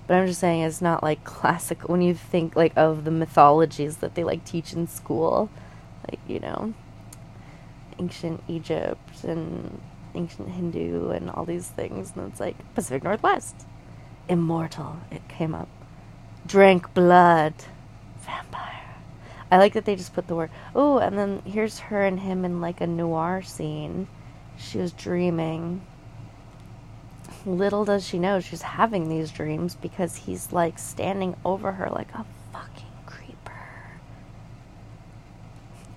But 0.08 0.16
I'm 0.16 0.28
just 0.28 0.40
saying 0.40 0.62
it's 0.62 0.82
not 0.82 1.04
like 1.04 1.24
classic 1.24 1.88
when 1.88 2.02
you 2.02 2.14
think 2.14 2.56
like 2.56 2.74
of 2.76 3.04
the 3.04 3.12
mythologies 3.12 3.98
that 3.98 4.16
they 4.16 4.24
like 4.24 4.44
teach 4.44 4.74
in 4.74 4.88
school, 4.88 5.50
like 6.10 6.20
you 6.28 6.40
know, 6.40 6.74
ancient 8.00 8.44
Egypt 8.48 9.24
and 9.24 9.82
ancient 10.16 10.50
Hindu 10.50 11.10
and 11.10 11.30
all 11.30 11.46
these 11.46 11.68
things, 11.68 12.14
and 12.16 12.32
it's 12.32 12.40
like 12.40 12.56
Pacific 12.76 13.04
Northwest, 13.04 13.56
immortal. 14.28 14.98
It 15.12 15.28
came 15.28 15.56
up, 15.56 15.70
drank 16.46 16.94
blood, 16.94 17.54
vampire. 18.20 18.96
I 19.50 19.58
like 19.58 19.74
that 19.74 19.86
they 19.86 19.96
just 19.96 20.14
put 20.14 20.28
the 20.28 20.36
word. 20.36 20.50
Oh, 20.74 20.98
and 20.98 21.18
then 21.18 21.42
here's 21.46 21.80
her 21.80 22.06
and 22.06 22.20
him 22.20 22.46
in 22.46 22.62
like 22.62 22.80
a 22.82 22.88
noir 22.88 23.42
scene. 23.42 24.08
She 24.58 24.78
was 24.78 24.94
dreaming. 24.94 25.82
Little 27.46 27.86
does 27.86 28.08
she 28.08 28.20
know 28.20 28.40
she's 28.40 28.62
having 28.62 29.10
these 29.10 29.32
dreams 29.32 29.76
because 29.76 30.16
he's 30.16 30.54
like 30.54 30.78
standing 30.78 31.36
over 31.44 31.72
her 31.74 31.90
like 31.90 32.14
a 32.14 32.26
fucking 32.54 32.86
creeper. 33.06 33.52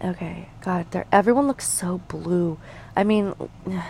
Okay, 0.02 0.48
God, 0.60 0.86
everyone 1.12 1.46
looks 1.46 1.68
so 1.68 1.98
blue. 2.08 2.58
I 2.96 3.04
mean, 3.04 3.34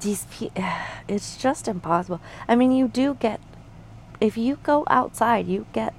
these 0.00 0.26
people, 0.30 0.62
it's 1.08 1.36
just 1.36 1.68
impossible. 1.68 2.20
I 2.46 2.54
mean, 2.54 2.72
you 2.72 2.88
do 2.88 3.14
get, 3.14 3.40
if 4.20 4.36
you 4.36 4.58
go 4.62 4.84
outside, 4.88 5.46
you 5.46 5.66
get 5.72 5.94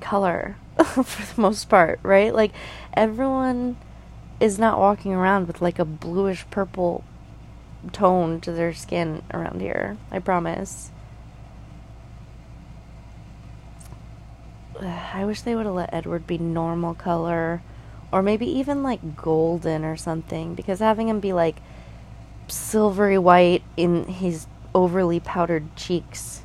color 0.00 0.56
for 0.84 1.34
the 1.34 1.40
most 1.40 1.68
part, 1.68 2.00
right? 2.02 2.34
Like, 2.34 2.52
everyone 2.94 3.76
is 4.40 4.58
not 4.58 4.78
walking 4.78 5.12
around 5.12 5.46
with 5.46 5.62
like 5.62 5.78
a 5.78 5.84
bluish 5.84 6.44
purple 6.50 7.04
tone 7.92 8.40
to 8.40 8.52
their 8.52 8.72
skin 8.74 9.22
around 9.32 9.60
here. 9.60 9.96
I 10.10 10.18
promise. 10.18 10.90
I 14.80 15.24
wish 15.24 15.42
they 15.42 15.54
would 15.54 15.66
have 15.66 15.74
let 15.74 15.92
Edward 15.92 16.26
be 16.26 16.38
normal 16.38 16.94
color 16.94 17.62
or 18.12 18.22
maybe 18.22 18.46
even 18.46 18.82
like 18.82 19.16
golden 19.16 19.84
or 19.84 19.96
something 19.96 20.54
because 20.54 20.80
having 20.80 21.08
him 21.08 21.20
be 21.20 21.32
like 21.32 21.56
silvery 22.48 23.18
white 23.18 23.62
in 23.76 24.04
his 24.04 24.46
overly 24.74 25.18
powdered 25.20 25.74
cheeks 25.76 26.42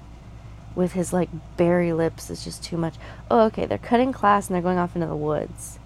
with 0.75 0.93
his 0.93 1.11
like 1.11 1.29
berry 1.57 1.93
lips 1.93 2.29
is 2.29 2.43
just 2.43 2.63
too 2.63 2.77
much. 2.77 2.95
Oh, 3.29 3.41
okay, 3.45 3.65
they're 3.65 3.77
cutting 3.77 4.13
class 4.13 4.47
and 4.47 4.55
they're 4.55 4.61
going 4.61 4.77
off 4.77 4.95
into 4.95 5.07
the 5.07 5.15
woods. 5.15 5.79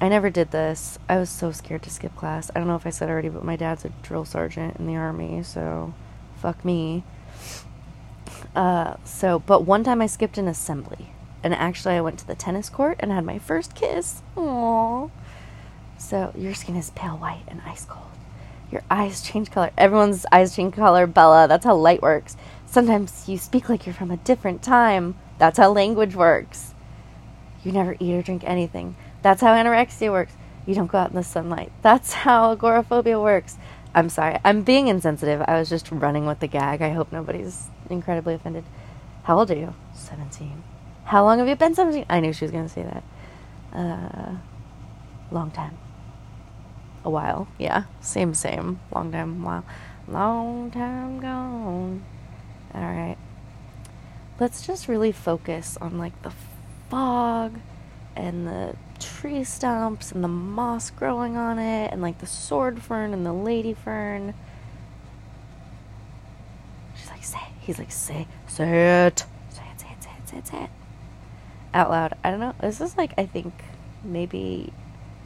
I 0.00 0.08
never 0.08 0.30
did 0.30 0.50
this. 0.50 0.98
I 1.08 1.16
was 1.16 1.30
so 1.30 1.52
scared 1.52 1.82
to 1.82 1.90
skip 1.90 2.14
class. 2.16 2.50
I 2.54 2.58
don't 2.58 2.68
know 2.68 2.76
if 2.76 2.86
I 2.86 2.90
said 2.90 3.08
already, 3.08 3.30
but 3.30 3.44
my 3.44 3.56
dad's 3.56 3.84
a 3.84 3.88
drill 4.02 4.24
sergeant 4.24 4.76
in 4.76 4.86
the 4.86 4.96
army, 4.96 5.42
so 5.42 5.94
fuck 6.36 6.64
me. 6.64 7.02
Uh, 8.54 8.96
so, 9.04 9.38
but 9.38 9.64
one 9.64 9.84
time 9.84 10.02
I 10.02 10.06
skipped 10.06 10.38
an 10.38 10.48
assembly, 10.48 11.10
and 11.46 11.54
actually 11.54 11.94
I 11.94 12.00
went 12.00 12.18
to 12.18 12.26
the 12.26 12.34
tennis 12.34 12.68
court 12.68 12.96
and 12.98 13.12
had 13.12 13.24
my 13.24 13.38
first 13.38 13.76
kiss. 13.76 14.20
Aww. 14.36 15.12
So 15.96 16.32
your 16.36 16.54
skin 16.54 16.74
is 16.74 16.90
pale 16.90 17.16
white 17.16 17.44
and 17.46 17.62
ice 17.64 17.84
cold. 17.84 18.10
Your 18.72 18.82
eyes 18.90 19.22
change 19.22 19.52
color. 19.52 19.70
Everyone's 19.78 20.26
eyes 20.32 20.56
change 20.56 20.74
color, 20.74 21.06
Bella. 21.06 21.46
That's 21.46 21.64
how 21.64 21.76
light 21.76 22.02
works. 22.02 22.36
Sometimes 22.66 23.28
you 23.28 23.38
speak 23.38 23.68
like 23.68 23.86
you're 23.86 23.94
from 23.94 24.10
a 24.10 24.16
different 24.16 24.60
time. 24.60 25.14
That's 25.38 25.56
how 25.56 25.70
language 25.70 26.16
works. 26.16 26.74
You 27.62 27.70
never 27.70 27.94
eat 28.00 28.14
or 28.14 28.22
drink 28.22 28.42
anything. 28.44 28.96
That's 29.22 29.40
how 29.40 29.54
anorexia 29.54 30.10
works. 30.10 30.32
You 30.66 30.74
don't 30.74 30.90
go 30.90 30.98
out 30.98 31.10
in 31.10 31.16
the 31.16 31.22
sunlight. 31.22 31.70
That's 31.82 32.12
how 32.12 32.50
agoraphobia 32.50 33.20
works. 33.20 33.56
I'm 33.94 34.08
sorry. 34.08 34.40
I'm 34.44 34.62
being 34.62 34.88
insensitive. 34.88 35.44
I 35.46 35.60
was 35.60 35.68
just 35.68 35.92
running 35.92 36.26
with 36.26 36.40
the 36.40 36.48
gag. 36.48 36.82
I 36.82 36.90
hope 36.90 37.12
nobody's 37.12 37.68
incredibly 37.88 38.34
offended. 38.34 38.64
How 39.22 39.38
old 39.38 39.52
are 39.52 39.56
you? 39.56 39.74
17. 39.94 40.64
How 41.06 41.22
long 41.24 41.38
have 41.38 41.46
you 41.46 41.54
been 41.54 41.72
17? 41.72 42.04
I 42.08 42.18
knew 42.18 42.32
she 42.32 42.44
was 42.44 42.50
going 42.50 42.64
to 42.64 42.68
say 42.68 42.82
that. 42.82 43.04
Uh, 43.72 44.36
long 45.30 45.52
time. 45.52 45.78
A 47.04 47.10
while. 47.10 47.46
Yeah. 47.58 47.84
Same, 48.00 48.34
same. 48.34 48.80
Long 48.92 49.12
time, 49.12 49.44
while. 49.44 49.64
Long 50.08 50.68
time 50.72 51.20
gone. 51.20 52.04
All 52.74 52.80
right. 52.80 53.16
Let's 54.40 54.66
just 54.66 54.88
really 54.88 55.12
focus 55.12 55.78
on 55.80 55.96
like 55.96 56.20
the 56.22 56.32
fog 56.90 57.60
and 58.16 58.48
the 58.48 58.74
tree 58.98 59.44
stumps 59.44 60.10
and 60.10 60.24
the 60.24 60.28
moss 60.28 60.90
growing 60.90 61.36
on 61.36 61.60
it 61.60 61.92
and 61.92 62.02
like 62.02 62.18
the 62.18 62.26
sword 62.26 62.82
fern 62.82 63.12
and 63.12 63.24
the 63.24 63.32
lady 63.32 63.74
fern. 63.74 64.34
She's 66.96 67.10
like, 67.10 67.24
say, 67.24 67.38
he's 67.60 67.78
like, 67.78 67.92
say, 67.92 68.26
say 68.48 69.06
it, 69.06 69.24
say 69.50 69.62
it, 69.72 69.80
say 69.80 69.88
it, 69.92 70.02
say 70.02 70.10
it, 70.18 70.28
say 70.28 70.38
it, 70.38 70.46
say 70.48 70.62
it, 70.64 70.70
out 71.76 71.90
loud. 71.90 72.14
I 72.24 72.30
don't 72.30 72.40
know. 72.40 72.54
This 72.60 72.80
is 72.80 72.96
like, 72.96 73.12
I 73.18 73.26
think, 73.26 73.52
maybe 74.02 74.72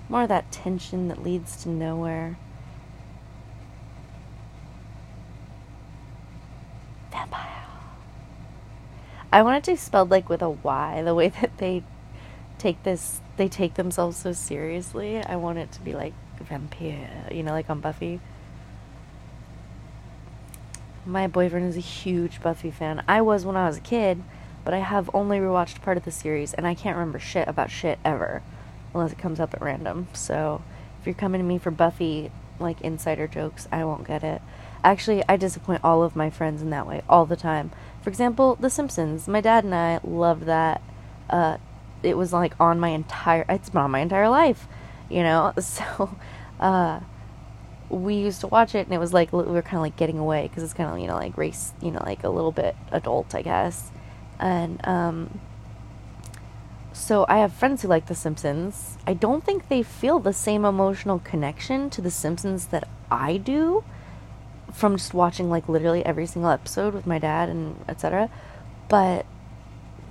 more 0.09 0.24
of 0.24 0.28
that 0.28 0.51
tension 0.51 1.09
that 1.09 1.22
leads 1.22 1.62
to 1.62 1.68
nowhere. 1.68 2.36
Vampire. 7.12 7.64
I 9.32 9.43
want 9.43 9.59
it 9.59 9.64
to 9.64 9.72
be 9.72 9.77
spelled 9.77 10.10
like 10.10 10.28
with 10.28 10.43
a 10.43 10.51
Y, 10.51 11.02
the 11.02 11.14
way 11.14 11.28
that 11.40 11.56
they 11.59 11.85
take 12.59 12.82
this 12.82 13.22
they 13.39 13.48
take 13.48 13.74
themselves 13.74 14.18
so 14.18 14.32
seriously. 14.32 15.22
I 15.24 15.36
want 15.36 15.59
it 15.59 15.72
to 15.72 15.81
be 15.81 15.94
like 15.94 16.12
vampire, 16.40 17.28
you 17.31 17.43
know, 17.43 17.52
like 17.52 17.70
on 17.70 17.81
Buffy. 17.81 18.20
My 21.06 21.27
boyfriend 21.27 21.66
is 21.68 21.77
a 21.77 21.81
huge 21.81 22.43
Buffy 22.43 22.70
fan. 22.70 23.02
I 23.09 23.22
was 23.22 23.47
when 23.47 23.56
I 23.56 23.66
was 23.66 23.78
a 23.78 23.81
kid, 23.81 24.22
but 24.65 24.74
I 24.74 24.78
have 24.78 25.11
only 25.15 25.39
rewatched 25.39 25.82
part 25.82 25.97
of 25.97 26.05
the 26.05 26.11
series 26.11 26.55
and 26.55 26.66
I 26.66 26.74
can't 26.74 26.97
remember 26.97 27.19
shit 27.19 27.49
about 27.49 27.70
shit 27.70 27.99
ever 28.05 28.43
unless 28.95 29.12
it 29.12 29.19
comes 29.19 29.41
up 29.41 29.55
at 29.55 29.62
random. 29.62 30.09
So, 30.12 30.62
if 31.01 31.07
you're 31.07 31.15
coming 31.15 31.41
to 31.41 31.47
me 31.47 31.59
for 31.59 31.70
Buffy 31.70 32.31
like 32.59 32.81
insider 32.82 33.27
jokes, 33.27 33.69
I 33.73 33.85
won't 33.85 34.07
get 34.07 34.23
it. 34.23 34.43
Actually, 34.85 35.23
I 35.28 35.37
disappoint 35.37 35.85
all 35.85 36.03
of 36.03 36.16
my 36.16 36.31
friends 36.31 36.62
in 36.62 36.70
that 36.70 36.87
way 36.87 37.03
all 37.09 37.27
the 37.27 37.37
time. 37.37 37.70
For 38.03 38.11
example, 38.11 38.57
The 38.57 38.70
Simpsons. 38.70 39.28
My 39.28 39.41
dad 39.41 39.65
and 39.65 39.74
I 39.74 40.01
loved 40.03 40.45
that 40.45 40.82
uh, 41.28 41.59
it 42.03 42.16
was 42.16 42.32
like 42.32 42.55
on 42.61 42.81
my 42.81 42.89
entire 42.89 43.45
it's 43.49 43.70
been 43.70 43.81
on 43.81 43.91
my 43.91 44.01
entire 44.01 44.28
life 44.28 44.66
you 45.09 45.23
know 45.23 45.53
so 45.61 46.16
uh 46.59 47.01
we 47.89 48.15
used 48.15 48.41
to 48.41 48.47
watch 48.47 48.74
it 48.74 48.87
and 48.87 48.95
it 48.95 48.99
was 48.99 49.12
like 49.12 49.32
we 49.32 49.43
were 49.43 49.62
kind 49.62 49.77
of 49.77 49.82
like 49.82 49.97
getting 49.97 50.19
away 50.19 50.47
because 50.47 50.62
it's 50.62 50.74
kind 50.74 50.91
of 50.91 50.99
you 50.99 51.07
know 51.07 51.16
like 51.16 51.37
race 51.37 51.73
you 51.82 51.91
know 51.91 52.01
like 52.05 52.23
a 52.23 52.28
little 52.28 52.53
bit 52.53 52.77
adult 52.93 53.35
i 53.35 53.43
guess 53.43 53.91
and 54.41 54.81
um 54.87 55.41
so 56.93 57.25
i 57.29 57.39
have 57.39 57.53
friends 57.53 57.83
who 57.83 57.89
like 57.89 58.07
the 58.07 58.15
simpsons 58.15 58.97
i 59.07 59.15
don't 59.15 59.45
think 59.45 59.69
they 59.69 59.83
feel 59.83 60.19
the 60.19 60.33
same 60.33 60.65
emotional 60.65 61.19
connection 61.21 61.89
to 61.89 62.01
the 62.01 62.11
simpsons 62.11 62.67
that 62.67 62.89
i 63.11 63.37
do 63.37 63.85
from 64.73 64.97
just 64.97 65.15
watching 65.15 65.49
like 65.51 65.69
literally 65.69 66.05
every 66.05 66.27
single 66.27 66.51
episode 66.51 66.95
with 66.95 67.07
my 67.07 67.19
dad 67.19 67.49
and 67.49 67.77
etc 67.89 68.29
but 68.89 69.25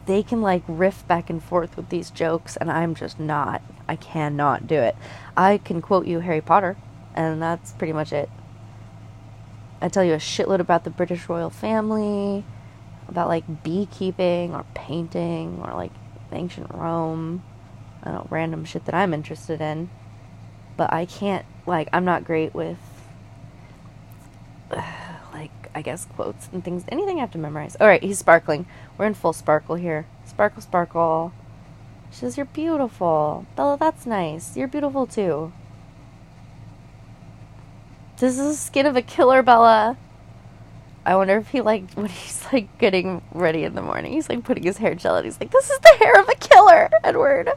they 0.10 0.24
can 0.24 0.42
like 0.42 0.64
riff 0.68 1.08
back 1.08 1.30
and 1.30 1.42
forth 1.42 1.78
with 1.78 1.90
these 1.90 2.10
jokes, 2.10 2.58
and 2.58 2.72
I'm 2.72 2.96
just 2.96 3.20
not. 3.20 3.62
I 3.88 3.96
cannot 3.96 4.66
do 4.66 4.74
it. 4.74 4.96
I 5.38 5.60
can 5.60 5.84
quote 5.84 6.08
you 6.08 6.22
Harry 6.22 6.42
Potter, 6.42 6.78
and 7.14 7.40
that's 7.40 7.74
pretty 7.74 7.94
much 7.94 8.12
it. 8.12 8.28
I 9.80 9.88
tell 9.88 10.04
you 10.04 10.14
a 10.14 10.18
shitload 10.18 10.60
about 10.60 10.84
the 10.84 10.90
British 10.90 11.30
royal 11.30 11.52
family, 11.52 12.44
about 13.10 13.28
like 13.28 13.64
beekeeping 13.64 14.56
or 14.56 14.66
painting 14.74 15.62
or 15.64 15.74
like 15.74 15.92
ancient 16.32 16.74
Rome. 16.74 17.44
Know, 18.06 18.28
random 18.30 18.66
shit 18.66 18.86
that 18.86 18.96
I'm 18.96 19.14
interested 19.14 19.62
in. 19.62 19.90
But 20.78 20.94
I 20.94 21.06
can't, 21.06 21.46
like, 21.66 21.90
I'm 21.92 22.06
not 22.06 22.24
great 22.24 22.54
with, 22.54 22.78
like, 25.34 25.52
I 25.76 25.82
guess 25.82 26.06
quotes 26.06 26.48
and 26.54 26.64
things. 26.64 26.86
Anything 26.88 27.18
I 27.18 27.22
have 27.22 27.32
to 27.32 27.38
memorize. 27.38 27.76
All 27.80 27.88
right, 27.88 28.02
he's 28.02 28.20
sparkling. 28.20 28.66
We're 28.98 29.06
in 29.06 29.14
full 29.14 29.34
sparkle 29.34 29.76
here. 29.76 30.06
Sparkle, 30.26 30.62
sparkle. 30.62 31.34
She 32.12 32.20
says, 32.20 32.38
You're 32.38 32.46
beautiful. 32.46 33.46
Bella, 33.56 33.78
that's 33.78 34.06
nice. 34.06 34.56
You're 34.56 34.68
beautiful 34.68 35.06
too. 35.06 35.52
This 38.18 38.40
is 38.40 38.48
the 38.48 38.54
skin 38.56 38.86
of 38.86 38.96
a 38.96 39.02
killer, 39.02 39.44
Bella. 39.44 39.98
I 41.10 41.16
wonder 41.16 41.38
if 41.38 41.48
he 41.48 41.62
like 41.62 41.92
when 41.96 42.06
he's 42.06 42.46
like 42.54 42.78
getting 42.78 43.24
ready 43.34 43.64
in 43.64 43.74
the 43.74 43.82
morning, 43.82 44.14
he's 44.14 44.30
like 44.30 44.44
putting 44.44 44.64
his 44.64 44.78
hair 44.78 44.94
gel 44.94 45.16
and 45.16 45.26
he's 45.26 45.40
like, 45.40 45.50
This 45.50 45.72
is 45.72 45.80
the 45.80 45.96
hair 45.98 46.20
of 46.20 46.30
a 46.30 46.36
killer, 46.36 46.88
Edward. 47.04 47.50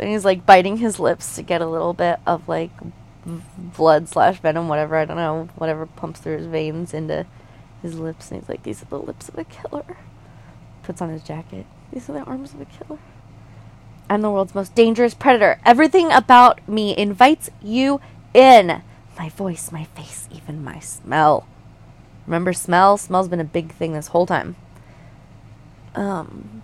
And 0.00 0.08
he's 0.08 0.24
like 0.24 0.46
biting 0.46 0.78
his 0.78 0.98
lips 0.98 1.36
to 1.36 1.42
get 1.42 1.60
a 1.60 1.66
little 1.66 1.92
bit 1.92 2.20
of 2.26 2.48
like 2.48 2.70
blood 3.76 4.08
slash 4.08 4.40
venom, 4.40 4.68
whatever, 4.68 4.96
I 4.96 5.04
don't 5.04 5.18
know, 5.18 5.50
whatever 5.56 5.84
pumps 5.84 6.20
through 6.20 6.38
his 6.38 6.46
veins 6.46 6.94
into 6.94 7.26
his 7.82 7.98
lips. 7.98 8.30
And 8.30 8.40
he's 8.40 8.48
like, 8.48 8.62
these 8.62 8.82
are 8.82 8.86
the 8.86 8.98
lips 8.98 9.28
of 9.28 9.36
a 9.36 9.44
killer. 9.44 9.98
Puts 10.84 11.02
on 11.02 11.10
his 11.10 11.22
jacket. 11.22 11.66
These 11.92 12.08
are 12.08 12.14
the 12.14 12.24
arms 12.24 12.54
of 12.54 12.62
a 12.62 12.64
killer. 12.64 12.98
I'm 14.08 14.22
the 14.22 14.30
world's 14.30 14.54
most 14.54 14.74
dangerous 14.74 15.12
predator. 15.12 15.60
Everything 15.66 16.10
about 16.10 16.66
me 16.66 16.96
invites 16.96 17.50
you 17.62 18.00
in. 18.32 18.82
My 19.18 19.28
voice, 19.28 19.70
my 19.70 19.84
face, 19.84 20.28
even 20.32 20.64
my 20.64 20.80
smell. 20.80 21.46
Remember 22.26 22.52
smell? 22.52 22.96
Smell's 22.96 23.28
been 23.28 23.40
a 23.40 23.44
big 23.44 23.72
thing 23.72 23.92
this 23.92 24.08
whole 24.08 24.26
time. 24.26 24.56
Um 25.94 26.62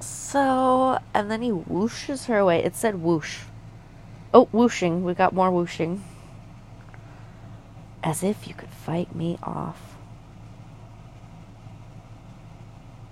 so 0.00 0.98
and 1.14 1.30
then 1.30 1.42
he 1.42 1.50
whooshes 1.50 2.26
her 2.26 2.38
away. 2.38 2.62
It 2.62 2.74
said 2.74 3.02
whoosh. 3.02 3.40
Oh, 4.34 4.46
whooshing. 4.46 5.04
We 5.04 5.14
got 5.14 5.34
more 5.34 5.50
whooshing. 5.50 6.02
As 8.02 8.22
if 8.22 8.48
you 8.48 8.54
could 8.54 8.70
fight 8.70 9.14
me 9.14 9.38
off. 9.42 9.96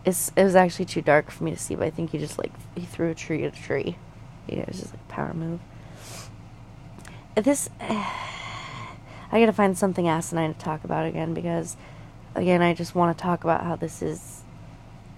It's, 0.04 0.32
it 0.34 0.44
was 0.44 0.56
actually 0.56 0.86
too 0.86 1.02
dark 1.02 1.30
for 1.30 1.44
me 1.44 1.50
to 1.50 1.58
see, 1.58 1.74
but 1.74 1.86
I 1.86 1.90
think 1.90 2.10
he 2.10 2.18
just 2.18 2.38
like 2.38 2.52
he 2.74 2.86
threw 2.86 3.10
a 3.10 3.14
tree 3.14 3.44
at 3.44 3.56
a 3.56 3.62
tree. 3.62 3.96
Yeah, 4.48 4.60
it 4.60 4.68
was 4.68 4.80
just 4.80 4.94
like 4.94 5.08
power 5.08 5.34
move. 5.34 5.60
This 7.36 7.68
I 9.32 9.40
gotta 9.40 9.52
find 9.52 9.76
something 9.76 10.08
asinine 10.08 10.54
to 10.54 10.60
talk 10.60 10.84
about 10.84 11.06
again 11.06 11.34
because 11.34 11.76
again 12.34 12.62
I 12.62 12.74
just 12.74 12.94
want 12.94 13.16
to 13.16 13.22
talk 13.22 13.44
about 13.44 13.64
how 13.64 13.76
this 13.76 14.02
is 14.02 14.42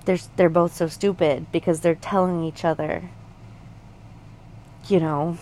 they're 0.04 0.18
they're 0.36 0.48
both 0.48 0.74
so 0.74 0.86
stupid 0.86 1.46
because 1.52 1.80
they're 1.80 1.94
telling 1.94 2.44
each 2.44 2.64
other 2.64 3.10
you 4.88 5.00
know? 5.00 5.38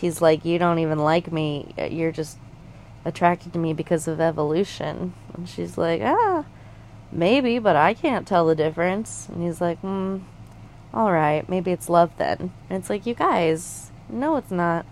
He's 0.00 0.20
like 0.20 0.44
you 0.44 0.58
don't 0.58 0.78
even 0.78 0.98
like 0.98 1.32
me. 1.32 1.72
You're 1.90 2.12
just 2.12 2.38
attracted 3.04 3.52
to 3.54 3.58
me 3.58 3.72
because 3.72 4.06
of 4.06 4.20
evolution. 4.20 5.14
And 5.34 5.48
she's 5.48 5.78
like 5.78 6.02
ah 6.04 6.44
maybe 7.10 7.58
but 7.58 7.74
i 7.74 7.94
can't 7.94 8.26
tell 8.26 8.46
the 8.46 8.54
difference. 8.54 9.28
And 9.28 9.42
he's 9.42 9.60
like 9.60 9.78
hmm 9.78 10.18
all 10.92 11.12
right 11.12 11.48
maybe 11.48 11.70
it's 11.72 11.88
love 11.88 12.12
then. 12.18 12.52
And 12.68 12.78
it's 12.78 12.90
like 12.90 13.06
you 13.06 13.14
guys 13.14 13.90
no 14.10 14.36
it's 14.36 14.50
not. 14.50 14.84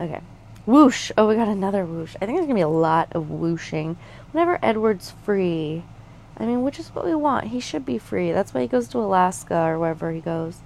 Okay 0.00 0.20
whoosh 0.68 1.10
oh 1.16 1.26
we 1.26 1.34
got 1.34 1.48
another 1.48 1.86
whoosh 1.86 2.14
i 2.16 2.26
think 2.26 2.36
there's 2.36 2.46
gonna 2.46 2.54
be 2.54 2.60
a 2.60 2.68
lot 2.68 3.08
of 3.12 3.30
whooshing 3.30 3.96
whenever 4.32 4.58
edward's 4.62 5.12
free 5.24 5.82
i 6.36 6.44
mean 6.44 6.62
which 6.62 6.78
is 6.78 6.88
what 6.88 7.06
we 7.06 7.14
want 7.14 7.46
he 7.46 7.58
should 7.58 7.86
be 7.86 7.96
free 7.96 8.32
that's 8.32 8.52
why 8.52 8.60
he 8.60 8.68
goes 8.68 8.86
to 8.86 8.98
alaska 8.98 9.58
or 9.62 9.78
wherever 9.78 10.12
he 10.12 10.20
goes 10.20 10.58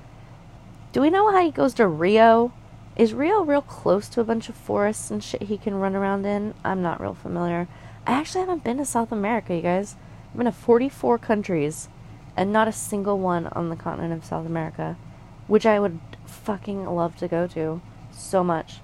do 0.92 1.00
we 1.00 1.08
know 1.08 1.30
how 1.30 1.40
he 1.40 1.52
goes 1.52 1.72
to 1.72 1.86
rio 1.86 2.52
is 2.94 3.14
Rio 3.14 3.42
real 3.42 3.62
close 3.62 4.06
to 4.10 4.20
a 4.20 4.24
bunch 4.24 4.50
of 4.50 4.54
forests 4.54 5.10
and 5.10 5.24
shit 5.24 5.44
he 5.44 5.56
can 5.56 5.76
run 5.76 5.96
around 5.96 6.26
in? 6.26 6.52
I'm 6.62 6.82
not 6.82 7.00
real 7.00 7.14
familiar. 7.14 7.66
I 8.06 8.12
actually 8.12 8.42
haven't 8.42 8.64
been 8.64 8.76
to 8.76 8.84
South 8.84 9.10
America, 9.10 9.54
you 9.54 9.62
guys. 9.62 9.96
I've 10.30 10.36
been 10.36 10.44
to 10.44 10.52
44 10.52 11.16
countries 11.16 11.88
and 12.36 12.52
not 12.52 12.68
a 12.68 12.72
single 12.72 13.18
one 13.18 13.46
on 13.46 13.70
the 13.70 13.76
continent 13.76 14.12
of 14.12 14.26
South 14.26 14.44
America, 14.44 14.98
which 15.46 15.64
I 15.64 15.80
would 15.80 16.00
fucking 16.26 16.84
love 16.84 17.16
to 17.16 17.28
go 17.28 17.46
to 17.46 17.80
so 18.10 18.44
much. 18.44 18.81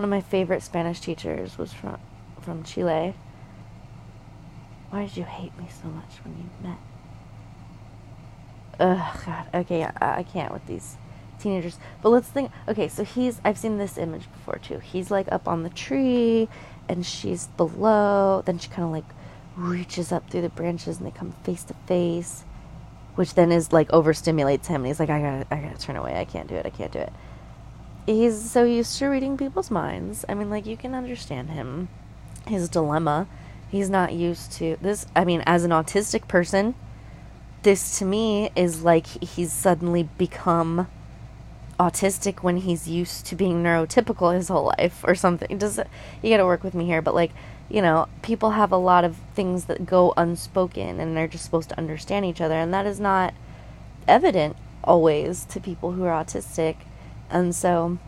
One 0.00 0.04
of 0.04 0.08
my 0.08 0.22
favorite 0.22 0.62
Spanish 0.62 0.98
teachers 0.98 1.58
was 1.58 1.74
from 1.74 1.98
from 2.40 2.62
Chile. 2.62 3.12
Why 4.88 5.04
did 5.04 5.14
you 5.18 5.24
hate 5.24 5.54
me 5.58 5.66
so 5.68 5.88
much 5.88 6.14
when 6.24 6.38
you 6.38 6.48
met? 6.66 6.78
Ugh, 8.80 9.20
God. 9.26 9.46
Okay, 9.52 9.84
I, 9.84 10.20
I 10.20 10.22
can't 10.22 10.54
with 10.54 10.66
these 10.66 10.96
teenagers. 11.38 11.76
But 12.00 12.08
let's 12.08 12.28
think. 12.28 12.50
Okay, 12.66 12.88
so 12.88 13.04
he's. 13.04 13.42
I've 13.44 13.58
seen 13.58 13.76
this 13.76 13.98
image 13.98 14.32
before 14.32 14.56
too. 14.56 14.78
He's 14.78 15.10
like 15.10 15.30
up 15.30 15.46
on 15.46 15.64
the 15.64 15.68
tree, 15.68 16.48
and 16.88 17.04
she's 17.04 17.48
below. 17.58 18.42
Then 18.46 18.58
she 18.58 18.70
kind 18.70 18.84
of 18.84 18.92
like 18.92 19.04
reaches 19.54 20.12
up 20.12 20.30
through 20.30 20.40
the 20.40 20.48
branches, 20.48 20.96
and 20.96 21.06
they 21.06 21.10
come 21.10 21.32
face 21.44 21.64
to 21.64 21.74
face, 21.86 22.46
which 23.16 23.34
then 23.34 23.52
is 23.52 23.70
like 23.70 23.88
overstimulates 23.88 24.66
him, 24.66 24.76
and 24.76 24.86
he's 24.86 24.98
like, 24.98 25.10
I 25.10 25.20
gotta, 25.20 25.46
I 25.50 25.60
gotta 25.60 25.78
turn 25.78 25.96
away. 25.96 26.18
I 26.18 26.24
can't 26.24 26.48
do 26.48 26.54
it. 26.54 26.64
I 26.64 26.70
can't 26.70 26.90
do 26.90 27.00
it. 27.00 27.12
He's 28.10 28.50
so 28.50 28.64
used 28.64 28.98
to 28.98 29.06
reading 29.06 29.36
people's 29.36 29.70
minds. 29.70 30.24
I 30.28 30.34
mean, 30.34 30.50
like 30.50 30.66
you 30.66 30.76
can 30.76 30.96
understand 30.96 31.50
him, 31.50 31.88
his 32.44 32.68
dilemma. 32.68 33.28
He's 33.70 33.88
not 33.88 34.12
used 34.12 34.50
to 34.54 34.76
this. 34.80 35.06
I 35.14 35.24
mean, 35.24 35.44
as 35.46 35.62
an 35.62 35.70
autistic 35.70 36.26
person, 36.26 36.74
this 37.62 38.00
to 38.00 38.04
me 38.04 38.50
is 38.56 38.82
like 38.82 39.06
he's 39.06 39.52
suddenly 39.52 40.08
become 40.18 40.88
autistic 41.78 42.42
when 42.42 42.56
he's 42.56 42.88
used 42.88 43.26
to 43.26 43.36
being 43.36 43.62
neurotypical 43.62 44.34
his 44.34 44.48
whole 44.48 44.74
life 44.76 45.04
or 45.06 45.14
something. 45.14 45.56
Does 45.56 45.78
it, 45.78 45.86
you 46.20 46.30
got 46.30 46.38
to 46.38 46.46
work 46.46 46.64
with 46.64 46.74
me 46.74 46.86
here, 46.86 47.00
but 47.00 47.14
like, 47.14 47.30
you 47.68 47.80
know, 47.80 48.08
people 48.22 48.50
have 48.50 48.72
a 48.72 48.76
lot 48.76 49.04
of 49.04 49.18
things 49.36 49.66
that 49.66 49.86
go 49.86 50.14
unspoken 50.16 50.98
and 50.98 51.16
they're 51.16 51.28
just 51.28 51.44
supposed 51.44 51.68
to 51.68 51.78
understand 51.78 52.24
each 52.24 52.40
other 52.40 52.54
and 52.54 52.74
that 52.74 52.86
is 52.86 52.98
not 52.98 53.34
evident 54.08 54.56
always 54.82 55.44
to 55.44 55.60
people 55.60 55.92
who 55.92 56.02
are 56.02 56.24
autistic. 56.24 56.74
And 57.30 57.54
so, 57.54 57.98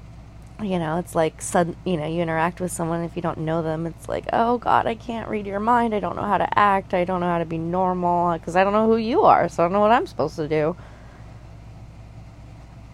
you 0.61 0.78
know, 0.78 0.99
it's 0.99 1.15
like 1.15 1.40
sudden, 1.40 1.77
you 1.85 1.97
know, 1.97 2.07
you 2.07 2.23
interact 2.23 2.61
with 2.61 2.73
someone 2.73 3.03
if 3.05 3.16
you 3.16 3.23
don't 3.23 3.39
know 3.39 3.62
them, 3.62 3.86
it's 3.86 4.09
like, 4.09 4.27
"Oh 4.32 4.59
god, 4.59 4.86
I 4.86 4.94
can't 4.94 5.28
read 5.28 5.47
your 5.47 5.61
mind. 5.61 5.94
I 5.94 6.01
don't 6.01 6.16
know 6.16 6.23
how 6.23 6.39
to 6.39 6.59
act. 6.59 6.94
I 6.94 7.05
don't 7.05 7.20
know 7.20 7.27
how 7.27 7.39
to 7.39 7.44
be 7.44 7.59
normal 7.59 8.36
because 8.39 8.57
I 8.57 8.65
don't 8.65 8.73
know 8.73 8.86
who 8.86 8.97
you 8.97 9.23
are. 9.23 9.49
So 9.49 9.62
I 9.62 9.66
don't 9.66 9.73
know 9.73 9.81
what 9.81 9.93
I'm 9.93 10.07
supposed 10.07 10.36
to 10.36 10.49
do." 10.49 10.77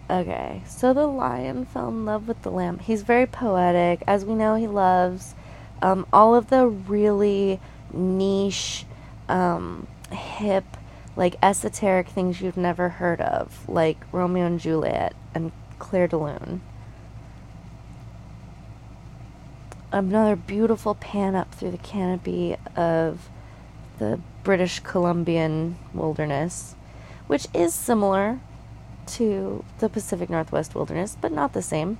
Okay, 0.09 0.63
so 0.65 0.91
the 0.91 1.05
lion 1.05 1.65
fell 1.65 1.89
in 1.89 2.03
love 2.03 2.27
with 2.27 2.41
the 2.41 2.49
lamb. 2.49 2.79
He's 2.79 3.03
very 3.03 3.27
poetic. 3.27 4.03
As 4.07 4.25
we 4.25 4.33
know, 4.33 4.55
he 4.55 4.67
loves 4.67 5.35
um, 5.83 6.07
all 6.11 6.33
of 6.33 6.49
the 6.49 6.65
really 6.67 7.59
niche, 7.93 8.85
um, 9.27 9.85
hip, 10.11 10.65
like 11.15 11.35
esoteric 11.43 12.07
things 12.07 12.41
you've 12.41 12.57
never 12.57 12.89
heard 12.89 13.21
of, 13.21 13.69
like 13.69 13.97
Romeo 14.11 14.47
and 14.47 14.59
Juliet 14.59 15.13
and 15.35 15.51
Clair 15.79 16.07
de 16.07 16.17
Lune. 16.17 16.61
Another 19.91 20.35
beautiful 20.35 20.93
pan 20.93 21.35
up 21.35 21.53
through 21.53 21.71
the 21.71 21.77
canopy 21.77 22.55
of 22.75 23.29
the 23.97 24.19
British 24.43 24.79
Columbian 24.81 25.77
wilderness, 25.93 26.75
which 27.27 27.47
is 27.53 27.73
similar 27.73 28.39
to 29.07 29.63
the 29.79 29.89
Pacific 29.89 30.29
Northwest 30.29 30.75
wilderness, 30.75 31.17
but 31.19 31.31
not 31.31 31.53
the 31.53 31.61
same. 31.61 31.97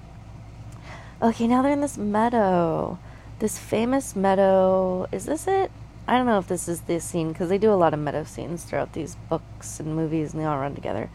Okay, 1.22 1.48
now 1.48 1.62
they're 1.62 1.74
in 1.74 1.82
this 1.82 1.98
meadow. 1.98 3.00
This 3.40 3.58
famous 3.58 4.16
meadow. 4.16 5.08
Is 5.12 5.26
this 5.26 5.48
it? 5.48 5.72
I 6.08 6.18
don't 6.18 6.26
know 6.26 6.40
if 6.40 6.48
this 6.48 6.68
is 6.68 6.82
the 6.82 7.00
scene 7.00 7.34
because 7.34 7.50
they 7.50 7.58
do 7.58 7.72
a 7.72 7.76
lot 7.76 7.94
of 7.94 8.00
meadow 8.00 8.24
scenes 8.24 8.64
throughout 8.64 8.94
these 8.94 9.16
books 9.30 9.80
and 9.80 9.96
movies 9.96 10.34
and 10.34 10.42
they 10.42 10.46
all 10.46 10.58
run 10.58 10.76
together. 10.76 11.10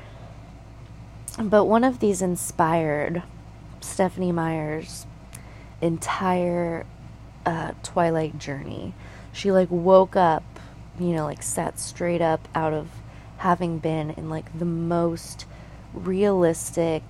But 1.38 1.64
one 1.64 1.82
of 1.82 1.98
these 1.98 2.22
inspired 2.22 3.22
Stephenie 3.80 4.32
Meyer's 4.32 5.06
entire 5.80 6.86
uh, 7.44 7.72
Twilight 7.82 8.38
journey. 8.38 8.94
She 9.32 9.52
like 9.52 9.68
woke 9.70 10.16
up, 10.16 10.44
you 10.98 11.08
know, 11.08 11.24
like 11.24 11.42
sat 11.42 11.78
straight 11.78 12.22
up 12.22 12.48
out 12.54 12.72
of 12.72 12.88
having 13.38 13.78
been 13.78 14.10
in 14.10 14.30
like 14.30 14.58
the 14.58 14.64
most 14.64 15.46
realistic 15.92 17.02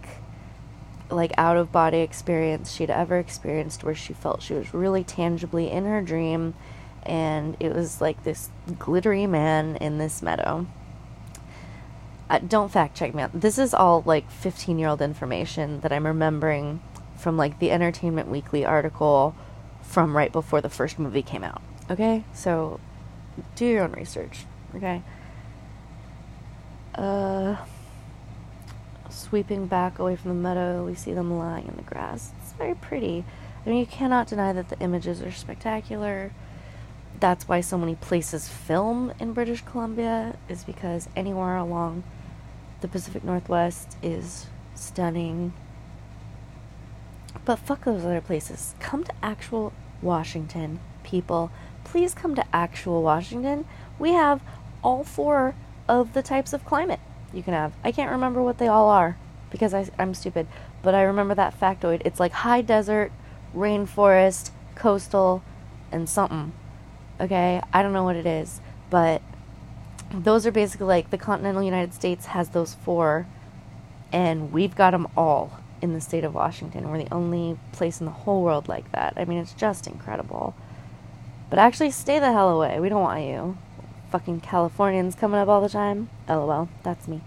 like 1.10 1.32
out 1.38 1.56
of 1.56 1.70
body 1.70 1.98
experience 1.98 2.72
she'd 2.72 2.90
ever 2.90 3.18
experienced 3.18 3.84
where 3.84 3.94
she 3.94 4.12
felt 4.12 4.42
she 4.42 4.54
was 4.54 4.74
really 4.74 5.04
tangibly 5.04 5.70
in 5.70 5.84
her 5.84 6.00
dream 6.02 6.54
and 7.04 7.56
it 7.60 7.72
was 7.72 8.00
like 8.00 8.24
this 8.24 8.50
glittery 8.78 9.26
man 9.26 9.76
in 9.76 9.98
this 9.98 10.22
meadow 10.22 10.66
uh, 12.30 12.38
don't 12.38 12.70
fact 12.70 12.96
check 12.96 13.14
me 13.14 13.22
out 13.22 13.30
this 13.38 13.58
is 13.58 13.74
all 13.74 14.02
like 14.06 14.30
15 14.30 14.78
year 14.78 14.88
old 14.88 15.02
information 15.02 15.80
that 15.80 15.92
i'm 15.92 16.06
remembering 16.06 16.80
from 17.16 17.36
like 17.36 17.58
the 17.58 17.70
entertainment 17.70 18.28
weekly 18.28 18.64
article 18.64 19.34
from 19.82 20.16
right 20.16 20.32
before 20.32 20.60
the 20.60 20.70
first 20.70 20.98
movie 20.98 21.22
came 21.22 21.44
out 21.44 21.62
okay 21.90 22.24
so 22.32 22.80
do 23.56 23.66
your 23.66 23.84
own 23.84 23.92
research 23.92 24.44
okay 24.74 25.02
uh 26.94 27.56
sweeping 29.14 29.66
back 29.66 29.98
away 29.98 30.16
from 30.16 30.30
the 30.30 30.34
meadow, 30.34 30.84
we 30.84 30.94
see 30.94 31.12
them 31.12 31.38
lying 31.38 31.68
in 31.68 31.76
the 31.76 31.82
grass. 31.82 32.32
It's 32.42 32.52
very 32.52 32.74
pretty. 32.74 33.24
I 33.64 33.68
mean, 33.68 33.78
you 33.78 33.86
cannot 33.86 34.26
deny 34.26 34.52
that 34.52 34.68
the 34.68 34.78
images 34.80 35.22
are 35.22 35.32
spectacular. 35.32 36.32
That's 37.20 37.48
why 37.48 37.60
so 37.60 37.78
many 37.78 37.94
places 37.94 38.48
film 38.48 39.12
in 39.18 39.32
British 39.32 39.62
Columbia, 39.62 40.36
is 40.48 40.64
because 40.64 41.08
anywhere 41.16 41.56
along 41.56 42.02
the 42.80 42.88
Pacific 42.88 43.24
Northwest 43.24 43.96
is 44.02 44.46
stunning. 44.74 45.52
But 47.44 47.58
fuck 47.58 47.84
those 47.84 48.04
other 48.04 48.20
places. 48.20 48.74
Come 48.80 49.04
to 49.04 49.12
actual 49.22 49.72
Washington, 50.02 50.80
people. 51.02 51.50
Please 51.84 52.14
come 52.14 52.34
to 52.34 52.44
actual 52.54 53.02
Washington. 53.02 53.64
We 53.98 54.12
have 54.12 54.42
all 54.82 55.04
four 55.04 55.54
of 55.88 56.12
the 56.14 56.22
types 56.22 56.52
of 56.52 56.64
climate 56.64 57.00
you 57.32 57.42
can 57.42 57.54
have. 57.54 57.72
I 57.82 57.92
can't 57.92 58.10
remember 58.10 58.42
what 58.42 58.58
they 58.58 58.68
all 58.68 58.88
are. 58.88 59.16
because 59.54 59.72
I, 59.72 59.88
I'm 60.00 60.14
stupid. 60.14 60.48
But 60.82 60.96
I 60.96 61.02
remember 61.02 61.32
that 61.36 61.58
factoid. 61.58 62.02
It's 62.04 62.18
like 62.18 62.32
high 62.32 62.60
desert, 62.60 63.12
rainforest, 63.54 64.50
coastal, 64.74 65.44
and 65.92 66.08
something. 66.08 66.52
Okay? 67.20 67.60
I 67.72 67.82
don't 67.82 67.92
know 67.92 68.04
what 68.04 68.16
it 68.16 68.26
is. 68.26 68.60
But 68.90 69.22
those 70.12 70.46
are 70.46 70.52
basically 70.52 70.86
like 70.86 71.10
the 71.10 71.18
continental 71.18 71.62
United 71.62 71.94
States 71.94 72.26
has 72.26 72.50
those 72.50 72.74
four, 72.74 73.26
and 74.12 74.52
we've 74.52 74.74
got 74.74 74.92
them 74.92 75.08
all 75.16 75.58
in 75.82 75.92
the 75.92 76.00
state 76.00 76.24
of 76.24 76.34
Washington. 76.34 76.90
We're 76.90 77.04
the 77.04 77.12
only 77.12 77.58
place 77.72 78.00
in 78.00 78.06
the 78.06 78.12
whole 78.12 78.42
world 78.42 78.68
like 78.68 78.90
that. 78.92 79.14
I 79.16 79.24
mean, 79.24 79.38
it's 79.38 79.52
just 79.52 79.86
incredible. 79.86 80.54
But 81.50 81.58
actually, 81.58 81.90
stay 81.90 82.18
the 82.18 82.32
hell 82.32 82.48
away. 82.48 82.80
We 82.80 82.88
don't 82.88 83.02
want 83.02 83.24
you. 83.24 83.58
Fucking 84.10 84.40
Californians 84.40 85.14
coming 85.14 85.40
up 85.40 85.48
all 85.48 85.60
the 85.60 85.68
time. 85.68 86.08
LOL, 86.28 86.68
that's 86.82 87.08
me. 87.08 87.20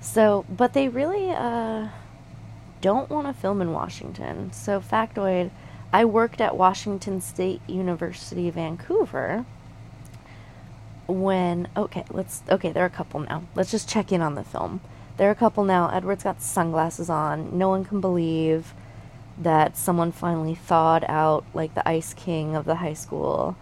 So, 0.00 0.44
but 0.48 0.74
they 0.74 0.88
really 0.88 1.30
uh, 1.30 1.88
don't 2.80 3.10
want 3.10 3.26
to 3.26 3.32
film 3.32 3.60
in 3.60 3.72
Washington. 3.72 4.52
So, 4.52 4.80
factoid 4.80 5.50
I 5.96 6.04
worked 6.04 6.42
at 6.42 6.58
Washington 6.58 7.22
State 7.22 7.62
University, 7.66 8.50
Vancouver 8.50 9.46
when 11.06 11.68
okay 11.74 12.04
let's 12.10 12.42
okay 12.50 12.70
there 12.70 12.82
are 12.82 12.86
a 12.86 12.90
couple 12.90 13.20
now. 13.20 13.44
Let's 13.54 13.70
just 13.70 13.88
check 13.88 14.12
in 14.12 14.20
on 14.20 14.34
the 14.34 14.44
film. 14.44 14.82
There 15.16 15.26
are 15.26 15.32
a 15.32 15.34
couple 15.34 15.64
now. 15.64 15.88
Edward's 15.88 16.22
got 16.22 16.42
sunglasses 16.42 17.08
on. 17.08 17.56
No 17.56 17.70
one 17.70 17.86
can 17.86 18.02
believe 18.02 18.74
that 19.38 19.78
someone 19.78 20.12
finally 20.12 20.54
thawed 20.54 21.02
out 21.08 21.46
like 21.54 21.74
the 21.74 21.88
ice 21.88 22.12
king 22.12 22.54
of 22.54 22.66
the 22.66 22.74
high 22.74 22.92
school. 22.92 23.56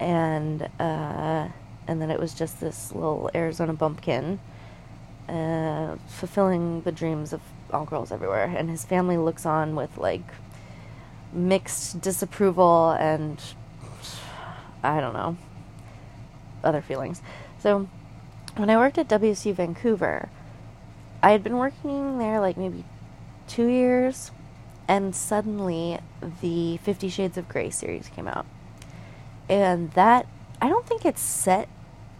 And 0.00 0.62
uh, 0.80 1.48
and 1.86 2.00
then 2.00 2.10
it 2.10 2.18
was 2.18 2.32
just 2.32 2.60
this 2.60 2.94
little 2.94 3.30
arizona 3.34 3.74
bumpkin 3.74 4.40
uh, 5.28 5.96
fulfilling 6.08 6.80
the 6.80 6.92
dreams 6.92 7.34
of 7.34 7.42
all 7.70 7.84
girls 7.84 8.10
everywhere. 8.10 8.54
And 8.56 8.70
his 8.70 8.86
family 8.86 9.18
looks 9.18 9.44
on 9.44 9.76
with 9.76 9.98
like 9.98 10.24
mixed 11.34 12.00
disapproval 12.00 12.92
and 12.92 13.42
i 14.82 15.00
don't 15.00 15.14
know 15.14 15.36
other 16.64 16.82
feelings. 16.82 17.22
So 17.58 17.88
when 18.56 18.70
I 18.70 18.76
worked 18.76 18.98
at 18.98 19.08
WSU 19.08 19.54
Vancouver, 19.54 20.28
I 21.22 21.30
had 21.30 21.44
been 21.44 21.56
working 21.56 22.18
there 22.18 22.40
like 22.40 22.56
maybe 22.56 22.84
two 23.46 23.66
years, 23.66 24.30
and 24.88 25.14
suddenly 25.14 25.98
the 26.40 26.78
Fifty 26.78 27.08
Shades 27.08 27.36
of 27.36 27.48
Grey 27.48 27.70
series 27.70 28.08
came 28.08 28.26
out. 28.26 28.46
And 29.48 29.92
that, 29.92 30.26
I 30.60 30.68
don't 30.68 30.86
think 30.86 31.04
it's 31.04 31.20
set 31.20 31.68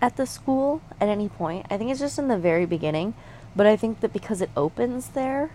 at 0.00 0.16
the 0.16 0.26
school 0.26 0.82
at 1.00 1.08
any 1.08 1.28
point. 1.28 1.66
I 1.70 1.78
think 1.78 1.90
it's 1.90 2.00
just 2.00 2.18
in 2.18 2.28
the 2.28 2.38
very 2.38 2.66
beginning. 2.66 3.14
But 3.56 3.66
I 3.66 3.76
think 3.76 4.00
that 4.00 4.12
because 4.12 4.40
it 4.40 4.50
opens 4.56 5.10
there, 5.10 5.52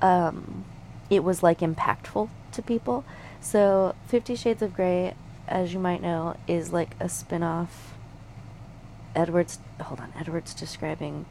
um, 0.00 0.64
it 1.10 1.24
was 1.24 1.42
like 1.42 1.60
impactful 1.60 2.28
to 2.52 2.62
people. 2.62 3.04
So, 3.40 3.94
Fifty 4.06 4.34
Shades 4.34 4.62
of 4.62 4.74
Grey, 4.74 5.14
as 5.46 5.72
you 5.72 5.78
might 5.78 6.02
know, 6.02 6.36
is 6.46 6.72
like 6.72 6.96
a 7.00 7.08
spin 7.08 7.42
off 7.42 7.94
Edward's 9.14 9.58
hold 9.80 10.00
on. 10.00 10.12
Edward's 10.18 10.54
describing 10.54 11.26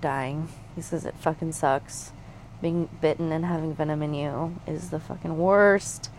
dying. 0.00 0.48
He 0.74 0.82
says 0.82 1.04
it 1.04 1.14
fucking 1.14 1.52
sucks. 1.52 2.12
Being 2.60 2.88
bitten 3.00 3.32
and 3.32 3.44
having 3.44 3.74
venom 3.74 4.02
in 4.02 4.14
you 4.14 4.56
is 4.66 4.90
the 4.90 5.00
fucking 5.00 5.38
worst. 5.38 6.10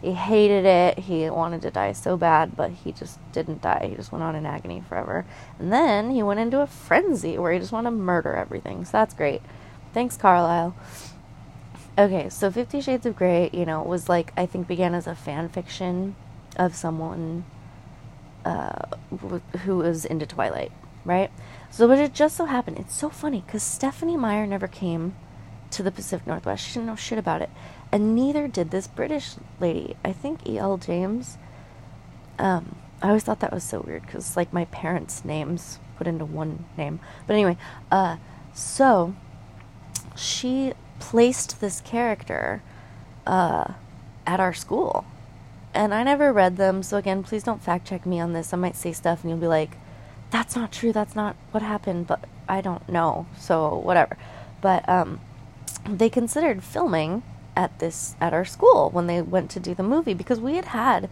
He 0.00 0.12
hated 0.12 0.64
it. 0.64 0.98
He 1.00 1.30
wanted 1.30 1.62
to 1.62 1.70
die 1.70 1.92
so 1.92 2.16
bad, 2.16 2.56
but 2.56 2.70
he 2.70 2.90
just 2.90 3.20
didn't 3.30 3.62
die. 3.62 3.86
He 3.90 3.94
just 3.94 4.10
went 4.10 4.24
on 4.24 4.34
in 4.34 4.46
agony 4.46 4.82
forever. 4.88 5.24
And 5.60 5.72
then 5.72 6.10
he 6.10 6.24
went 6.24 6.40
into 6.40 6.60
a 6.60 6.66
frenzy 6.66 7.38
where 7.38 7.52
he 7.52 7.60
just 7.60 7.70
wanted 7.70 7.90
to 7.90 7.96
murder 7.96 8.34
everything. 8.34 8.84
So 8.84 8.92
that's 8.92 9.14
great. 9.14 9.42
Thanks, 9.94 10.16
Carlisle. 10.16 10.74
Okay, 11.98 12.30
so 12.30 12.50
Fifty 12.50 12.80
Shades 12.80 13.04
of 13.04 13.16
Grey, 13.16 13.50
you 13.52 13.66
know, 13.66 13.82
was 13.82 14.08
like, 14.08 14.32
I 14.34 14.46
think 14.46 14.66
began 14.66 14.94
as 14.94 15.06
a 15.06 15.14
fan 15.14 15.50
fiction 15.50 16.16
of 16.56 16.74
someone 16.74 17.44
uh, 18.46 18.86
who 19.64 19.78
was 19.78 20.06
into 20.06 20.24
Twilight, 20.24 20.72
right? 21.04 21.30
So, 21.70 21.86
but 21.86 21.98
it 21.98 22.14
just 22.14 22.36
so 22.36 22.46
happened, 22.46 22.78
it's 22.78 22.94
so 22.94 23.10
funny 23.10 23.42
because 23.44 23.62
Stephenie 23.62 24.16
Meyer 24.16 24.46
never 24.46 24.66
came 24.66 25.14
to 25.70 25.82
the 25.82 25.90
Pacific 25.90 26.26
Northwest. 26.26 26.66
She 26.66 26.74
didn't 26.74 26.86
know 26.86 26.96
shit 26.96 27.18
about 27.18 27.42
it. 27.42 27.50
And 27.90 28.14
neither 28.14 28.48
did 28.48 28.70
this 28.70 28.86
British 28.86 29.34
lady. 29.60 29.96
I 30.02 30.12
think 30.12 30.46
E.L. 30.46 30.78
James. 30.78 31.36
Um, 32.38 32.76
I 33.02 33.08
always 33.08 33.24
thought 33.24 33.40
that 33.40 33.52
was 33.52 33.64
so 33.64 33.80
weird 33.80 34.02
because, 34.02 34.36
like, 34.36 34.52
my 34.52 34.64
parents' 34.66 35.24
names 35.24 35.78
put 35.96 36.06
into 36.06 36.24
one 36.24 36.64
name. 36.76 37.00
But 37.26 37.34
anyway, 37.34 37.56
uh, 37.90 38.16
so 38.54 39.14
she 40.16 40.72
placed 41.10 41.60
this 41.60 41.80
character 41.80 42.62
uh, 43.26 43.72
at 44.26 44.38
our 44.38 44.52
school 44.52 45.04
and 45.74 45.94
I 45.94 46.02
never 46.02 46.32
read 46.32 46.56
them, 46.56 46.82
so 46.82 46.96
again, 46.96 47.22
please 47.22 47.42
don't 47.42 47.62
fact 47.62 47.86
check 47.86 48.04
me 48.04 48.20
on 48.20 48.34
this. 48.34 48.52
I 48.52 48.56
might 48.56 48.76
say 48.76 48.92
stuff 48.92 49.22
and 49.22 49.30
you'll 49.30 49.40
be 49.40 49.46
like, 49.46 49.76
that's 50.30 50.54
not 50.54 50.70
true, 50.70 50.92
that's 50.92 51.16
not 51.16 51.34
what 51.50 51.62
happened, 51.62 52.06
but 52.06 52.24
I 52.48 52.60
don't 52.60 52.86
know, 52.88 53.26
so 53.38 53.76
whatever. 53.76 54.16
But 54.60 54.86
um, 54.88 55.20
they 55.88 56.10
considered 56.10 56.62
filming 56.62 57.22
at 57.56 57.78
this 57.78 58.16
at 58.20 58.32
our 58.32 58.44
school 58.44 58.90
when 58.90 59.06
they 59.06 59.20
went 59.20 59.50
to 59.50 59.60
do 59.60 59.74
the 59.74 59.82
movie 59.82 60.14
because 60.14 60.40
we 60.40 60.54
had 60.56 60.66
had 60.66 61.10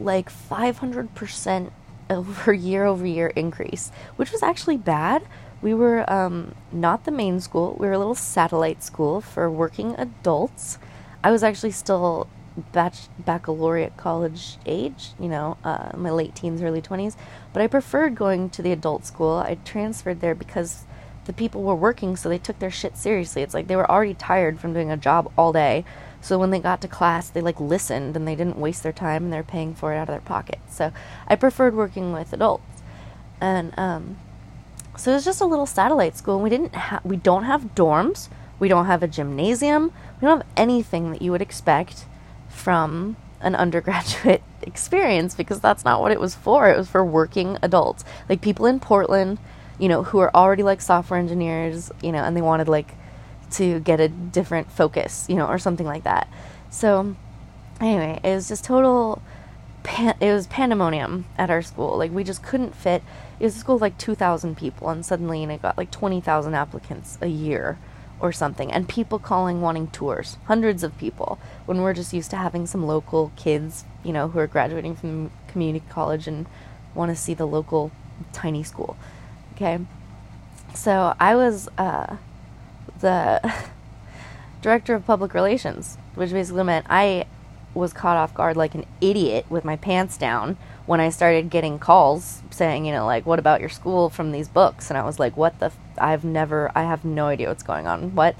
like 0.00 0.30
500% 0.30 1.70
over 2.10 2.52
year 2.52 2.86
over 2.86 3.06
year 3.06 3.28
increase, 3.28 3.92
which 4.16 4.32
was 4.32 4.42
actually 4.42 4.78
bad. 4.78 5.22
We 5.60 5.74
were 5.74 6.08
um, 6.10 6.54
not 6.70 7.04
the 7.04 7.10
main 7.10 7.40
school, 7.40 7.76
we 7.78 7.86
were 7.86 7.92
a 7.92 7.98
little 7.98 8.14
satellite 8.14 8.82
school 8.82 9.20
for 9.20 9.50
working 9.50 9.94
adults. 9.98 10.78
I 11.24 11.32
was 11.32 11.42
actually 11.42 11.72
still 11.72 12.28
batch, 12.72 13.08
baccalaureate 13.18 13.96
college 13.96 14.58
age, 14.66 15.10
you 15.18 15.28
know, 15.28 15.56
uh, 15.64 15.90
my 15.96 16.10
late 16.10 16.34
teens, 16.34 16.62
early 16.62 16.80
20s. 16.80 17.16
But 17.52 17.62
I 17.62 17.66
preferred 17.66 18.14
going 18.14 18.50
to 18.50 18.62
the 18.62 18.72
adult 18.72 19.04
school. 19.04 19.38
I 19.38 19.56
transferred 19.64 20.20
there 20.20 20.34
because 20.34 20.84
the 21.24 21.32
people 21.32 21.62
were 21.62 21.74
working, 21.74 22.16
so 22.16 22.28
they 22.28 22.38
took 22.38 22.58
their 22.58 22.70
shit 22.70 22.96
seriously. 22.96 23.42
It's 23.42 23.54
like 23.54 23.66
they 23.66 23.76
were 23.76 23.90
already 23.90 24.14
tired 24.14 24.60
from 24.60 24.72
doing 24.72 24.90
a 24.90 24.96
job 24.96 25.30
all 25.36 25.52
day. 25.52 25.84
So 26.20 26.38
when 26.38 26.50
they 26.50 26.58
got 26.58 26.80
to 26.82 26.88
class, 26.88 27.30
they 27.30 27.40
like 27.40 27.60
listened 27.60 28.16
and 28.16 28.26
they 28.26 28.34
didn't 28.34 28.58
waste 28.58 28.82
their 28.82 28.92
time 28.92 29.24
and 29.24 29.32
they're 29.32 29.42
paying 29.42 29.74
for 29.74 29.92
it 29.92 29.96
out 29.96 30.08
of 30.08 30.14
their 30.14 30.20
pocket. 30.20 30.58
So 30.68 30.92
I 31.26 31.36
preferred 31.36 31.74
working 31.74 32.12
with 32.12 32.32
adults. 32.32 32.82
And 33.40 33.72
um, 33.78 34.18
so 34.98 35.12
it 35.12 35.14
was 35.14 35.24
just 35.24 35.40
a 35.40 35.46
little 35.46 35.66
satellite 35.66 36.16
school. 36.16 36.40
We 36.40 36.50
didn't 36.50 36.74
ha- 36.74 37.00
we 37.04 37.16
don't 37.16 37.44
have 37.44 37.74
dorms. 37.76 38.28
We 38.58 38.68
don't 38.68 38.86
have 38.86 39.02
a 39.02 39.08
gymnasium. 39.08 39.92
We 40.20 40.26
don't 40.26 40.38
have 40.38 40.48
anything 40.56 41.12
that 41.12 41.22
you 41.22 41.30
would 41.30 41.40
expect 41.40 42.04
from 42.48 43.16
an 43.40 43.54
undergraduate 43.64 44.42
experience 44.62 45.34
because 45.36 45.60
that's 45.60 45.84
not 45.84 46.00
what 46.00 46.10
it 46.10 46.20
was 46.20 46.34
for. 46.34 46.68
It 46.68 46.76
was 46.76 46.88
for 46.88 47.04
working 47.04 47.58
adults, 47.62 48.04
like 48.28 48.40
people 48.40 48.66
in 48.66 48.80
Portland, 48.80 49.38
you 49.78 49.88
know, 49.88 50.02
who 50.02 50.18
are 50.18 50.34
already 50.34 50.64
like 50.64 50.80
software 50.80 51.20
engineers, 51.20 51.92
you 52.02 52.10
know, 52.10 52.24
and 52.24 52.36
they 52.36 52.42
wanted 52.42 52.68
like 52.68 52.94
to 53.52 53.80
get 53.80 54.00
a 54.00 54.08
different 54.08 54.70
focus, 54.70 55.26
you 55.28 55.36
know, 55.36 55.46
or 55.46 55.58
something 55.58 55.86
like 55.86 56.02
that. 56.02 56.28
So, 56.70 57.14
anyway, 57.80 58.20
it 58.24 58.34
was 58.34 58.48
just 58.48 58.64
total. 58.64 59.22
Pan- 59.84 60.16
it 60.20 60.32
was 60.32 60.48
pandemonium 60.48 61.26
at 61.38 61.50
our 61.50 61.62
school. 61.62 61.96
Like 61.96 62.10
we 62.10 62.24
just 62.24 62.42
couldn't 62.42 62.74
fit. 62.74 63.02
It 63.40 63.44
was 63.44 63.56
a 63.56 63.58
school 63.58 63.76
of 63.76 63.80
like 63.80 63.98
two 63.98 64.14
thousand 64.14 64.56
people, 64.56 64.88
and 64.88 65.04
suddenly, 65.04 65.42
and 65.42 65.52
it 65.52 65.62
got 65.62 65.78
like 65.78 65.90
twenty 65.90 66.20
thousand 66.20 66.54
applicants 66.54 67.18
a 67.20 67.28
year 67.28 67.78
or 68.20 68.32
something, 68.32 68.72
and 68.72 68.88
people 68.88 69.18
calling 69.18 69.60
wanting 69.60 69.88
tours. 69.88 70.38
Hundreds 70.46 70.82
of 70.82 70.96
people. 70.98 71.38
When 71.66 71.82
we're 71.82 71.94
just 71.94 72.12
used 72.12 72.30
to 72.30 72.36
having 72.36 72.66
some 72.66 72.86
local 72.86 73.32
kids, 73.36 73.84
you 74.02 74.12
know, 74.12 74.28
who 74.28 74.38
are 74.40 74.46
graduating 74.46 74.96
from 74.96 75.30
community 75.46 75.84
college 75.88 76.26
and 76.26 76.46
want 76.94 77.10
to 77.10 77.16
see 77.16 77.34
the 77.34 77.46
local 77.46 77.92
tiny 78.32 78.62
school. 78.64 78.96
Okay? 79.54 79.78
So 80.74 81.14
I 81.20 81.36
was 81.36 81.68
uh, 81.78 82.16
the 83.00 83.54
director 84.62 84.94
of 84.94 85.06
public 85.06 85.34
relations, 85.34 85.96
which 86.14 86.30
basically 86.30 86.64
meant 86.64 86.86
I 86.88 87.26
was 87.74 87.92
caught 87.92 88.16
off 88.16 88.34
guard 88.34 88.56
like 88.56 88.74
an 88.74 88.86
idiot 89.00 89.46
with 89.48 89.64
my 89.64 89.76
pants 89.76 90.16
down 90.16 90.56
when 90.88 91.00
I 91.00 91.10
started 91.10 91.50
getting 91.50 91.78
calls 91.78 92.40
saying, 92.50 92.86
you 92.86 92.92
know, 92.92 93.04
like, 93.04 93.26
what 93.26 93.38
about 93.38 93.60
your 93.60 93.68
school 93.68 94.08
from 94.08 94.32
these 94.32 94.48
books? 94.48 94.88
And 94.88 94.96
I 94.96 95.04
was 95.04 95.18
like, 95.18 95.36
what 95.36 95.60
the? 95.60 95.70
I've 95.98 96.24
never, 96.24 96.72
I 96.74 96.84
have 96.84 97.04
no 97.04 97.26
idea 97.26 97.48
what's 97.48 97.62
going 97.62 97.86
on. 97.86 98.14
What? 98.14 98.34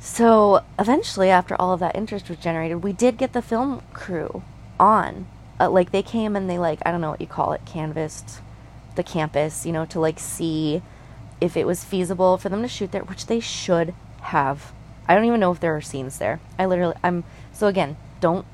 So 0.00 0.64
eventually, 0.78 1.28
after 1.28 1.54
all 1.60 1.74
of 1.74 1.80
that 1.80 1.96
interest 1.96 2.30
was 2.30 2.38
generated, 2.38 2.82
we 2.82 2.94
did 2.94 3.18
get 3.18 3.34
the 3.34 3.42
film 3.42 3.82
crew 3.92 4.42
on. 4.80 5.26
Uh, 5.60 5.68
like, 5.68 5.92
they 5.92 6.02
came 6.02 6.34
and 6.34 6.48
they, 6.48 6.58
like, 6.58 6.80
I 6.86 6.90
don't 6.90 7.02
know 7.02 7.10
what 7.10 7.20
you 7.20 7.26
call 7.26 7.52
it, 7.52 7.66
canvassed 7.66 8.40
the 8.94 9.02
campus, 9.02 9.66
you 9.66 9.72
know, 9.72 9.84
to, 9.84 10.00
like, 10.00 10.18
see 10.18 10.80
if 11.42 11.58
it 11.58 11.66
was 11.66 11.84
feasible 11.84 12.38
for 12.38 12.48
them 12.48 12.62
to 12.62 12.68
shoot 12.68 12.90
there, 12.90 13.04
which 13.04 13.26
they 13.26 13.40
should 13.40 13.92
have. 14.22 14.72
I 15.06 15.14
don't 15.14 15.26
even 15.26 15.40
know 15.40 15.52
if 15.52 15.60
there 15.60 15.76
are 15.76 15.82
scenes 15.82 16.18
there. 16.18 16.40
I 16.58 16.64
literally, 16.64 16.96
I'm, 17.04 17.24
so 17.52 17.66
again, 17.66 17.98
don't 18.20 18.46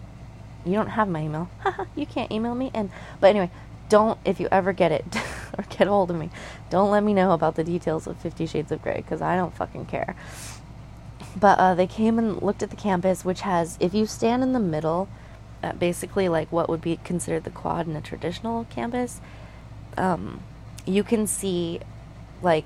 you 0.65 0.73
don't 0.73 0.89
have 0.89 1.09
my 1.09 1.23
email. 1.23 1.49
you 1.97 2.07
can't 2.07 2.31
email 2.31 2.55
me. 2.55 2.71
And 2.75 2.91
but 3.21 3.29
anyway, 3.29 3.51
don't 3.89 4.19
if 4.25 4.41
you 4.41 4.49
ever 4.51 4.73
get 4.73 4.93
it, 4.93 5.05
or 5.59 5.65
get 5.69 5.89
a 5.89 5.91
hold 5.91 6.11
of 6.11 6.17
me. 6.17 6.31
Don't 6.71 6.91
let 6.91 7.03
me 7.03 7.15
know 7.15 7.33
about 7.33 7.57
the 7.57 7.65
details 7.65 8.07
of 8.07 8.17
Fifty 8.19 8.47
Shades 8.47 8.73
of 8.73 8.83
Grey 8.83 8.97
because 8.97 9.23
I 9.23 9.37
don't 9.37 9.55
fucking 9.55 9.87
care. 9.87 10.17
But 11.39 11.59
uh, 11.59 11.75
they 11.75 11.87
came 11.87 12.19
and 12.19 12.41
looked 12.43 12.63
at 12.63 12.71
the 12.71 12.77
campus, 12.77 13.25
which 13.25 13.43
has, 13.43 13.77
if 13.81 13.95
you 13.95 14.07
stand 14.07 14.43
in 14.43 14.53
the 14.53 14.61
middle, 14.61 15.09
uh, 15.63 15.73
basically 15.73 16.29
like 16.29 16.51
what 16.51 16.69
would 16.69 16.81
be 16.81 16.99
considered 17.05 17.45
the 17.45 17.51
quad 17.51 17.87
in 17.87 17.95
a 17.95 18.01
traditional 18.01 18.65
campus, 18.65 19.21
um, 19.97 20.43
you 20.87 21.05
can 21.05 21.27
see 21.27 21.81
like 22.43 22.65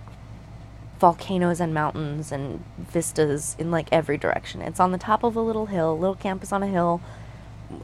volcanoes 0.98 1.60
and 1.60 1.74
mountains 1.74 2.32
and 2.32 2.64
vistas 2.78 3.56
in 3.58 3.70
like 3.70 3.88
every 3.92 4.16
direction. 4.16 4.62
It's 4.62 4.80
on 4.80 4.92
the 4.92 4.98
top 4.98 5.22
of 5.22 5.36
a 5.36 5.40
little 5.40 5.66
hill, 5.66 5.98
little 5.98 6.14
campus 6.14 6.52
on 6.52 6.62
a 6.62 6.66
hill, 6.66 7.00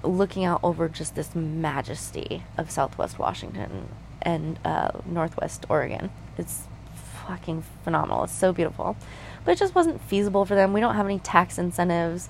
looking 0.03 0.45
out 0.45 0.61
over 0.63 0.89
just 0.89 1.15
this 1.15 1.35
majesty 1.35 2.45
of 2.57 2.71
Southwest 2.71 3.19
Washington 3.19 3.89
and 4.23 4.59
uh, 4.65 4.91
Northwest 5.07 5.67
Oregon. 5.69 6.11
It's 6.37 6.65
fucking 7.27 7.65
phenomenal. 7.85 8.25
It's 8.25 8.33
so 8.33 8.53
beautiful. 8.53 8.97
But 9.45 9.53
it 9.53 9.59
just 9.59 9.75
wasn't 9.75 10.01
feasible 10.03 10.45
for 10.45 10.55
them. 10.55 10.73
We 10.73 10.81
don't 10.81 10.95
have 10.95 11.07
any 11.07 11.19
tax 11.19 11.59
incentives. 11.59 12.29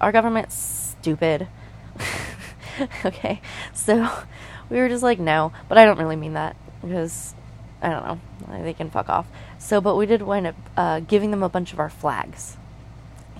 Our 0.00 0.12
government's 0.12 0.54
stupid. 0.54 1.48
okay. 3.04 3.40
So 3.72 4.08
we 4.70 4.78
were 4.78 4.88
just 4.88 5.02
like, 5.02 5.18
no. 5.18 5.52
But 5.68 5.78
I 5.78 5.84
don't 5.84 5.98
really 5.98 6.16
mean 6.16 6.34
that 6.34 6.56
because 6.80 7.34
I 7.80 7.90
don't 7.90 8.06
know. 8.06 8.62
They 8.62 8.74
can 8.74 8.90
fuck 8.90 9.08
off. 9.08 9.26
So, 9.58 9.80
but 9.80 9.96
we 9.96 10.06
did 10.06 10.22
wind 10.22 10.46
up 10.46 10.56
uh, 10.76 11.00
giving 11.00 11.30
them 11.30 11.42
a 11.42 11.48
bunch 11.48 11.72
of 11.72 11.80
our 11.80 11.90
flags. 11.90 12.56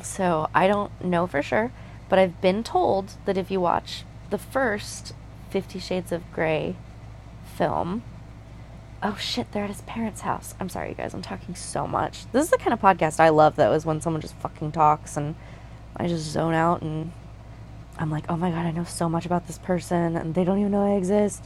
So 0.02 0.48
I 0.54 0.66
don't 0.66 0.90
know 1.04 1.26
for 1.26 1.42
sure, 1.42 1.72
but 2.12 2.18
I've 2.18 2.42
been 2.42 2.62
told 2.62 3.14
that 3.24 3.38
if 3.38 3.50
you 3.50 3.58
watch 3.58 4.04
the 4.28 4.36
first 4.36 5.14
Fifty 5.48 5.78
Shades 5.78 6.12
of 6.12 6.30
Grey 6.30 6.76
film, 7.56 8.02
oh 9.02 9.16
shit, 9.16 9.50
they're 9.50 9.64
at 9.64 9.70
his 9.70 9.80
parents' 9.80 10.20
house. 10.20 10.54
I'm 10.60 10.68
sorry, 10.68 10.90
you 10.90 10.94
guys, 10.94 11.14
I'm 11.14 11.22
talking 11.22 11.54
so 11.54 11.86
much. 11.86 12.30
This 12.30 12.44
is 12.44 12.50
the 12.50 12.58
kind 12.58 12.74
of 12.74 12.82
podcast 12.82 13.18
I 13.18 13.30
love, 13.30 13.56
though, 13.56 13.72
is 13.72 13.86
when 13.86 14.02
someone 14.02 14.20
just 14.20 14.34
fucking 14.34 14.72
talks 14.72 15.16
and 15.16 15.36
I 15.96 16.06
just 16.06 16.30
zone 16.30 16.52
out 16.52 16.82
and 16.82 17.12
I'm 17.96 18.10
like, 18.10 18.26
oh 18.28 18.36
my 18.36 18.50
god, 18.50 18.66
I 18.66 18.72
know 18.72 18.84
so 18.84 19.08
much 19.08 19.24
about 19.24 19.46
this 19.46 19.56
person 19.56 20.14
and 20.14 20.34
they 20.34 20.44
don't 20.44 20.58
even 20.58 20.72
know 20.72 20.84
I 20.84 20.98
exist. 20.98 21.42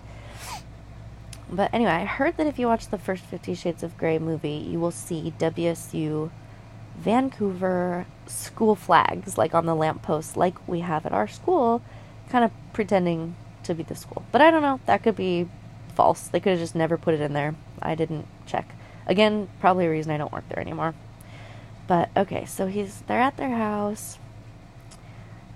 But 1.49 1.73
anyway, 1.73 1.93
I 1.93 2.07
heard 2.07 2.39
that 2.39 2.49
if 2.49 2.59
you 2.59 2.67
watch 2.67 2.89
the 2.89 2.99
first 2.99 3.23
Fifty 3.23 3.55
Shades 3.55 3.85
of 3.85 3.97
Grey 3.97 4.19
movie, 4.19 4.67
you 4.69 4.81
will 4.81 4.91
see 4.91 5.33
WSU 5.39 6.33
Vancouver 6.97 8.07
school 8.27 8.75
flags, 8.75 9.39
like 9.39 9.55
on 9.55 9.67
the 9.67 9.75
lampposts, 9.75 10.37
like 10.37 10.67
we 10.69 10.81
have 10.81 11.07
at 11.07 11.13
our 11.13 11.29
school, 11.29 11.83
kind 12.29 12.45
of 12.45 12.51
pretending 12.73 13.37
to 13.63 13.75
be 13.75 13.83
the 13.83 13.95
school. 13.95 14.25
But 14.33 14.41
I 14.41 14.51
don't 14.51 14.63
know, 14.63 14.81
that 14.87 15.03
could 15.03 15.17
be 15.17 15.49
false. 15.95 16.29
They 16.29 16.41
could 16.41 16.53
have 16.53 16.61
just 16.61 16.75
never 16.75 16.97
put 16.97 17.15
it 17.15 17.21
in 17.21 17.33
there. 17.33 17.55
I 17.81 17.95
didn't 17.95 18.27
check. 18.47 18.75
Again, 19.07 19.49
probably 19.61 19.87
a 19.87 19.91
reason 19.91 20.13
I 20.13 20.17
don't 20.17 20.33
work 20.33 20.49
there 20.49 20.61
anymore. 20.61 20.95
But 21.87 22.11
okay, 22.17 22.45
so 22.47 22.67
he's 22.67 23.03
they're 23.03 23.21
at 23.21 23.37
their 23.37 23.55
house. 23.55 24.19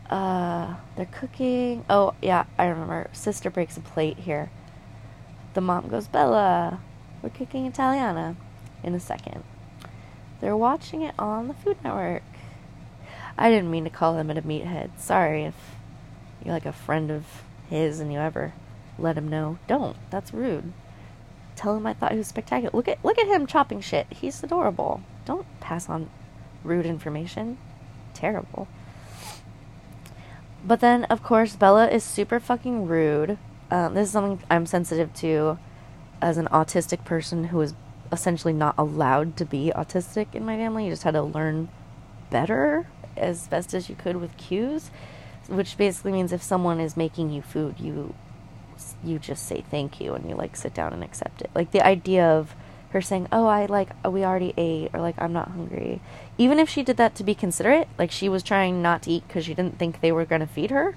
Uh, 0.09 0.77
they're 0.97 1.07
cooking. 1.07 1.85
Oh 1.91 2.15
yeah, 2.23 2.45
I 2.59 2.67
remember. 2.67 3.09
Sister 3.13 3.51
breaks 3.51 3.77
a 3.77 3.81
plate 3.81 4.19
here 4.19 4.51
the 5.55 5.61
mom 5.61 5.89
goes, 5.89 6.07
Bella, 6.07 6.81
we're 7.23 7.31
cooking 7.31 7.67
Italiana 7.67 8.37
in 8.83 8.95
a 8.95 9.01
second. 9.01 9.43
They're 10.41 10.57
watching 10.57 11.03
it 11.03 11.15
on 11.19 11.49
the 11.49 11.55
Food 11.55 11.77
Network. 11.85 12.23
I 13.39 13.51
didn't 13.51 13.71
mean 13.71 13.85
to 13.85 13.91
call 13.91 14.17
him 14.17 14.31
a 14.31 14.35
meathead. 14.35 14.99
Sorry 14.99 15.45
if 15.45 15.55
you're 16.45 16.55
like 16.55 16.67
a 16.67 16.73
friend 16.73 17.11
of 17.11 17.27
his 17.69 18.01
and 18.01 18.13
you 18.13 18.19
ever 18.19 18.53
let 18.99 19.17
him 19.17 19.29
know. 19.29 19.59
Don't. 19.67 19.97
That's 20.11 20.35
rude. 20.35 20.73
Tell 21.57 21.77
him 21.77 21.87
I 21.87 21.95
thought 21.95 22.13
he 22.13 22.19
was 22.19 22.29
spectacular. 22.29 22.71
Look 22.75 22.89
at 22.89 23.05
look 23.05 23.19
at 23.19 23.27
him 23.27 23.47
chopping 23.47 23.81
shit. 23.81 24.07
He's 24.11 24.43
adorable. 24.43 25.03
Don't 25.25 25.47
pass 25.61 25.89
on 25.89 26.11
rude 26.65 26.87
information. 26.87 27.59
Terrible. 28.15 28.67
But 30.65 30.81
then, 30.81 31.05
of 31.05 31.23
course, 31.23 31.57
Bella 31.57 31.89
is 31.89 32.05
super 32.05 32.39
fucking 32.41 32.87
rude 32.87 33.39
um, 33.71 33.95
this 33.95 34.09
is 34.09 34.13
something 34.13 34.45
I'm 34.51 34.67
sensitive 34.67 35.15
to 35.15 35.59
as 36.21 36.37
an 36.37 36.49
autistic 36.49 37.05
person 37.05 37.45
who 37.45 37.61
is 37.61 37.75
essentially 38.13 38.53
not 38.53 38.75
allowed 38.77 39.37
to 39.37 39.45
be 39.45 39.73
autistic 39.75 40.35
in 40.35 40.45
my 40.45 40.57
family. 40.57 40.85
You 40.85 40.91
just 40.91 41.05
had 41.05 41.15
to 41.15 41.23
learn 41.23 41.69
better 42.31 42.87
as 43.17 43.49
best 43.49 43.75
as 43.75 43.89
you 43.89 43.95
could 43.95 44.17
with 44.17 44.37
cues, 44.37 44.91
which 45.49 45.77
basically 45.77 46.13
means 46.13 46.33
if 46.33 46.43
someone 46.43 46.81
is 46.81 46.97
making 46.97 47.31
you 47.31 47.43
food, 47.43 47.77
you 47.79 48.15
you 49.05 49.19
just 49.19 49.47
say 49.47 49.63
thank 49.71 50.01
you 50.01 50.15
and 50.15 50.27
you 50.29 50.35
like 50.35 50.57
sit 50.57 50.73
down 50.73 50.93
and 50.93 51.05
accept 51.05 51.43
it. 51.43 51.51
Like 51.55 51.71
the 51.71 51.85
idea 51.85 52.27
of 52.27 52.55
her 52.91 53.01
saying, 53.01 53.29
"Oh, 53.31 53.47
I 53.47 53.67
like 53.67 53.91
uh, 54.05 54.11
we 54.11 54.25
already 54.25 54.55
ate," 54.57 54.91
or 54.95 55.01
like 55.01 55.17
"I'm 55.19 55.33
not 55.33 55.49
hungry," 55.49 56.01
even 56.39 56.59
if 56.59 56.69
she 56.69 56.83
did 56.83 56.97
that 56.97 57.15
to 57.17 57.25
be 57.25 57.35
considerate, 57.35 57.89
like 57.99 58.11
she 58.11 58.29
was 58.29 58.43
trying 58.43 58.81
not 58.81 59.03
to 59.03 59.11
eat 59.11 59.29
because 59.29 59.45
she 59.45 59.55
didn't 59.55 59.79
think 59.79 60.01
they 60.01 60.13
were 60.13 60.25
going 60.25 60.41
to 60.41 60.47
feed 60.47 60.71
her 60.71 60.97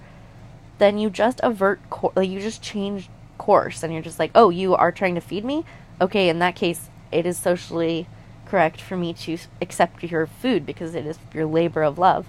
then 0.77 0.97
you 0.97 1.09
just 1.09 1.39
avert, 1.43 1.79
cor- 1.89 2.11
like 2.15 2.29
you 2.29 2.39
just 2.39 2.61
change 2.61 3.09
course 3.37 3.83
and 3.83 3.93
you're 3.93 4.01
just 4.01 4.19
like, 4.19 4.31
oh, 4.35 4.49
you 4.49 4.75
are 4.75 4.91
trying 4.91 5.15
to 5.15 5.21
feed 5.21 5.45
me? 5.45 5.65
Okay, 6.01 6.29
in 6.29 6.39
that 6.39 6.55
case, 6.55 6.89
it 7.13 7.25
is 7.25 7.37
socially 7.37 8.07
correct 8.45 8.81
for 8.81 8.97
me 8.97 9.13
to 9.13 9.37
accept 9.61 10.03
your 10.03 10.27
food 10.27 10.65
because 10.65 10.95
it 10.95 11.05
is 11.05 11.17
your 11.33 11.45
labor 11.45 11.83
of 11.83 11.97
love. 11.97 12.27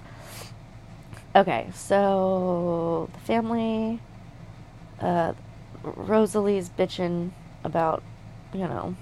Okay, 1.35 1.67
so 1.73 3.09
the 3.13 3.19
family, 3.19 3.99
uh, 5.01 5.33
Rosalie's 5.83 6.69
bitching 6.69 7.31
about, 7.63 8.01
you 8.53 8.67
know, 8.67 8.95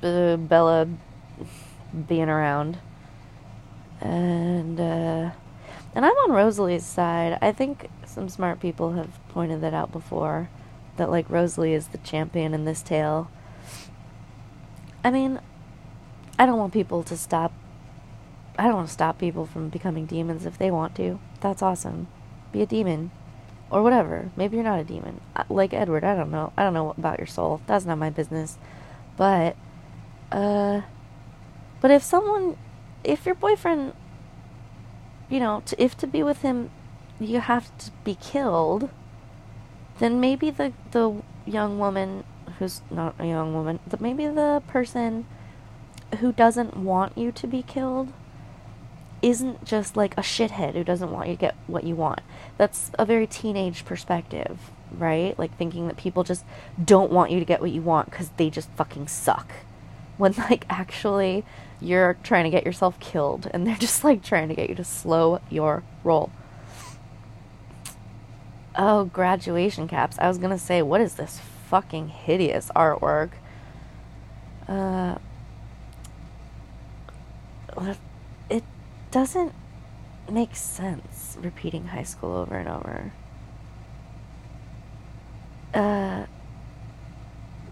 Bella 0.00 0.88
being 2.06 2.28
around. 2.28 2.78
And, 4.00 4.78
uh, 4.78 5.30
and 5.94 6.04
I'm 6.06 6.16
on 6.16 6.30
Rosalie's 6.30 6.86
side. 6.86 7.36
I 7.42 7.52
think 7.52 7.90
some 8.06 8.28
smart 8.28 8.60
people 8.60 8.92
have 8.92 9.10
pointed 9.28 9.60
that 9.62 9.74
out 9.74 9.90
before. 9.92 10.48
That, 10.96 11.10
like, 11.10 11.28
Rosalie 11.28 11.74
is 11.74 11.88
the 11.88 11.98
champion 11.98 12.54
in 12.54 12.64
this 12.64 12.82
tale. 12.82 13.30
I 15.02 15.10
mean, 15.10 15.40
I 16.38 16.46
don't 16.46 16.58
want 16.58 16.72
people 16.72 17.02
to 17.04 17.16
stop. 17.16 17.52
I 18.58 18.64
don't 18.64 18.74
want 18.74 18.88
to 18.88 18.92
stop 18.92 19.18
people 19.18 19.46
from 19.46 19.68
becoming 19.68 20.06
demons 20.06 20.46
if 20.46 20.58
they 20.58 20.70
want 20.70 20.94
to. 20.96 21.18
That's 21.40 21.62
awesome. 21.62 22.08
Be 22.52 22.62
a 22.62 22.66
demon. 22.66 23.10
Or 23.70 23.82
whatever. 23.82 24.30
Maybe 24.36 24.56
you're 24.56 24.64
not 24.64 24.80
a 24.80 24.84
demon. 24.84 25.20
Like 25.48 25.72
Edward, 25.72 26.02
I 26.04 26.16
don't 26.16 26.30
know. 26.30 26.52
I 26.56 26.64
don't 26.64 26.74
know 26.74 26.90
about 26.98 27.18
your 27.18 27.26
soul. 27.26 27.60
That's 27.66 27.84
not 27.84 27.98
my 27.98 28.10
business. 28.10 28.58
But, 29.16 29.56
uh. 30.32 30.82
But 31.80 31.90
if 31.90 32.02
someone. 32.02 32.56
If 33.02 33.24
your 33.24 33.34
boyfriend 33.34 33.94
you 35.30 35.38
know, 35.38 35.62
to, 35.64 35.82
if 35.82 35.96
to 35.98 36.06
be 36.06 36.22
with 36.22 36.42
him 36.42 36.70
you 37.18 37.40
have 37.40 37.76
to 37.78 37.90
be 38.04 38.16
killed, 38.16 38.90
then 39.98 40.20
maybe 40.20 40.50
the 40.50 40.72
the 40.90 41.22
young 41.46 41.78
woman 41.78 42.24
who's 42.60 42.82
not 42.90 43.14
a 43.18 43.26
young 43.26 43.54
woman, 43.54 43.80
but 43.88 44.00
maybe 44.00 44.26
the 44.26 44.62
person 44.68 45.26
who 46.18 46.30
doesn't 46.30 46.76
want 46.76 47.16
you 47.16 47.32
to 47.32 47.46
be 47.46 47.62
killed 47.62 48.12
isn't 49.22 49.64
just 49.64 49.96
like 49.96 50.16
a 50.16 50.20
shithead 50.20 50.74
who 50.74 50.84
doesn't 50.84 51.10
want 51.10 51.28
you 51.28 51.34
to 51.34 51.40
get 51.40 51.56
what 51.66 51.84
you 51.84 51.96
want. 51.96 52.20
That's 52.58 52.90
a 52.98 53.04
very 53.04 53.26
teenage 53.26 53.84
perspective, 53.84 54.70
right? 54.92 55.38
Like 55.38 55.56
thinking 55.56 55.88
that 55.88 55.96
people 55.96 56.22
just 56.22 56.44
don't 56.82 57.10
want 57.10 57.30
you 57.30 57.38
to 57.38 57.44
get 57.44 57.60
what 57.60 57.70
you 57.70 57.80
want 57.82 58.10
because 58.10 58.30
they 58.36 58.50
just 58.50 58.70
fucking 58.72 59.08
suck. 59.08 59.50
When, 60.18 60.32
like, 60.32 60.66
actually, 60.68 61.44
you're 61.80 62.18
trying 62.22 62.44
to 62.44 62.50
get 62.50 62.66
yourself 62.66 63.00
killed 63.00 63.50
and 63.52 63.66
they're 63.66 63.76
just 63.80 64.04
like 64.04 64.22
trying 64.22 64.48
to 64.48 64.54
get 64.54 64.68
you 64.68 64.74
to 64.74 64.84
slow 64.84 65.40
your 65.48 65.82
roll. 66.04 66.30
Oh, 68.76 69.06
graduation 69.06 69.88
caps. 69.88 70.18
I 70.18 70.28
was 70.28 70.38
to 70.38 70.58
say, 70.58 70.82
what 70.82 71.00
is 71.00 71.14
this 71.14 71.40
fucking 71.70 72.08
hideous 72.08 72.68
artwork? 72.74 73.30
Uh, 74.66 75.16
it 78.50 78.64
doesn't 79.12 79.54
make 80.28 80.56
sense 80.56 81.36
repeating 81.40 81.86
high 81.86 82.02
school 82.02 82.36
over 82.36 82.56
and 82.56 82.68
over. 82.68 83.12
Uh, 85.72 86.26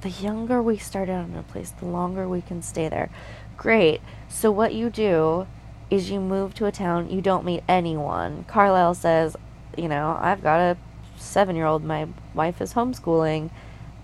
the 0.00 0.10
younger 0.10 0.62
we 0.62 0.76
start 0.76 1.08
out 1.08 1.28
in 1.28 1.34
a 1.34 1.42
place, 1.42 1.70
the 1.70 1.86
longer 1.86 2.28
we 2.28 2.40
can 2.40 2.62
stay 2.62 2.88
there. 2.88 3.10
Great. 3.56 4.00
So 4.28 4.52
what 4.52 4.74
you 4.74 4.90
do 4.90 5.48
is 5.90 6.08
you 6.08 6.20
move 6.20 6.54
to 6.54 6.66
a 6.66 6.72
town, 6.72 7.10
you 7.10 7.20
don't 7.20 7.44
meet 7.44 7.64
anyone. 7.68 8.44
Carlisle 8.44 8.94
says, 8.94 9.36
you 9.76 9.88
know, 9.88 10.16
I've 10.20 10.42
got 10.42 10.60
a 10.60 10.76
seven 11.16 11.56
year 11.56 11.66
old, 11.66 11.82
my 11.82 12.06
wife 12.32 12.60
is 12.60 12.74
homeschooling. 12.74 13.50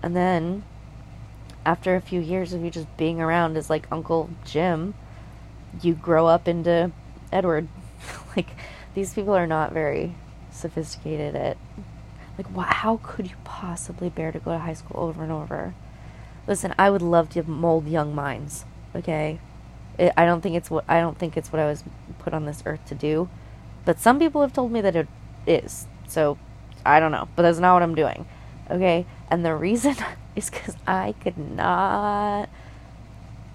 And 0.05 0.15
then 0.15 0.63
after 1.65 1.95
a 1.95 1.99
few 1.99 2.21
years 2.21 2.53
of 2.53 2.63
you 2.63 2.69
just 2.69 2.95
being 2.95 3.19
around 3.19 3.57
as 3.57 3.71
like 3.71 3.87
Uncle 3.91 4.29
Jim, 4.45 4.93
you 5.81 5.95
grow 5.95 6.27
up 6.27 6.47
into 6.47 6.91
Edward. 7.31 7.67
like, 8.35 8.49
these 8.93 9.15
people 9.15 9.33
are 9.33 9.47
not 9.47 9.73
very 9.73 10.13
sophisticated 10.51 11.35
at. 11.35 11.57
Like, 12.37 12.47
how 12.67 12.99
could 13.01 13.27
you 13.27 13.35
possibly 13.45 14.09
bear 14.09 14.31
to 14.31 14.37
go 14.37 14.51
to 14.51 14.59
high 14.59 14.73
school 14.73 15.01
over 15.01 15.23
and 15.23 15.31
over? 15.31 15.73
Listen, 16.47 16.75
I 16.77 16.91
would 16.91 17.01
love 17.01 17.29
to 17.29 17.41
mold 17.41 17.87
young 17.87 18.13
minds. 18.13 18.63
Okay, 18.95 19.39
it, 19.97 20.13
I 20.15 20.25
don't 20.25 20.41
think 20.41 20.55
it's 20.55 20.69
what 20.69 20.85
I 20.87 20.99
don't 20.99 21.17
think 21.17 21.35
it's 21.35 21.51
what 21.51 21.59
I 21.59 21.65
was 21.65 21.83
put 22.19 22.31
on 22.31 22.45
this 22.45 22.61
earth 22.67 22.85
to 22.87 22.95
do, 22.95 23.27
but 23.85 23.99
some 23.99 24.19
people 24.19 24.41
have 24.41 24.53
told 24.53 24.71
me 24.71 24.81
that 24.81 24.95
it 24.95 25.07
is. 25.47 25.87
So 26.07 26.37
I 26.85 26.99
don't 26.99 27.11
know, 27.11 27.27
but 27.35 27.41
that's 27.41 27.57
not 27.57 27.73
what 27.73 27.81
I'm 27.81 27.95
doing. 27.95 28.27
Okay, 28.69 29.05
and 29.29 29.45
the 29.45 29.55
reason 29.55 29.95
is 30.35 30.49
because 30.49 30.75
I 30.87 31.13
could 31.21 31.37
not 31.37 32.49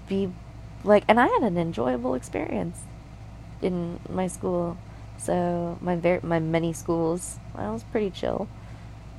be 0.07 0.31
like, 0.83 1.03
and 1.07 1.19
I 1.19 1.27
had 1.27 1.43
an 1.43 1.57
enjoyable 1.57 2.15
experience 2.15 2.79
in 3.61 3.99
my 4.09 4.27
school. 4.27 4.77
So 5.17 5.77
my 5.81 5.95
very 5.95 6.19
my 6.23 6.39
many 6.39 6.73
schools, 6.73 7.39
I 7.55 7.69
was 7.69 7.83
pretty 7.83 8.09
chill. 8.09 8.47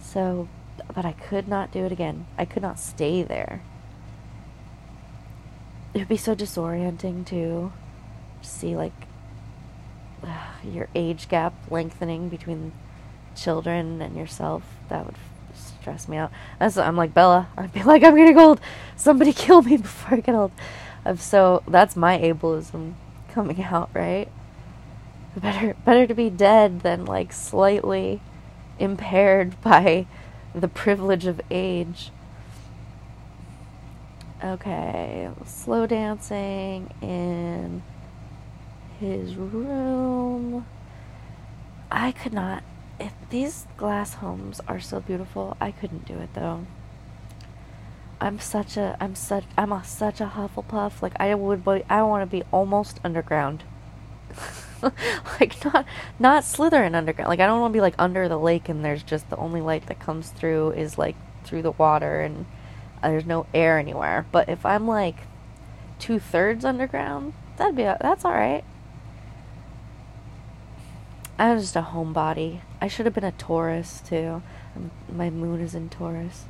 So, 0.01 0.49
but 0.95 1.05
I 1.05 1.13
could 1.13 1.47
not 1.47 1.71
do 1.71 1.85
it 1.85 1.93
again. 1.93 2.27
I 2.37 2.45
could 2.45 2.63
not 2.63 2.79
stay 2.79 3.23
there. 3.23 3.63
It 5.95 5.99
would 5.99 6.09
be 6.09 6.17
so 6.17 6.35
disorienting. 6.35 7.27
To 7.27 7.73
see 8.41 8.75
like 8.75 8.93
your 10.65 10.89
age 10.95 11.29
gap 11.29 11.55
lengthening 11.71 12.29
between 12.29 12.73
children 13.37 14.03
and 14.03 14.17
yourself. 14.17 14.63
That 14.89 15.07
would 15.07 15.17
stress 15.83 16.09
me 16.09 16.17
out. 16.17 16.31
That's 16.61 16.77
I'm 16.79 16.97
like 16.97 17.13
Bella. 17.13 17.49
I'd 17.59 17.73
be 17.73 17.83
like 17.93 18.03
I'm 18.03 18.17
getting 18.17 18.39
old. 18.39 18.61
Somebody 18.97 19.33
kill 19.45 19.63
me 19.63 19.77
before 19.77 20.19
I 20.19 20.21
get 20.21 20.35
old. 20.35 20.53
I'm 21.05 21.17
so 21.19 21.63
that's 21.67 21.97
my 21.97 22.19
ableism 22.19 22.95
coming 23.31 23.63
out, 23.65 23.91
right? 23.93 24.29
Better 25.37 25.75
better 25.85 26.07
to 26.07 26.15
be 26.15 26.31
dead 26.31 26.81
than 26.81 27.05
like 27.05 27.33
slightly 27.33 28.21
impaired 28.79 29.61
by 29.63 30.07
the 30.55 30.69
privilege 30.69 31.27
of 31.27 31.41
age. 31.51 32.11
Okay, 34.45 35.31
slow 35.47 35.87
dancing 35.87 36.93
in 37.01 37.83
his 38.99 39.37
room. 39.37 40.67
I 41.91 42.13
could 42.13 42.33
not. 42.33 42.63
If 43.03 43.15
these 43.31 43.67
glass 43.77 44.15
homes 44.15 44.61
are 44.69 44.79
so 44.79 45.01
beautiful, 45.01 45.57
I 45.61 45.73
couldn't 45.73 46.07
do 46.07 46.15
it 46.19 46.35
though. 46.35 46.67
I'm 48.21 48.39
such 48.39 48.77
a 48.77 48.97
I'm 49.01 49.17
such 49.17 49.43
I'm 49.59 49.73
a, 49.73 49.83
such 49.83 50.21
a 50.21 50.27
Hufflepuff. 50.37 51.03
Like 51.03 51.15
I 51.19 51.35
would 51.35 51.67
I 51.91 52.05
want 52.05 52.23
to 52.23 52.31
be 52.31 52.45
almost 52.53 53.01
underground. 53.03 53.65
like 55.41 55.65
not 55.65 55.85
not 56.21 56.45
Slytherin 56.45 56.95
underground. 56.95 57.29
Like 57.29 57.41
I 57.41 57.47
don't 57.47 57.61
want 57.61 57.73
to 57.73 57.77
be 57.77 57.81
like 57.81 57.97
under 57.99 58.29
the 58.29 58.39
lake 58.39 58.69
and 58.69 58.85
there's 58.85 59.03
just 59.03 59.29
the 59.31 59.37
only 59.37 59.61
light 59.61 59.87
that 59.87 59.99
comes 59.99 60.29
through 60.29 60.71
is 60.71 60.97
like 60.97 61.17
through 61.43 61.63
the 61.63 61.73
water 61.73 62.21
and 62.21 62.47
uh, 63.03 63.09
there's 63.09 63.27
no 63.27 63.47
air 63.53 63.81
anywhere. 63.81 64.27
But 64.31 64.49
if 64.49 64.65
I'm 64.65 64.87
like 64.87 65.17
two 65.99 66.21
thirds 66.21 66.65
underground, 66.65 67.33
that'd 67.57 67.75
be 67.75 67.83
that's 67.83 68.25
all 68.25 68.31
right. 68.31 68.63
I'm 71.37 71.59
just 71.59 71.75
a 71.75 71.83
homebody. 71.83 72.61
I 72.83 72.89
should 72.89 73.07
have 73.07 73.15
been 73.15 73.23
a 73.23 73.31
Taurus 73.31 74.03
too. 74.05 74.43
Um, 74.75 74.91
my 75.09 75.31
moon 75.31 75.61
is 75.61 75.73
in 75.73 75.89
Taurus. 75.89 76.47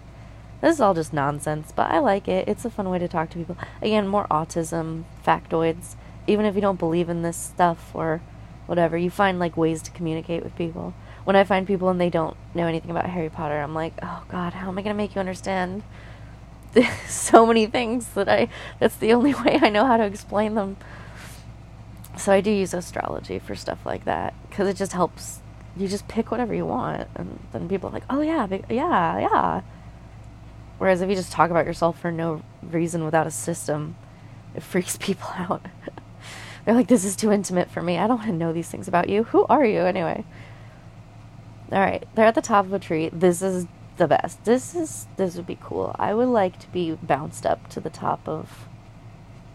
This 0.63 0.77
is 0.77 0.81
all 0.81 0.95
just 0.95 1.13
nonsense, 1.13 1.73
but 1.77 1.91
I 1.91 1.99
like 1.99 2.27
it. 2.27 2.49
It's 2.49 2.65
a 2.65 2.71
fun 2.71 2.89
way 2.89 2.99
to 3.01 3.07
talk 3.07 3.29
to 3.31 3.37
people. 3.37 3.59
Again, 3.83 4.09
more 4.09 4.27
autism 4.31 5.05
factoids. 5.27 5.95
Even 6.27 6.47
if 6.47 6.55
you 6.55 6.63
don't 6.63 6.79
believe 6.79 7.11
in 7.11 7.21
this 7.21 7.37
stuff 7.37 7.91
or 7.93 8.23
whatever, 8.65 8.97
you 8.97 9.11
find 9.11 9.39
like 9.39 9.59
ways 9.59 9.83
to 9.83 9.91
communicate 9.91 10.43
with 10.43 10.57
people. 10.57 10.95
When 11.25 11.37
I 11.37 11.45
find 11.45 11.67
people 11.67 11.91
and 11.91 12.01
they 12.01 12.09
don't 12.09 12.35
know 12.55 12.67
anything 12.67 12.91
about 12.91 13.11
Harry 13.11 13.29
Potter, 13.29 13.61
I'm 13.61 13.75
like, 13.75 13.93
"Oh 14.01 14.25
god, 14.29 14.55
how 14.55 14.69
am 14.69 14.79
I 14.79 14.83
going 14.83 14.97
to 14.97 15.03
make 15.03 15.15
you 15.15 15.21
understand?" 15.21 15.83
so 17.07 17.45
many 17.45 17.67
things 17.67 18.09
that 18.15 18.31
I 18.31 18.49
that's 18.81 18.97
the 18.97 19.13
only 19.13 19.35
way 19.45 19.59
I 19.61 19.69
know 19.69 19.85
how 19.85 19.99
to 19.99 20.05
explain 20.05 20.55
them. 20.55 20.79
So 22.17 22.33
I 22.33 22.41
do 22.41 22.51
use 22.51 22.73
astrology 22.73 23.39
for 23.39 23.55
stuff 23.55 23.85
like 23.85 24.07
that 24.07 24.33
cuz 24.51 24.67
it 24.67 24.77
just 24.77 24.95
helps 24.95 25.42
you 25.77 25.89
just 25.89 26.07
pick 26.09 26.31
whatever 26.31 26.55
you 26.55 26.67
want 26.67 27.09
and 27.17 27.39
then 27.53 27.69
people 27.69 27.89
are 27.89 27.93
like, 27.93 28.05
"Oh 28.11 28.21
yeah, 28.21 28.47
yeah, 28.69 29.19
yeah." 29.19 29.63
Whereas 30.79 31.01
if 31.01 31.09
you 31.09 31.15
just 31.15 31.31
talk 31.33 31.51
about 31.51 31.65
yourself 31.65 31.99
for 31.99 32.11
no 32.11 32.43
reason 32.63 33.05
without 33.05 33.27
a 33.27 33.31
system, 33.31 33.97
it 34.55 34.63
freaks 34.65 34.97
people 34.97 35.29
out. 35.37 35.65
They're 36.65 36.75
like, 36.75 36.89
this 36.89 37.05
is 37.05 37.17
too 37.17 37.33
intimate 37.33 37.71
for 37.71 37.83
me. 37.83 37.99
I 37.99 38.07
don't 38.07 38.19
want 38.19 38.31
to 38.31 38.37
know 38.37 38.53
these 38.53 38.69
things 38.69 38.87
about 38.87 39.09
you. 39.09 39.25
Who 39.25 39.45
are 39.47 39.65
you 39.65 39.81
anyway? 39.81 40.25
All 41.73 41.81
right, 41.81 42.05
they're 42.15 42.27
at 42.27 42.35
the 42.35 42.43
top 42.43 42.67
of 42.67 42.73
a 42.73 42.79
tree. 42.79 43.09
This 43.13 43.43
is 43.43 43.67
the 43.97 44.07
best. 44.07 44.45
This 44.45 44.75
is 44.75 45.07
this 45.17 45.37
would 45.37 45.47
be 45.47 45.59
cool. 45.61 45.97
I 45.99 46.13
would 46.15 46.29
like 46.29 46.59
to 46.61 46.69
be 46.69 46.93
bounced 47.03 47.47
up 47.47 47.69
to 47.71 47.81
the 47.81 47.89
top 47.89 48.29
of 48.29 48.69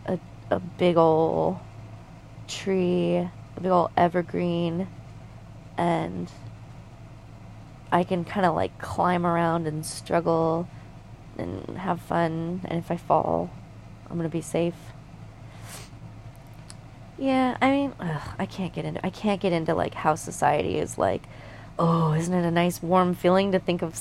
a 0.06 0.20
a 0.50 0.60
big 0.60 0.98
old 0.98 1.60
tree, 2.48 3.18
a 3.18 3.62
big 3.62 3.72
old 3.72 3.92
evergreen, 3.96 4.88
and 5.78 6.32
I 7.92 8.04
can 8.04 8.26
kind 8.26 8.46
of 8.46 8.56
like 8.56 8.78
climb 8.80 9.26
around 9.26 9.68
and 9.68 9.86
struggle 9.86 10.68
and 11.38 11.78
have 11.78 12.02
fun. 12.02 12.62
And 12.66 12.80
if 12.80 12.92
I 12.92 12.98
fall, 12.98 13.50
I'm 14.10 14.18
gonna 14.18 14.30
be 14.30 14.42
safe. 14.42 14.76
Yeah, 17.18 17.58
I 17.62 17.72
mean, 17.72 17.94
ugh, 18.00 18.22
I 18.38 18.46
can't 18.46 18.74
get 18.74 18.86
into 18.86 19.06
I 19.06 19.10
can't 19.10 19.42
get 19.42 19.54
into 19.54 19.74
like 19.74 19.94
how 19.94 20.16
society 20.16 20.78
is 20.78 20.98
like. 20.98 21.24
Oh, 21.80 22.14
isn't 22.14 22.34
it 22.34 22.44
a 22.44 22.52
nice 22.52 22.82
warm 22.82 23.14
feeling 23.14 23.52
to 23.52 23.60
think 23.60 23.84
of 23.84 24.00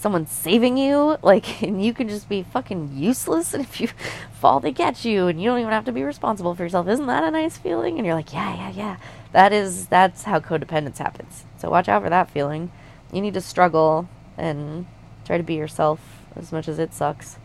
s- 0.00 0.02
someone 0.02 0.26
saving 0.26 0.76
you? 0.76 1.16
Like, 1.22 1.62
and 1.64 1.84
you 1.84 1.92
can 1.94 2.08
just 2.08 2.28
be 2.28 2.42
fucking 2.42 2.92
useless, 2.94 3.54
and 3.54 3.62
if 3.64 3.80
you 3.80 3.88
fall, 4.32 4.60
they 4.60 4.72
catch 4.72 5.04
you, 5.04 5.26
and 5.28 5.40
you 5.40 5.50
don't 5.50 5.60
even 5.60 5.72
have 5.72 5.84
to 5.86 5.92
be 5.92 6.02
responsible 6.02 6.54
for 6.54 6.62
yourself. 6.62 6.88
Isn't 6.88 7.06
that 7.06 7.24
a 7.24 7.30
nice 7.30 7.58
feeling? 7.58 7.98
And 7.98 8.06
you're 8.06 8.14
like, 8.16 8.32
yeah, 8.32 8.54
yeah, 8.56 8.70
yeah. 8.70 8.96
That 9.32 9.52
is 9.52 9.86
that's 9.86 10.24
how 10.24 10.40
codependence 10.40 10.98
happens. 10.98 11.44
So 11.58 11.70
watch 11.70 11.88
out 11.88 12.02
for 12.02 12.10
that 12.10 12.30
feeling. 12.30 12.72
You 13.12 13.20
need 13.20 13.34
to 13.34 13.40
struggle 13.40 14.08
and 14.36 14.86
try 15.24 15.36
to 15.36 15.42
be 15.44 15.54
yourself 15.54 16.00
as 16.36 16.52
much 16.52 16.68
as 16.68 16.78
it 16.78 16.92
sucks. 16.94 17.38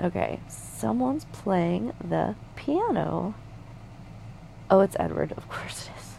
Okay, 0.00 0.40
someone's 0.48 1.26
playing 1.26 1.92
the 2.02 2.34
piano. 2.56 3.34
Oh, 4.70 4.80
it's 4.80 4.96
Edward. 4.98 5.32
Of 5.32 5.48
course 5.48 5.88
it 5.88 5.92
is. 6.00 6.14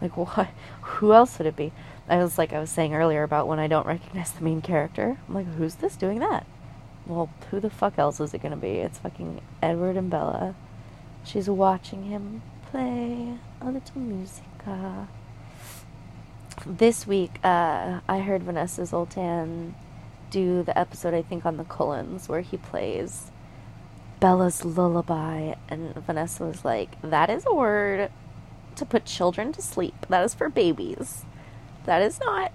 Like, 0.00 0.16
what? 0.36 0.48
Who 0.82 1.12
else 1.12 1.38
would 1.38 1.46
it 1.48 1.56
be? 1.56 1.72
I 2.08 2.18
was 2.18 2.38
like, 2.38 2.52
I 2.52 2.60
was 2.60 2.70
saying 2.70 2.94
earlier 2.94 3.22
about 3.22 3.48
when 3.48 3.58
I 3.58 3.66
don't 3.66 3.86
recognize 3.86 4.32
the 4.32 4.44
main 4.44 4.62
character. 4.62 5.18
I'm 5.28 5.34
like, 5.34 5.46
who's 5.54 5.76
this 5.76 5.96
doing 5.96 6.20
that? 6.20 6.46
Well, 7.06 7.30
who 7.50 7.60
the 7.60 7.70
fuck 7.70 7.98
else 7.98 8.20
is 8.20 8.34
it 8.34 8.42
gonna 8.42 8.56
be? 8.56 8.78
It's 8.78 8.98
fucking 8.98 9.40
Edward 9.62 9.96
and 9.96 10.10
Bella. 10.10 10.54
She's 11.24 11.48
watching 11.48 12.04
him 12.04 12.42
play 12.70 13.34
a 13.60 13.70
little 13.70 14.00
musica. 14.00 15.08
This 16.64 17.06
week, 17.06 17.38
uh, 17.44 18.00
I 18.08 18.20
heard 18.20 18.42
Vanessa 18.42 18.86
Zoltan 18.86 19.74
do 20.30 20.62
the 20.62 20.76
episode, 20.76 21.14
I 21.14 21.22
think, 21.22 21.46
on 21.46 21.56
the 21.56 21.64
Cullens, 21.64 22.28
where 22.28 22.40
he 22.40 22.56
plays 22.56 23.30
Bella's 24.18 24.64
lullaby, 24.64 25.54
and 25.68 25.94
Vanessa 25.94 26.44
was 26.44 26.64
like, 26.64 27.00
"That 27.02 27.30
is 27.30 27.44
a 27.46 27.54
word 27.54 28.10
to 28.76 28.84
put 28.84 29.04
children 29.04 29.52
to 29.52 29.62
sleep. 29.62 30.06
That 30.08 30.24
is 30.24 30.34
for 30.34 30.48
babies. 30.48 31.24
That 31.86 32.02
is 32.02 32.20
not 32.20 32.52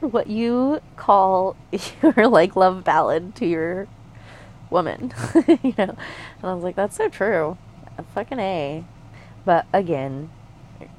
what 0.00 0.26
you 0.26 0.80
call 0.96 1.56
your 2.02 2.28
like 2.28 2.54
love 2.56 2.84
ballad 2.84 3.34
to 3.36 3.46
your 3.46 3.88
woman." 4.70 5.12
you 5.62 5.74
know, 5.78 5.96
and 5.96 6.44
I 6.44 6.54
was 6.54 6.64
like, 6.64 6.76
"That's 6.76 6.96
so 6.96 7.08
true. 7.08 7.56
Fucking 8.14 8.38
a." 8.38 8.84
But 9.44 9.66
again, 9.72 10.30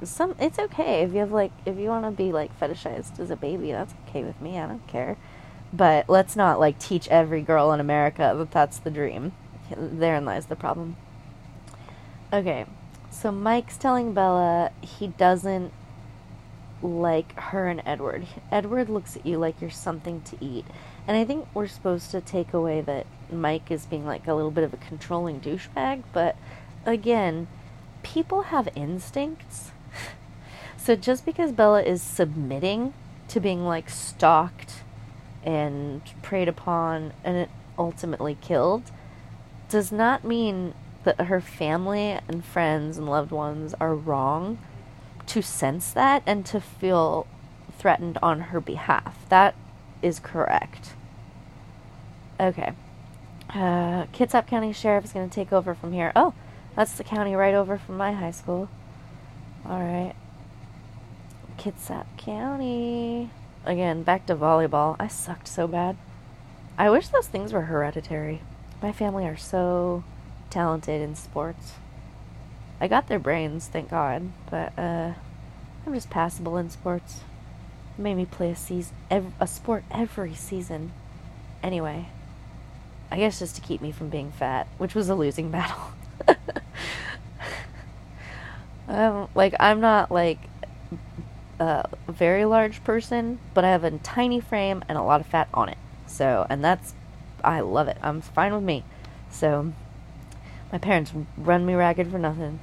some 0.03 0.35
it's 0.39 0.57
okay 0.57 1.03
if 1.03 1.11
you 1.13 1.19
have 1.19 1.31
like 1.31 1.51
if 1.65 1.77
you 1.77 1.89
want 1.89 2.05
to 2.05 2.11
be 2.11 2.31
like 2.31 2.57
fetishized 2.59 3.19
as 3.19 3.29
a 3.29 3.35
baby. 3.35 3.71
That's 3.71 3.93
okay 4.07 4.23
with 4.23 4.41
me. 4.41 4.57
I 4.57 4.67
don't 4.67 4.87
care. 4.87 5.17
But 5.73 6.09
let's 6.09 6.35
not 6.35 6.59
like 6.59 6.79
teach 6.79 7.07
every 7.09 7.41
girl 7.41 7.71
in 7.71 7.79
America 7.79 8.33
that 8.37 8.51
that's 8.51 8.79
the 8.79 8.89
dream. 8.89 9.33
Therein 9.75 10.25
lies 10.25 10.45
the 10.45 10.55
problem. 10.55 10.95
Okay, 12.31 12.65
so 13.09 13.31
Mike's 13.31 13.77
telling 13.77 14.13
Bella 14.13 14.71
he 14.81 15.07
doesn't 15.07 15.71
like 16.81 17.37
her 17.39 17.67
and 17.67 17.81
Edward. 17.85 18.27
Edward 18.51 18.89
looks 18.89 19.15
at 19.15 19.25
you 19.25 19.37
like 19.37 19.59
you're 19.61 19.69
something 19.69 20.21
to 20.21 20.37
eat. 20.39 20.65
And 21.07 21.17
I 21.17 21.25
think 21.25 21.47
we're 21.53 21.67
supposed 21.67 22.11
to 22.11 22.21
take 22.21 22.53
away 22.53 22.81
that 22.81 23.05
Mike 23.31 23.71
is 23.71 23.85
being 23.85 24.05
like 24.05 24.27
a 24.27 24.33
little 24.33 24.51
bit 24.51 24.63
of 24.63 24.73
a 24.73 24.77
controlling 24.77 25.39
douchebag, 25.39 26.03
but 26.13 26.35
again, 26.85 27.47
people 28.03 28.43
have 28.43 28.69
instincts. 28.75 29.71
so 30.77 30.95
just 30.95 31.25
because 31.25 31.51
Bella 31.51 31.81
is 31.81 32.01
submitting 32.01 32.93
to 33.29 33.39
being 33.39 33.65
like 33.65 33.89
stalked 33.89 34.83
and 35.43 36.01
preyed 36.21 36.47
upon 36.47 37.13
and 37.23 37.47
ultimately 37.77 38.37
killed 38.41 38.83
does 39.69 39.91
not 39.91 40.23
mean 40.23 40.73
that 41.03 41.21
her 41.21 41.41
family 41.41 42.19
and 42.27 42.43
friends 42.43 42.97
and 42.97 43.07
loved 43.07 43.31
ones 43.31 43.73
are 43.79 43.95
wrong 43.95 44.57
to 45.27 45.41
sense 45.41 45.91
that 45.91 46.23
and 46.25 46.45
to 46.47 46.59
feel 46.59 47.27
threatened 47.77 48.17
on 48.21 48.39
her 48.41 48.59
behalf. 48.59 49.17
That 49.29 49.55
is 50.01 50.19
correct. 50.19 50.93
Okay. 52.39 52.73
Uh, 53.49 54.05
Kitsap 54.13 54.47
County 54.47 54.73
Sheriff 54.73 55.05
is 55.05 55.13
going 55.13 55.29
to 55.29 55.33
take 55.33 55.53
over 55.53 55.73
from 55.73 55.93
here. 55.93 56.11
Oh, 56.15 56.33
that's 56.75 56.93
the 56.93 57.03
county 57.03 57.35
right 57.35 57.53
over 57.53 57.77
from 57.77 57.97
my 57.97 58.11
high 58.11 58.31
school. 58.31 58.69
All 59.65 59.79
right. 59.79 60.13
Kitsap 61.57 62.05
County. 62.17 63.29
Again, 63.65 64.03
back 64.03 64.25
to 64.27 64.35
volleyball. 64.35 64.95
I 64.99 65.07
sucked 65.07 65.47
so 65.47 65.67
bad. 65.67 65.97
I 66.77 66.89
wish 66.89 67.07
those 67.07 67.27
things 67.27 67.51
were 67.51 67.63
hereditary. 67.63 68.41
My 68.81 68.91
family 68.91 69.25
are 69.25 69.37
so 69.37 70.03
talented 70.49 71.01
in 71.01 71.15
sports. 71.15 71.73
I 72.79 72.87
got 72.87 73.07
their 73.07 73.19
brains, 73.19 73.67
thank 73.67 73.89
God, 73.89 74.29
but 74.51 74.77
uh, 74.77 75.13
I'm 75.85 75.93
just 75.93 76.09
passable 76.09 76.57
in 76.57 76.69
sports. 76.69 77.21
It 77.97 78.01
made 78.01 78.15
me 78.15 78.25
play 78.25 78.51
a 78.51 78.55
season, 78.55 78.95
ev- 79.09 79.33
a 79.39 79.47
sport 79.47 79.83
every 79.89 80.35
season. 80.35 80.91
Anyway, 81.63 82.09
I 83.09 83.17
guess 83.17 83.39
just 83.39 83.55
to 83.55 83.61
keep 83.61 83.81
me 83.81 83.91
from 83.91 84.09
being 84.09 84.31
fat, 84.31 84.67
which 84.77 84.93
was 84.93 85.09
a 85.09 85.15
losing 85.15 85.49
battle. 85.51 85.79
um, 88.87 89.27
like 89.33 89.55
I'm 89.59 89.79
not 89.79 90.11
like 90.11 90.39
a 91.59 91.89
very 92.07 92.45
large 92.45 92.83
person, 92.83 93.39
but 93.55 93.63
I 93.63 93.69
have 93.69 93.83
a 93.83 93.91
tiny 93.91 94.39
frame 94.39 94.83
and 94.87 94.97
a 94.97 95.01
lot 95.01 95.19
of 95.21 95.27
fat 95.27 95.47
on 95.53 95.69
it. 95.69 95.77
So, 96.05 96.45
and 96.49 96.63
that's 96.63 96.93
I 97.43 97.61
love 97.61 97.87
it. 97.87 97.97
I'm 98.03 98.21
fine 98.21 98.53
with 98.53 98.63
me. 98.63 98.83
So, 99.31 99.73
my 100.71 100.77
parents 100.77 101.11
run 101.37 101.65
me 101.65 101.73
ragged 101.73 102.11
for 102.11 102.19
nothing. 102.19 102.59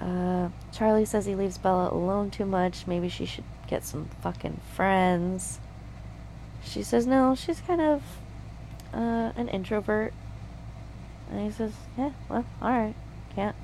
Uh, 0.00 0.48
Charlie 0.72 1.04
says 1.04 1.26
he 1.26 1.34
leaves 1.34 1.58
Bella 1.58 1.92
alone 1.92 2.30
too 2.30 2.44
much. 2.44 2.86
Maybe 2.86 3.08
she 3.08 3.26
should 3.26 3.44
get 3.66 3.84
some 3.84 4.08
fucking 4.22 4.60
friends. 4.74 5.58
She 6.64 6.82
says 6.82 7.06
no, 7.06 7.34
she's 7.34 7.60
kind 7.60 7.80
of 7.80 8.02
uh, 8.92 9.32
an 9.36 9.48
introvert. 9.48 10.12
And 11.30 11.44
he 11.44 11.50
says, 11.50 11.72
yeah, 11.96 12.12
well, 12.28 12.44
alright. 12.62 12.94
Can't, 13.34 13.56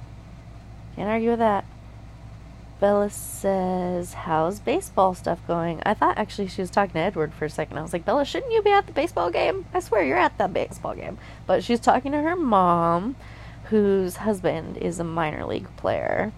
can't 0.96 1.08
argue 1.08 1.30
with 1.30 1.38
that. 1.38 1.64
Bella 2.80 3.08
says, 3.08 4.12
How's 4.12 4.60
baseball 4.60 5.14
stuff 5.14 5.40
going? 5.46 5.80
I 5.86 5.94
thought 5.94 6.18
actually 6.18 6.48
she 6.48 6.60
was 6.60 6.70
talking 6.70 6.92
to 6.92 6.98
Edward 6.98 7.32
for 7.32 7.46
a 7.46 7.50
second. 7.50 7.78
I 7.78 7.82
was 7.82 7.92
like, 7.92 8.04
Bella, 8.04 8.24
shouldn't 8.24 8.52
you 8.52 8.62
be 8.62 8.72
at 8.72 8.86
the 8.86 8.92
baseball 8.92 9.30
game? 9.30 9.64
I 9.72 9.80
swear 9.80 10.04
you're 10.04 10.18
at 10.18 10.36
the 10.36 10.48
baseball 10.48 10.94
game. 10.94 11.16
But 11.46 11.64
she's 11.64 11.80
talking 11.80 12.12
to 12.12 12.20
her 12.20 12.36
mom, 12.36 13.16
whose 13.70 14.16
husband 14.16 14.76
is 14.76 14.98
a 14.98 15.04
minor 15.04 15.44
league 15.44 15.74
player. 15.76 16.32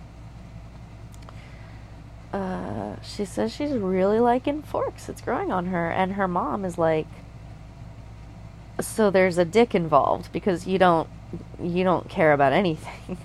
Uh, 2.32 2.97
she 3.03 3.24
says 3.24 3.53
she's 3.53 3.73
really 3.73 4.20
liking 4.20 4.62
Forks. 4.62 5.09
It's 5.09 5.20
growing 5.20 5.51
on 5.51 5.66
her. 5.66 5.90
And 5.90 6.12
her 6.12 6.28
mom 6.28 6.65
is 6.65 6.78
like, 6.78 7.07
So 8.81 9.11
there's 9.11 9.39
a 9.39 9.44
dick 9.44 9.74
involved 9.74 10.32
because 10.32 10.66
you 10.66 10.78
don't 10.78 11.09
you 11.61 11.82
don't 11.82 12.09
care 12.09 12.32
about 12.32 12.53
anything. 12.53 13.19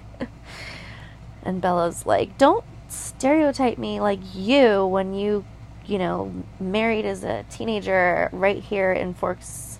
and 1.43 1.61
Bella's 1.61 2.05
like, 2.05 2.37
Don't 2.37 2.63
stereotype 2.87 3.77
me 3.77 3.99
like 3.99 4.19
you 4.33 4.85
when 4.85 5.13
you, 5.13 5.45
you 5.85 5.97
know, 5.97 6.31
married 6.59 7.05
as 7.05 7.23
a 7.23 7.45
teenager 7.49 8.29
right 8.31 8.61
here 8.63 8.91
in 8.91 9.13
Forks, 9.13 9.79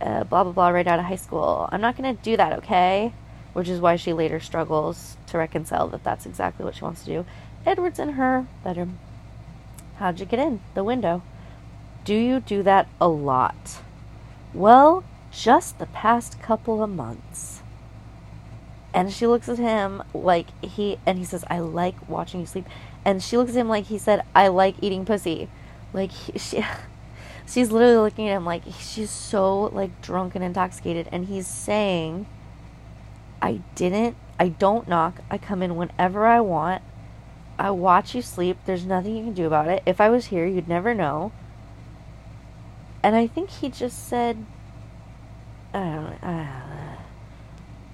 uh, 0.00 0.24
blah, 0.24 0.44
blah, 0.44 0.52
blah, 0.52 0.68
right 0.68 0.86
out 0.86 0.98
of 0.98 1.04
high 1.04 1.16
school. 1.16 1.68
I'm 1.70 1.80
not 1.80 1.96
going 1.96 2.16
to 2.16 2.22
do 2.22 2.36
that, 2.36 2.52
okay? 2.58 3.12
Which 3.56 3.70
is 3.70 3.80
why 3.80 3.96
she 3.96 4.12
later 4.12 4.38
struggles 4.38 5.16
to 5.28 5.38
reconcile 5.38 5.88
that 5.88 6.04
that's 6.04 6.26
exactly 6.26 6.62
what 6.62 6.74
she 6.74 6.84
wants 6.84 7.00
to 7.04 7.06
do. 7.06 7.26
Edward's 7.64 7.98
in 7.98 8.10
her 8.10 8.46
bedroom. 8.62 8.98
How'd 9.96 10.20
you 10.20 10.26
get 10.26 10.38
in? 10.38 10.60
The 10.74 10.84
window. 10.84 11.22
Do 12.04 12.14
you 12.14 12.40
do 12.40 12.62
that 12.64 12.86
a 13.00 13.08
lot? 13.08 13.80
Well, 14.52 15.04
just 15.30 15.78
the 15.78 15.86
past 15.86 16.38
couple 16.38 16.82
of 16.82 16.90
months. 16.90 17.62
And 18.92 19.10
she 19.10 19.26
looks 19.26 19.48
at 19.48 19.56
him 19.56 20.02
like 20.12 20.48
he, 20.62 20.98
and 21.06 21.16
he 21.16 21.24
says, 21.24 21.42
I 21.48 21.60
like 21.60 22.10
watching 22.10 22.40
you 22.40 22.46
sleep. 22.46 22.66
And 23.06 23.22
she 23.22 23.38
looks 23.38 23.52
at 23.52 23.56
him 23.56 23.70
like 23.70 23.86
he 23.86 23.96
said, 23.96 24.22
I 24.34 24.48
like 24.48 24.74
eating 24.82 25.06
pussy. 25.06 25.48
Like, 25.94 26.12
he, 26.12 26.38
she, 26.38 26.62
she's 27.46 27.72
literally 27.72 27.96
looking 27.96 28.28
at 28.28 28.36
him 28.36 28.44
like 28.44 28.64
she's 28.78 29.08
so, 29.08 29.62
like, 29.68 30.02
drunk 30.02 30.34
and 30.34 30.44
intoxicated. 30.44 31.08
And 31.10 31.24
he's 31.24 31.46
saying, 31.46 32.26
I 33.40 33.60
didn't, 33.74 34.16
I 34.38 34.48
don't 34.48 34.88
knock. 34.88 35.20
I 35.30 35.38
come 35.38 35.62
in 35.62 35.76
whenever 35.76 36.26
I 36.26 36.40
want. 36.40 36.82
I 37.58 37.70
watch 37.70 38.14
you 38.14 38.22
sleep. 38.22 38.58
There's 38.66 38.84
nothing 38.84 39.16
you 39.16 39.24
can 39.24 39.34
do 39.34 39.46
about 39.46 39.68
it. 39.68 39.82
If 39.86 40.00
I 40.00 40.08
was 40.08 40.26
here, 40.26 40.46
you'd 40.46 40.68
never 40.68 40.94
know. 40.94 41.32
And 43.02 43.16
I 43.16 43.26
think 43.26 43.50
he 43.50 43.68
just 43.68 44.08
said, 44.08 44.44
I 45.72 45.78
don't, 45.78 46.22
know. 46.22 46.48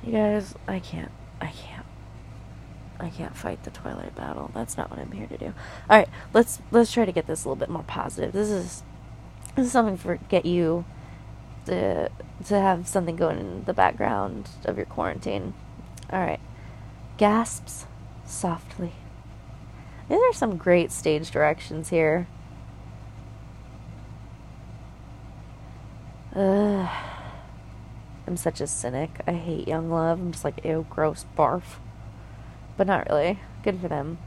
You 0.04 0.12
guys, 0.12 0.54
I 0.66 0.80
can't. 0.80 1.12
I 1.40 1.46
can't. 1.46 1.86
I 2.98 3.08
can't 3.08 3.36
fight 3.36 3.62
the 3.64 3.70
Twilight 3.70 4.14
battle. 4.14 4.50
That's 4.54 4.76
not 4.76 4.90
what 4.90 5.00
I'm 5.00 5.12
here 5.12 5.26
to 5.26 5.36
do. 5.36 5.46
All 5.90 5.98
right, 5.98 6.08
let's 6.32 6.60
let's 6.70 6.92
try 6.92 7.04
to 7.04 7.12
get 7.12 7.26
this 7.26 7.44
a 7.44 7.48
little 7.48 7.56
bit 7.56 7.68
more 7.68 7.82
positive. 7.82 8.32
This 8.32 8.48
is 8.48 8.82
this 9.56 9.66
is 9.66 9.72
something 9.72 9.96
for 9.96 10.18
get 10.28 10.46
you 10.46 10.84
to 11.66 12.10
to 12.46 12.60
have 12.60 12.88
something 12.88 13.16
going 13.16 13.38
in 13.38 13.64
the 13.64 13.74
background 13.74 14.48
of 14.64 14.76
your 14.76 14.86
quarantine. 14.86 15.54
All 16.12 16.20
right. 16.20 16.40
Gasps 17.16 17.86
softly. 18.24 18.92
These 20.08 20.18
are 20.18 20.32
some 20.32 20.56
great 20.56 20.90
stage 20.90 21.30
directions 21.30 21.90
here. 21.90 22.26
Ugh. 26.34 26.88
I'm 28.26 28.36
such 28.36 28.60
a 28.60 28.66
cynic. 28.66 29.20
I 29.26 29.32
hate 29.32 29.68
young 29.68 29.90
love. 29.90 30.18
I'm 30.20 30.32
just 30.32 30.44
like, 30.44 30.64
ew, 30.64 30.86
gross, 30.88 31.26
barf. 31.36 31.78
But 32.76 32.86
not 32.86 33.08
really. 33.08 33.40
Good 33.62 33.80
for 33.80 33.88
them. 33.88 34.18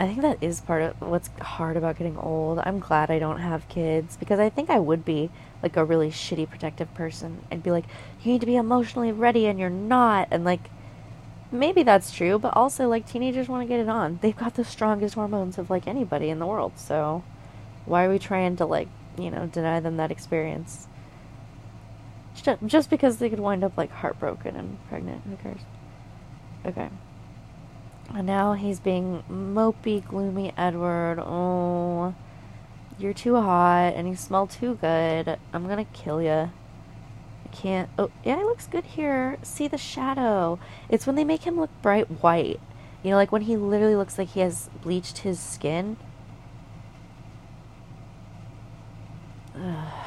I 0.00 0.06
think 0.06 0.22
that 0.22 0.38
is 0.40 0.62
part 0.62 0.80
of 0.80 1.00
what's 1.02 1.28
hard 1.42 1.76
about 1.76 1.98
getting 1.98 2.16
old. 2.16 2.58
I'm 2.64 2.78
glad 2.78 3.10
I 3.10 3.18
don't 3.18 3.40
have 3.40 3.68
kids 3.68 4.16
because 4.16 4.40
I 4.40 4.48
think 4.48 4.70
I 4.70 4.78
would 4.78 5.04
be 5.04 5.28
like 5.62 5.76
a 5.76 5.84
really 5.84 6.10
shitty 6.10 6.48
protective 6.48 6.92
person. 6.94 7.44
I'd 7.52 7.62
be 7.62 7.70
like, 7.70 7.84
you 8.22 8.32
need 8.32 8.40
to 8.40 8.46
be 8.46 8.56
emotionally 8.56 9.12
ready 9.12 9.46
and 9.46 9.58
you're 9.60 9.68
not. 9.68 10.28
And 10.30 10.42
like, 10.42 10.70
maybe 11.52 11.82
that's 11.82 12.12
true, 12.12 12.38
but 12.38 12.56
also 12.56 12.88
like 12.88 13.06
teenagers 13.06 13.46
want 13.46 13.62
to 13.62 13.68
get 13.68 13.78
it 13.78 13.90
on. 13.90 14.18
They've 14.22 14.34
got 14.34 14.54
the 14.54 14.64
strongest 14.64 15.16
hormones 15.16 15.58
of 15.58 15.68
like 15.68 15.86
anybody 15.86 16.30
in 16.30 16.38
the 16.38 16.46
world. 16.46 16.72
So 16.76 17.22
why 17.84 18.04
are 18.04 18.10
we 18.10 18.18
trying 18.18 18.56
to 18.56 18.64
like, 18.64 18.88
you 19.18 19.30
know, 19.30 19.48
deny 19.48 19.80
them 19.80 19.98
that 19.98 20.10
experience? 20.10 20.88
Just 22.64 22.88
because 22.88 23.18
they 23.18 23.28
could 23.28 23.40
wind 23.40 23.62
up 23.62 23.76
like 23.76 23.90
heartbroken 23.90 24.56
and 24.56 24.78
pregnant. 24.88 25.24
Who 25.28 25.36
cares? 25.36 25.60
Okay. 26.64 26.88
And 28.12 28.26
now 28.26 28.54
he's 28.54 28.80
being 28.80 29.22
mopey, 29.30 30.06
gloomy 30.06 30.52
Edward. 30.56 31.18
Oh, 31.20 32.14
you're 32.98 33.14
too 33.14 33.36
hot 33.36 33.94
and 33.94 34.08
you 34.08 34.16
smell 34.16 34.46
too 34.46 34.74
good. 34.80 35.38
I'm 35.52 35.68
gonna 35.68 35.84
kill 35.86 36.20
you. 36.20 36.30
I 36.30 37.48
can't. 37.52 37.88
Oh, 37.98 38.10
yeah, 38.24 38.38
he 38.38 38.44
looks 38.44 38.66
good 38.66 38.84
here. 38.84 39.38
See 39.42 39.68
the 39.68 39.78
shadow. 39.78 40.58
It's 40.88 41.06
when 41.06 41.16
they 41.16 41.24
make 41.24 41.44
him 41.44 41.58
look 41.58 41.70
bright 41.82 42.22
white. 42.22 42.60
You 43.02 43.10
know, 43.10 43.16
like 43.16 43.32
when 43.32 43.42
he 43.42 43.56
literally 43.56 43.96
looks 43.96 44.18
like 44.18 44.30
he 44.30 44.40
has 44.40 44.68
bleached 44.82 45.18
his 45.18 45.40
skin. 45.40 45.96
Ugh. 49.56 49.99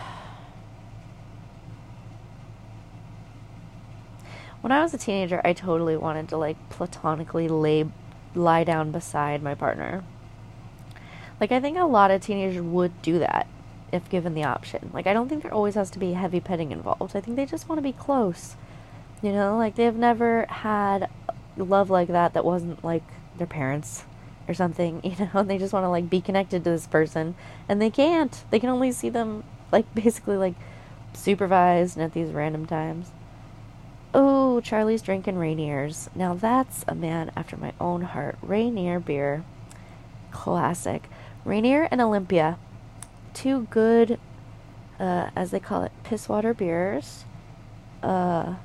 When 4.64 4.72
I 4.72 4.82
was 4.82 4.94
a 4.94 4.98
teenager, 4.98 5.42
I 5.44 5.52
totally 5.52 5.98
wanted 5.98 6.30
to 6.30 6.38
like 6.38 6.56
platonically 6.70 7.50
lay 7.50 7.86
lie 8.34 8.64
down 8.64 8.92
beside 8.92 9.44
my 9.44 9.56
partner. 9.56 10.06
Like 11.42 11.52
I 11.52 11.60
think 11.60 11.78
a 11.78 11.84
lot 11.84 12.12
of 12.12 12.22
teenagers 12.22 12.64
would 12.64 13.02
do 13.02 13.20
that 13.20 13.46
if 13.92 14.10
given 14.10 14.36
the 14.36 14.46
option. 14.46 14.90
Like 14.94 15.06
I 15.06 15.12
don't 15.12 15.28
think 15.28 15.44
there 15.44 15.54
always 15.54 15.76
has 15.76 15.92
to 15.92 16.00
be 16.00 16.14
heavy 16.14 16.40
petting 16.40 16.72
involved. 16.72 17.14
I 17.14 17.20
think 17.20 17.36
they 17.36 17.46
just 17.46 17.68
want 17.68 17.80
to 17.80 17.84
be 17.84 17.92
close. 17.92 18.56
You 19.22 19.34
know, 19.34 19.58
like 19.58 19.76
they've 19.76 19.94
never 19.94 20.46
had 20.46 21.10
love 21.58 21.90
like 21.90 22.08
that 22.08 22.34
that 22.34 22.46
wasn't 22.46 22.86
like 22.86 23.04
their 23.38 23.48
parents 23.48 24.06
or 24.48 24.54
something, 24.54 25.02
you 25.04 25.26
know, 25.26 25.42
and 25.42 25.50
they 25.50 25.58
just 25.58 25.74
want 25.74 25.84
to 25.84 25.90
like 25.90 26.10
be 26.10 26.22
connected 26.22 26.64
to 26.64 26.70
this 26.70 26.88
person 26.88 27.36
and 27.68 27.82
they 27.82 27.90
can't. 27.90 28.46
They 28.50 28.60
can 28.60 28.70
only 28.70 28.94
see 28.94 29.10
them 29.10 29.44
like 29.74 29.94
basically 29.94 30.38
like 30.38 30.56
supervised 31.12 31.98
and 31.98 32.06
at 32.06 32.14
these 32.14 32.30
random 32.30 32.66
times. 32.66 33.12
Oh, 34.14 34.62
Charlie's 34.62 35.02
drinking 35.02 35.38
Rainier's. 35.38 36.10
Now 36.14 36.36
that's 36.36 36.86
a 36.88 36.94
man 36.94 37.32
after 37.36 37.58
my 37.58 37.74
own 37.82 38.02
heart. 38.02 38.38
Rainier 38.44 39.00
beer. 39.00 39.44
Classic. 40.32 41.10
Rainier 41.44 41.88
and 41.90 42.00
Olympia. 42.00 42.60
Two 43.34 43.68
good, 43.72 44.20
uh, 45.00 45.30
as 45.36 45.50
they 45.50 45.60
call 45.60 45.82
it, 45.82 45.92
piss 46.04 46.30
water 46.30 46.54
beers. 46.54 47.26
Uh, 48.04 48.56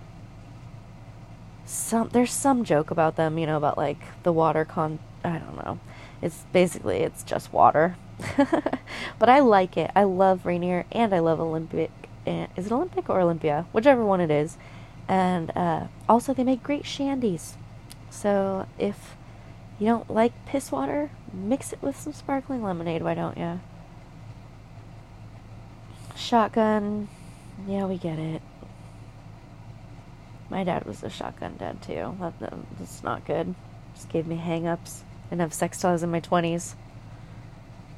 some 1.64 2.10
there's 2.10 2.32
some 2.32 2.64
joke 2.64 2.90
about 2.90 3.16
them, 3.16 3.38
you 3.38 3.46
know, 3.46 3.56
about 3.56 3.78
like 3.78 4.22
the 4.24 4.32
water 4.32 4.66
con. 4.66 4.98
I 5.24 5.38
don't 5.38 5.56
know. 5.56 5.78
It's 6.20 6.44
basically 6.52 6.98
it's 6.98 7.22
just 7.22 7.52
water. 7.52 7.96
but 9.18 9.28
I 9.28 9.40
like 9.40 9.78
it. 9.78 9.90
I 9.96 10.04
love 10.04 10.44
Rainier 10.44 10.84
and 10.92 11.14
I 11.14 11.20
love 11.20 11.40
Olympic. 11.40 11.90
Is 12.26 12.66
it 12.66 12.72
Olympic 12.72 13.08
or 13.08 13.20
Olympia? 13.22 13.64
Whichever 13.72 14.04
one 14.04 14.20
it 14.20 14.30
is. 14.30 14.58
And 15.08 15.50
uh, 15.56 15.86
also, 16.08 16.34
they 16.34 16.44
make 16.44 16.62
great 16.62 16.82
shandies. 16.82 17.54
So 18.10 18.66
if 18.78 19.16
you 19.78 19.86
don't 19.86 20.10
like 20.10 20.32
piss 20.44 20.70
water, 20.70 21.10
mix 21.32 21.72
it 21.72 21.82
with 21.82 21.98
some 21.98 22.12
sparkling 22.12 22.62
lemonade, 22.62 23.02
why 23.02 23.14
don't 23.14 23.38
you? 23.38 23.60
Shotgun. 26.14 27.08
Yeah, 27.66 27.86
we 27.86 27.96
get 27.96 28.18
it. 28.18 28.42
My 30.50 30.64
dad 30.64 30.84
was 30.84 31.02
a 31.02 31.10
shotgun 31.10 31.56
dad 31.58 31.82
too. 31.82 32.16
That, 32.20 32.34
that's 32.78 33.02
not 33.02 33.26
good. 33.26 33.54
Just 33.94 34.08
gave 34.08 34.26
me 34.26 34.36
hang-ups. 34.36 35.04
And 35.30 35.40
have 35.40 35.52
sex 35.52 35.78
toys 35.80 36.02
in 36.02 36.10
my 36.10 36.20
20s. 36.20 36.74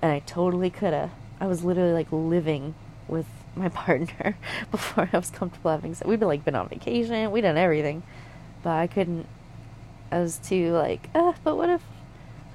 And 0.02 0.10
I 0.10 0.18
totally 0.20 0.70
coulda. 0.70 1.12
I 1.40 1.46
was 1.46 1.64
literally 1.64 1.92
like 1.92 2.08
living 2.10 2.74
with 3.06 3.26
my 3.54 3.68
partner 3.84 4.36
before 4.70 5.08
I 5.12 5.16
was 5.16 5.30
comfortable 5.30 5.70
having 5.70 5.94
sex. 5.94 6.06
We'd 6.06 6.20
been 6.20 6.28
like 6.28 6.44
been 6.44 6.54
on 6.54 6.68
vacation. 6.68 7.30
We'd 7.30 7.42
done 7.42 7.56
everything. 7.56 8.02
But 8.62 8.70
I 8.70 8.86
couldn't. 8.86 9.26
I 10.12 10.18
was 10.20 10.38
too 10.38 10.72
like, 10.72 11.08
uh, 11.14 11.32
but 11.44 11.56
what 11.56 11.70
if. 11.70 11.82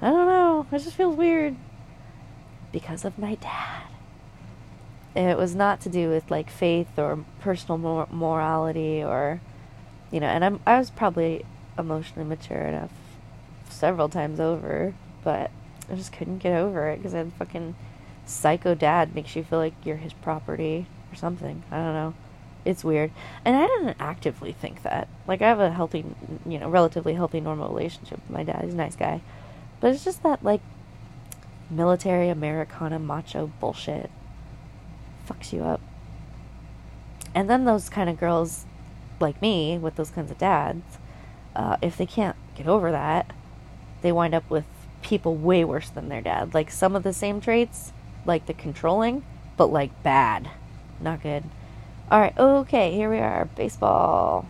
I 0.02 0.10
don't 0.10 0.26
know. 0.26 0.66
It 0.70 0.78
just 0.82 0.96
feels 0.96 1.16
weird. 1.16 1.56
Because 2.72 3.04
of 3.04 3.18
my 3.18 3.36
dad. 3.36 3.84
it 5.14 5.38
was 5.38 5.54
not 5.54 5.80
to 5.80 5.88
do 5.88 6.10
with 6.10 6.30
like 6.30 6.50
faith 6.50 6.98
or 6.98 7.24
personal 7.40 7.78
mor- 7.78 8.08
morality 8.10 9.02
or 9.02 9.40
you 10.10 10.20
know, 10.20 10.26
and 10.26 10.44
I'm 10.44 10.60
I 10.66 10.78
was 10.78 10.90
probably 10.90 11.44
emotionally 11.78 12.28
mature 12.28 12.58
enough 12.58 12.90
several 13.70 14.08
times 14.08 14.40
over, 14.40 14.94
but 15.24 15.50
I 15.90 15.94
just 15.94 16.12
couldn't 16.12 16.38
get 16.38 16.54
over 16.56 16.88
it 16.90 16.98
because 16.98 17.14
I 17.14 17.18
had 17.18 17.32
fucking 17.34 17.74
psycho 18.26 18.74
dad 18.74 19.14
makes 19.14 19.34
you 19.36 19.44
feel 19.44 19.58
like 19.58 19.74
you're 19.84 19.96
his 19.96 20.12
property 20.12 20.86
or 21.12 21.16
something. 21.16 21.62
I 21.70 21.76
don't 21.76 21.94
know. 21.94 22.14
It's 22.64 22.82
weird. 22.84 23.12
And 23.44 23.56
I 23.56 23.66
didn't 23.66 23.96
actively 24.00 24.52
think 24.52 24.82
that. 24.82 25.08
Like 25.26 25.40
I 25.40 25.48
have 25.48 25.60
a 25.60 25.70
healthy, 25.70 26.04
you 26.44 26.58
know, 26.58 26.68
relatively 26.68 27.14
healthy 27.14 27.40
normal 27.40 27.68
relationship 27.68 28.18
with 28.18 28.30
my 28.30 28.42
dad. 28.42 28.62
He's 28.64 28.74
a 28.74 28.76
nice 28.76 28.96
guy. 28.96 29.20
But 29.80 29.92
it's 29.92 30.04
just 30.04 30.22
that 30.22 30.44
like 30.44 30.60
military 31.70 32.28
Americana 32.28 32.98
macho 32.98 33.50
bullshit 33.60 34.10
fucks 35.28 35.52
you 35.52 35.62
up. 35.62 35.80
And 37.34 37.50
then 37.50 37.64
those 37.64 37.88
kind 37.88 38.08
of 38.08 38.18
girls 38.18 38.64
like 39.20 39.40
me 39.40 39.78
with 39.78 39.96
those 39.96 40.10
kinds 40.10 40.30
of 40.30 40.38
dads, 40.38 40.98
uh, 41.54 41.76
if 41.82 41.96
they 41.96 42.06
can't 42.06 42.36
get 42.54 42.66
over 42.66 42.90
that, 42.90 43.30
they 44.02 44.12
wind 44.12 44.34
up 44.34 44.48
with 44.50 44.64
people 45.02 45.34
way 45.36 45.64
worse 45.64 45.88
than 45.88 46.08
their 46.08 46.20
dad. 46.20 46.54
Like 46.54 46.70
some 46.70 46.96
of 46.96 47.02
the 47.02 47.12
same 47.12 47.40
traits, 47.40 47.92
like 48.26 48.46
the 48.46 48.54
controlling, 48.54 49.24
but 49.56 49.66
like 49.66 50.02
bad. 50.02 50.50
Not 51.00 51.22
good. 51.22 51.44
All 52.10 52.20
right, 52.20 52.36
okay, 52.38 52.92
here 52.92 53.10
we 53.10 53.18
are. 53.18 53.46
Baseball. 53.56 54.46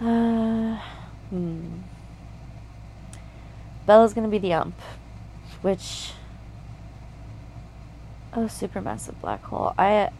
Uh, 0.00 0.78
hmm. 1.30 1.78
Bella's 3.86 4.14
gonna 4.14 4.28
be 4.28 4.38
the 4.38 4.52
ump, 4.52 4.78
which. 5.62 6.12
Oh, 8.36 8.46
supermassive 8.46 9.20
black 9.20 9.42
hole. 9.44 9.74
I 9.78 10.10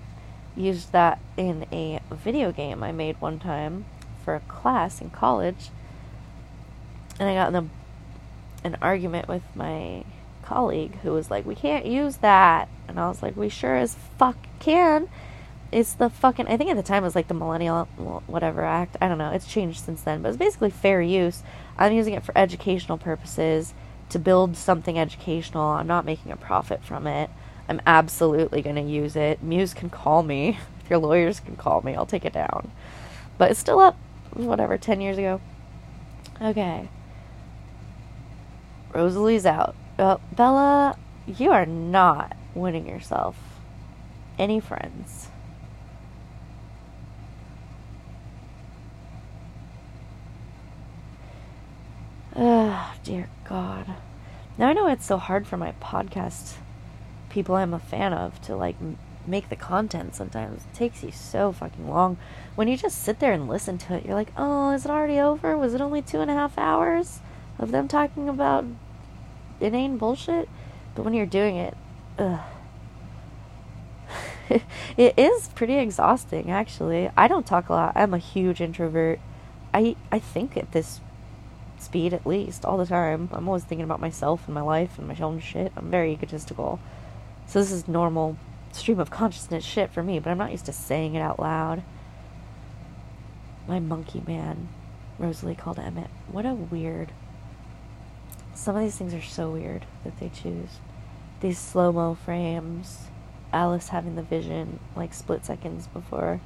used 0.56 0.92
that 0.92 1.18
in 1.36 1.66
a 1.72 2.00
video 2.10 2.52
game 2.52 2.82
I 2.82 2.92
made 2.92 3.20
one 3.20 3.40
time 3.40 3.84
for 4.24 4.34
a 4.36 4.40
class 4.40 5.00
in 5.00 5.10
college. 5.10 5.70
And 7.18 7.28
I 7.28 7.34
got 7.34 7.48
in 7.48 7.54
a, 7.56 8.66
an 8.66 8.76
argument 8.80 9.28
with 9.28 9.42
my 9.54 10.04
colleague 10.44 10.98
who 11.02 11.12
was 11.12 11.30
like, 11.30 11.46
We 11.46 11.54
can't 11.54 11.86
use 11.86 12.18
that. 12.18 12.68
And 12.88 13.00
I 13.00 13.08
was 13.08 13.22
like, 13.22 13.36
We 13.36 13.48
sure 13.48 13.76
as 13.76 13.96
fuck 14.18 14.36
can. 14.60 15.08
It's 15.72 15.94
the 15.94 16.08
fucking, 16.08 16.46
I 16.46 16.56
think 16.56 16.70
at 16.70 16.76
the 16.76 16.84
time 16.84 17.02
it 17.02 17.06
was 17.06 17.16
like 17.16 17.26
the 17.26 17.34
Millennial 17.34 17.86
Whatever 18.26 18.62
Act. 18.62 18.96
I 19.00 19.08
don't 19.08 19.18
know. 19.18 19.32
It's 19.32 19.46
changed 19.46 19.84
since 19.84 20.02
then. 20.02 20.22
But 20.22 20.28
it's 20.28 20.38
basically 20.38 20.70
fair 20.70 21.02
use. 21.02 21.42
I'm 21.76 21.92
using 21.92 22.14
it 22.14 22.22
for 22.22 22.36
educational 22.38 22.96
purposes 22.96 23.74
to 24.10 24.18
build 24.20 24.56
something 24.56 24.96
educational. 24.98 25.62
I'm 25.62 25.88
not 25.88 26.04
making 26.04 26.30
a 26.30 26.36
profit 26.36 26.84
from 26.84 27.08
it. 27.08 27.28
I'm 27.68 27.80
absolutely 27.86 28.62
going 28.62 28.76
to 28.76 28.82
use 28.82 29.16
it. 29.16 29.42
Muse 29.42 29.74
can 29.74 29.90
call 29.90 30.22
me. 30.22 30.58
If 30.84 30.90
your 30.90 30.98
lawyers 30.98 31.40
can 31.40 31.56
call 31.56 31.80
me, 31.80 31.94
I'll 31.94 32.04
take 32.04 32.26
it 32.26 32.34
down. 32.34 32.70
But 33.38 33.50
it's 33.50 33.58
still 33.58 33.78
up, 33.78 33.96
whatever, 34.34 34.76
10 34.76 35.00
years 35.00 35.16
ago. 35.16 35.40
Okay. 36.42 36.90
Rosalie's 38.92 39.46
out. 39.46 39.74
Well, 39.96 40.20
Bella, 40.32 40.96
you 41.26 41.52
are 41.52 41.66
not 41.66 42.36
winning 42.54 42.86
yourself 42.88 43.36
any 44.38 44.58
friends. 44.58 45.28
Oh, 52.36 52.92
dear 53.04 53.28
God. 53.48 53.86
Now 54.58 54.68
I 54.68 54.72
know 54.72 54.88
it's 54.88 55.06
so 55.06 55.18
hard 55.18 55.46
for 55.46 55.56
my 55.56 55.72
podcast 55.80 56.54
people 57.34 57.56
I'm 57.56 57.74
a 57.74 57.80
fan 57.80 58.12
of 58.12 58.40
to 58.42 58.54
like 58.56 58.76
make 59.26 59.48
the 59.48 59.56
content 59.56 60.14
sometimes. 60.14 60.62
It 60.64 60.74
takes 60.74 61.02
you 61.02 61.10
so 61.10 61.52
fucking 61.52 61.88
long. 61.88 62.16
When 62.54 62.68
you 62.68 62.76
just 62.76 63.02
sit 63.02 63.18
there 63.18 63.32
and 63.32 63.48
listen 63.48 63.76
to 63.78 63.94
it, 63.94 64.04
you're 64.04 64.14
like, 64.14 64.32
oh, 64.36 64.70
is 64.70 64.84
it 64.84 64.90
already 64.90 65.18
over? 65.18 65.56
Was 65.56 65.74
it 65.74 65.80
only 65.80 66.00
two 66.00 66.20
and 66.20 66.30
a 66.30 66.34
half 66.34 66.56
hours 66.56 67.20
of 67.58 67.72
them 67.72 67.88
talking 67.88 68.28
about 68.28 68.64
inane 69.60 69.96
bullshit? 69.96 70.48
But 70.94 71.04
when 71.04 71.14
you're 71.14 71.26
doing 71.26 71.56
it, 71.56 71.76
ugh. 72.18 72.40
it 74.96 75.18
is 75.18 75.48
pretty 75.48 75.74
exhausting, 75.74 76.50
actually. 76.50 77.10
I 77.16 77.28
don't 77.28 77.46
talk 77.46 77.68
a 77.68 77.72
lot. 77.72 77.92
I'm 77.96 78.14
a 78.14 78.18
huge 78.18 78.60
introvert. 78.60 79.18
I 79.72 79.96
I 80.12 80.18
think 80.18 80.56
at 80.56 80.72
this 80.72 81.00
speed, 81.78 82.12
at 82.12 82.26
least, 82.26 82.64
all 82.64 82.76
the 82.76 82.86
time. 82.86 83.28
I'm 83.32 83.48
always 83.48 83.64
thinking 83.64 83.84
about 83.84 84.00
myself 84.00 84.42
and 84.46 84.54
my 84.54 84.60
life 84.60 84.98
and 84.98 85.08
my 85.08 85.16
own 85.16 85.40
shit. 85.40 85.72
I'm 85.76 85.90
very 85.90 86.12
egotistical. 86.12 86.80
So 87.46 87.60
this 87.60 87.70
is 87.70 87.86
normal 87.86 88.36
stream 88.72 88.98
of 88.98 89.10
consciousness 89.10 89.64
shit 89.64 89.90
for 89.90 90.02
me, 90.02 90.18
but 90.18 90.30
I'm 90.30 90.38
not 90.38 90.50
used 90.50 90.66
to 90.66 90.72
saying 90.72 91.14
it 91.14 91.20
out 91.20 91.38
loud. 91.38 91.82
My 93.68 93.80
monkey 93.80 94.22
man, 94.26 94.68
Rosalie 95.18 95.54
called 95.54 95.78
Emmett. 95.78 96.10
What 96.30 96.44
a 96.44 96.54
weird. 96.54 97.12
Some 98.54 98.76
of 98.76 98.82
these 98.82 98.96
things 98.96 99.12
are 99.12 99.22
so 99.22 99.50
weird 99.50 99.84
that 100.04 100.18
they 100.20 100.28
choose. 100.28 100.78
These 101.40 101.58
slow 101.58 101.92
mo 101.92 102.14
frames, 102.14 103.08
Alice 103.52 103.88
having 103.88 104.14
the 104.14 104.22
vision 104.22 104.78
like 104.96 105.12
split 105.12 105.44
seconds 105.44 105.86
before 105.88 106.40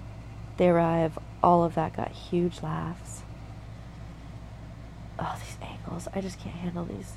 they 0.56 0.68
arrive, 0.68 1.18
all 1.43 1.64
of 1.64 1.74
that 1.76 1.97
got 1.97 2.10
huge 2.10 2.62
laughs. 2.62 3.22
Oh, 5.18 5.39
these 5.39 5.56
angles. 5.62 6.09
I 6.14 6.20
just 6.20 6.40
can't 6.40 6.56
handle 6.56 6.85
these. 6.85 7.12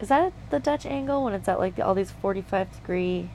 Is 0.00 0.08
that 0.08 0.32
the 0.50 0.58
Dutch 0.60 0.86
angle 0.86 1.24
when 1.24 1.34
it's 1.34 1.48
at 1.48 1.58
like 1.58 1.78
all 1.78 1.94
these 1.94 2.10
45 2.10 2.72
degree? 2.72 3.30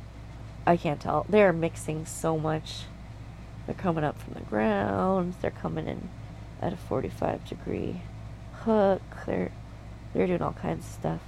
I 0.65 0.77
can't 0.77 0.99
tell. 0.99 1.25
They're 1.27 1.53
mixing 1.53 2.05
so 2.05 2.37
much. 2.37 2.83
They're 3.65 3.75
coming 3.75 4.03
up 4.03 4.19
from 4.19 4.33
the 4.35 4.41
ground. 4.41 5.35
They're 5.41 5.51
coming 5.51 5.87
in 5.87 6.09
at 6.61 6.73
a 6.73 6.77
45 6.77 7.45
degree 7.45 8.01
hook. 8.65 9.01
They're 9.25 9.51
they're 10.13 10.27
doing 10.27 10.41
all 10.41 10.53
kinds 10.53 10.85
of 10.85 10.91
stuff. 10.91 11.21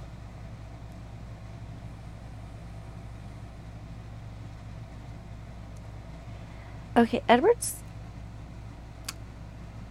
Okay, 6.96 7.22
Edwards. 7.28 7.76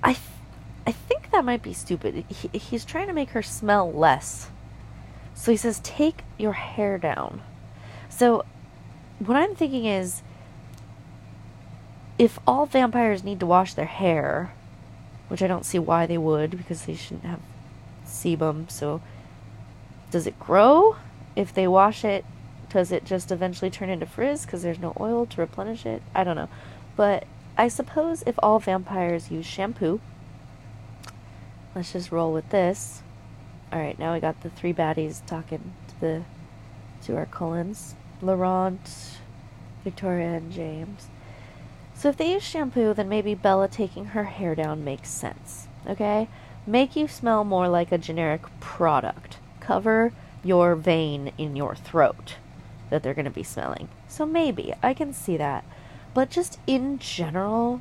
I, 0.02 0.14
th- 0.14 0.26
I 0.88 0.92
think 0.92 1.32
that 1.32 1.44
might 1.44 1.62
be 1.62 1.74
stupid. 1.74 2.24
He, 2.30 2.58
he's 2.58 2.86
trying 2.86 3.08
to 3.08 3.14
make 3.14 3.32
her 3.32 3.42
smell 3.42 3.92
less. 3.92 4.50
So 5.34 5.52
he 5.52 5.58
says, 5.58 5.80
take 5.84 6.24
your 6.38 6.54
hair 6.54 6.98
down. 6.98 7.42
So 8.10 8.46
what 9.20 9.36
I'm 9.36 9.56
thinking 9.56 9.86
is, 9.86 10.22
if 12.18 12.40
all 12.48 12.66
vampires 12.66 13.24
need 13.24 13.40
to 13.42 13.46
wash 13.46 13.74
their 13.74 13.86
hair, 13.86 14.54
which 15.34 15.42
I 15.42 15.48
don't 15.48 15.66
see 15.66 15.80
why 15.80 16.06
they 16.06 16.20
would, 16.20 16.52
because 16.52 16.86
they 16.86 16.94
shouldn't 16.94 17.26
have 17.26 17.40
sebum, 18.06 18.70
so 18.70 19.02
does 20.12 20.28
it 20.28 20.40
grow? 20.40 20.98
If 21.36 21.52
they 21.52 21.68
wash 21.68 22.06
it, 22.06 22.24
does 22.70 22.92
it 22.92 23.04
just 23.04 23.32
eventually 23.32 23.72
turn 23.72 23.90
into 23.90 24.06
frizz 24.06 24.46
because 24.46 24.62
there's 24.62 24.78
no 24.78 24.96
oil 25.00 25.26
to 25.26 25.42
replenish 25.42 25.88
it? 25.88 26.04
I 26.14 26.24
don't 26.24 26.36
know. 26.36 26.50
But 26.96 27.26
I 27.58 27.68
suppose 27.68 28.22
if 28.28 28.36
all 28.44 28.60
vampires 28.60 29.32
use 29.32 29.48
shampoo, 29.48 30.02
let's 31.74 31.94
just 31.94 32.12
roll 32.12 32.32
with 32.32 32.50
this. 32.50 33.02
All 33.72 33.80
right, 33.80 33.98
now 33.98 34.14
we 34.14 34.20
got 34.20 34.40
the 34.42 34.52
three 34.52 34.72
baddies 34.72 35.26
talking 35.26 35.74
to 35.88 36.00
the 36.00 36.24
to 37.06 37.18
our 37.18 37.26
Cullens, 37.26 37.96
Laurent, 38.22 39.18
Victoria, 39.84 40.34
and 40.34 40.52
James. 40.52 41.08
So 42.04 42.10
if 42.10 42.18
they 42.18 42.34
use 42.34 42.44
shampoo, 42.44 42.94
then 42.94 43.08
maybe 43.08 43.34
Bella 43.34 43.70
taking 43.70 44.08
her 44.08 44.26
hair 44.26 44.56
down 44.56 44.84
makes 44.84 45.08
sense. 45.08 45.70
Okay, 45.88 46.28
make 46.68 46.98
you 46.98 47.08
smell 47.08 47.46
more 47.46 47.70
like 47.70 47.94
a 47.94 47.98
generic 47.98 48.42
product. 48.60 49.38
Cover 49.62 50.12
your 50.44 50.76
vein 50.76 51.32
in 51.38 51.56
your 51.56 51.76
throat 51.76 52.36
that 52.90 53.04
they're 53.04 53.14
going 53.14 53.24
to 53.24 53.32
be 53.32 53.42
smelling. 53.42 53.88
So 54.10 54.26
maybe 54.26 54.74
I 54.84 54.94
can 54.94 55.14
see 55.14 55.38
that. 55.38 55.64
But 56.14 56.30
just 56.30 56.60
in 56.68 57.00
general, 57.00 57.80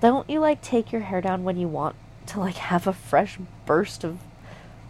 don't 0.00 0.28
you 0.28 0.40
like 0.40 0.60
take 0.60 0.90
your 0.90 1.02
hair 1.02 1.20
down 1.20 1.44
when 1.44 1.56
you 1.56 1.68
want 1.68 1.94
to 2.26 2.40
like 2.40 2.56
have 2.56 2.88
a 2.88 2.92
fresh 2.92 3.38
burst 3.64 4.02
of 4.02 4.18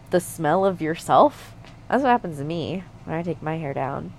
the 0.09 0.21
smell 0.21 0.65
of 0.65 0.81
yourself? 0.81 1.53
That's 1.91 2.05
what 2.05 2.09
happens 2.09 2.39
to 2.39 2.45
me 2.45 2.85
when 3.05 3.17
I 3.17 3.23
take 3.23 3.43
my 3.43 3.59
hair 3.59 3.75
down. 3.75 4.15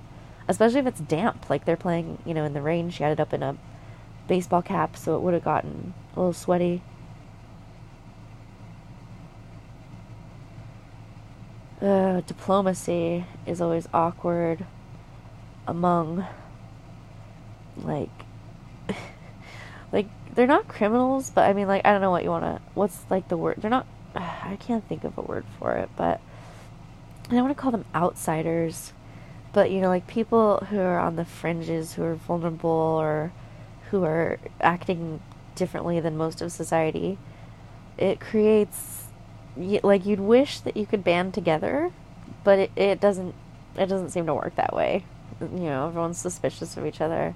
Especially 0.47 0.79
if 0.79 0.85
it's 0.85 0.99
damp, 0.99 1.49
like 1.49 1.65
they're 1.65 1.75
playing, 1.75 2.19
you 2.23 2.35
know, 2.35 2.43
in 2.43 2.53
the 2.53 2.61
rain. 2.61 2.91
She 2.91 3.01
had 3.01 3.13
it 3.13 3.19
up 3.19 3.33
in 3.33 3.41
a 3.41 3.57
baseball 4.29 4.61
cap, 4.61 4.95
so 4.95 5.17
it 5.17 5.21
would 5.21 5.33
have 5.33 5.43
gotten 5.43 5.93
a 6.15 6.19
little 6.19 6.31
sweaty. 6.31 6.81
Uh, 11.81 12.21
diplomacy 12.21 13.25
is 13.45 13.59
always 13.59 13.87
awkward 13.93 14.65
among 15.67 16.25
like 17.77 18.09
like 19.91 20.07
they're 20.33 20.47
not 20.47 20.67
criminals 20.67 21.29
but 21.29 21.47
i 21.47 21.53
mean 21.53 21.67
like 21.67 21.85
i 21.85 21.91
don't 21.91 22.01
know 22.01 22.11
what 22.11 22.23
you 22.23 22.29
want 22.29 22.43
to 22.43 22.59
what's 22.73 23.05
like 23.09 23.27
the 23.29 23.37
word 23.37 23.55
they're 23.59 23.69
not 23.69 23.85
i 24.15 24.57
can't 24.59 24.85
think 24.89 25.03
of 25.03 25.17
a 25.17 25.21
word 25.21 25.45
for 25.57 25.75
it 25.75 25.89
but 25.95 26.19
i 27.29 27.31
don't 27.31 27.43
want 27.43 27.55
to 27.55 27.61
call 27.61 27.71
them 27.71 27.85
outsiders 27.95 28.91
but 29.53 29.71
you 29.71 29.79
know 29.79 29.87
like 29.87 30.05
people 30.07 30.57
who 30.69 30.79
are 30.79 30.99
on 30.99 31.15
the 31.15 31.25
fringes 31.25 31.93
who 31.93 32.03
are 32.03 32.15
vulnerable 32.15 32.69
or 32.69 33.31
who 33.91 34.03
are 34.03 34.39
acting 34.61 35.21
differently 35.55 35.99
than 35.99 36.15
most 36.15 36.41
of 36.41 36.51
society 36.51 37.17
it 37.99 38.19
creates 38.19 39.07
like 39.57 40.05
you'd 40.05 40.21
wish 40.21 40.61
that 40.61 40.77
you 40.77 40.85
could 40.85 41.03
band 41.03 41.33
together, 41.33 41.91
but 42.43 42.59
it, 42.59 42.71
it 42.75 43.01
doesn't 43.01 43.35
it 43.75 43.87
doesn't 43.87 44.11
seem 44.11 44.25
to 44.25 44.33
work 44.33 44.55
that 44.55 44.73
way. 44.73 45.03
You 45.41 45.47
know, 45.47 45.87
everyone's 45.87 46.17
suspicious 46.17 46.77
of 46.77 46.85
each 46.85 47.01
other. 47.01 47.35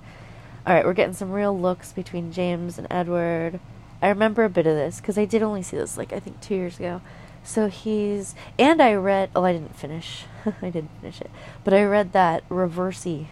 All 0.65 0.73
right, 0.73 0.85
we're 0.85 0.93
getting 0.93 1.13
some 1.13 1.31
real 1.31 1.57
looks 1.57 1.91
between 1.91 2.31
James 2.31 2.77
and 2.77 2.87
Edward. 2.89 3.59
I 4.01 4.07
remember 4.07 4.45
a 4.45 4.49
bit 4.49 4.65
of 4.65 4.75
this 4.75 5.01
because 5.01 5.17
I 5.17 5.25
did 5.25 5.43
only 5.43 5.61
see 5.61 5.77
this 5.77 5.97
like 5.97 6.13
I 6.13 6.19
think 6.19 6.39
two 6.39 6.55
years 6.55 6.79
ago. 6.79 7.01
So 7.43 7.67
he's 7.67 8.33
and 8.57 8.81
I 8.81 8.93
read. 8.93 9.31
Oh, 9.35 9.43
I 9.43 9.51
didn't 9.51 9.75
finish. 9.75 10.23
I 10.61 10.69
didn't 10.69 10.91
finish 11.01 11.19
it, 11.19 11.29
but 11.65 11.73
I 11.73 11.83
read 11.83 12.13
that 12.13 12.47
Reversey, 12.47 13.27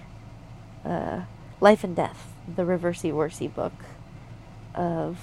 uh, 0.83 1.21
Life 1.61 1.85
and 1.85 1.95
Death, 1.95 2.30
the 2.47 2.63
Reversey 2.63 3.11
Worsey 3.11 3.47
book 3.47 3.73
of 4.73 5.17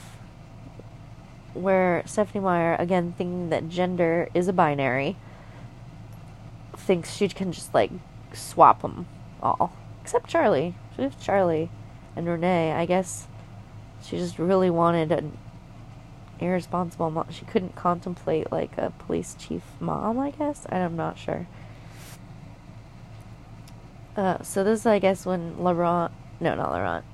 where 1.54 2.02
Stephenie 2.06 2.42
Meyer, 2.42 2.76
again, 2.78 3.14
thinking 3.16 3.50
that 3.50 3.68
gender 3.68 4.28
is 4.34 4.48
a 4.48 4.52
binary, 4.52 5.16
thinks 6.76 7.14
she 7.14 7.28
can 7.28 7.52
just 7.52 7.74
like 7.74 7.90
swap 8.32 8.82
them 8.82 9.06
all. 9.42 9.72
Except 10.02 10.28
Charlie. 10.28 10.74
She 10.94 11.02
leaves 11.02 11.16
Charlie 11.22 11.70
and 12.16 12.26
Renee. 12.26 12.72
I 12.72 12.86
guess 12.86 13.26
she 14.02 14.16
just 14.16 14.38
really 14.38 14.70
wanted 14.70 15.12
an 15.12 15.36
irresponsible 16.40 17.10
mom. 17.10 17.26
She 17.30 17.44
couldn't 17.44 17.74
contemplate 17.74 18.52
like 18.52 18.76
a 18.78 18.90
police 18.90 19.36
chief 19.38 19.62
mom, 19.80 20.18
I 20.18 20.30
guess. 20.30 20.66
I'm 20.70 20.96
not 20.96 21.18
sure. 21.18 21.46
Uh, 24.16 24.42
so 24.42 24.64
this 24.64 24.80
is, 24.80 24.86
I 24.86 24.98
guess, 24.98 25.24
when 25.24 25.62
Laurent, 25.62 26.12
no, 26.40 26.54
not 26.54 26.72
Laurent, 26.72 27.04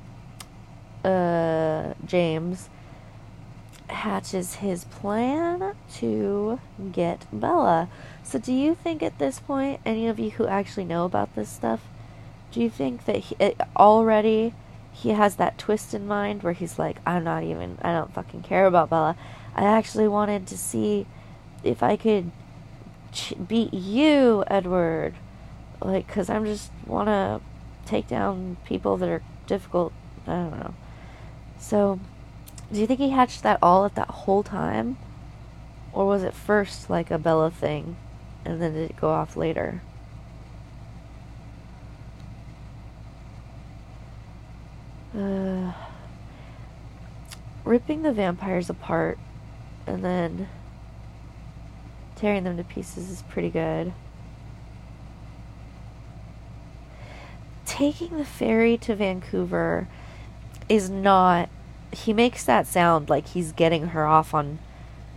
uh, 1.04 1.94
James 2.06 2.68
hatches 3.88 4.56
his 4.56 4.84
plan 4.84 5.74
to 5.94 6.58
get 6.92 7.26
Bella. 7.32 7.88
So, 8.22 8.38
do 8.38 8.52
you 8.52 8.74
think 8.74 9.02
at 9.02 9.18
this 9.18 9.38
point, 9.38 9.80
any 9.84 10.06
of 10.08 10.18
you 10.18 10.30
who 10.30 10.46
actually 10.46 10.84
know 10.84 11.04
about 11.04 11.34
this 11.34 11.48
stuff, 11.48 11.80
do 12.50 12.60
you 12.60 12.70
think 12.70 13.04
that 13.04 13.16
he, 13.16 13.36
it, 13.38 13.60
already 13.76 14.54
he 14.92 15.10
has 15.10 15.36
that 15.36 15.58
twist 15.58 15.92
in 15.92 16.06
mind 16.06 16.42
where 16.42 16.52
he's 16.52 16.78
like, 16.78 16.98
I'm 17.04 17.24
not 17.24 17.42
even, 17.42 17.78
I 17.82 17.92
don't 17.92 18.14
fucking 18.14 18.42
care 18.42 18.66
about 18.66 18.90
Bella. 18.90 19.16
I 19.54 19.64
actually 19.64 20.08
wanted 20.08 20.46
to 20.46 20.58
see 20.58 21.06
if 21.62 21.82
I 21.82 21.96
could 21.96 22.30
ch- 23.12 23.34
beat 23.46 23.74
you, 23.74 24.44
Edward. 24.46 25.14
Like, 25.82 26.06
because 26.06 26.30
I'm 26.30 26.44
just 26.44 26.70
want 26.86 27.08
to 27.08 27.40
take 27.84 28.06
down 28.06 28.56
people 28.64 28.96
that 28.98 29.08
are 29.08 29.22
difficult. 29.46 29.92
I 30.26 30.32
don't 30.34 30.60
know. 30.60 30.74
So, 31.64 31.98
do 32.70 32.78
you 32.78 32.86
think 32.86 33.00
he 33.00 33.08
hatched 33.08 33.42
that 33.42 33.58
all 33.62 33.86
at 33.86 33.94
that 33.94 34.10
whole 34.10 34.42
time? 34.42 34.98
Or 35.94 36.06
was 36.06 36.22
it 36.22 36.34
first 36.34 36.90
like 36.90 37.10
a 37.10 37.18
Bella 37.18 37.50
thing 37.50 37.96
and 38.44 38.60
then 38.60 38.74
did 38.74 38.90
it 38.90 38.96
go 39.00 39.08
off 39.08 39.34
later? 39.34 39.80
Uh, 45.16 45.72
ripping 47.64 48.02
the 48.02 48.12
vampires 48.12 48.68
apart 48.68 49.18
and 49.86 50.04
then 50.04 50.50
tearing 52.14 52.44
them 52.44 52.58
to 52.58 52.64
pieces 52.64 53.08
is 53.08 53.22
pretty 53.22 53.48
good. 53.48 53.94
Taking 57.64 58.18
the 58.18 58.26
ferry 58.26 58.76
to 58.76 58.94
Vancouver 58.94 59.88
is 60.68 60.88
not 60.90 61.48
he 61.92 62.12
makes 62.12 62.44
that 62.44 62.66
sound 62.66 63.08
like 63.08 63.28
he's 63.28 63.52
getting 63.52 63.88
her 63.88 64.06
off 64.06 64.34
on 64.34 64.58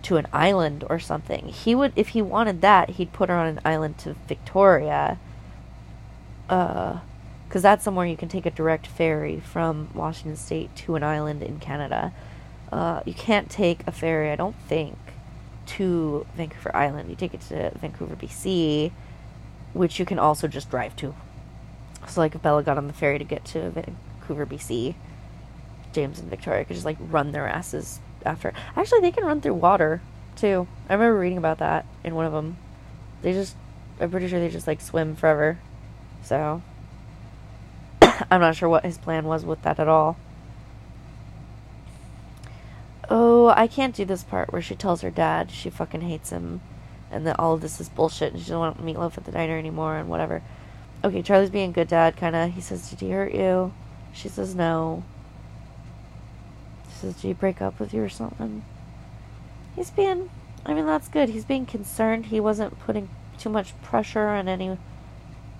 to 0.03 0.17
an 0.17 0.27
island 0.31 0.83
or 0.89 0.99
something. 0.99 1.47
He 1.47 1.73
would 1.75 1.91
if 1.95 2.09
he 2.09 2.21
wanted 2.21 2.61
that, 2.61 2.91
he'd 2.91 3.13
put 3.13 3.29
her 3.29 3.35
on 3.35 3.47
an 3.47 3.59
island 3.65 3.97
to 3.99 4.15
Victoria. 4.27 5.19
Uh 6.49 6.99
cuz 7.49 7.61
that's 7.61 7.83
somewhere 7.83 8.05
you 8.05 8.17
can 8.17 8.29
take 8.29 8.45
a 8.45 8.51
direct 8.51 8.87
ferry 8.87 9.39
from 9.39 9.89
Washington 9.93 10.35
state 10.35 10.75
to 10.75 10.95
an 10.95 11.03
island 11.03 11.41
in 11.41 11.59
Canada. 11.59 12.13
Uh 12.71 13.01
you 13.05 13.13
can't 13.13 13.49
take 13.49 13.85
a 13.87 13.91
ferry, 13.91 14.31
I 14.31 14.35
don't 14.35 14.55
think, 14.67 14.97
to 15.67 16.25
Vancouver 16.35 16.75
Island. 16.75 17.09
You 17.09 17.15
take 17.15 17.33
it 17.33 17.41
to 17.41 17.71
Vancouver, 17.79 18.15
BC, 18.15 18.91
which 19.73 19.99
you 19.99 20.05
can 20.05 20.19
also 20.19 20.47
just 20.47 20.69
drive 20.69 20.95
to. 20.97 21.15
So 22.07 22.21
like 22.21 22.35
if 22.35 22.41
Bella 22.41 22.63
got 22.63 22.77
on 22.77 22.87
the 22.87 22.93
ferry 22.93 23.17
to 23.17 23.25
get 23.25 23.43
to 23.45 23.69
Vancouver, 23.71 24.45
BC, 24.45 24.95
James 25.97 26.19
and 26.19 26.29
Victoria 26.29 26.63
could 26.63 26.75
just 26.75 26.85
like 26.85 26.97
run 26.99 27.31
their 27.31 27.47
asses 27.47 27.99
after. 28.23 28.53
Actually, 28.75 29.01
they 29.01 29.09
can 29.09 29.25
run 29.25 29.41
through 29.41 29.55
water 29.55 29.99
too. 30.35 30.67
I 30.87 30.93
remember 30.93 31.17
reading 31.17 31.39
about 31.39 31.57
that 31.57 31.87
in 32.03 32.13
one 32.13 32.27
of 32.27 32.33
them. 32.33 32.57
They 33.23 33.33
just, 33.33 33.55
I'm 33.99 34.11
pretty 34.11 34.27
sure 34.27 34.39
they 34.39 34.49
just 34.49 34.67
like 34.67 34.79
swim 34.79 35.15
forever. 35.15 35.57
So, 36.21 36.61
I'm 38.29 38.41
not 38.41 38.55
sure 38.55 38.69
what 38.69 38.85
his 38.85 38.99
plan 38.99 39.25
was 39.25 39.43
with 39.43 39.63
that 39.63 39.79
at 39.79 39.87
all. 39.87 40.17
Oh, 43.09 43.47
I 43.47 43.65
can't 43.65 43.95
do 43.95 44.05
this 44.05 44.23
part 44.23 44.53
where 44.53 44.61
she 44.61 44.75
tells 44.75 45.01
her 45.01 45.09
dad 45.09 45.49
she 45.49 45.71
fucking 45.71 46.01
hates 46.01 46.29
him 46.29 46.61
and 47.09 47.25
that 47.25 47.39
all 47.39 47.55
of 47.55 47.61
this 47.61 47.81
is 47.81 47.89
bullshit 47.89 48.33
and 48.33 48.39
she 48.39 48.49
doesn't 48.49 48.59
want 48.59 48.85
meatloaf 48.85 49.17
at 49.17 49.25
the 49.25 49.31
diner 49.31 49.57
anymore 49.57 49.97
and 49.97 50.09
whatever. 50.09 50.43
Okay, 51.03 51.23
Charlie's 51.23 51.49
being 51.49 51.71
good 51.71 51.87
dad, 51.87 52.17
kind 52.17 52.35
of. 52.35 52.53
He 52.53 52.61
says, 52.61 52.87
Did 52.87 52.99
he 52.99 53.09
hurt 53.09 53.33
you? 53.33 53.73
She 54.13 54.29
says, 54.29 54.53
No 54.53 55.03
says, 56.97 57.15
Did 57.15 57.27
he 57.27 57.33
break 57.33 57.61
up 57.61 57.79
with 57.79 57.93
you 57.93 58.03
or 58.03 58.09
something? 58.09 58.63
He's 59.75 59.91
being, 59.91 60.29
I 60.65 60.73
mean, 60.73 60.85
that's 60.85 61.07
good. 61.07 61.29
He's 61.29 61.45
being 61.45 61.65
concerned. 61.65 62.27
He 62.27 62.39
wasn't 62.39 62.79
putting 62.79 63.09
too 63.37 63.49
much 63.49 63.79
pressure 63.81 64.33
in 64.35 64.47
any 64.47 64.77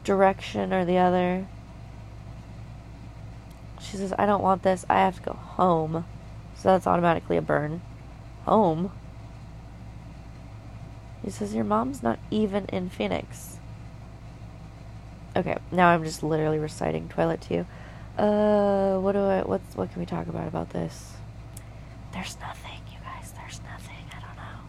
direction 0.04 0.74
or 0.74 0.86
the 0.86 0.98
other. 0.98 1.48
She 3.80 3.98
says, 3.98 4.14
I 4.18 4.26
don't 4.26 4.42
want 4.42 4.64
this. 4.64 4.86
I 4.90 4.96
have 4.96 5.18
to 5.18 5.22
go 5.22 5.34
home. 5.34 6.06
So 6.56 6.70
that's 6.70 6.88
automatically 6.88 7.38
a 7.38 7.42
burn. 7.42 7.82
Home? 8.46 8.92
He 11.24 11.30
says, 11.30 11.54
Your 11.54 11.64
mom's 11.64 12.02
not 12.02 12.20
even 12.32 12.66
in 12.68 12.90
Phoenix. 12.90 13.58
Okay, 15.36 15.58
now 15.72 15.90
I'm 15.90 16.04
just 16.04 16.24
literally 16.24 16.58
reciting 16.58 17.10
Twilight 17.10 17.42
to 17.42 17.54
you. 17.54 17.66
Uh, 18.18 18.98
what 19.00 19.12
do 19.12 19.20
I, 19.20 19.42
what's, 19.44 19.76
what 19.76 19.92
can 19.92 20.00
we 20.00 20.06
talk 20.08 20.28
about 20.28 20.48
about 20.48 20.72
this? 20.72 21.17
There's 22.18 22.40
nothing, 22.40 22.80
you 22.92 22.98
guys. 23.04 23.32
There's 23.32 23.62
nothing. 23.62 24.04
I 24.10 24.20
don't 24.20 24.36
know. 24.38 24.60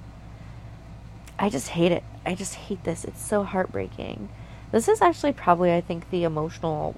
I 1.38 1.48
just 1.48 1.68
hate 1.68 1.92
it. 1.92 2.04
I 2.26 2.34
just 2.34 2.54
hate 2.54 2.84
this. 2.84 3.06
It's 3.06 3.24
so 3.24 3.42
heartbreaking. 3.42 4.28
This 4.70 4.86
is 4.86 5.00
actually 5.00 5.32
probably, 5.32 5.72
I 5.72 5.80
think, 5.80 6.10
the 6.10 6.24
emotional 6.24 6.94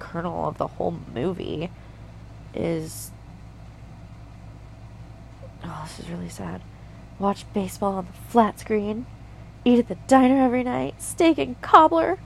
kernel 0.00 0.48
of 0.48 0.58
the 0.58 0.66
whole 0.66 0.98
movie. 1.14 1.70
Is. 2.52 3.12
Oh, 5.62 5.82
this 5.84 6.00
is 6.00 6.10
really 6.10 6.30
sad. 6.30 6.62
Watch 7.20 7.44
baseball 7.54 7.94
on 7.94 8.06
the 8.06 8.30
flat 8.32 8.58
screen. 8.58 9.06
Eat 9.64 9.78
at 9.78 9.86
the 9.86 9.98
diner 10.08 10.42
every 10.42 10.64
night. 10.64 11.00
Steak 11.00 11.38
and 11.38 11.60
cobbler. 11.62 12.18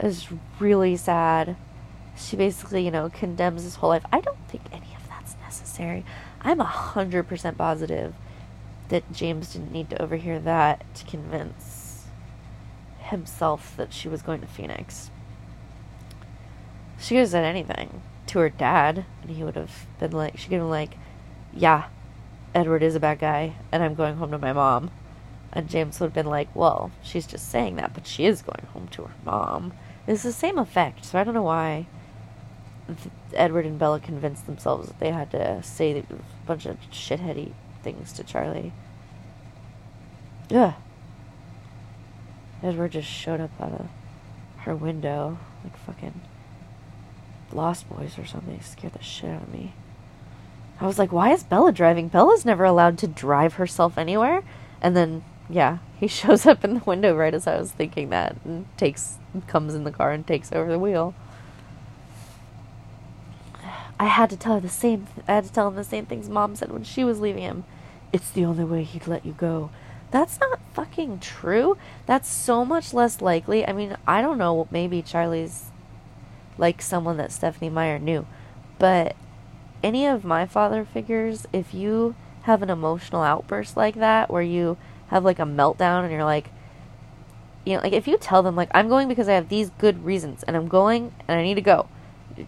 It's 0.00 0.26
really 0.58 0.96
sad. 0.96 1.54
She 2.16 2.34
basically, 2.34 2.84
you 2.84 2.90
know, 2.90 3.08
condemns 3.08 3.62
his 3.62 3.76
whole 3.76 3.90
life. 3.90 4.04
I 4.12 4.20
don't 4.20 4.48
think 4.48 4.62
any 4.72 4.87
necessary. 5.60 6.04
I'm 6.40 6.60
a 6.60 6.64
hundred 6.64 7.28
percent 7.28 7.58
positive 7.58 8.14
that 8.88 9.12
James 9.12 9.52
didn't 9.52 9.72
need 9.72 9.90
to 9.90 10.02
overhear 10.02 10.38
that 10.38 10.94
to 10.94 11.04
convince 11.04 12.06
himself 13.00 13.74
that 13.76 13.92
she 13.92 14.08
was 14.08 14.22
going 14.22 14.40
to 14.40 14.46
Phoenix. 14.46 15.10
She 16.98 17.14
could 17.14 17.20
have 17.20 17.28
said 17.28 17.44
anything 17.44 18.02
to 18.28 18.38
her 18.40 18.48
dad, 18.48 19.04
and 19.22 19.30
he 19.30 19.44
would 19.44 19.56
have 19.56 19.86
been 20.00 20.12
like, 20.12 20.36
she 20.38 20.48
could 20.48 20.54
have 20.54 20.62
been 20.62 20.70
like, 20.70 20.96
yeah, 21.54 21.86
Edward 22.54 22.82
is 22.82 22.94
a 22.94 23.00
bad 23.00 23.18
guy, 23.18 23.54
and 23.70 23.82
I'm 23.82 23.94
going 23.94 24.16
home 24.16 24.30
to 24.30 24.38
my 24.38 24.52
mom. 24.52 24.90
And 25.52 25.68
James 25.68 25.98
would 25.98 26.08
have 26.08 26.14
been 26.14 26.26
like, 26.26 26.54
well, 26.54 26.90
she's 27.02 27.26
just 27.26 27.50
saying 27.50 27.76
that, 27.76 27.94
but 27.94 28.06
she 28.06 28.26
is 28.26 28.42
going 28.42 28.66
home 28.72 28.88
to 28.88 29.04
her 29.04 29.14
mom. 29.24 29.72
It's 30.06 30.22
the 30.22 30.32
same 30.32 30.58
effect, 30.58 31.04
so 31.04 31.18
I 31.18 31.24
don't 31.24 31.34
know 31.34 31.42
why 31.42 31.86
Edward 33.34 33.66
and 33.66 33.78
Bella 33.78 34.00
convinced 34.00 34.46
themselves 34.46 34.88
that 34.88 35.00
they 35.00 35.10
had 35.10 35.30
to 35.32 35.62
say 35.62 35.98
a 35.98 36.04
bunch 36.46 36.66
of 36.66 36.78
shitheady 36.90 37.52
things 37.82 38.12
to 38.14 38.24
Charlie. 38.24 38.72
Ugh. 40.50 40.74
Edward 42.62 42.92
just 42.92 43.08
showed 43.08 43.40
up 43.40 43.50
out 43.60 43.72
of 43.72 43.86
her 44.58 44.74
window 44.74 45.38
like 45.62 45.76
fucking 45.76 46.20
Lost 47.52 47.88
Boys 47.88 48.18
or 48.18 48.26
something. 48.26 48.54
It 48.54 48.64
scared 48.64 48.94
the 48.94 49.02
shit 49.02 49.30
out 49.30 49.42
of 49.42 49.52
me. 49.52 49.74
I 50.80 50.86
was 50.86 50.98
like, 50.98 51.12
why 51.12 51.32
is 51.32 51.42
Bella 51.42 51.72
driving? 51.72 52.08
Bella's 52.08 52.44
never 52.44 52.64
allowed 52.64 52.98
to 52.98 53.06
drive 53.06 53.54
herself 53.54 53.98
anywhere. 53.98 54.44
And 54.80 54.96
then, 54.96 55.24
yeah, 55.48 55.78
he 55.98 56.06
shows 56.08 56.46
up 56.46 56.64
in 56.64 56.74
the 56.74 56.84
window 56.84 57.16
right 57.16 57.34
as 57.34 57.46
I 57.46 57.58
was 57.58 57.72
thinking 57.72 58.10
that 58.10 58.36
and 58.44 58.66
takes, 58.76 59.18
comes 59.46 59.74
in 59.74 59.84
the 59.84 59.90
car 59.90 60.12
and 60.12 60.26
takes 60.26 60.52
over 60.52 60.70
the 60.70 60.78
wheel. 60.78 61.14
I 63.98 64.06
had 64.06 64.30
to 64.30 64.36
tell 64.36 64.54
her 64.54 64.60
the 64.60 64.68
same. 64.68 65.06
Th- 65.06 65.24
I 65.26 65.34
had 65.34 65.44
to 65.44 65.52
tell 65.52 65.68
him 65.68 65.74
the 65.74 65.84
same 65.84 66.06
things 66.06 66.28
mom 66.28 66.54
said 66.56 66.70
when 66.70 66.84
she 66.84 67.04
was 67.04 67.20
leaving 67.20 67.42
him. 67.42 67.64
It's 68.12 68.30
the 68.30 68.44
only 68.44 68.64
way 68.64 68.84
he'd 68.84 69.06
let 69.06 69.26
you 69.26 69.32
go. 69.32 69.70
That's 70.10 70.40
not 70.40 70.60
fucking 70.72 71.20
true. 71.20 71.76
That's 72.06 72.28
so 72.28 72.64
much 72.64 72.94
less 72.94 73.20
likely. 73.20 73.66
I 73.66 73.72
mean, 73.72 73.96
I 74.06 74.22
don't 74.22 74.38
know. 74.38 74.68
Maybe 74.70 75.02
Charlie's 75.02 75.66
like 76.56 76.80
someone 76.80 77.16
that 77.18 77.32
Stephenie 77.32 77.70
Meyer 77.70 77.98
knew, 77.98 78.26
but 78.78 79.14
any 79.82 80.06
of 80.06 80.24
my 80.24 80.46
father 80.46 80.84
figures, 80.84 81.46
if 81.52 81.74
you 81.74 82.14
have 82.42 82.62
an 82.62 82.70
emotional 82.70 83.22
outburst 83.22 83.76
like 83.76 83.96
that, 83.96 84.30
where 84.30 84.42
you 84.42 84.76
have 85.08 85.24
like 85.24 85.38
a 85.38 85.42
meltdown 85.42 86.02
and 86.02 86.12
you're 86.12 86.24
like, 86.24 86.50
you 87.64 87.76
know, 87.76 87.82
like 87.82 87.92
if 87.92 88.08
you 88.08 88.16
tell 88.16 88.42
them 88.42 88.56
like 88.56 88.70
I'm 88.72 88.88
going 88.88 89.08
because 89.08 89.28
I 89.28 89.34
have 89.34 89.48
these 89.48 89.70
good 89.78 90.04
reasons 90.04 90.42
and 90.44 90.56
I'm 90.56 90.68
going 90.68 91.12
and 91.26 91.38
I 91.38 91.42
need 91.42 91.56
to 91.56 91.60
go, 91.60 91.88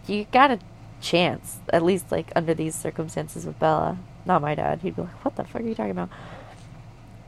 you 0.06 0.26
got 0.32 0.50
a 0.50 0.58
chance 1.00 1.58
at 1.72 1.82
least 1.82 2.10
like 2.12 2.30
under 2.36 2.54
these 2.54 2.74
circumstances 2.74 3.46
with 3.46 3.58
Bella. 3.58 3.98
Not 4.26 4.42
my 4.42 4.54
dad. 4.54 4.80
He'd 4.80 4.96
be 4.96 5.02
like, 5.02 5.24
"What 5.24 5.36
the 5.36 5.44
fuck 5.44 5.62
are 5.62 5.64
you 5.64 5.74
talking 5.74 5.92
about?" 5.92 6.10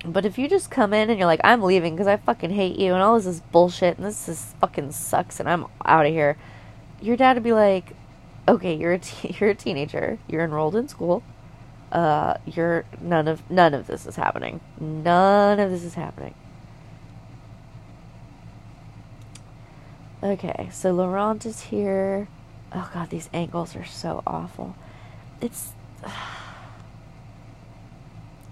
But 0.04 0.26
if 0.26 0.38
you 0.38 0.48
just 0.48 0.70
come 0.70 0.92
in 0.92 1.10
and 1.10 1.18
you're 1.18 1.26
like, 1.26 1.40
"I'm 1.44 1.62
leaving 1.62 1.94
because 1.94 2.06
I 2.06 2.16
fucking 2.16 2.50
hate 2.50 2.78
you 2.78 2.92
and 2.92 3.02
all 3.02 3.16
this 3.16 3.26
is 3.26 3.40
bullshit 3.40 3.96
and 3.96 4.06
this 4.06 4.28
is 4.28 4.54
fucking 4.60 4.92
sucks 4.92 5.40
and 5.40 5.48
I'm 5.48 5.66
out 5.84 6.06
of 6.06 6.12
here," 6.12 6.36
your 7.00 7.16
dad 7.16 7.36
would 7.36 7.42
be 7.42 7.52
like, 7.52 7.92
"Okay, 8.48 8.74
you're 8.74 8.92
a 8.92 8.98
te- 8.98 9.36
you're 9.40 9.50
a 9.50 9.54
teenager. 9.54 10.18
You're 10.28 10.44
enrolled 10.44 10.76
in 10.76 10.88
school. 10.88 11.22
Uh, 11.90 12.34
you're 12.46 12.84
none 13.00 13.28
of 13.28 13.48
none 13.50 13.74
of 13.74 13.86
this 13.86 14.06
is 14.06 14.16
happening. 14.16 14.60
None 14.80 15.58
of 15.60 15.70
this 15.70 15.84
is 15.84 15.94
happening." 15.94 16.34
Okay, 20.22 20.68
so 20.70 20.92
Laurent 20.92 21.44
is 21.44 21.62
here. 21.62 22.28
Oh 22.74 22.90
god, 22.94 23.10
these 23.10 23.28
angles 23.32 23.76
are 23.76 23.84
so 23.84 24.22
awful. 24.26 24.74
It's 25.40 25.72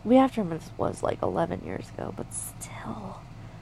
we 0.05 0.17
have 0.17 0.35
to 0.35 0.41
remember 0.41 0.63
this 0.63 0.73
was 0.77 1.03
like 1.03 1.23
11 1.23 1.63
years 1.65 1.89
ago, 1.91 2.13
but 2.17 2.33
still, 2.33 3.21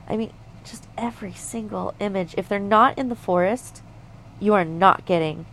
I 0.08 0.16
mean, 0.16 0.32
just 0.64 0.86
every 0.96 1.32
single 1.32 1.94
image. 2.00 2.34
If 2.36 2.48
they're 2.48 2.58
not 2.58 2.98
in 2.98 3.08
the 3.08 3.16
forest, 3.16 3.82
you 4.40 4.54
are 4.54 4.64
not 4.64 5.04
getting 5.04 5.46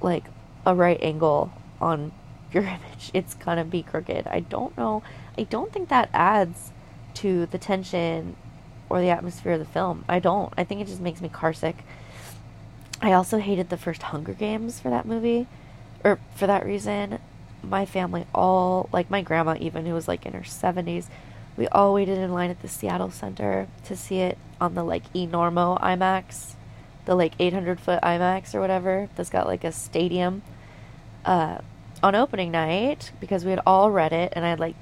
like 0.00 0.24
a 0.64 0.74
right 0.74 0.98
angle 1.02 1.52
on 1.80 2.12
your 2.52 2.62
image. 2.64 3.10
It's 3.12 3.34
gonna 3.34 3.64
be 3.64 3.82
crooked. 3.82 4.26
I 4.26 4.40
don't 4.40 4.76
know. 4.76 5.02
I 5.36 5.44
don't 5.44 5.72
think 5.72 5.88
that 5.88 6.10
adds 6.12 6.72
to 7.14 7.46
the 7.46 7.58
tension 7.58 8.36
or 8.88 9.00
the 9.00 9.10
atmosphere 9.10 9.52
of 9.52 9.58
the 9.58 9.64
film. 9.64 10.04
I 10.08 10.18
don't. 10.18 10.52
I 10.56 10.64
think 10.64 10.80
it 10.80 10.86
just 10.86 11.00
makes 11.00 11.20
me 11.20 11.28
carsick. 11.28 11.74
I 13.00 13.12
also 13.12 13.38
hated 13.38 13.68
the 13.68 13.76
first 13.76 14.02
Hunger 14.02 14.32
Games 14.32 14.80
for 14.80 14.90
that 14.90 15.06
movie, 15.06 15.46
or 16.04 16.18
for 16.34 16.46
that 16.46 16.64
reason. 16.64 17.18
My 17.62 17.86
family 17.86 18.24
all, 18.34 18.88
like 18.92 19.10
my 19.10 19.22
grandma 19.22 19.56
even, 19.58 19.86
who 19.86 19.94
was 19.94 20.08
like 20.08 20.26
in 20.26 20.32
her 20.32 20.40
70s, 20.40 21.06
we 21.56 21.66
all 21.68 21.92
waited 21.92 22.18
in 22.18 22.32
line 22.32 22.50
at 22.50 22.62
the 22.62 22.68
Seattle 22.68 23.10
Center 23.10 23.66
to 23.84 23.96
see 23.96 24.20
it 24.20 24.38
on 24.60 24.74
the 24.74 24.84
like 24.84 25.12
eNormo 25.12 25.80
IMAX, 25.80 26.54
the 27.04 27.14
like 27.14 27.32
800 27.38 27.80
foot 27.80 28.00
IMAX 28.02 28.54
or 28.54 28.60
whatever 28.60 29.08
that's 29.16 29.30
got 29.30 29.46
like 29.46 29.64
a 29.64 29.72
stadium. 29.72 30.42
Uh, 31.24 31.58
on 32.02 32.14
opening 32.14 32.50
night 32.50 33.10
because 33.20 33.44
we 33.44 33.50
had 33.50 33.60
all 33.66 33.90
read 33.90 34.12
it 34.12 34.32
and 34.36 34.44
I 34.44 34.50
had 34.50 34.60
like 34.60 34.76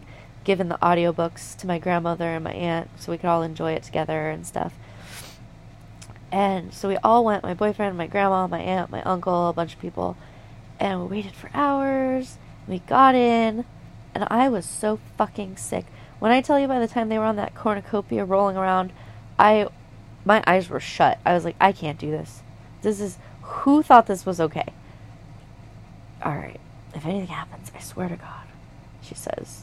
given 0.44 0.68
the 0.68 0.78
audiobooks 0.78 1.56
to 1.58 1.66
my 1.66 1.78
grandmother 1.78 2.26
and 2.26 2.44
my 2.44 2.52
aunt 2.52 2.90
so 2.96 3.10
we 3.10 3.18
could 3.18 3.28
all 3.28 3.42
enjoy 3.42 3.72
it 3.72 3.82
together 3.82 4.30
and 4.30 4.46
stuff. 4.46 4.74
And 6.36 6.74
so 6.74 6.88
we 6.88 6.98
all 6.98 7.24
went, 7.24 7.42
my 7.42 7.54
boyfriend, 7.54 7.96
my 7.96 8.08
grandma, 8.08 8.46
my 8.46 8.60
aunt, 8.60 8.90
my 8.90 9.00
uncle, 9.04 9.48
a 9.48 9.54
bunch 9.54 9.72
of 9.72 9.80
people, 9.80 10.18
and 10.78 11.00
we 11.00 11.16
waited 11.16 11.32
for 11.32 11.48
hours. 11.54 12.36
We 12.68 12.80
got 12.80 13.14
in, 13.14 13.64
and 14.14 14.26
I 14.28 14.50
was 14.50 14.66
so 14.66 15.00
fucking 15.16 15.56
sick. 15.56 15.86
When 16.18 16.32
I 16.32 16.42
tell 16.42 16.60
you 16.60 16.68
by 16.68 16.78
the 16.78 16.88
time 16.88 17.08
they 17.08 17.16
were 17.16 17.24
on 17.24 17.36
that 17.36 17.54
cornucopia 17.54 18.26
rolling 18.26 18.58
around, 18.58 18.92
I 19.38 19.68
my 20.26 20.44
eyes 20.46 20.68
were 20.68 20.78
shut. 20.78 21.18
I 21.24 21.32
was 21.32 21.46
like, 21.46 21.56
I 21.58 21.72
can't 21.72 21.98
do 21.98 22.10
this. 22.10 22.42
This 22.82 23.00
is 23.00 23.16
who 23.40 23.82
thought 23.82 24.06
this 24.06 24.26
was 24.26 24.38
okay? 24.38 24.74
All 26.22 26.36
right. 26.36 26.60
If 26.94 27.06
anything 27.06 27.28
happens, 27.28 27.72
I 27.74 27.80
swear 27.80 28.10
to 28.10 28.16
God, 28.16 28.44
she 29.00 29.14
says. 29.14 29.62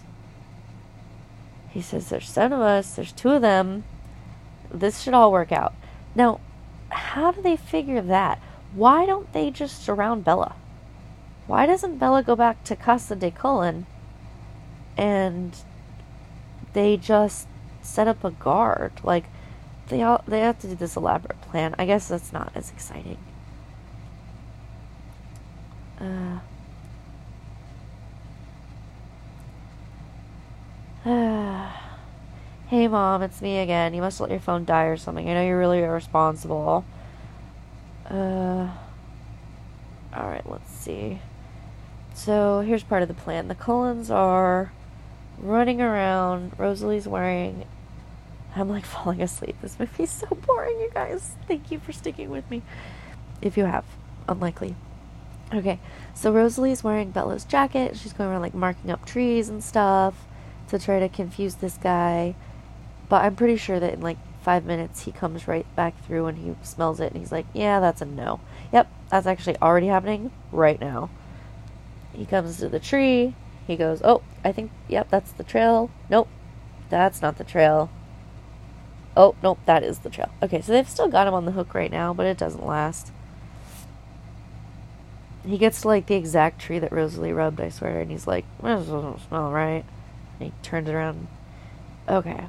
He 1.69 1.83
says, 1.83 2.09
There's 2.09 2.27
seven 2.27 2.57
of 2.57 2.63
us, 2.63 2.95
there's 2.95 3.11
two 3.11 3.29
of 3.29 3.43
them. 3.43 3.83
This 4.71 5.01
should 5.01 5.13
all 5.13 5.31
work 5.31 5.51
out. 5.51 5.75
Now, 6.15 6.39
how 6.93 7.31
do 7.31 7.41
they 7.41 7.55
figure 7.55 8.01
that? 8.01 8.39
Why 8.73 9.05
don't 9.05 9.31
they 9.33 9.51
just 9.51 9.83
surround 9.83 10.23
Bella? 10.23 10.55
Why 11.45 11.65
doesn't 11.65 11.97
Bella 11.97 12.23
go 12.23 12.35
back 12.35 12.63
to 12.65 12.75
Casa 12.75 13.15
de 13.15 13.31
Cullen 13.31 13.85
and 14.97 15.55
they 16.73 16.97
just 16.97 17.47
set 17.81 18.07
up 18.07 18.23
a 18.23 18.31
guard? 18.31 18.93
Like, 19.03 19.25
they 19.89 20.01
all 20.01 20.23
they 20.27 20.39
have 20.39 20.59
to 20.59 20.67
do 20.67 20.75
this 20.75 20.95
elaborate 20.95 21.41
plan. 21.41 21.75
I 21.77 21.85
guess 21.85 22.07
that's 22.07 22.31
not 22.31 22.51
as 22.55 22.71
exciting. 22.71 23.17
Uh, 25.99 26.39
hey 32.73 32.87
mom, 32.87 33.21
it's 33.21 33.39
me 33.39 33.59
again. 33.59 33.93
You 33.93 34.01
must 34.01 34.19
let 34.19 34.31
your 34.31 34.39
phone 34.39 34.65
die 34.65 34.85
or 34.85 34.97
something. 34.97 35.29
I 35.29 35.35
know 35.35 35.45
you're 35.45 35.59
really 35.59 35.83
irresponsible. 35.83 36.83
Uh, 38.09 38.67
alright, 40.11 40.49
let's 40.49 40.71
see. 40.71 41.19
So 42.15 42.61
here's 42.61 42.81
part 42.81 43.03
of 43.03 43.09
the 43.09 43.13
plan. 43.13 43.47
The 43.47 43.53
Cullens 43.53 44.09
are 44.09 44.71
running 45.37 45.83
around. 45.83 46.53
Rosalie's 46.57 47.07
wearing. 47.07 47.67
I'm 48.55 48.69
like 48.69 48.85
falling 48.87 49.21
asleep. 49.21 49.55
This 49.61 49.79
movie's 49.79 50.09
so 50.09 50.25
boring, 50.29 50.79
you 50.79 50.89
guys. 50.91 51.35
Thank 51.47 51.69
you 51.69 51.77
for 51.77 51.91
sticking 51.91 52.31
with 52.31 52.49
me. 52.49 52.63
If 53.39 53.55
you 53.55 53.65
have, 53.65 53.85
unlikely. 54.27 54.75
Okay, 55.53 55.77
so 56.15 56.33
Rosalie's 56.33 56.83
wearing 56.83 57.11
Bella's 57.11 57.45
jacket. 57.45 57.97
She's 57.97 58.13
going 58.13 58.31
around 58.31 58.41
like 58.41 58.55
marking 58.55 58.89
up 58.89 59.05
trees 59.05 59.47
and 59.47 59.63
stuff 59.63 60.25
to 60.69 60.79
try 60.79 60.99
to 60.99 61.07
confuse 61.07 61.53
this 61.53 61.77
guy. 61.77 62.33
But 63.13 63.25
I'm 63.25 63.35
pretty 63.35 63.57
sure 63.57 63.79
that 63.79 63.93
in 63.93 64.01
like 64.01 64.17
five 64.41 64.65
minutes 64.65 65.03
he 65.03 65.11
comes 65.11 65.47
right 65.47 65.67
back 65.75 65.93
through 66.03 66.25
and 66.25 66.35
he 66.35 66.55
smells 66.65 66.99
it 66.99 67.11
and 67.11 67.21
he's 67.21 67.31
like, 67.31 67.45
yeah, 67.53 67.79
that's 67.79 68.01
a 68.01 68.05
no. 68.05 68.39
Yep, 68.71 68.91
that's 69.11 69.27
actually 69.27 69.55
already 69.57 69.85
happening 69.85 70.31
right 70.51 70.81
now. 70.81 71.11
He 72.11 72.25
comes 72.25 72.57
to 72.57 72.69
the 72.69 72.79
tree. 72.79 73.35
He 73.67 73.75
goes, 73.75 74.01
oh, 74.03 74.23
I 74.43 74.51
think, 74.51 74.71
yep, 74.87 75.11
that's 75.11 75.31
the 75.31 75.43
trail. 75.43 75.91
Nope, 76.09 76.27
that's 76.89 77.21
not 77.21 77.37
the 77.37 77.43
trail. 77.43 77.91
Oh, 79.15 79.35
nope, 79.43 79.59
that 79.67 79.83
is 79.83 79.99
the 79.99 80.09
trail. 80.09 80.31
Okay, 80.41 80.61
so 80.61 80.71
they've 80.71 80.89
still 80.89 81.07
got 81.07 81.27
him 81.27 81.35
on 81.35 81.45
the 81.45 81.51
hook 81.51 81.75
right 81.75 81.91
now, 81.91 82.15
but 82.15 82.25
it 82.25 82.39
doesn't 82.39 82.65
last. 82.65 83.11
He 85.45 85.59
gets 85.59 85.81
to 85.81 85.87
like 85.87 86.07
the 86.07 86.15
exact 86.15 86.59
tree 86.59 86.79
that 86.79 86.91
Rosalie 86.91 87.31
rubbed, 87.31 87.61
I 87.61 87.69
swear, 87.69 88.01
and 88.01 88.09
he's 88.09 88.25
like, 88.25 88.45
this 88.63 88.87
doesn't 88.87 89.21
smell 89.27 89.51
right. 89.51 89.85
And 90.39 90.51
he 90.51 90.53
turns 90.63 90.89
around. 90.89 91.27
Okay. 92.09 92.47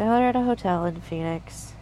They're 0.00 0.28
at 0.28 0.34
a 0.34 0.40
hotel 0.40 0.86
in 0.86 1.02
Phoenix. 1.02 1.74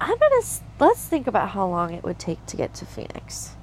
I'm 0.00 0.16
gonna 0.16 0.42
let's 0.78 1.04
think 1.04 1.26
about 1.26 1.48
how 1.48 1.66
long 1.66 1.92
it 1.92 2.04
would 2.04 2.20
take 2.20 2.46
to 2.46 2.56
get 2.56 2.74
to 2.74 2.86
Phoenix. 2.86 3.56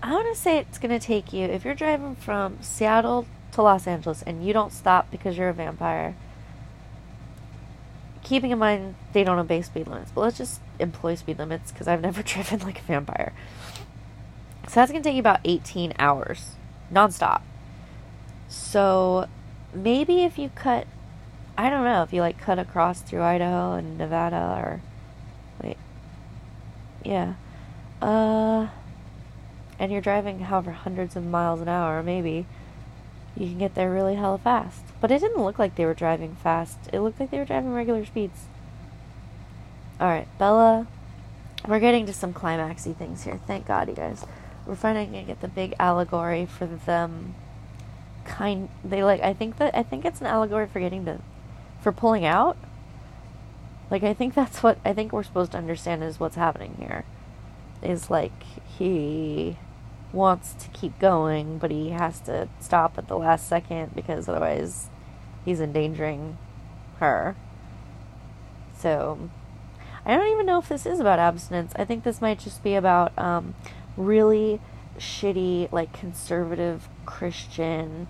I 0.00 0.12
want 0.12 0.32
to 0.32 0.40
say 0.40 0.58
it's 0.58 0.78
gonna 0.78 1.00
take 1.00 1.32
you 1.32 1.44
if 1.44 1.64
you're 1.64 1.74
driving 1.74 2.14
from 2.14 2.58
Seattle 2.60 3.26
to 3.50 3.62
Los 3.62 3.88
Angeles 3.88 4.22
and 4.22 4.46
you 4.46 4.52
don't 4.52 4.72
stop 4.72 5.10
because 5.10 5.36
you're 5.36 5.48
a 5.48 5.52
vampire, 5.52 6.14
keeping 8.22 8.52
in 8.52 8.60
mind 8.60 8.94
they 9.12 9.24
don't 9.24 9.40
obey 9.40 9.60
speed 9.60 9.88
limits, 9.88 10.12
but 10.14 10.20
let's 10.20 10.38
just 10.38 10.60
employ 10.78 11.16
speed 11.16 11.40
limits 11.40 11.72
because 11.72 11.88
I've 11.88 12.00
never 12.00 12.22
driven 12.22 12.60
like 12.60 12.78
a 12.78 12.84
vampire. 12.84 13.32
So 14.68 14.74
that's 14.74 14.92
to 14.92 15.00
take 15.00 15.14
you 15.14 15.20
about 15.20 15.40
18 15.44 15.94
hours 15.98 16.52
nonstop. 16.92 17.40
So 18.46 19.26
maybe 19.74 20.22
if 20.22 20.38
you 20.38 20.50
cut, 20.54 20.86
I 21.58 21.70
don't 21.70 21.84
know, 21.84 22.02
if 22.02 22.12
you 22.12 22.20
like 22.20 22.38
cut 22.38 22.58
across 22.58 23.00
through 23.00 23.22
Idaho 23.22 23.74
and 23.74 23.96
Nevada 23.96 24.56
or, 24.58 24.82
wait, 25.62 25.78
yeah, 27.02 27.34
uh, 28.02 28.68
and 29.78 29.90
you're 29.90 30.00
driving 30.00 30.40
however 30.40 30.72
hundreds 30.72 31.16
of 31.16 31.24
miles 31.24 31.60
an 31.60 31.68
hour, 31.68 32.02
maybe 32.02 32.46
you 33.36 33.46
can 33.46 33.58
get 33.58 33.74
there 33.74 33.90
really 33.90 34.16
hella 34.16 34.38
fast. 34.38 34.82
But 35.00 35.10
it 35.10 35.20
didn't 35.20 35.42
look 35.42 35.58
like 35.58 35.76
they 35.76 35.84
were 35.86 35.94
driving 35.94 36.36
fast. 36.36 36.78
It 36.92 37.00
looked 37.00 37.20
like 37.20 37.30
they 37.30 37.38
were 37.38 37.44
driving 37.44 37.72
regular 37.72 38.04
speeds. 38.04 38.44
Alright, 40.00 40.28
Bella. 40.38 40.86
We're 41.66 41.80
getting 41.80 42.06
to 42.06 42.12
some 42.12 42.32
climaxy 42.32 42.96
things 42.96 43.24
here. 43.24 43.40
Thank 43.46 43.66
God, 43.66 43.88
you 43.88 43.94
guys. 43.94 44.24
We're 44.66 44.76
finally 44.76 45.06
gonna 45.06 45.24
get 45.24 45.40
the 45.40 45.48
big 45.48 45.74
allegory 45.78 46.44
for 46.46 46.66
them 46.66 47.34
kind 48.24 48.68
they 48.84 49.04
like 49.04 49.22
I 49.22 49.32
think 49.32 49.56
that 49.58 49.74
I 49.76 49.84
think 49.84 50.04
it's 50.04 50.20
an 50.20 50.26
allegory 50.26 50.66
for 50.66 50.80
getting 50.80 51.04
to 51.04 51.20
for 51.86 51.92
pulling 51.92 52.24
out. 52.24 52.56
Like 53.92 54.02
I 54.02 54.12
think 54.12 54.34
that's 54.34 54.60
what 54.60 54.76
I 54.84 54.92
think 54.92 55.12
we're 55.12 55.22
supposed 55.22 55.52
to 55.52 55.58
understand 55.58 56.02
is 56.02 56.18
what's 56.18 56.34
happening 56.34 56.74
here. 56.80 57.04
Is 57.80 58.10
like 58.10 58.42
he 58.76 59.56
wants 60.12 60.54
to 60.54 60.68
keep 60.70 60.98
going, 60.98 61.58
but 61.58 61.70
he 61.70 61.90
has 61.90 62.18
to 62.22 62.48
stop 62.58 62.98
at 62.98 63.06
the 63.06 63.16
last 63.16 63.48
second 63.48 63.94
because 63.94 64.28
otherwise 64.28 64.88
he's 65.44 65.60
endangering 65.60 66.38
her. 66.98 67.36
So, 68.76 69.30
I 70.04 70.16
don't 70.16 70.32
even 70.32 70.44
know 70.44 70.58
if 70.58 70.68
this 70.68 70.86
is 70.86 70.98
about 70.98 71.20
abstinence. 71.20 71.72
I 71.76 71.84
think 71.84 72.02
this 72.02 72.20
might 72.20 72.40
just 72.40 72.64
be 72.64 72.74
about 72.74 73.16
um, 73.16 73.54
really 73.96 74.60
shitty, 74.98 75.70
like 75.70 75.92
conservative 75.92 76.88
Christian, 77.04 78.08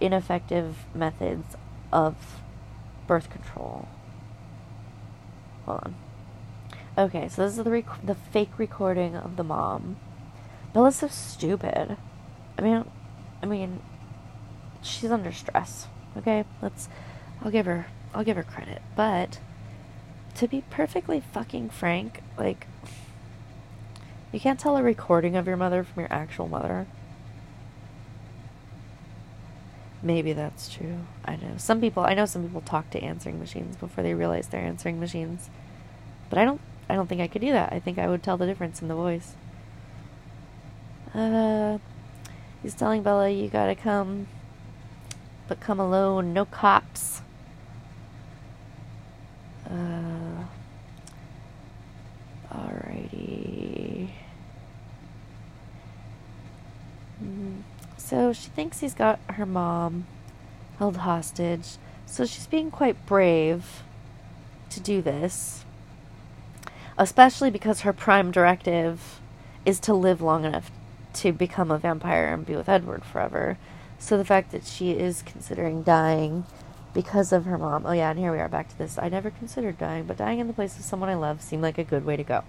ineffective 0.00 0.86
methods 0.94 1.56
of 1.92 2.37
birth 3.08 3.30
control. 3.30 3.88
Hold 5.66 5.80
on. 5.82 5.94
Okay, 6.96 7.28
so 7.28 7.42
this 7.42 7.58
is 7.58 7.64
the 7.64 7.70
rec- 7.70 8.06
the 8.06 8.14
fake 8.14 8.58
recording 8.58 9.16
of 9.16 9.36
the 9.36 9.44
mom 9.44 9.96
Bella's 10.72 10.96
so 10.96 11.08
stupid. 11.08 11.96
I 12.58 12.62
mean, 12.62 12.84
I 13.42 13.46
mean, 13.46 13.80
she's 14.82 15.10
under 15.10 15.32
stress. 15.32 15.86
Okay, 16.16 16.44
let's. 16.60 16.88
I'll 17.42 17.50
give 17.50 17.66
her. 17.66 17.86
I'll 18.14 18.24
give 18.24 18.36
her 18.36 18.42
credit, 18.42 18.82
but 18.96 19.38
to 20.36 20.48
be 20.48 20.62
perfectly 20.70 21.20
fucking 21.20 21.70
frank, 21.70 22.22
like, 22.38 22.66
you 24.32 24.40
can't 24.40 24.58
tell 24.58 24.76
a 24.76 24.82
recording 24.82 25.36
of 25.36 25.46
your 25.46 25.56
mother 25.56 25.84
from 25.84 26.00
your 26.00 26.12
actual 26.12 26.48
mother. 26.48 26.86
Maybe 30.02 30.32
that's 30.32 30.72
true. 30.72 31.00
I 31.24 31.36
know. 31.36 31.54
Some 31.56 31.80
people 31.80 32.04
I 32.04 32.14
know 32.14 32.26
some 32.26 32.44
people 32.44 32.60
talk 32.60 32.90
to 32.90 33.02
answering 33.02 33.38
machines 33.40 33.76
before 33.76 34.04
they 34.04 34.14
realize 34.14 34.48
they're 34.48 34.60
answering 34.60 35.00
machines. 35.00 35.50
But 36.30 36.38
I 36.38 36.44
don't 36.44 36.60
I 36.88 36.94
don't 36.94 37.08
think 37.08 37.20
I 37.20 37.26
could 37.28 37.42
do 37.42 37.52
that. 37.52 37.72
I 37.72 37.80
think 37.80 37.98
I 37.98 38.08
would 38.08 38.22
tell 38.22 38.36
the 38.36 38.46
difference 38.46 38.80
in 38.80 38.88
the 38.88 38.94
voice. 38.94 39.34
Uh, 41.14 41.78
he's 42.62 42.74
telling 42.74 43.02
Bella, 43.02 43.28
you 43.30 43.48
gotta 43.48 43.74
come, 43.74 44.28
but 45.48 45.60
come 45.60 45.80
alone, 45.80 46.32
no 46.32 46.44
cops. 46.44 47.22
Uh, 49.68 50.44
alrighty. 52.52 54.10
Mm, 57.22 57.62
so 58.08 58.32
she 58.32 58.48
thinks 58.48 58.80
he's 58.80 58.94
got 58.94 59.20
her 59.32 59.44
mom 59.44 60.06
held 60.78 60.96
hostage. 60.98 61.76
So 62.06 62.24
she's 62.24 62.46
being 62.46 62.70
quite 62.70 63.04
brave 63.04 63.82
to 64.70 64.80
do 64.80 65.02
this. 65.02 65.66
Especially 66.96 67.50
because 67.50 67.82
her 67.82 67.92
prime 67.92 68.30
directive 68.30 69.20
is 69.66 69.78
to 69.80 69.92
live 69.92 70.22
long 70.22 70.46
enough 70.46 70.70
to 71.14 71.32
become 71.32 71.70
a 71.70 71.76
vampire 71.76 72.32
and 72.32 72.46
be 72.46 72.56
with 72.56 72.70
Edward 72.70 73.04
forever. 73.04 73.58
So 73.98 74.16
the 74.16 74.24
fact 74.24 74.52
that 74.52 74.64
she 74.64 74.92
is 74.92 75.22
considering 75.26 75.82
dying 75.82 76.46
because 76.94 77.30
of 77.30 77.44
her 77.44 77.58
mom. 77.58 77.84
Oh 77.84 77.92
yeah, 77.92 78.08
and 78.08 78.18
here 78.18 78.32
we 78.32 78.38
are 78.38 78.48
back 78.48 78.70
to 78.70 78.78
this. 78.78 78.96
I 78.98 79.10
never 79.10 79.28
considered 79.30 79.76
dying, 79.76 80.04
but 80.04 80.16
dying 80.16 80.38
in 80.38 80.46
the 80.46 80.54
place 80.54 80.78
of 80.78 80.84
someone 80.84 81.10
I 81.10 81.14
love 81.14 81.42
seemed 81.42 81.62
like 81.62 81.76
a 81.76 81.84
good 81.84 82.06
way 82.06 82.16
to 82.16 82.24
go. 82.24 82.44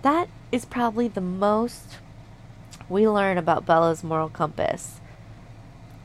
That 0.00 0.30
is 0.50 0.64
probably 0.64 1.06
the 1.06 1.20
most 1.20 1.98
we 2.88 3.06
learn 3.06 3.36
about 3.36 3.66
Bella's 3.66 4.02
moral 4.02 4.30
compass 4.30 5.00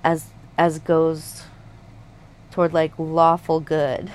as 0.03 0.27
as 0.57 0.79
goes 0.79 1.43
toward 2.51 2.73
like 2.73 2.93
lawful 2.97 3.59
good 3.59 4.11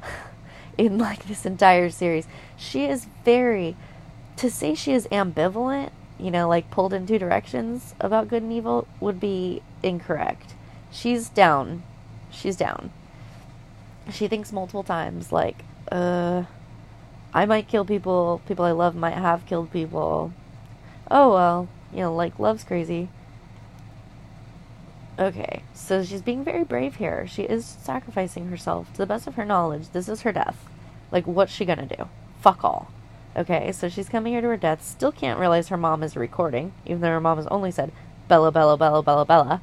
in 0.78 0.98
like 0.98 1.26
this 1.26 1.46
entire 1.46 1.90
series. 1.90 2.26
She 2.56 2.86
is 2.86 3.06
very 3.24 3.76
to 4.36 4.50
say 4.50 4.74
she 4.74 4.92
is 4.92 5.06
ambivalent 5.08 5.90
you 6.18 6.30
know, 6.30 6.48
like 6.48 6.70
pulled 6.70 6.92
in 6.92 7.06
two 7.06 7.18
directions 7.18 7.94
about 8.00 8.28
good 8.28 8.42
and 8.42 8.52
evil 8.52 8.86
would 9.00 9.20
be 9.20 9.62
incorrect. 9.82 10.54
She's 10.90 11.28
down. 11.28 11.82
She's 12.30 12.56
down. 12.56 12.90
She 14.10 14.28
thinks 14.28 14.52
multiple 14.52 14.82
times, 14.82 15.32
like, 15.32 15.64
uh, 15.90 16.44
I 17.34 17.44
might 17.44 17.68
kill 17.68 17.84
people, 17.84 18.40
people 18.46 18.64
I 18.64 18.70
love 18.70 18.94
might 18.94 19.14
have 19.14 19.46
killed 19.46 19.72
people. 19.72 20.32
Oh 21.10 21.32
well, 21.32 21.68
you 21.92 22.00
know, 22.00 22.14
like, 22.14 22.38
love's 22.38 22.64
crazy. 22.64 23.08
Okay, 25.18 25.62
so 25.72 26.04
she's 26.04 26.20
being 26.20 26.44
very 26.44 26.62
brave 26.62 26.96
here. 26.96 27.26
She 27.26 27.44
is 27.44 27.64
sacrificing 27.64 28.48
herself 28.48 28.92
to 28.92 28.98
the 28.98 29.06
best 29.06 29.26
of 29.26 29.36
her 29.36 29.46
knowledge. 29.46 29.88
This 29.90 30.10
is 30.10 30.22
her 30.22 30.32
death. 30.32 30.68
Like, 31.10 31.26
what's 31.26 31.52
she 31.52 31.64
gonna 31.64 31.86
do? 31.86 32.08
Fuck 32.40 32.62
all. 32.62 32.90
Okay, 33.34 33.72
so 33.72 33.88
she's 33.88 34.10
coming 34.10 34.34
here 34.34 34.42
to 34.42 34.48
her 34.48 34.56
death. 34.58 34.84
Still 34.84 35.12
can't 35.12 35.40
realize 35.40 35.68
her 35.68 35.76
mom 35.78 36.02
is 36.02 36.16
recording, 36.16 36.72
even 36.84 37.00
though 37.00 37.08
her 37.08 37.20
mom 37.20 37.38
has 37.38 37.46
only 37.46 37.70
said 37.70 37.92
Bella, 38.28 38.52
Bella, 38.52 38.76
Bella, 38.76 39.02
Bella, 39.02 39.24
Bella. 39.24 39.62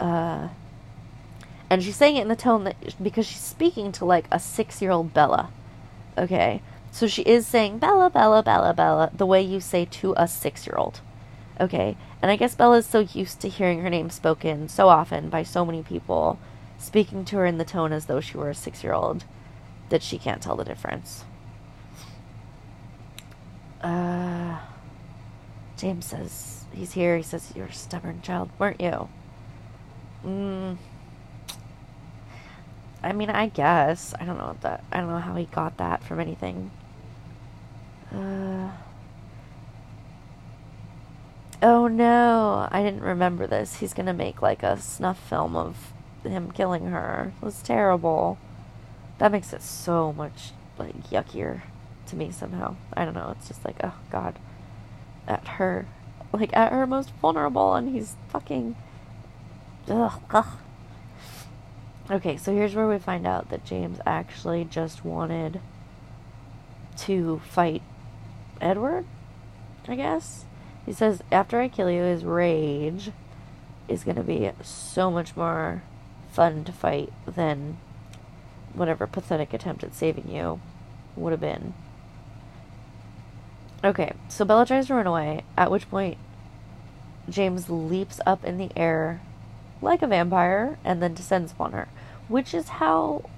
Uh, 0.00 0.48
and 1.70 1.82
she's 1.82 1.96
saying 1.96 2.16
it 2.16 2.22
in 2.22 2.28
the 2.28 2.36
tone 2.36 2.64
that 2.64 2.76
because 3.02 3.26
she's 3.26 3.40
speaking 3.40 3.92
to 3.92 4.04
like 4.04 4.26
a 4.32 4.40
six-year-old 4.40 5.14
Bella. 5.14 5.50
Okay, 6.18 6.60
so 6.90 7.06
she 7.06 7.22
is 7.22 7.46
saying 7.46 7.78
Bella, 7.78 8.10
Bella, 8.10 8.42
Bella, 8.42 8.74
Bella 8.74 9.10
the 9.14 9.26
way 9.26 9.42
you 9.42 9.60
say 9.60 9.84
to 9.84 10.14
a 10.16 10.26
six-year-old. 10.26 11.00
Okay, 11.60 11.96
and 12.20 12.30
I 12.32 12.36
guess 12.36 12.56
Bella's 12.56 12.86
so 12.86 13.00
used 13.00 13.40
to 13.40 13.48
hearing 13.48 13.80
her 13.80 13.90
name 13.90 14.10
spoken 14.10 14.68
so 14.68 14.88
often 14.88 15.28
by 15.28 15.44
so 15.44 15.64
many 15.64 15.82
people, 15.82 16.38
speaking 16.78 17.24
to 17.26 17.36
her 17.36 17.46
in 17.46 17.58
the 17.58 17.64
tone 17.64 17.92
as 17.92 18.06
though 18.06 18.20
she 18.20 18.36
were 18.36 18.50
a 18.50 18.54
six-year-old, 18.54 19.24
that 19.88 20.02
she 20.02 20.18
can't 20.18 20.42
tell 20.42 20.56
the 20.56 20.64
difference. 20.64 21.24
Uh, 23.80 24.58
James 25.76 26.06
says 26.06 26.64
he's 26.72 26.94
here. 26.94 27.16
He 27.16 27.22
says 27.22 27.52
you're 27.54 27.66
a 27.66 27.72
stubborn 27.72 28.20
child, 28.22 28.50
weren't 28.58 28.80
you? 28.80 29.08
Mm. 30.24 30.78
I 33.02 33.12
mean, 33.12 33.30
I 33.30 33.48
guess 33.48 34.14
I 34.18 34.24
don't 34.24 34.38
know 34.38 34.56
that. 34.62 34.82
I 34.90 34.98
don't 34.98 35.10
know 35.10 35.18
how 35.18 35.34
he 35.36 35.44
got 35.44 35.76
that 35.76 36.02
from 36.02 36.18
anything. 36.18 36.70
Uh. 38.12 38.70
Oh 41.66 41.86
no, 41.86 42.68
I 42.70 42.82
didn't 42.82 43.00
remember 43.00 43.46
this. 43.46 43.76
He's 43.76 43.94
gonna 43.94 44.12
make 44.12 44.42
like 44.42 44.62
a 44.62 44.78
snuff 44.78 45.18
film 45.18 45.56
of 45.56 45.94
him 46.22 46.50
killing 46.50 46.88
her. 46.88 47.32
It 47.40 47.42
was 47.42 47.62
terrible. 47.62 48.36
That 49.16 49.32
makes 49.32 49.50
it 49.54 49.62
so 49.62 50.12
much 50.12 50.52
like 50.76 51.08
yuckier 51.08 51.62
to 52.08 52.16
me 52.16 52.30
somehow. 52.32 52.76
I 52.92 53.06
don't 53.06 53.14
know. 53.14 53.34
It's 53.34 53.48
just 53.48 53.64
like, 53.64 53.76
oh 53.82 53.94
God, 54.10 54.38
at 55.26 55.48
her, 55.48 55.86
like 56.34 56.54
at 56.54 56.70
her 56.70 56.86
most 56.86 57.12
vulnerable, 57.22 57.74
and 57.74 57.94
he's 57.94 58.14
fucking. 58.28 58.76
Ugh, 59.88 60.20
ugh. 60.32 60.58
Okay, 62.10 62.36
so 62.36 62.52
here's 62.52 62.74
where 62.74 62.88
we 62.88 62.98
find 62.98 63.26
out 63.26 63.48
that 63.48 63.64
James 63.64 64.00
actually 64.04 64.66
just 64.66 65.02
wanted 65.02 65.62
to 66.98 67.40
fight 67.48 67.80
Edward. 68.60 69.06
I 69.88 69.94
guess 69.94 70.44
he 70.86 70.92
says 70.92 71.22
after 71.32 71.60
I 71.60 71.68
kill 71.68 71.90
you, 71.90 72.02
his 72.02 72.24
rage 72.24 73.10
is 73.88 74.04
going 74.04 74.16
to 74.16 74.22
be 74.22 74.50
so 74.62 75.10
much 75.10 75.36
more 75.36 75.82
fun 76.30 76.64
to 76.64 76.72
fight 76.72 77.12
than 77.26 77.78
whatever 78.72 79.06
pathetic 79.06 79.52
attempt 79.54 79.84
at 79.84 79.94
saving 79.94 80.30
you 80.30 80.60
would 81.16 81.30
have 81.30 81.40
been. 81.40 81.74
Okay, 83.84 84.12
so 84.28 84.44
Bella 84.44 84.66
tries 84.66 84.86
to 84.86 84.94
run 84.94 85.06
away, 85.06 85.42
at 85.56 85.70
which 85.70 85.90
point 85.90 86.16
James 87.28 87.68
leaps 87.68 88.20
up 88.26 88.44
in 88.44 88.56
the 88.56 88.70
air 88.76 89.20
like 89.82 90.02
a 90.02 90.06
vampire 90.06 90.78
and 90.84 91.02
then 91.02 91.14
descends 91.14 91.52
upon 91.52 91.72
her, 91.72 91.88
which 92.28 92.54
is 92.54 92.68
how 92.68 93.28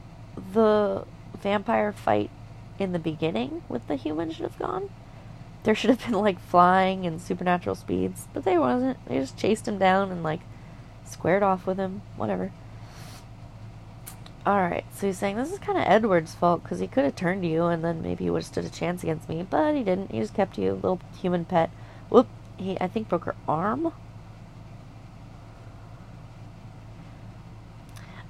the 0.53 1.05
vampire 1.43 1.93
fight 1.93 2.31
in 2.79 2.93
the 2.93 2.99
beginning 2.99 3.63
with 3.69 3.87
the 3.89 3.97
human 3.97 4.31
should 4.31 4.45
have 4.45 4.59
gone. 4.59 4.89
There 5.67 5.75
should 5.75 5.91
have 5.91 6.05
been 6.05 6.13
like 6.13 6.39
flying 6.39 7.07
and 7.07 7.21
supernatural 7.21 7.75
speeds, 7.75 8.29
but 8.33 8.45
they 8.45 8.57
wasn't. 8.57 9.05
They 9.09 9.19
just 9.19 9.37
chased 9.37 9.67
him 9.67 9.79
down 9.79 10.13
and 10.13 10.23
like 10.23 10.43
squared 11.05 11.43
off 11.43 11.67
with 11.67 11.77
him, 11.77 12.03
whatever. 12.15 12.53
Alright, 14.47 14.85
so 14.95 15.09
he's 15.09 15.19
saying 15.19 15.35
this 15.35 15.51
is 15.51 15.59
kind 15.59 15.77
of 15.77 15.83
Edward's 15.85 16.37
fault 16.37 16.63
because 16.63 16.79
he 16.79 16.87
could 16.87 17.03
have 17.03 17.17
turned 17.17 17.45
you 17.45 17.65
and 17.65 17.83
then 17.83 18.01
maybe 18.01 18.23
he 18.23 18.31
would 18.31 18.45
have 18.45 18.47
stood 18.47 18.65
a 18.65 18.71
chance 18.71 19.03
against 19.03 19.29
me, 19.29 19.45
but 19.51 19.75
he 19.75 19.83
didn't. 19.83 20.13
He 20.13 20.21
just 20.21 20.35
kept 20.35 20.57
you, 20.57 20.75
little 20.75 21.01
human 21.21 21.45
pet. 21.45 21.71
Whoop, 22.11 22.29
he, 22.57 22.81
I 22.81 22.87
think, 22.87 23.09
broke 23.09 23.25
her 23.25 23.35
arm. 23.49 23.93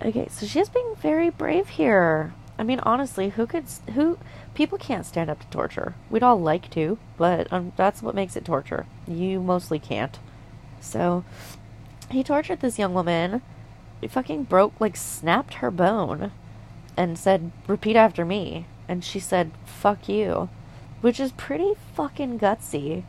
Okay, 0.02 0.26
so 0.30 0.46
she's 0.46 0.70
being 0.70 0.96
very 1.02 1.28
brave 1.28 1.68
here. 1.68 2.32
I 2.58 2.62
mean, 2.62 2.80
honestly, 2.80 3.28
who 3.28 3.46
could, 3.46 3.66
who, 3.92 4.18
people 4.56 4.78
can't 4.78 5.06
stand 5.06 5.30
up 5.30 5.38
to 5.38 5.46
torture. 5.48 5.94
We'd 6.10 6.22
all 6.22 6.40
like 6.40 6.70
to, 6.70 6.98
but 7.16 7.52
um, 7.52 7.72
that's 7.76 8.02
what 8.02 8.14
makes 8.14 8.36
it 8.36 8.44
torture. 8.44 8.86
You 9.06 9.38
mostly 9.38 9.78
can't. 9.78 10.18
So, 10.80 11.24
he 12.10 12.24
tortured 12.24 12.60
this 12.60 12.78
young 12.78 12.94
woman 12.94 13.42
He 14.00 14.08
fucking 14.08 14.44
broke, 14.44 14.80
like, 14.80 14.96
snapped 14.96 15.54
her 15.54 15.70
bone 15.70 16.32
and 16.96 17.18
said, 17.18 17.52
repeat 17.66 17.96
after 17.96 18.24
me. 18.24 18.66
And 18.88 19.04
she 19.04 19.20
said, 19.20 19.52
fuck 19.64 20.08
you. 20.08 20.48
Which 21.00 21.20
is 21.20 21.32
pretty 21.32 21.74
fucking 21.94 22.38
gutsy 22.38 23.04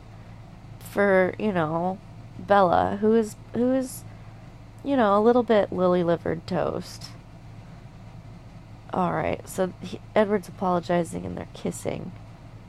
for, 0.78 1.34
you 1.38 1.52
know, 1.52 1.98
Bella, 2.38 2.98
who 3.00 3.14
is, 3.14 3.36
who 3.54 3.72
is, 3.72 4.04
you 4.84 4.96
know, 4.96 5.18
a 5.18 5.20
little 5.20 5.42
bit 5.42 5.72
lily 5.72 6.02
livered 6.02 6.46
toast. 6.46 7.10
Alright, 8.92 9.48
so 9.48 9.72
he, 9.82 10.00
Edward's 10.14 10.48
apologizing 10.48 11.26
and 11.26 11.36
they're 11.36 11.48
kissing, 11.54 12.12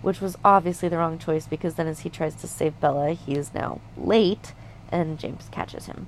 which 0.02 0.20
was 0.20 0.38
obviously 0.44 0.90
the 0.90 0.98
wrong 0.98 1.18
choice 1.18 1.48
because 1.48 1.76
then 1.76 1.88
as 1.88 2.02
he 2.02 2.10
tries 2.10 2.36
to 2.36 2.48
save 2.48 2.80
Bella, 2.80 3.14
he 3.14 3.36
is 3.36 3.54
now 3.54 3.80
late 3.98 4.54
and 4.92 5.18
James 5.18 5.48
catches 5.52 5.86
him 5.86 6.08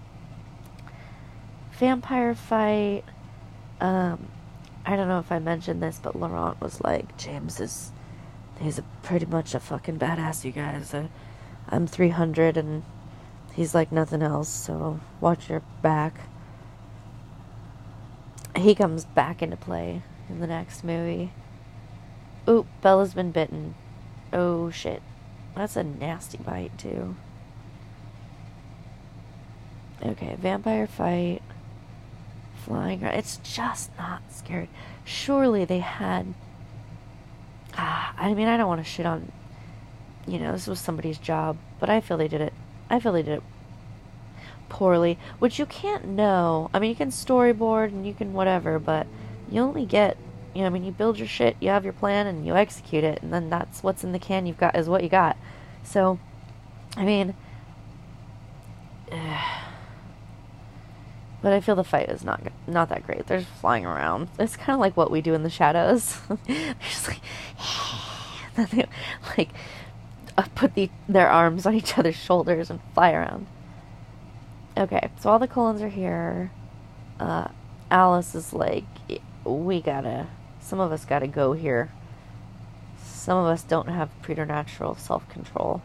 vampire 1.81 2.35
fight. 2.35 3.03
Um, 3.79 4.27
I 4.85 4.95
don't 4.95 5.07
know 5.07 5.17
if 5.17 5.31
I 5.31 5.39
mentioned 5.39 5.81
this, 5.81 5.99
but 6.01 6.15
Laurent 6.15 6.61
was 6.61 6.79
like, 6.83 7.17
James 7.17 7.59
is, 7.59 7.91
he's 8.59 8.77
a, 8.77 8.83
pretty 9.01 9.25
much 9.25 9.55
a 9.55 9.59
fucking 9.59 9.97
badass, 9.97 10.45
you 10.45 10.51
guys. 10.51 10.93
I, 10.93 11.09
I'm 11.69 11.87
300 11.87 12.55
and 12.55 12.83
he's 13.55 13.73
like 13.73 13.91
nothing 13.91 14.21
else, 14.21 14.47
so 14.47 14.99
watch 15.19 15.49
your 15.49 15.63
back. 15.81 16.19
He 18.55 18.75
comes 18.75 19.05
back 19.05 19.41
into 19.41 19.57
play 19.57 20.01
in 20.29 20.39
the 20.39 20.47
next 20.47 20.83
movie. 20.83 21.31
Oop, 22.49 22.67
Bella's 22.81 23.13
been 23.13 23.31
bitten. 23.31 23.75
Oh 24.33 24.69
shit. 24.69 25.01
That's 25.55 25.75
a 25.75 25.83
nasty 25.83 26.37
bite, 26.37 26.77
too. 26.77 27.15
Okay, 30.03 30.35
vampire 30.39 30.87
fight 30.87 31.41
flying. 32.55 33.03
It's 33.03 33.37
just 33.43 33.91
not 33.97 34.21
scary. 34.31 34.69
Surely 35.03 35.65
they 35.65 35.79
had. 35.79 36.33
Ah, 37.75 38.13
I 38.17 38.33
mean, 38.33 38.47
I 38.47 38.57
don't 38.57 38.67
want 38.67 38.81
to 38.81 38.89
shit 38.89 39.05
on. 39.05 39.31
You 40.27 40.39
know, 40.39 40.51
this 40.51 40.67
was 40.67 40.79
somebody's 40.79 41.17
job, 41.17 41.57
but 41.79 41.89
I 41.89 41.99
feel 42.01 42.17
they 42.17 42.27
did 42.27 42.41
it. 42.41 42.53
I 42.89 42.99
feel 42.99 43.11
they 43.11 43.23
did 43.23 43.37
it 43.37 43.43
poorly, 44.71 45.19
which 45.37 45.59
you 45.59 45.65
can't 45.65 46.07
know. 46.07 46.69
I 46.73 46.79
mean, 46.79 46.89
you 46.89 46.95
can 46.95 47.09
storyboard 47.09 47.89
and 47.89 48.07
you 48.07 48.13
can 48.13 48.33
whatever, 48.33 48.79
but 48.79 49.05
you 49.49 49.61
only 49.61 49.85
get. 49.85 50.17
You 50.55 50.61
know, 50.61 50.67
I 50.67 50.69
mean, 50.69 50.83
you 50.83 50.91
build 50.91 51.17
your 51.17 51.27
shit, 51.27 51.55
you 51.61 51.69
have 51.69 51.85
your 51.85 51.93
plan, 51.93 52.27
and 52.27 52.45
you 52.45 52.55
execute 52.55 53.05
it, 53.05 53.21
and 53.21 53.31
then 53.31 53.49
that's 53.49 53.83
what's 53.83 54.03
in 54.03 54.11
the 54.11 54.19
can. 54.19 54.45
You've 54.45 54.57
got 54.57 54.75
is 54.75 54.89
what 54.89 55.03
you 55.03 55.09
got. 55.09 55.37
So, 55.83 56.19
I 56.97 57.03
mean. 57.03 57.35
But 61.43 61.53
I 61.53 61.59
feel 61.59 61.75
the 61.75 61.83
fight 61.83 62.07
is 62.07 62.23
not 62.23 62.39
not 62.67 62.89
that 62.89 63.03
great. 63.03 63.25
They're 63.25 63.41
flying 63.41 63.83
around. 63.83 64.29
It's 64.37 64.55
kind 64.55 64.75
of 64.75 64.79
like 64.79 64.95
what 64.95 65.09
we 65.09 65.21
do 65.21 65.33
in 65.33 65.41
the 65.41 65.49
shadows. 65.49 66.19
They're 66.45 66.75
just 66.87 67.07
like, 67.07 67.19
then 68.55 68.67
they 68.71 68.85
like 69.35 69.49
uh, 70.37 70.45
put 70.55 70.75
the, 70.75 70.89
their 71.07 71.29
arms 71.29 71.65
on 71.65 71.73
each 71.73 71.97
other's 71.97 72.15
shoulders 72.15 72.69
and 72.69 72.79
fly 72.93 73.11
around. 73.11 73.47
Okay, 74.77 75.09
so 75.19 75.29
all 75.29 75.39
the 75.39 75.47
Cullens 75.47 75.81
are 75.81 75.89
here. 75.89 76.51
Uh, 77.19 77.49
Alice 77.89 78.33
is 78.35 78.53
like, 78.53 78.85
we 79.43 79.81
gotta. 79.81 80.27
Some 80.61 80.79
of 80.79 80.91
us 80.91 81.03
gotta 81.03 81.27
go 81.27 81.53
here. 81.53 81.91
Some 83.03 83.37
of 83.37 83.45
us 83.47 83.63
don't 83.63 83.89
have 83.89 84.09
preternatural 84.21 84.95
self 84.95 85.27
control. 85.29 85.81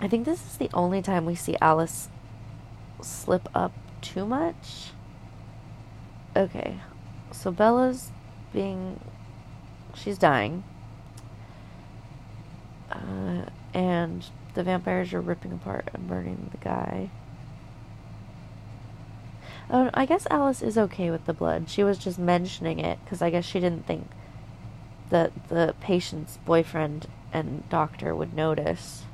I 0.00 0.08
think 0.08 0.24
this 0.24 0.44
is 0.44 0.56
the 0.56 0.70
only 0.74 1.02
time 1.02 1.24
we 1.24 1.34
see 1.34 1.56
Alice 1.60 2.08
slip 3.00 3.48
up 3.54 3.72
too 4.00 4.26
much. 4.26 4.90
Okay, 6.36 6.80
so 7.30 7.50
Bella's 7.50 8.10
being. 8.52 8.98
She's 9.94 10.18
dying. 10.18 10.64
Uh, 12.90 13.44
and 13.72 14.24
the 14.54 14.62
vampires 14.64 15.12
are 15.12 15.20
ripping 15.20 15.52
apart 15.52 15.88
and 15.94 16.08
burning 16.08 16.48
the 16.50 16.58
guy. 16.58 17.10
Oh, 19.72 19.88
I 19.94 20.04
guess 20.04 20.26
Alice 20.30 20.62
is 20.62 20.76
okay 20.76 21.12
with 21.12 21.26
the 21.26 21.32
blood. 21.32 21.70
She 21.70 21.84
was 21.84 21.96
just 21.96 22.18
mentioning 22.18 22.80
it 22.80 22.98
because 23.04 23.22
I 23.22 23.30
guess 23.30 23.44
she 23.44 23.60
didn't 23.60 23.86
think 23.86 24.08
that 25.10 25.48
the 25.48 25.76
patient's 25.80 26.38
boyfriend 26.38 27.06
and 27.32 27.68
doctor 27.68 28.14
would 28.14 28.34
notice. 28.34 29.04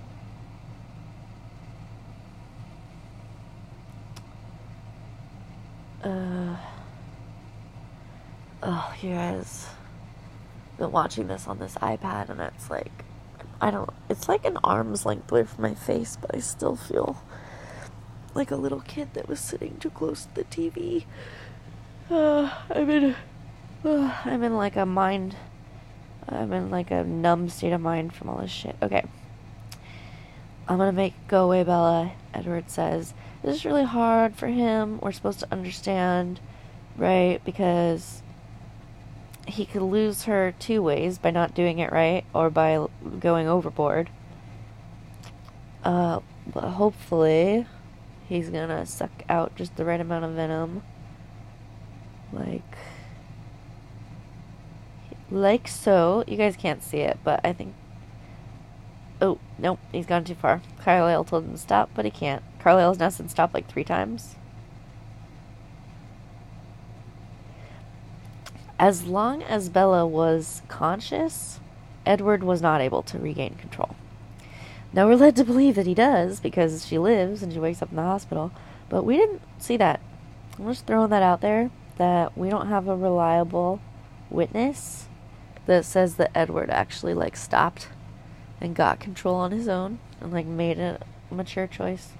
Uh, 6.03 6.57
oh, 8.63 8.95
you 9.03 9.11
guys 9.11 9.67
been 10.79 10.93
watching 10.93 11.27
this 11.27 11.47
on 11.47 11.59
this 11.59 11.75
iPad, 11.77 12.31
and 12.31 12.41
it's 12.41 12.71
like, 12.71 13.05
I 13.61 13.71
don't, 13.71 13.91
it's 14.09 14.29
like 14.29 14.47
an 14.47 14.59
arm's 14.65 15.05
length 15.05 15.31
away 15.31 15.45
from 15.45 15.63
my 15.63 15.75
face, 15.75 16.17
but 16.19 16.35
I 16.35 16.39
still 16.39 16.77
feel 16.77 17.21
like 18.37 18.51
a 18.51 18.57
little 18.57 18.81
kid 18.81 19.15
that 19.15 19.29
was 19.29 19.41
sitting 19.41 19.77
too 19.79 19.91
close 19.91 20.27
to 20.27 20.35
the 20.35 20.45
TV. 20.45 21.05
Uh, 22.11 22.51
I'm 22.71 22.89
in, 22.91 23.17
uh, 23.85 24.15
I'm 24.25 24.43
in 24.43 24.57
like 24.57 24.77
a 24.77 24.87
mind, 24.87 25.37
I'm 26.29 26.53
in 26.53 26.71
like 26.71 26.91
a 26.91 27.03
numb 27.03 27.49
state 27.49 27.73
of 27.73 27.81
mind 27.81 28.15
from 28.15 28.29
all 28.29 28.39
this 28.39 28.51
shit. 28.51 28.77
Okay. 28.81 29.05
I'm 30.69 30.79
gonna 30.79 30.93
make 30.93 31.15
go 31.29 31.45
away, 31.45 31.63
Bella, 31.63 32.13
Edward 32.35 32.71
says 32.71 33.15
this 33.43 33.57
is 33.57 33.65
really 33.65 33.85
hard 33.85 34.35
for 34.35 34.49
him. 34.49 34.99
We're 35.01 35.13
supposed 35.13 35.41
to 35.41 35.53
understand, 35.53 36.41
right? 36.97 37.41
Because 37.45 38.23
he 39.47 39.65
could 39.65 39.83
lose 39.83 40.25
her 40.25 40.53
two 40.59 40.83
ways 40.83 41.19
by 41.19 41.31
not 41.31 41.55
doing 41.55 41.79
it 41.79 41.93
right 41.93 42.25
or 42.35 42.51
by 42.51 42.85
going 43.21 43.47
overboard. 43.47 44.11
Uh, 45.85 46.19
hopefully, 46.55 47.67
he's 48.29 48.51
gonna 48.51 48.87
suck 48.87 49.23
out 49.29 49.55
just 49.57 49.77
the 49.77 49.85
right 49.85 50.01
amount 50.01 50.25
of 50.25 50.33
venom. 50.33 50.83
Like, 52.33 52.77
like 55.31 55.69
so. 55.69 56.25
You 56.27 56.37
guys 56.37 56.57
can't 56.57 56.83
see 56.83 56.99
it, 56.99 57.19
but 57.25 57.41
I 57.45 57.53
think. 57.53 57.75
Oh, 59.21 59.39
nope, 59.59 59.79
he's 59.93 60.07
gone 60.07 60.25
too 60.25 60.35
far. 60.35 60.61
Carlisle 60.83 61.25
told 61.25 61.45
him 61.45 61.53
to 61.53 61.59
stop, 61.59 61.91
but 61.95 62.05
he 62.05 62.11
can't. 62.11 62.43
Carlisle's 62.59 62.99
now 62.99 63.09
said 63.09 63.31
stop 63.31 63.55
like 63.55 63.69
three 63.69 63.85
times. 63.85 64.37
As 68.79 69.07
long 69.07 69.43
as 69.43 69.71
Bella 69.71 70.07
was 70.07 70.61
conscious, 70.69 71.61
Edward 72.05 72.45
was 72.45 72.61
not 72.61 72.83
able 72.83 73.03
to 73.05 73.19
regain 73.19 73.55
control. 73.55 73.97
Now 74.93 75.07
we're 75.07 75.17
led 75.17 75.37
to 75.37 75.45
believe 75.45 75.75
that 75.75 75.87
he 75.87 75.95
does 75.95 76.41
because 76.41 76.87
she 76.87 76.99
lives 76.99 77.43
and 77.43 77.53
she 77.53 77.59
wakes 77.59 77.83
up 77.83 77.91
in 77.91 77.97
the 77.97 78.03
hospital, 78.03 78.53
but 78.89 79.05
we 79.05 79.17
didn't 79.17 79.43
see 79.59 79.77
that. 79.77 80.01
I'm 80.59 80.67
just 80.69 80.87
throwing 80.87 81.11
that 81.11 81.23
out 81.23 81.41
there 81.41 81.71
that 81.99 82.37
we 82.37 82.49
don't 82.49 82.69
have 82.69 82.89
a 82.89 82.97
reliable 82.97 83.81
witness 84.31 85.07
that 85.67 85.85
says 85.85 86.17
that 86.17 86.31
Edward 86.35 86.71
actually 86.71 87.15
like 87.15 87.37
stopped 87.37 87.89
and 88.61 88.75
got 88.75 89.01
control 89.01 89.37
on 89.37 89.51
his 89.51 89.69
own 89.69 89.99
and 90.21 90.33
like 90.33 90.47
made 90.47 90.79
a 90.79 91.01
mature 91.31 91.67
choice. 91.67 92.13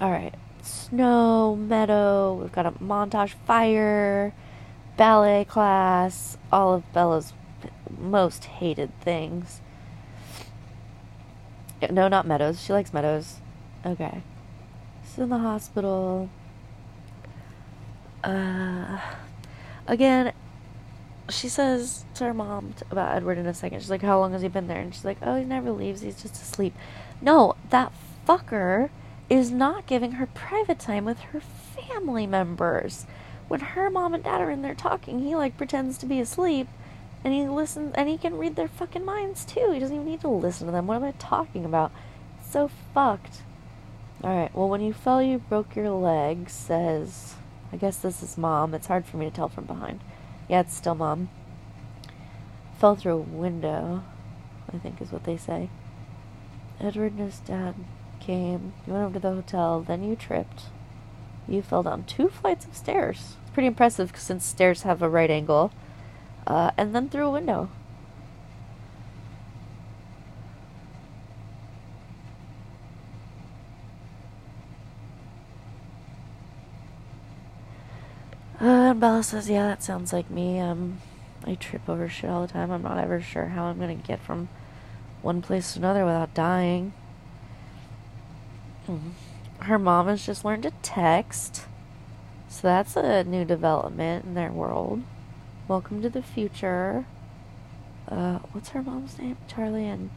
All 0.00 0.10
right. 0.10 0.34
Snow, 0.62 1.56
meadow, 1.56 2.34
we've 2.34 2.52
got 2.52 2.66
a 2.66 2.72
montage 2.72 3.34
fire, 3.46 4.32
ballet 4.96 5.44
class, 5.44 6.36
all 6.52 6.74
of 6.74 6.92
Bella's 6.92 7.32
most 7.98 8.44
hated 8.44 8.98
things. 9.00 9.60
No, 11.88 12.08
not 12.08 12.26
meadows. 12.26 12.62
She 12.62 12.72
likes 12.72 12.92
meadows. 12.92 13.36
Okay. 13.84 14.22
She's 15.04 15.18
in 15.18 15.28
the 15.28 15.38
hospital. 15.38 16.28
Uh, 18.22 19.00
again, 19.86 20.32
she 21.30 21.48
says 21.48 22.04
to 22.14 22.24
her 22.24 22.34
mom 22.34 22.74
about 22.90 23.16
Edward 23.16 23.38
in 23.38 23.46
a 23.46 23.54
second. 23.54 23.80
She's 23.80 23.90
like, 23.90 24.02
"How 24.02 24.18
long 24.18 24.32
has 24.32 24.42
he 24.42 24.48
been 24.48 24.66
there?" 24.66 24.80
And 24.80 24.94
she's 24.94 25.04
like, 25.04 25.18
"Oh, 25.22 25.36
he 25.36 25.44
never 25.44 25.70
leaves. 25.70 26.02
He's 26.02 26.20
just 26.20 26.34
asleep." 26.34 26.74
No, 27.22 27.56
that 27.70 27.92
fucker 28.26 28.90
is 29.28 29.50
not 29.50 29.86
giving 29.86 30.12
her 30.12 30.26
private 30.26 30.78
time 30.78 31.04
with 31.04 31.20
her 31.20 31.40
family 31.40 32.26
members. 32.26 33.06
When 33.48 33.60
her 33.60 33.90
mom 33.90 34.14
and 34.14 34.22
dad 34.22 34.40
are 34.40 34.50
in 34.50 34.62
there 34.62 34.74
talking, 34.74 35.20
he 35.20 35.34
like 35.34 35.56
pretends 35.56 35.98
to 35.98 36.06
be 36.06 36.20
asleep, 36.20 36.68
and 37.24 37.34
he 37.34 37.46
listens, 37.46 37.94
and 37.94 38.08
he 38.08 38.18
can 38.18 38.38
read 38.38 38.56
their 38.56 38.68
fucking 38.68 39.04
minds 39.04 39.44
too. 39.44 39.70
He 39.72 39.78
doesn't 39.78 39.94
even 39.94 40.06
need 40.06 40.20
to 40.22 40.28
listen 40.28 40.66
to 40.66 40.72
them. 40.72 40.86
What 40.86 40.96
am 40.96 41.04
I 41.04 41.12
talking 41.12 41.64
about? 41.64 41.92
so 42.50 42.70
fucked. 42.92 43.42
All 44.22 44.36
right. 44.36 44.54
Well, 44.54 44.68
when 44.68 44.80
you 44.80 44.92
fell, 44.92 45.22
you 45.22 45.38
broke 45.38 45.76
your 45.76 45.90
leg. 45.90 46.50
Says, 46.50 47.34
I 47.72 47.76
guess 47.76 47.96
this 47.96 48.22
is 48.22 48.36
mom. 48.36 48.74
It's 48.74 48.88
hard 48.88 49.06
for 49.06 49.16
me 49.16 49.26
to 49.26 49.34
tell 49.34 49.48
from 49.48 49.64
behind. 49.64 50.00
Yeah, 50.48 50.60
it's 50.60 50.74
still 50.74 50.94
mom. 50.94 51.30
Fell 52.78 52.96
through 52.96 53.14
a 53.14 53.18
window. 53.18 54.02
I 54.72 54.78
think 54.78 55.00
is 55.00 55.12
what 55.12 55.24
they 55.24 55.36
say. 55.36 55.70
Edward 56.80 57.12
and 57.12 57.20
his 57.20 57.38
dad 57.40 57.74
came. 58.18 58.72
You 58.86 58.92
went 58.92 59.04
over 59.04 59.14
to 59.14 59.20
the 59.20 59.34
hotel. 59.34 59.80
Then 59.80 60.02
you 60.02 60.16
tripped. 60.16 60.64
You 61.48 61.62
fell 61.62 61.82
down 61.82 62.04
two 62.04 62.28
flights 62.28 62.66
of 62.66 62.76
stairs. 62.76 63.36
It's 63.42 63.50
pretty 63.50 63.66
impressive 63.68 64.12
since 64.16 64.44
stairs 64.44 64.82
have 64.82 65.02
a 65.02 65.08
right 65.08 65.30
angle. 65.30 65.72
Uh, 66.46 66.70
and 66.76 66.94
then 66.94 67.08
through 67.08 67.26
a 67.26 67.30
window. 67.30 67.68
Uh, 78.60 78.90
and 78.90 79.00
Bella 79.00 79.22
says, 79.22 79.48
"Yeah, 79.48 79.68
that 79.68 79.82
sounds 79.82 80.12
like 80.12 80.30
me. 80.30 80.60
Um, 80.60 80.98
I 81.46 81.54
trip 81.54 81.88
over 81.88 82.08
shit 82.08 82.28
all 82.28 82.42
the 82.42 82.52
time. 82.52 82.70
I'm 82.70 82.82
not 82.82 82.98
ever 82.98 83.20
sure 83.20 83.46
how 83.46 83.64
I'm 83.64 83.78
gonna 83.78 83.94
get 83.94 84.20
from 84.20 84.48
one 85.22 85.40
place 85.40 85.72
to 85.72 85.78
another 85.78 86.04
without 86.04 86.34
dying." 86.34 86.92
Mm. 88.86 89.12
Her 89.60 89.78
mom 89.78 90.08
has 90.08 90.26
just 90.26 90.44
learned 90.44 90.64
to 90.64 90.72
text, 90.82 91.66
so 92.48 92.68
that's 92.68 92.96
a 92.96 93.24
new 93.24 93.44
development 93.44 94.24
in 94.26 94.34
their 94.34 94.52
world. 94.52 95.02
Welcome 95.70 96.02
to 96.02 96.10
the 96.10 96.20
future. 96.20 97.06
Uh, 98.08 98.40
what's 98.50 98.70
her 98.70 98.82
mom's 98.82 99.16
name? 99.20 99.36
Charlie 99.46 99.86
and 99.86 100.10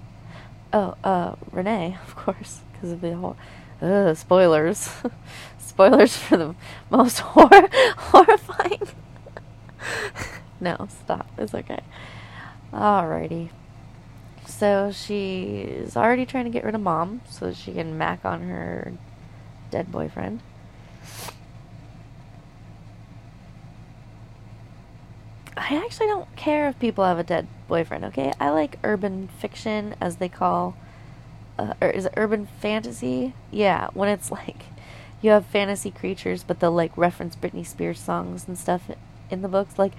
oh, 0.73 0.95
uh, 1.03 1.35
Renee, 1.51 1.95
of 2.07 2.15
course, 2.15 2.61
because 2.71 2.91
of 2.91 3.01
the 3.01 3.15
whole 3.15 3.37
uh, 3.79 4.15
spoilers. 4.15 4.89
spoilers 5.59 6.17
for 6.17 6.37
the 6.37 6.55
most 6.89 7.19
hor- 7.19 7.69
horrifying. 7.97 8.81
no, 10.59 10.87
stop. 10.89 11.27
It's 11.37 11.53
okay. 11.53 11.81
Alrighty. 12.73 13.51
So 14.47 14.91
she's 14.91 15.95
already 15.95 16.25
trying 16.25 16.45
to 16.45 16.49
get 16.49 16.63
rid 16.63 16.73
of 16.73 16.81
mom 16.81 17.21
so 17.29 17.53
she 17.53 17.73
can 17.73 17.95
mac 17.95 18.25
on 18.25 18.41
her 18.41 18.91
dead 19.69 19.91
boyfriend. 19.91 20.39
I 25.55 25.81
actually 25.83 26.07
don't 26.07 26.35
care 26.35 26.67
if 26.69 26.79
people 26.79 27.03
have 27.03 27.19
a 27.19 27.23
dead 27.23 27.47
boyfriend, 27.67 28.05
okay? 28.05 28.33
I 28.39 28.49
like 28.49 28.79
urban 28.83 29.27
fiction, 29.27 29.95
as 30.01 30.17
they 30.17 30.29
call, 30.29 30.75
uh, 31.59 31.73
or 31.81 31.89
is 31.89 32.05
it 32.05 32.13
urban 32.17 32.47
fantasy? 32.59 33.33
Yeah, 33.51 33.89
when 33.93 34.09
it's 34.09 34.31
like 34.31 34.63
you 35.21 35.31
have 35.31 35.45
fantasy 35.45 35.91
creatures, 35.91 36.43
but 36.43 36.59
they'll 36.59 36.71
like 36.71 36.97
reference 36.97 37.35
Britney 37.35 37.65
Spears 37.65 37.99
songs 37.99 38.47
and 38.47 38.57
stuff 38.57 38.89
in 39.29 39.41
the 39.41 39.47
books. 39.47 39.77
Like, 39.77 39.93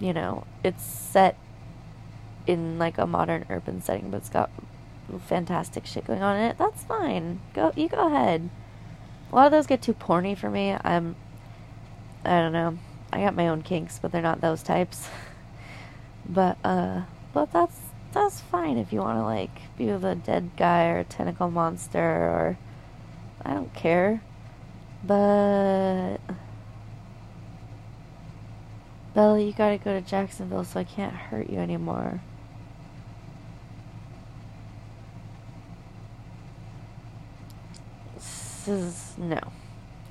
you 0.00 0.12
know, 0.12 0.44
it's 0.62 0.84
set 0.84 1.36
in 2.46 2.78
like 2.78 2.98
a 2.98 3.06
modern 3.06 3.44
urban 3.50 3.82
setting, 3.82 4.10
but 4.10 4.18
it's 4.18 4.28
got 4.28 4.50
fantastic 5.26 5.84
shit 5.84 6.06
going 6.06 6.22
on 6.22 6.36
in 6.36 6.42
it. 6.42 6.58
That's 6.58 6.84
fine. 6.84 7.40
Go, 7.54 7.72
you 7.76 7.88
go 7.88 8.06
ahead. 8.06 8.48
A 9.30 9.34
lot 9.34 9.46
of 9.46 9.52
those 9.52 9.66
get 9.66 9.82
too 9.82 9.94
porny 9.94 10.36
for 10.36 10.50
me. 10.50 10.76
I'm, 10.82 11.16
I 12.24 12.40
don't 12.40 12.52
know. 12.52 12.78
I 13.12 13.20
got 13.20 13.34
my 13.34 13.48
own 13.48 13.62
kinks, 13.62 13.98
but 13.98 14.12
they're 14.12 14.22
not 14.22 14.40
those 14.40 14.62
types. 14.62 15.08
but 16.28 16.56
uh, 16.64 17.02
but 17.32 17.52
that's 17.52 17.78
that's 18.12 18.40
fine 18.40 18.78
if 18.78 18.92
you 18.92 19.00
want 19.00 19.18
to 19.18 19.24
like 19.24 19.76
be 19.76 19.86
with 19.86 20.04
a 20.04 20.14
dead 20.14 20.50
guy 20.56 20.88
or 20.88 20.98
a 20.98 21.04
tentacle 21.04 21.50
monster 21.50 21.98
or 21.98 22.58
I 23.44 23.54
don't 23.54 23.72
care. 23.74 24.22
But 25.04 26.18
Bella, 29.14 29.40
you 29.40 29.52
gotta 29.52 29.78
go 29.78 29.92
to 29.92 30.00
Jacksonville, 30.00 30.64
so 30.64 30.80
I 30.80 30.84
can't 30.84 31.12
hurt 31.12 31.50
you 31.50 31.58
anymore. 31.58 32.22
This 38.14 38.68
is 38.68 39.14
no. 39.18 39.40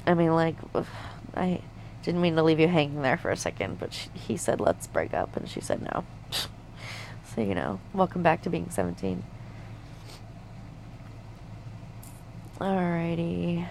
I 0.06 0.14
mean, 0.14 0.34
like, 0.34 0.56
I 1.36 1.62
didn't 2.04 2.22
mean 2.22 2.36
to 2.36 2.44
leave 2.44 2.60
you 2.60 2.68
hanging 2.68 3.02
there 3.02 3.18
for 3.18 3.30
a 3.32 3.38
second, 3.38 3.80
but 3.80 3.94
she, 3.94 4.10
he 4.14 4.38
said, 4.38 4.60
let's 4.60 4.88
break 4.88 5.14
up, 5.14 5.36
and 5.36 5.48
she 5.48 5.62
said 5.62 5.82
no. 5.82 6.04
so, 7.36 7.42
you 7.42 7.56
know, 7.56 7.80
welcome 7.94 8.24
back 8.24 8.42
to 8.44 8.50
being 8.50 8.70
17. 8.70 9.24
Alrighty. 12.60 13.68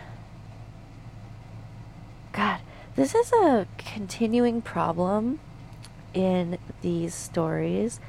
God, 2.32 2.60
this 2.96 3.14
is 3.14 3.32
a 3.32 3.66
continuing 3.78 4.62
problem 4.62 5.40
in 6.14 6.58
these 6.82 7.14
stories, 7.14 8.00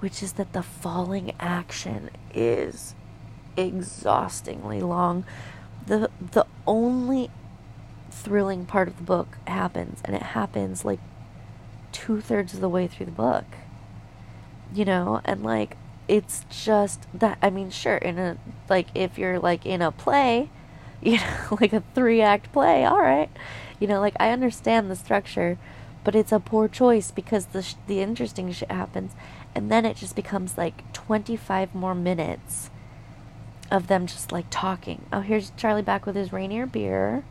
which 0.00 0.22
is 0.22 0.32
that 0.34 0.52
the 0.52 0.62
falling 0.62 1.32
action 1.38 2.10
is 2.32 2.94
exhaustingly 3.56 4.80
long. 4.80 5.24
The 5.86 6.10
the 6.32 6.46
only 6.66 7.30
thrilling 8.14 8.64
part 8.64 8.88
of 8.88 8.96
the 8.96 9.02
book 9.02 9.38
happens, 9.46 10.00
and 10.04 10.14
it 10.14 10.22
happens 10.22 10.84
like 10.84 11.00
two 11.92 12.20
thirds 12.20 12.54
of 12.54 12.60
the 12.60 12.68
way 12.68 12.86
through 12.86 13.06
the 13.06 13.12
book. 13.12 13.44
You 14.72 14.84
know, 14.84 15.20
and 15.24 15.42
like 15.42 15.76
it's 16.08 16.44
just 16.50 17.06
that 17.12 17.38
I 17.42 17.50
mean, 17.50 17.70
sure, 17.70 17.96
in 17.96 18.18
a 18.18 18.36
like 18.68 18.88
if 18.94 19.18
you're 19.18 19.38
like 19.38 19.66
in 19.66 19.82
a 19.82 19.90
play, 19.92 20.50
you 21.02 21.18
know, 21.18 21.58
like 21.60 21.72
a 21.72 21.82
three 21.94 22.20
act 22.22 22.52
play, 22.52 22.84
all 22.84 23.00
right. 23.00 23.30
You 23.80 23.88
know, 23.88 24.00
like 24.00 24.16
I 24.20 24.30
understand 24.30 24.90
the 24.90 24.96
structure, 24.96 25.58
but 26.04 26.14
it's 26.14 26.32
a 26.32 26.40
poor 26.40 26.68
choice 26.68 27.10
because 27.10 27.46
the 27.46 27.62
sh- 27.62 27.74
the 27.86 28.00
interesting 28.00 28.50
shit 28.52 28.70
happens, 28.70 29.12
and 29.54 29.70
then 29.70 29.84
it 29.84 29.96
just 29.96 30.16
becomes 30.16 30.56
like 30.56 30.90
25 30.92 31.74
more 31.74 31.94
minutes 31.94 32.70
of 33.70 33.88
them 33.88 34.06
just 34.06 34.32
like 34.32 34.46
talking. 34.50 35.04
Oh, 35.12 35.20
here's 35.20 35.52
Charlie 35.56 35.82
back 35.82 36.06
with 36.06 36.16
his 36.16 36.32
Rainier 36.32 36.66
beer. 36.66 37.24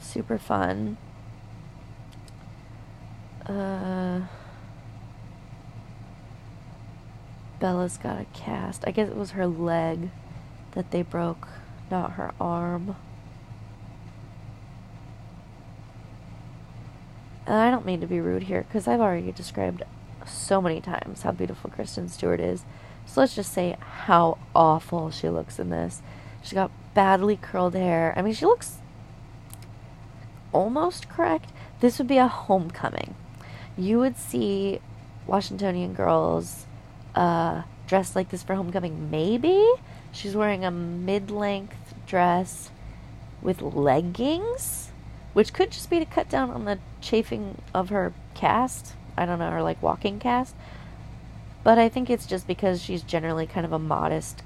Super 0.00 0.38
fun. 0.38 0.96
Uh, 3.46 4.22
Bella's 7.60 7.96
got 7.96 8.20
a 8.20 8.26
cast. 8.34 8.84
I 8.86 8.90
guess 8.90 9.08
it 9.08 9.16
was 9.16 9.32
her 9.32 9.46
leg 9.46 10.10
that 10.72 10.90
they 10.90 11.02
broke, 11.02 11.48
not 11.90 12.12
her 12.12 12.32
arm. 12.40 12.96
And 17.46 17.56
I 17.56 17.70
don't 17.70 17.86
mean 17.86 18.00
to 18.00 18.06
be 18.06 18.20
rude 18.20 18.44
here 18.44 18.62
because 18.62 18.88
I've 18.88 19.00
already 19.00 19.30
described 19.30 19.82
so 20.26 20.60
many 20.60 20.80
times 20.80 21.22
how 21.22 21.30
beautiful 21.30 21.70
Kristen 21.70 22.08
Stewart 22.08 22.40
is. 22.40 22.64
So 23.06 23.20
let's 23.20 23.36
just 23.36 23.52
say 23.52 23.76
how 23.80 24.38
awful 24.54 25.10
she 25.12 25.28
looks 25.28 25.60
in 25.60 25.70
this. 25.70 26.02
She's 26.42 26.54
got 26.54 26.72
badly 26.94 27.36
curled 27.36 27.74
hair. 27.74 28.12
I 28.16 28.22
mean, 28.22 28.34
she 28.34 28.44
looks 28.44 28.78
almost 30.52 31.08
correct. 31.08 31.50
This 31.80 31.98
would 31.98 32.08
be 32.08 32.18
a 32.18 32.28
homecoming. 32.28 33.14
You 33.76 33.98
would 33.98 34.16
see 34.16 34.80
Washingtonian 35.26 35.94
girls 35.94 36.66
uh, 37.14 37.62
dressed 37.86 38.16
like 38.16 38.30
this 38.30 38.42
for 38.42 38.54
homecoming. 38.54 39.10
Maybe 39.10 39.66
she's 40.12 40.36
wearing 40.36 40.64
a 40.64 40.70
mid 40.70 41.30
length 41.30 41.94
dress 42.06 42.70
with 43.42 43.60
leggings, 43.62 44.90
which 45.32 45.52
could 45.52 45.70
just 45.70 45.90
be 45.90 45.98
to 45.98 46.04
cut 46.04 46.28
down 46.28 46.50
on 46.50 46.64
the 46.64 46.78
chafing 47.00 47.60
of 47.74 47.90
her 47.90 48.12
cast. 48.34 48.94
I 49.16 49.26
don't 49.26 49.38
know, 49.38 49.50
her 49.50 49.62
like 49.62 49.82
walking 49.82 50.18
cast. 50.18 50.54
But 51.62 51.78
I 51.78 51.88
think 51.88 52.08
it's 52.08 52.26
just 52.26 52.46
because 52.46 52.80
she's 52.80 53.02
generally 53.02 53.46
kind 53.46 53.66
of 53.66 53.72
a 53.72 53.78
modest 53.78 54.42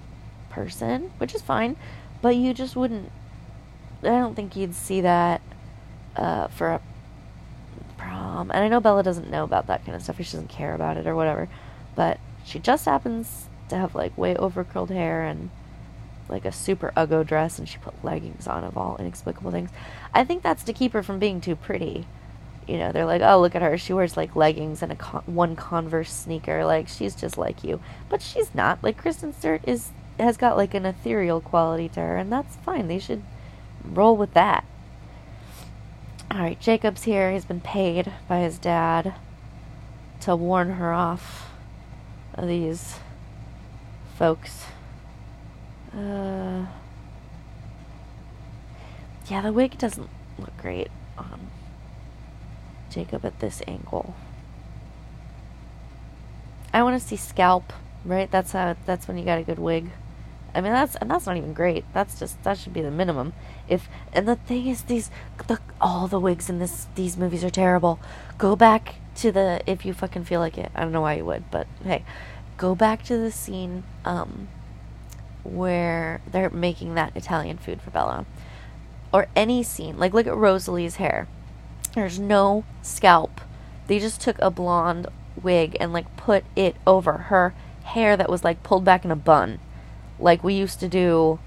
person, 0.48 1.12
which 1.18 1.34
is 1.34 1.42
fine. 1.42 1.76
But 2.22 2.36
you 2.36 2.54
just 2.54 2.76
wouldn't. 2.76 3.10
I 4.02 4.06
don't 4.06 4.34
think 4.34 4.56
you'd 4.56 4.74
see 4.74 5.02
that 5.02 5.42
uh, 6.16 6.48
for 6.48 6.68
a 6.68 6.80
prom. 7.98 8.50
And 8.50 8.64
I 8.64 8.68
know 8.68 8.80
Bella 8.80 9.02
doesn't 9.02 9.30
know 9.30 9.44
about 9.44 9.66
that 9.68 9.84
kind 9.84 9.96
of 9.96 10.02
stuff, 10.02 10.16
she 10.16 10.24
doesn't 10.24 10.48
care 10.48 10.74
about 10.74 10.96
it, 10.96 11.06
or 11.06 11.14
whatever. 11.14 11.48
But 11.94 12.18
she 12.44 12.58
just 12.58 12.84
happens 12.84 13.48
to 13.68 13.76
have 13.76 13.94
like 13.94 14.16
way 14.16 14.36
over 14.36 14.64
curled 14.64 14.90
hair, 14.90 15.24
and 15.24 15.50
like 16.30 16.44
a 16.44 16.52
super 16.52 16.92
uggo 16.96 17.26
dress 17.26 17.58
and 17.58 17.68
she 17.68 17.78
put 17.78 18.04
leggings 18.04 18.46
on 18.46 18.64
of 18.64 18.78
all 18.78 18.96
inexplicable 18.98 19.50
things. 19.50 19.70
I 20.14 20.24
think 20.24 20.42
that's 20.42 20.62
to 20.64 20.72
keep 20.72 20.92
her 20.92 21.02
from 21.02 21.18
being 21.18 21.40
too 21.40 21.56
pretty. 21.56 22.06
You 22.66 22.78
know, 22.78 22.92
they're 22.92 23.06
like, 23.06 23.22
"Oh, 23.22 23.40
look 23.40 23.54
at 23.56 23.62
her. 23.62 23.76
She 23.76 23.92
wears 23.92 24.16
like 24.16 24.36
leggings 24.36 24.82
and 24.82 24.92
a 24.92 24.96
con- 24.96 25.24
one 25.26 25.56
Converse 25.56 26.12
sneaker. 26.12 26.64
Like 26.64 26.88
she's 26.88 27.16
just 27.16 27.36
like 27.36 27.64
you." 27.64 27.80
But 28.08 28.22
she's 28.22 28.54
not. 28.54 28.82
Like 28.82 28.96
Kristen 28.96 29.32
Stewart 29.32 29.62
is 29.66 29.90
has 30.18 30.36
got 30.36 30.56
like 30.56 30.74
an 30.74 30.86
ethereal 30.86 31.40
quality 31.40 31.88
to 31.90 32.00
her, 32.00 32.16
and 32.16 32.30
that's 32.30 32.56
fine. 32.56 32.86
They 32.86 33.00
should 33.00 33.22
roll 33.84 34.16
with 34.16 34.34
that. 34.34 34.64
All 36.32 36.38
right, 36.38 36.60
Jacob's 36.60 37.02
here. 37.02 37.32
He's 37.32 37.44
been 37.44 37.60
paid 37.60 38.12
by 38.28 38.38
his 38.38 38.56
dad 38.56 39.14
to 40.20 40.36
warn 40.36 40.74
her 40.74 40.92
off 40.92 41.50
of 42.34 42.46
these 42.46 43.00
folks. 44.16 44.66
Uh, 45.92 46.66
yeah, 49.26 49.40
the 49.42 49.52
wig 49.52 49.76
doesn't 49.76 50.08
look 50.38 50.56
great 50.56 50.88
on 51.18 51.50
Jacob 52.90 53.24
at 53.24 53.40
this 53.40 53.60
angle. 53.66 54.14
I 56.72 56.84
want 56.84 57.00
to 57.00 57.04
see 57.04 57.16
scalp, 57.16 57.72
right? 58.04 58.30
That's 58.30 58.52
how. 58.52 58.76
That's 58.86 59.08
when 59.08 59.18
you 59.18 59.24
got 59.24 59.38
a 59.38 59.42
good 59.42 59.58
wig. 59.58 59.90
I 60.54 60.60
mean, 60.60 60.72
that's 60.72 60.94
and 60.94 61.10
that's 61.10 61.26
not 61.26 61.36
even 61.36 61.54
great. 61.54 61.84
That's 61.92 62.20
just 62.20 62.40
that 62.44 62.56
should 62.56 62.72
be 62.72 62.82
the 62.82 62.90
minimum. 62.92 63.32
If 63.70 63.88
and 64.12 64.28
the 64.28 64.36
thing 64.36 64.66
is, 64.66 64.82
these 64.82 65.10
the 65.46 65.58
all 65.80 66.08
the 66.08 66.20
wigs 66.20 66.50
in 66.50 66.58
this 66.58 66.88
these 66.94 67.16
movies 67.16 67.44
are 67.44 67.50
terrible. 67.50 68.00
Go 68.36 68.56
back 68.56 68.96
to 69.16 69.32
the 69.32 69.62
if 69.66 69.86
you 69.86 69.94
fucking 69.94 70.24
feel 70.24 70.40
like 70.40 70.58
it. 70.58 70.70
I 70.74 70.82
don't 70.82 70.92
know 70.92 71.00
why 71.00 71.14
you 71.14 71.24
would, 71.24 71.50
but 71.50 71.66
hey, 71.84 72.04
go 72.56 72.74
back 72.74 73.02
to 73.04 73.16
the 73.16 73.30
scene 73.30 73.84
um 74.04 74.48
where 75.42 76.20
they're 76.30 76.50
making 76.50 76.94
that 76.94 77.16
Italian 77.16 77.56
food 77.56 77.80
for 77.80 77.90
Bella, 77.90 78.26
or 79.12 79.28
any 79.34 79.62
scene. 79.62 79.98
Like 79.98 80.12
look 80.12 80.26
at 80.26 80.36
Rosalie's 80.36 80.96
hair. 80.96 81.28
There's 81.94 82.18
no 82.18 82.64
scalp. 82.82 83.40
They 83.86 83.98
just 83.98 84.20
took 84.20 84.38
a 84.40 84.50
blonde 84.50 85.06
wig 85.40 85.76
and 85.80 85.92
like 85.92 86.16
put 86.16 86.44
it 86.56 86.76
over 86.86 87.12
her 87.12 87.54
hair 87.84 88.16
that 88.16 88.28
was 88.28 88.44
like 88.44 88.62
pulled 88.62 88.84
back 88.84 89.04
in 89.04 89.10
a 89.10 89.16
bun 89.16 89.58
like 90.20 90.44
we 90.44 90.54
used 90.54 90.80
to 90.80 90.88
do 90.88 91.38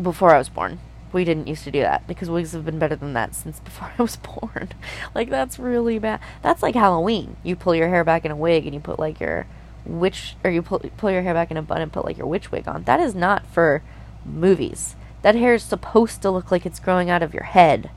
before 0.00 0.34
I 0.34 0.38
was 0.38 0.48
born. 0.48 0.80
We 1.12 1.24
didn't 1.24 1.48
used 1.48 1.64
to 1.64 1.70
do 1.70 1.80
that 1.80 2.06
because 2.06 2.30
wigs 2.30 2.52
have 2.52 2.64
been 2.64 2.78
better 2.78 2.96
than 2.96 3.12
that 3.14 3.34
since 3.34 3.60
before 3.60 3.92
I 3.98 4.02
was 4.02 4.16
born. 4.16 4.68
like 5.14 5.30
that's 5.30 5.58
really 5.58 5.98
bad. 5.98 6.20
That's 6.42 6.62
like 6.62 6.74
Halloween. 6.74 7.36
You 7.42 7.56
pull 7.56 7.74
your 7.74 7.88
hair 7.88 8.04
back 8.04 8.24
in 8.24 8.30
a 8.30 8.36
wig 8.36 8.66
and 8.66 8.74
you 8.74 8.80
put 8.80 8.98
like 8.98 9.20
your 9.20 9.46
witch 9.84 10.36
or 10.44 10.50
you 10.50 10.62
pull 10.62 10.80
pull 10.96 11.10
your 11.10 11.22
hair 11.22 11.34
back 11.34 11.50
in 11.50 11.56
a 11.56 11.62
bun 11.62 11.80
and 11.80 11.92
put 11.92 12.04
like 12.04 12.18
your 12.18 12.26
witch 12.26 12.52
wig 12.52 12.68
on. 12.68 12.84
That 12.84 13.00
is 13.00 13.14
not 13.14 13.46
for 13.46 13.82
movies. 14.24 14.96
That 15.22 15.34
hair 15.34 15.54
is 15.54 15.62
supposed 15.62 16.22
to 16.22 16.30
look 16.30 16.50
like 16.50 16.64
it's 16.64 16.80
growing 16.80 17.10
out 17.10 17.22
of 17.22 17.34
your 17.34 17.44
head. 17.44 17.90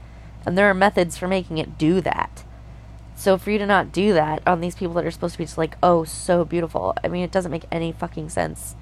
And 0.45 0.57
there 0.57 0.69
are 0.69 0.73
methods 0.73 1.17
for 1.17 1.27
making 1.27 1.59
it 1.59 1.77
do 1.77 2.01
that. 2.01 2.43
So 3.15 3.37
for 3.37 3.51
you 3.51 3.59
to 3.59 3.67
not 3.67 3.91
do 3.91 4.13
that 4.13 4.41
on 4.47 4.61
these 4.61 4.73
people 4.73 4.95
that 4.95 5.05
are 5.05 5.11
supposed 5.11 5.33
to 5.33 5.37
be 5.37 5.45
just 5.45 5.57
like, 5.57 5.77
oh, 5.83 6.03
so 6.03 6.43
beautiful. 6.43 6.95
I 7.03 7.07
mean, 7.07 7.23
it 7.23 7.31
doesn't 7.31 7.51
make 7.51 7.65
any 7.71 7.91
fucking 7.91 8.29
sense 8.29 8.75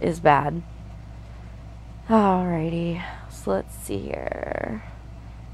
is 0.00 0.20
bad. 0.20 0.62
Alrighty, 2.08 3.02
let's 3.46 3.74
see 3.74 3.98
here. 3.98 4.82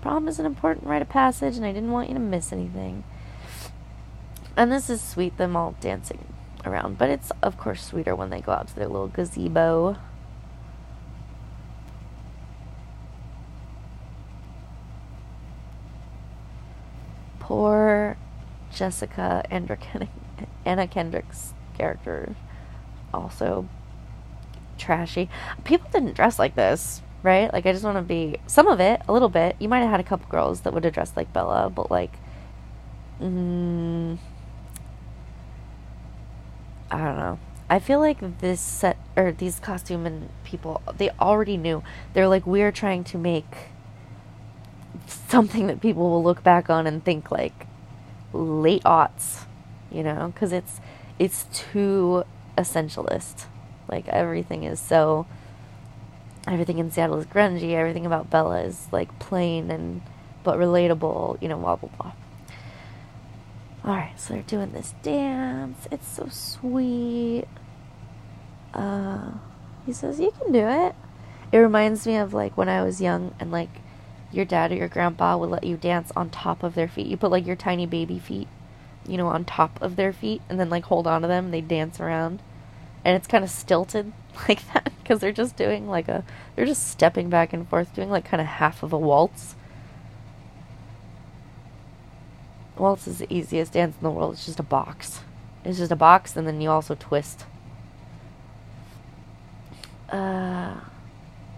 Prom 0.02 0.28
is 0.28 0.38
an 0.38 0.46
important 0.46 0.86
rite 0.86 1.02
of 1.02 1.08
passage, 1.08 1.56
and 1.56 1.64
I 1.64 1.72
didn't 1.72 1.90
want 1.90 2.08
you 2.08 2.14
to 2.14 2.20
miss 2.20 2.52
anything. 2.52 3.04
And 4.56 4.72
this 4.72 4.88
is 4.88 5.02
sweet, 5.02 5.36
them 5.36 5.56
all 5.56 5.74
dancing 5.80 6.24
around, 6.64 6.98
but 6.98 7.10
it's 7.10 7.30
of 7.42 7.58
course 7.58 7.82
sweeter 7.84 8.14
when 8.14 8.30
they 8.30 8.40
go 8.40 8.52
out 8.52 8.68
to 8.68 8.74
their 8.74 8.88
little 8.88 9.08
gazebo. 9.08 9.96
Poor 17.38 18.16
Jessica 18.72 19.44
Anna 20.64 20.86
Kendrick's 20.88 21.54
character 21.78 22.34
also 23.14 23.68
trashy. 24.78 25.30
People 25.64 25.88
didn't 25.92 26.14
dress 26.14 26.38
like 26.38 26.56
this, 26.56 27.02
right? 27.26 27.52
Like 27.52 27.66
I 27.66 27.72
just 27.72 27.84
want 27.84 27.96
to 27.96 28.02
be 28.02 28.38
some 28.46 28.68
of 28.68 28.78
it, 28.80 29.02
a 29.08 29.12
little 29.12 29.28
bit. 29.28 29.56
You 29.58 29.68
might 29.68 29.80
have 29.80 29.90
had 29.90 30.00
a 30.00 30.04
couple 30.04 30.28
girls 30.30 30.60
that 30.60 30.72
would 30.72 30.84
have 30.84 30.94
dressed 30.94 31.16
like 31.16 31.32
Bella, 31.32 31.68
but 31.68 31.90
like, 31.90 32.12
mm, 33.20 34.16
I 36.88 36.98
don't 36.98 37.16
know. 37.16 37.38
I 37.68 37.80
feel 37.80 37.98
like 37.98 38.38
this 38.38 38.60
set 38.60 38.96
or 39.16 39.32
these 39.32 39.58
costume 39.58 40.06
and 40.06 40.28
people 40.44 40.80
they 40.96 41.10
already 41.20 41.56
knew. 41.56 41.82
They're 42.14 42.28
like 42.28 42.46
we're 42.46 42.70
trying 42.70 43.02
to 43.04 43.18
make 43.18 43.70
something 45.28 45.66
that 45.66 45.80
people 45.80 46.08
will 46.08 46.22
look 46.22 46.44
back 46.44 46.70
on 46.70 46.86
and 46.86 47.04
think 47.04 47.32
like 47.32 47.66
late 48.32 48.84
aughts, 48.84 49.46
you 49.90 50.04
know, 50.04 50.30
because 50.32 50.52
it's 50.52 50.80
it's 51.18 51.46
too 51.52 52.22
essentialist. 52.56 53.46
Like 53.88 54.06
everything 54.06 54.62
is 54.62 54.78
so 54.78 55.26
everything 56.46 56.78
in 56.78 56.90
Seattle 56.90 57.18
is 57.18 57.26
grungy, 57.26 57.72
everything 57.72 58.06
about 58.06 58.30
Bella 58.30 58.62
is 58.62 58.88
like 58.92 59.18
plain 59.18 59.70
and 59.70 60.02
but 60.44 60.58
relatable, 60.58 61.40
you 61.42 61.48
know, 61.48 61.58
blah 61.58 61.76
blah 61.76 61.90
blah. 61.98 62.12
Alright, 63.84 64.18
so 64.18 64.34
they're 64.34 64.42
doing 64.42 64.72
this 64.72 64.94
dance. 65.02 65.86
It's 65.90 66.08
so 66.08 66.28
sweet. 66.28 67.46
Uh 68.74 69.32
he 69.86 69.92
says, 69.92 70.18
You 70.18 70.32
can 70.32 70.52
do 70.52 70.66
it. 70.66 70.94
It 71.52 71.58
reminds 71.58 72.06
me 72.06 72.16
of 72.16 72.34
like 72.34 72.56
when 72.56 72.68
I 72.68 72.82
was 72.82 73.00
young 73.00 73.34
and 73.38 73.52
like 73.52 73.70
your 74.32 74.44
dad 74.44 74.72
or 74.72 74.74
your 74.74 74.88
grandpa 74.88 75.36
would 75.36 75.50
let 75.50 75.64
you 75.64 75.76
dance 75.76 76.12
on 76.16 76.28
top 76.28 76.62
of 76.62 76.74
their 76.74 76.88
feet. 76.88 77.06
You 77.06 77.16
put 77.16 77.30
like 77.30 77.46
your 77.46 77.56
tiny 77.56 77.86
baby 77.86 78.18
feet, 78.18 78.48
you 79.06 79.16
know, 79.16 79.28
on 79.28 79.44
top 79.44 79.80
of 79.80 79.94
their 79.94 80.12
feet 80.12 80.42
and 80.48 80.58
then 80.58 80.68
like 80.68 80.84
hold 80.84 81.06
on 81.06 81.22
to 81.22 81.28
them 81.28 81.46
and 81.46 81.54
they 81.54 81.60
dance 81.60 82.00
around 82.00 82.42
and 83.04 83.16
it's 83.16 83.28
kind 83.28 83.44
of 83.44 83.50
stilted 83.50 84.12
like 84.48 84.66
that 84.72 84.92
because 85.02 85.20
they're 85.20 85.32
just 85.32 85.56
doing 85.56 85.88
like 85.88 86.08
a 86.08 86.24
they're 86.54 86.66
just 86.66 86.88
stepping 86.88 87.28
back 87.28 87.52
and 87.52 87.68
forth 87.68 87.94
doing 87.94 88.10
like 88.10 88.24
kind 88.24 88.40
of 88.40 88.46
half 88.46 88.82
of 88.82 88.92
a 88.92 88.98
waltz. 88.98 89.54
Waltz 92.76 93.06
is 93.06 93.18
the 93.18 93.32
easiest 93.32 93.72
dance 93.72 93.96
in 93.96 94.02
the 94.02 94.10
world 94.10 94.34
it's 94.34 94.46
just 94.46 94.60
a 94.60 94.64
box. 94.64 95.20
It's 95.64 95.78
just 95.78 95.92
a 95.92 95.96
box 95.96 96.36
and 96.36 96.46
then 96.46 96.60
you 96.60 96.70
also 96.70 96.94
twist. 96.94 97.46
Uh 100.08 100.80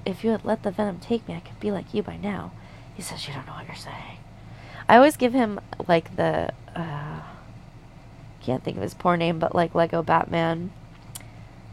if 0.06 0.24
you 0.24 0.30
had 0.30 0.44
let 0.44 0.62
the 0.62 0.70
venom 0.70 0.98
take 0.98 1.28
me 1.28 1.34
i 1.34 1.40
could 1.40 1.60
be 1.60 1.70
like 1.70 1.92
you 1.92 2.02
by 2.02 2.16
now. 2.16 2.52
He 2.94 3.02
says 3.02 3.26
you 3.26 3.34
don't 3.34 3.46
know 3.46 3.52
what 3.52 3.66
you're 3.66 3.76
saying. 3.76 4.18
I 4.88 4.96
always 4.96 5.16
give 5.16 5.32
him 5.32 5.60
like 5.86 6.16
the 6.16 6.52
uh 6.74 7.20
can't 8.40 8.64
think 8.64 8.78
of 8.78 8.82
his 8.82 8.94
poor 8.94 9.16
name 9.16 9.38
but 9.38 9.54
like 9.54 9.74
lego 9.74 10.02
batman 10.02 10.70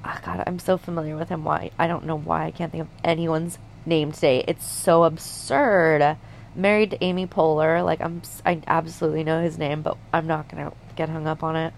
oh 0.05 0.19
God, 0.23 0.43
I'm 0.45 0.59
so 0.59 0.77
familiar 0.77 1.15
with 1.15 1.29
him. 1.29 1.43
Why? 1.43 1.71
I 1.77 1.87
don't 1.87 2.05
know 2.05 2.17
why 2.17 2.45
I 2.45 2.51
can't 2.51 2.71
think 2.71 2.83
of 2.83 2.89
anyone's 3.03 3.57
name 3.85 4.11
today. 4.11 4.43
It's 4.47 4.65
so 4.65 5.03
absurd. 5.03 6.17
Married 6.55 6.91
to 6.91 7.03
Amy 7.03 7.27
Poehler. 7.27 7.83
Like 7.83 8.01
I'm, 8.01 8.21
I 8.45 8.61
absolutely 8.67 9.23
know 9.23 9.41
his 9.41 9.57
name, 9.57 9.81
but 9.81 9.97
I'm 10.13 10.27
not 10.27 10.47
gonna 10.49 10.71
get 10.95 11.09
hung 11.09 11.27
up 11.27 11.43
on 11.43 11.55
it. 11.55 11.73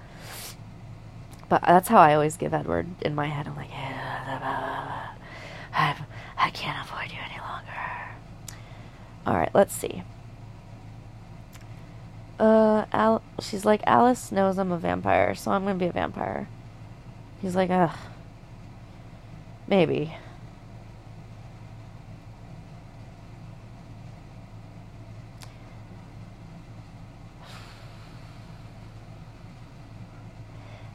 But 1.50 1.62
that's 1.62 1.88
how 1.88 2.00
I 2.00 2.14
always 2.14 2.36
give 2.36 2.54
Edward 2.54 2.88
in 3.02 3.16
my 3.16 3.28
head. 3.28 3.48
I'm 3.48 3.56
like, 3.56 3.72
I, 5.74 5.96
I 6.38 6.50
can't 6.50 6.86
avoid 6.86 7.12
you 7.12 7.20
any 7.24 7.40
longer. 7.40 7.72
All 9.26 9.36
right, 9.36 9.52
let's 9.54 9.74
see. 9.74 10.04
Uh, 12.40 12.86
Al- 12.92 13.24
she's 13.40 13.66
like, 13.66 13.82
Alice 13.88 14.32
knows 14.32 14.58
I'm 14.58 14.72
a 14.72 14.78
vampire, 14.78 15.34
so 15.36 15.52
I'm 15.52 15.64
gonna 15.64 15.80
be 15.80 15.86
a 15.86 15.92
vampire. 15.92 16.50
He's 17.42 17.56
like, 17.56 17.70
ugh. 17.70 17.96
Maybe. 19.68 20.16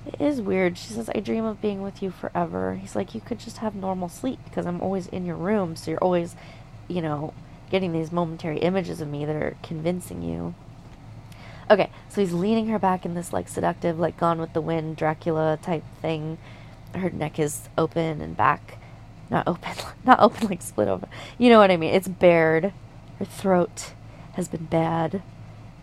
It 0.07 0.21
is 0.21 0.41
weird. 0.41 0.79
She 0.79 0.93
says, 0.93 1.11
I 1.15 1.21
dream 1.21 1.45
of 1.45 1.61
being 1.61 1.83
with 1.83 2.03
you 2.03 2.11
forever. 2.11 2.75
He's 2.75 2.97
like, 2.97 3.15
You 3.15 3.21
could 3.21 3.39
just 3.39 3.59
have 3.59 3.75
normal 3.75 4.09
sleep 4.09 4.39
because 4.45 4.67
I'm 4.67 4.81
always 4.81 5.07
in 5.07 5.27
your 5.27 5.37
room, 5.37 5.77
so 5.77 5.91
you're 5.91 6.01
always, 6.01 6.35
you 6.89 7.03
know, 7.03 7.33
getting 7.71 7.93
these 7.93 8.11
momentary 8.11 8.59
images 8.59 9.01
of 9.01 9.09
me 9.09 9.25
that 9.25 9.37
are 9.37 9.57
convincing 9.63 10.23
you. 10.23 10.55
Okay, 11.71 11.91
so 12.09 12.21
he's 12.21 12.33
leaning 12.33 12.67
her 12.69 12.79
back 12.79 13.07
in 13.07 13.15
this 13.15 13.33
like 13.33 13.49
seductive, 13.49 13.99
like 13.99 14.19
Gone 14.19 14.41
with 14.41 14.53
the 14.53 14.61
Wind, 14.61 14.97
Dracula 14.97 15.59
type 15.63 15.85
thing 16.01 16.39
her 16.97 17.11
neck 17.11 17.39
is 17.39 17.69
open 17.79 18.21
and 18.21 18.37
back 18.37 18.79
not 19.31 19.47
open 19.47 19.73
not 20.05 20.21
open 20.21 20.49
like 20.49 20.63
split 20.63 20.89
open 20.89 21.09
you 21.39 21.49
know 21.51 21.59
what 21.59 21.71
i 21.71 21.77
mean 21.77 21.95
it's 21.95 22.09
bared 22.09 22.73
her 23.19 23.25
throat 23.25 23.93
has 24.35 24.49
been 24.49 24.65
bad 24.67 25.23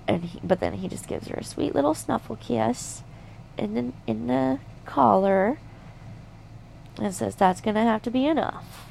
and 0.08 0.26
he, 0.26 0.40
but 0.44 0.60
then 0.60 0.74
he 0.74 0.88
just 0.88 1.08
gives 1.08 1.28
her 1.28 1.36
a 1.38 1.44
sweet 1.44 1.76
little 1.76 1.94
snuffle 1.94 2.36
kiss 2.36 3.04
in 3.58 3.74
the, 3.76 3.94
in 4.08 4.28
the 4.28 4.60
collar 4.86 5.60
and 7.00 7.14
says 7.14 7.36
that's 7.36 7.62
gonna 7.62 7.84
have 7.84 8.02
to 8.02 8.12
be 8.12 8.26
enough 8.26 8.88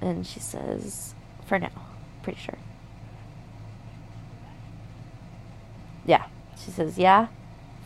And 0.00 0.26
she 0.26 0.40
says, 0.40 1.14
for 1.46 1.58
now. 1.58 1.70
Pretty 2.22 2.38
sure. 2.40 2.58
Yeah. 6.04 6.26
She 6.62 6.70
says, 6.70 6.98
yeah, 6.98 7.28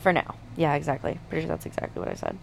for 0.01 0.12
now. 0.12 0.35
Yeah, 0.56 0.74
exactly. 0.74 1.18
Pretty 1.28 1.43
sure 1.43 1.48
that's 1.48 1.66
exactly 1.66 2.01
what 2.01 2.09
I 2.10 2.14
said. 2.14 2.39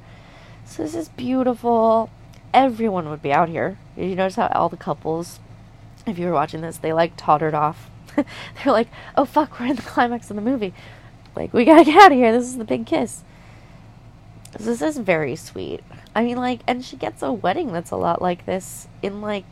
So 0.71 0.83
this 0.83 0.95
is 0.95 1.09
beautiful. 1.09 2.09
Everyone 2.53 3.09
would 3.09 3.21
be 3.21 3.33
out 3.33 3.49
here. 3.49 3.77
Did 3.97 4.09
you 4.09 4.15
notice 4.15 4.37
how 4.37 4.47
all 4.55 4.69
the 4.69 4.77
couples, 4.77 5.41
if 6.07 6.17
you 6.17 6.27
were 6.27 6.31
watching 6.31 6.61
this, 6.61 6.77
they 6.77 6.93
like 6.93 7.17
tottered 7.17 7.53
off. 7.53 7.89
They're 8.15 8.71
like, 8.71 8.87
oh 9.17 9.25
fuck, 9.25 9.59
we're 9.59 9.65
in 9.65 9.75
the 9.75 9.81
climax 9.81 10.29
of 10.29 10.37
the 10.37 10.41
movie. 10.41 10.73
Like, 11.35 11.53
we 11.53 11.65
gotta 11.65 11.83
get 11.83 12.01
out 12.01 12.13
of 12.13 12.17
here. 12.17 12.31
This 12.31 12.45
is 12.45 12.57
the 12.57 12.63
big 12.63 12.85
kiss. 12.85 13.25
This 14.57 14.81
is 14.81 14.97
very 14.97 15.35
sweet. 15.35 15.81
I 16.15 16.23
mean, 16.23 16.37
like, 16.37 16.61
and 16.65 16.85
she 16.85 16.95
gets 16.95 17.21
a 17.21 17.33
wedding 17.33 17.73
that's 17.73 17.91
a 17.91 17.97
lot 17.97 18.21
like 18.21 18.45
this 18.45 18.87
in 19.01 19.19
like 19.19 19.51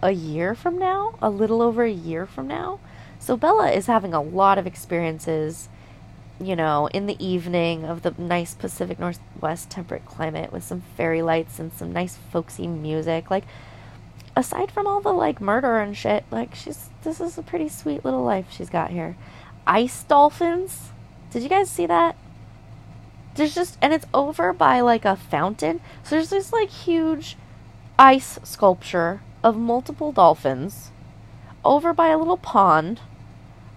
a 0.00 0.12
year 0.12 0.54
from 0.54 0.78
now, 0.78 1.18
a 1.20 1.28
little 1.28 1.60
over 1.60 1.82
a 1.82 1.90
year 1.90 2.24
from 2.24 2.46
now. 2.46 2.78
So 3.18 3.36
Bella 3.36 3.72
is 3.72 3.86
having 3.86 4.14
a 4.14 4.22
lot 4.22 4.58
of 4.58 4.66
experiences, 4.66 5.68
you 6.40 6.56
know, 6.56 6.88
in 6.88 7.06
the 7.06 7.24
evening 7.24 7.84
of 7.84 8.02
the 8.02 8.14
nice 8.18 8.54
Pacific 8.54 8.98
Northwest 8.98 9.70
temperate 9.70 10.04
climate 10.04 10.52
with 10.52 10.64
some 10.64 10.82
fairy 10.96 11.22
lights 11.22 11.58
and 11.58 11.72
some 11.72 11.92
nice 11.92 12.18
folksy 12.32 12.66
music. 12.66 13.30
Like, 13.30 13.44
aside 14.36 14.70
from 14.70 14.86
all 14.86 15.00
the 15.00 15.12
like 15.12 15.40
murder 15.40 15.78
and 15.78 15.96
shit, 15.96 16.24
like 16.30 16.54
she's 16.54 16.90
this 17.02 17.20
is 17.20 17.38
a 17.38 17.42
pretty 17.42 17.68
sweet 17.68 18.04
little 18.04 18.24
life 18.24 18.46
she's 18.50 18.70
got 18.70 18.90
here. 18.90 19.16
Ice 19.66 20.02
dolphins. 20.04 20.90
Did 21.30 21.42
you 21.42 21.48
guys 21.48 21.70
see 21.70 21.86
that? 21.86 22.16
There's 23.34 23.54
just 23.54 23.78
and 23.80 23.92
it's 23.92 24.06
over 24.12 24.52
by 24.52 24.80
like 24.80 25.04
a 25.04 25.16
fountain. 25.16 25.80
So 26.02 26.16
there's 26.16 26.30
this 26.30 26.52
like 26.52 26.70
huge 26.70 27.36
ice 27.98 28.38
sculpture 28.42 29.20
of 29.42 29.56
multiple 29.56 30.10
dolphins 30.10 30.90
over 31.64 31.92
by 31.92 32.08
a 32.08 32.18
little 32.18 32.36
pond 32.36 33.00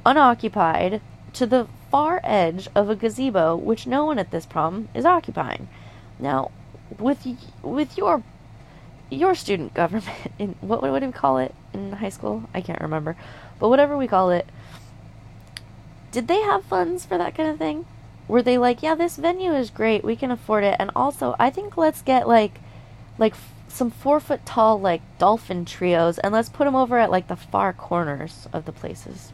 unoccupied 0.06 1.02
to 1.34 1.46
the 1.46 1.68
far 1.91 2.19
edge 2.23 2.68
of 2.76 2.89
a 2.89 2.95
gazebo 2.95 3.55
which 3.55 3.88
no 3.88 4.05
one 4.05 4.19
at 4.19 4.31
this 4.31 4.45
prom 4.45 4.89
is 4.93 5.05
occupying. 5.05 5.68
Now, 6.19 6.51
with 6.99 7.26
with 7.61 7.97
your 7.97 8.23
your 9.09 9.35
student 9.35 9.73
government 9.73 10.09
in 10.39 10.55
what 10.61 10.81
do 10.84 10.91
we 10.91 11.11
call 11.11 11.38
it 11.38 11.53
in 11.73 11.91
high 11.93 12.09
school? 12.09 12.49
I 12.53 12.61
can't 12.61 12.81
remember. 12.81 13.15
But 13.59 13.69
whatever 13.69 13.97
we 13.97 14.07
call 14.07 14.31
it, 14.31 14.47
did 16.11 16.27
they 16.27 16.41
have 16.41 16.64
funds 16.64 17.05
for 17.05 17.18
that 17.18 17.35
kind 17.35 17.49
of 17.49 17.57
thing? 17.57 17.85
Were 18.27 18.41
they 18.41 18.57
like, 18.57 18.84
yeah, 18.84 18.95
this 18.95 19.15
venue 19.15 19.53
is 19.53 19.69
great, 19.69 20.03
we 20.03 20.15
can 20.15 20.31
afford 20.31 20.64
it, 20.65 20.76
and 20.80 20.91
also 20.95 21.35
I 21.39 21.49
think 21.49 21.77
let's 21.77 22.01
get 22.01 22.27
like, 22.27 22.59
like 23.18 23.35
some 23.69 23.89
four 23.89 24.19
foot 24.19 24.45
tall 24.45 24.80
like 24.80 25.01
dolphin 25.18 25.64
trios, 25.64 26.19
and 26.19 26.34
let's 26.34 26.49
put 26.49 26.65
them 26.65 26.76
over 26.76 26.97
at 26.97 27.11
like 27.11 27.27
the 27.27 27.35
far 27.35 27.72
corners 27.72 28.47
of 28.51 28.65
the 28.65 28.72
places. 28.72 29.31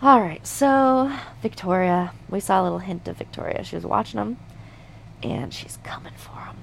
All 0.00 0.20
right, 0.20 0.46
so 0.46 1.12
Victoria, 1.42 2.12
we 2.30 2.38
saw 2.38 2.62
a 2.62 2.64
little 2.64 2.78
hint 2.78 3.08
of 3.08 3.16
Victoria. 3.16 3.64
She 3.64 3.74
was 3.74 3.84
watching 3.84 4.18
them, 4.18 4.36
and 5.24 5.52
she's 5.52 5.76
coming 5.82 6.12
for 6.16 6.36
them. 6.36 6.58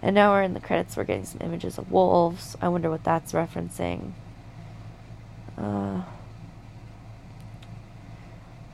And 0.00 0.14
now 0.14 0.30
we're 0.30 0.44
in 0.44 0.54
the 0.54 0.60
credits. 0.60 0.96
We're 0.96 1.02
getting 1.02 1.24
some 1.24 1.40
images 1.42 1.76
of 1.76 1.90
wolves. 1.90 2.56
I 2.62 2.68
wonder 2.68 2.88
what 2.88 3.02
that's 3.02 3.32
referencing. 3.32 4.12
Uh, 5.56 6.02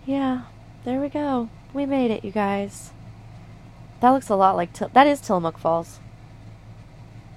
yeah, 0.05 0.43
there 0.85 1.01
we 1.01 1.09
go. 1.09 1.49
We 1.73 1.87
made 1.87 2.11
it, 2.11 2.27
you 2.27 2.31
guys. 2.31 2.91
That 4.01 4.11
looks 4.11 4.29
a 4.29 4.37
lot 4.37 4.55
like 4.55 4.75
Til- 4.75 4.91
that 4.93 5.07
is 5.07 5.23
Tillamook 5.23 5.57
Falls. 5.57 5.99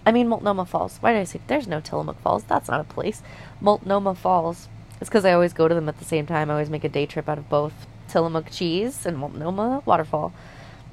I 0.05 0.11
mean 0.11 0.27
Multnomah 0.27 0.65
Falls. 0.65 0.97
Why 0.97 1.13
did 1.13 1.19
I 1.19 1.23
say 1.23 1.39
there's 1.47 1.67
no 1.67 1.79
Tillamook 1.79 2.19
Falls? 2.19 2.43
That's 2.43 2.67
not 2.67 2.81
a 2.81 2.83
place. 2.83 3.21
Multnomah 3.61 4.15
Falls. 4.15 4.67
It's 4.99 5.09
because 5.09 5.25
I 5.25 5.33
always 5.33 5.53
go 5.53 5.67
to 5.67 5.75
them 5.75 5.89
at 5.89 5.99
the 5.99 6.05
same 6.05 6.25
time. 6.25 6.49
I 6.49 6.53
always 6.53 6.69
make 6.69 6.83
a 6.83 6.89
day 6.89 7.05
trip 7.05 7.29
out 7.29 7.37
of 7.37 7.49
both 7.49 7.87
Tillamook 8.07 8.49
Cheese 8.51 9.05
and 9.05 9.17
Multnomah 9.17 9.83
Waterfall. 9.85 10.33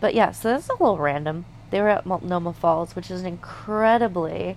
But 0.00 0.15
yeah, 0.15 0.33
so 0.33 0.50
that's 0.50 0.68
a 0.68 0.73
little 0.73 0.99
random. 0.99 1.47
They 1.70 1.81
were 1.81 1.89
at 1.89 2.07
Multnomah 2.07 2.52
Falls, 2.52 2.94
which 2.94 3.10
is 3.10 3.23
an 3.23 3.26
incredibly 3.26 4.57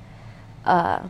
uh, 0.65 1.07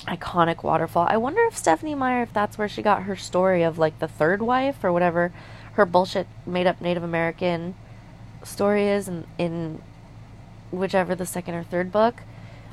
iconic 0.00 0.62
waterfall. 0.62 1.06
I 1.08 1.16
wonder 1.16 1.42
if 1.44 1.56
Stephenie 1.56 1.94
Meyer, 1.94 2.22
if 2.22 2.32
that's 2.32 2.58
where 2.58 2.68
she 2.68 2.82
got 2.82 3.04
her 3.04 3.16
story 3.16 3.62
of 3.62 3.78
like 3.78 3.98
the 3.98 4.08
third 4.08 4.42
wife 4.42 4.84
or 4.84 4.92
whatever 4.92 5.32
her 5.74 5.86
bullshit 5.86 6.26
made 6.44 6.66
up 6.66 6.80
Native 6.80 7.02
American 7.02 7.74
story 8.44 8.88
is 8.88 9.08
in, 9.08 9.24
in 9.38 9.80
whichever 10.70 11.14
the 11.14 11.26
second 11.26 11.54
or 11.54 11.62
third 11.62 11.90
book, 11.90 12.22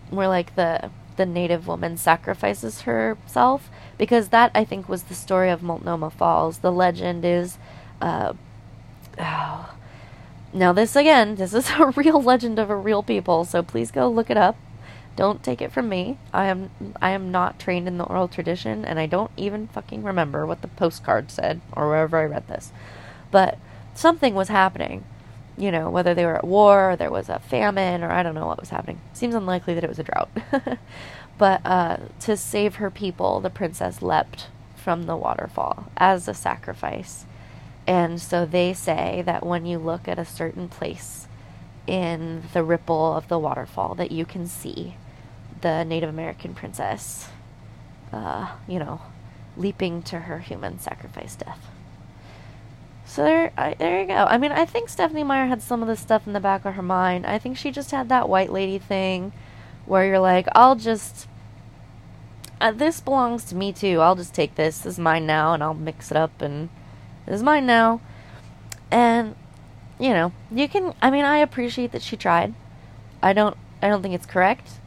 where 0.09 0.27
like 0.27 0.55
the 0.55 0.89
the 1.15 1.25
native 1.25 1.67
woman 1.67 1.97
sacrifices 1.97 2.81
herself 2.81 3.69
because 3.99 4.29
that 4.29 4.49
I 4.55 4.63
think 4.63 4.89
was 4.89 5.03
the 5.03 5.13
story 5.13 5.51
of 5.51 5.61
Multnomah 5.61 6.09
Falls. 6.09 6.59
The 6.59 6.71
legend 6.71 7.23
is, 7.25 7.59
uh, 8.01 8.33
oh, 9.19 9.75
now 10.53 10.73
this 10.73 10.95
again, 10.95 11.35
this 11.35 11.53
is 11.53 11.69
a 11.71 11.93
real 11.95 12.19
legend 12.19 12.57
of 12.57 12.71
a 12.71 12.75
real 12.75 13.03
people. 13.03 13.45
So 13.45 13.61
please 13.61 13.91
go 13.91 14.09
look 14.09 14.31
it 14.31 14.37
up. 14.37 14.57
Don't 15.15 15.43
take 15.43 15.61
it 15.61 15.73
from 15.73 15.89
me. 15.89 16.17
I 16.33 16.45
am 16.45 16.71
I 17.01 17.09
am 17.09 17.29
not 17.29 17.59
trained 17.59 17.89
in 17.89 17.97
the 17.97 18.05
oral 18.05 18.29
tradition, 18.29 18.85
and 18.85 18.97
I 18.97 19.05
don't 19.05 19.31
even 19.35 19.67
fucking 19.67 20.01
remember 20.01 20.45
what 20.45 20.61
the 20.61 20.69
postcard 20.69 21.29
said 21.29 21.59
or 21.73 21.89
wherever 21.89 22.17
I 22.17 22.23
read 22.23 22.47
this. 22.47 22.71
But 23.29 23.57
something 23.93 24.33
was 24.33 24.47
happening. 24.47 25.03
You 25.57 25.71
know, 25.73 25.89
whether 25.89 26.13
they 26.13 26.25
were 26.25 26.37
at 26.37 26.47
war 26.47 26.91
or 26.91 26.95
there 26.95 27.11
was 27.11 27.27
a 27.27 27.39
famine 27.39 28.01
or 28.01 28.11
I 28.11 28.23
don't 28.23 28.33
know 28.33 28.47
what 28.47 28.61
was 28.61 28.69
happening. 28.69 29.01
Seems 29.11 29.35
unlikely 29.35 29.73
that 29.73 29.83
it 29.83 29.89
was 29.89 29.99
a 29.99 30.03
drought. 30.03 30.29
but 31.39 31.65
uh, 31.65 31.97
to 32.19 32.37
save 32.37 32.75
her 32.75 32.91
people, 32.91 33.39
the 33.39 33.49
princess 33.49 34.03
leapt 34.03 34.47
from 34.75 35.03
the 35.03 35.17
waterfall 35.17 35.87
as 35.97 36.27
a 36.27 36.33
sacrifice. 36.35 37.25
And 37.87 38.21
so 38.21 38.45
they 38.45 38.73
say 38.73 39.23
that 39.25 39.43
when 39.43 39.65
you 39.65 39.79
look 39.79 40.07
at 40.07 40.19
a 40.19 40.25
certain 40.25 40.69
place 40.69 41.27
in 41.87 42.43
the 42.53 42.63
ripple 42.63 43.15
of 43.17 43.27
the 43.29 43.39
waterfall, 43.39 43.95
that 43.95 44.11
you 44.11 44.25
can 44.25 44.45
see 44.45 44.95
the 45.61 45.83
Native 45.83 46.09
American 46.09 46.53
princess, 46.53 47.29
uh, 48.13 48.51
you 48.67 48.77
know, 48.77 49.01
leaping 49.57 50.03
to 50.03 50.19
her 50.19 50.39
human 50.39 50.79
sacrifice 50.79 51.35
death. 51.35 51.65
So 53.05 53.23
there, 53.23 53.51
I, 53.57 53.73
there 53.73 54.01
you 54.01 54.07
go. 54.07 54.25
I 54.29 54.37
mean, 54.37 54.51
I 54.51 54.65
think 54.65 54.87
Stephenie 54.87 55.23
Meyer 55.23 55.47
had 55.47 55.63
some 55.63 55.81
of 55.81 55.87
this 55.87 55.99
stuff 55.99 56.27
in 56.27 56.33
the 56.33 56.39
back 56.39 56.65
of 56.65 56.75
her 56.75 56.83
mind. 56.83 57.25
I 57.25 57.39
think 57.39 57.57
she 57.57 57.71
just 57.71 57.89
had 57.91 58.09
that 58.09 58.29
white 58.29 58.51
lady 58.51 58.77
thing, 58.77 59.31
where 59.87 60.05
you're 60.05 60.19
like, 60.19 60.47
I'll 60.53 60.75
just, 60.75 61.27
uh, 62.61 62.71
this 62.71 62.99
belongs 62.99 63.43
to 63.45 63.55
me 63.55 63.73
too. 63.73 63.99
I'll 63.99 64.15
just 64.15 64.33
take 64.33 64.55
this. 64.55 64.79
This 64.79 64.93
is 64.93 64.99
mine 64.99 65.25
now, 65.25 65.53
and 65.53 65.63
I'll 65.63 65.73
mix 65.73 66.11
it 66.11 66.17
up, 66.17 66.41
and 66.41 66.69
this 67.25 67.35
is 67.35 67.43
mine 67.43 67.65
now. 67.65 68.01
And 68.91 69.35
you 69.99 70.09
know, 70.09 70.31
you 70.51 70.67
can. 70.67 70.93
I 71.01 71.11
mean, 71.11 71.25
I 71.25 71.37
appreciate 71.37 71.91
that 71.91 72.01
she 72.01 72.17
tried. 72.17 72.53
I 73.21 73.33
don't. 73.33 73.57
I 73.81 73.87
don't 73.87 74.01
think 74.01 74.15
it's 74.15 74.25
correct 74.25 74.79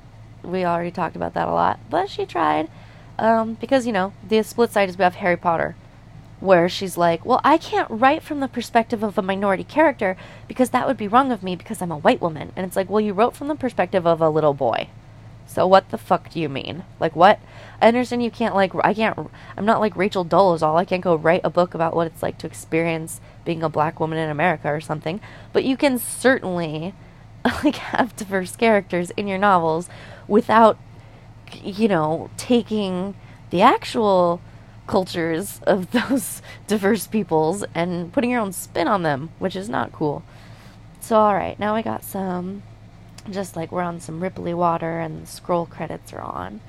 we 0.42 0.64
already 0.64 0.90
talked 0.90 1.16
about 1.16 1.34
that 1.34 1.48
a 1.48 1.52
lot, 1.52 1.78
but 1.88 2.10
she 2.10 2.26
tried. 2.26 2.68
Um, 3.18 3.54
because, 3.54 3.86
you 3.86 3.92
know, 3.92 4.12
the 4.26 4.42
split 4.42 4.72
side 4.72 4.88
is 4.88 4.98
we 4.98 5.04
have 5.04 5.16
Harry 5.16 5.36
Potter, 5.36 5.76
where 6.40 6.68
she's 6.68 6.96
like, 6.96 7.24
well, 7.24 7.40
I 7.44 7.58
can't 7.58 7.88
write 7.90 8.22
from 8.22 8.40
the 8.40 8.48
perspective 8.48 9.02
of 9.02 9.16
a 9.16 9.22
minority 9.22 9.64
character 9.64 10.16
because 10.48 10.70
that 10.70 10.86
would 10.86 10.96
be 10.96 11.08
wrong 11.08 11.30
of 11.30 11.42
me 11.42 11.54
because 11.54 11.80
I'm 11.80 11.92
a 11.92 11.98
white 11.98 12.20
woman. 12.20 12.52
And 12.56 12.66
it's 12.66 12.76
like, 12.76 12.90
well, 12.90 13.00
you 13.00 13.12
wrote 13.12 13.36
from 13.36 13.48
the 13.48 13.54
perspective 13.54 14.06
of 14.06 14.20
a 14.20 14.30
little 14.30 14.54
boy. 14.54 14.88
So 15.46 15.66
what 15.66 15.90
the 15.90 15.98
fuck 15.98 16.30
do 16.30 16.40
you 16.40 16.48
mean? 16.48 16.84
Like 16.98 17.14
what? 17.14 17.38
I 17.82 17.88
understand 17.88 18.22
you 18.22 18.30
can't 18.30 18.54
like 18.54 18.72
I 18.84 18.94
can't 18.94 19.18
I'm 19.56 19.64
not 19.64 19.80
like 19.80 19.96
Rachel 19.96 20.24
Dolezal. 20.24 20.76
I 20.76 20.84
can't 20.84 21.02
go 21.02 21.16
write 21.16 21.40
a 21.42 21.50
book 21.50 21.74
about 21.74 21.96
what 21.96 22.06
it's 22.06 22.22
like 22.22 22.38
to 22.38 22.46
experience 22.46 23.20
being 23.44 23.62
a 23.62 23.68
black 23.68 23.98
woman 23.98 24.18
in 24.18 24.30
America 24.30 24.68
or 24.68 24.80
something. 24.80 25.20
But 25.52 25.64
you 25.64 25.76
can 25.76 25.98
certainly 25.98 26.94
like 27.44 27.76
have 27.76 28.14
diverse 28.14 28.54
characters 28.54 29.10
in 29.10 29.26
your 29.26 29.38
novels 29.38 29.88
without 30.28 30.78
you 31.62 31.88
know 31.88 32.30
taking 32.36 33.16
the 33.50 33.62
actual 33.62 34.40
cultures 34.86 35.60
of 35.64 35.90
those 36.08 36.40
diverse 36.68 37.08
peoples 37.08 37.64
and 37.74 38.12
putting 38.12 38.30
your 38.30 38.40
own 38.40 38.52
spin 38.52 38.86
on 38.86 39.02
them, 39.02 39.30
which 39.40 39.56
is 39.56 39.68
not 39.68 39.90
cool. 39.92 40.22
So 41.00 41.16
all 41.16 41.34
right, 41.34 41.58
now 41.58 41.74
I 41.74 41.82
got 41.82 42.04
some 42.04 42.62
just 43.28 43.56
like 43.56 43.72
we're 43.72 43.82
on 43.82 44.00
some 44.00 44.20
ripply 44.20 44.54
water 44.54 45.00
and 45.00 45.22
the 45.22 45.26
scroll 45.26 45.66
credits 45.66 46.12
are 46.12 46.20
on. 46.20 46.60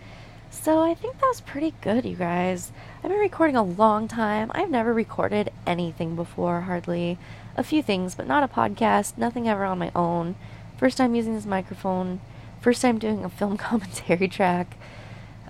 So 0.64 0.82
I 0.82 0.94
think 0.94 1.20
that 1.20 1.28
was 1.28 1.42
pretty 1.42 1.74
good, 1.82 2.06
you 2.06 2.16
guys. 2.16 2.72
I've 3.04 3.10
been 3.10 3.20
recording 3.20 3.58
a 3.58 3.64
long 3.64 4.08
time. 4.08 4.50
I've 4.56 4.70
never 4.70 4.94
recorded 4.94 5.52
anything 5.68 6.16
before, 6.16 6.62
hardly. 6.62 7.18
A 7.58 7.66
few 7.66 7.84
things, 7.84 8.16
but 8.16 8.28
not 8.28 8.44
a 8.44 8.48
podcast, 8.48 9.18
nothing 9.18 9.50
ever 9.50 9.66
on 9.66 9.78
my 9.78 9.92
own. 9.94 10.36
First 10.78 10.96
time 10.96 11.16
using 11.16 11.36
this 11.36 11.46
microphone. 11.46 12.22
First 12.62 12.82
time 12.82 12.98
doing 12.98 13.26
a 13.26 13.30
film 13.30 13.58
commentary 13.68 14.30
track. 14.30 14.78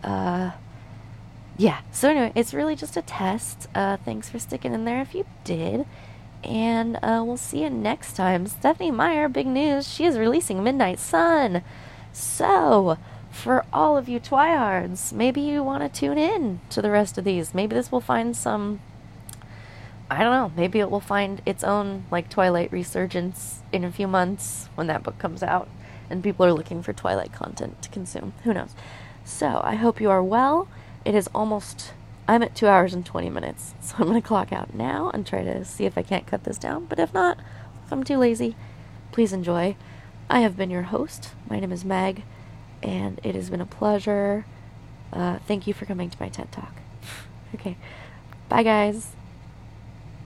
Uh, 0.03 0.53
yeah, 1.58 1.82
so 1.92 2.09
anyway, 2.09 2.32
it's 2.33 2.56
really 2.56 2.75
just 2.75 2.98
a 2.98 3.03
test. 3.03 3.67
Uh, 3.75 3.98
thanks 3.98 4.32
for 4.32 4.40
sticking 4.40 4.74
in 4.74 4.83
there 4.83 5.01
if 5.01 5.14
you 5.14 5.27
did. 5.43 5.85
And 6.43 6.95
uh, 7.03 7.22
we'll 7.24 7.38
see 7.38 7.61
you 7.61 7.69
next 7.69 8.14
time. 8.14 8.48
Stephenie 8.48 8.90
Meyer, 8.90 9.30
big 9.30 9.45
news. 9.45 9.88
She 9.88 10.06
is 10.06 10.17
releasing 10.17 10.64
Midnight 10.64 10.98
Sun. 10.98 11.61
So, 12.11 12.98
for 13.33 13.65
all 13.73 13.97
of 13.97 14.07
you 14.07 14.19
Twihards, 14.19 15.11
maybe 15.11 15.41
you 15.41 15.63
want 15.63 15.81
to 15.83 15.99
tune 15.99 16.17
in 16.17 16.61
to 16.69 16.81
the 16.81 16.91
rest 16.91 17.17
of 17.17 17.23
these. 17.23 17.53
Maybe 17.53 17.75
this 17.75 17.91
will 17.91 17.99
find 17.99 18.37
some. 18.37 18.79
I 20.09 20.19
don't 20.19 20.31
know. 20.31 20.51
Maybe 20.55 20.79
it 20.79 20.91
will 20.91 20.99
find 20.99 21.41
its 21.45 21.63
own 21.63 22.05
like 22.11 22.29
Twilight 22.29 22.71
resurgence 22.71 23.61
in 23.71 23.83
a 23.83 23.91
few 23.91 24.07
months 24.07 24.69
when 24.75 24.87
that 24.87 25.01
book 25.01 25.17
comes 25.17 25.41
out 25.41 25.67
and 26.09 26.23
people 26.23 26.45
are 26.45 26.53
looking 26.53 26.83
for 26.83 26.93
Twilight 26.93 27.33
content 27.33 27.81
to 27.81 27.89
consume. 27.89 28.33
Who 28.43 28.53
knows? 28.53 28.75
So 29.25 29.61
I 29.63 29.75
hope 29.75 29.99
you 29.99 30.11
are 30.11 30.23
well. 30.23 30.67
It 31.03 31.15
is 31.15 31.27
almost. 31.33 31.93
I'm 32.27 32.43
at 32.43 32.55
two 32.55 32.67
hours 32.67 32.93
and 32.93 33.05
20 33.05 33.29
minutes, 33.31 33.73
so 33.81 33.95
I'm 33.97 34.07
going 34.07 34.21
to 34.21 34.25
clock 34.25 34.53
out 34.53 34.75
now 34.75 35.09
and 35.11 35.25
try 35.25 35.43
to 35.43 35.65
see 35.65 35.85
if 35.85 35.97
I 35.97 36.03
can't 36.03 36.27
cut 36.27 36.43
this 36.43 36.59
down. 36.59 36.85
But 36.85 36.99
if 36.99 37.13
not, 37.13 37.39
if 37.83 37.91
I'm 37.91 38.03
too 38.03 38.17
lazy, 38.17 38.55
please 39.11 39.33
enjoy. 39.33 39.75
I 40.29 40.41
have 40.41 40.55
been 40.55 40.69
your 40.69 40.83
host. 40.83 41.31
My 41.49 41.59
name 41.59 41.71
is 41.71 41.83
Meg, 41.83 42.23
and 42.83 43.19
it 43.23 43.35
has 43.35 43.49
been 43.49 43.61
a 43.61 43.65
pleasure. 43.65 44.45
Uh, 45.11 45.39
thank 45.47 45.65
you 45.67 45.73
for 45.73 45.85
coming 45.85 46.09
to 46.09 46.17
my 46.19 46.29
TED 46.29 46.51
Talk. 46.51 46.73
okay. 47.55 47.77
Bye, 48.49 48.63
guys. 48.63 49.15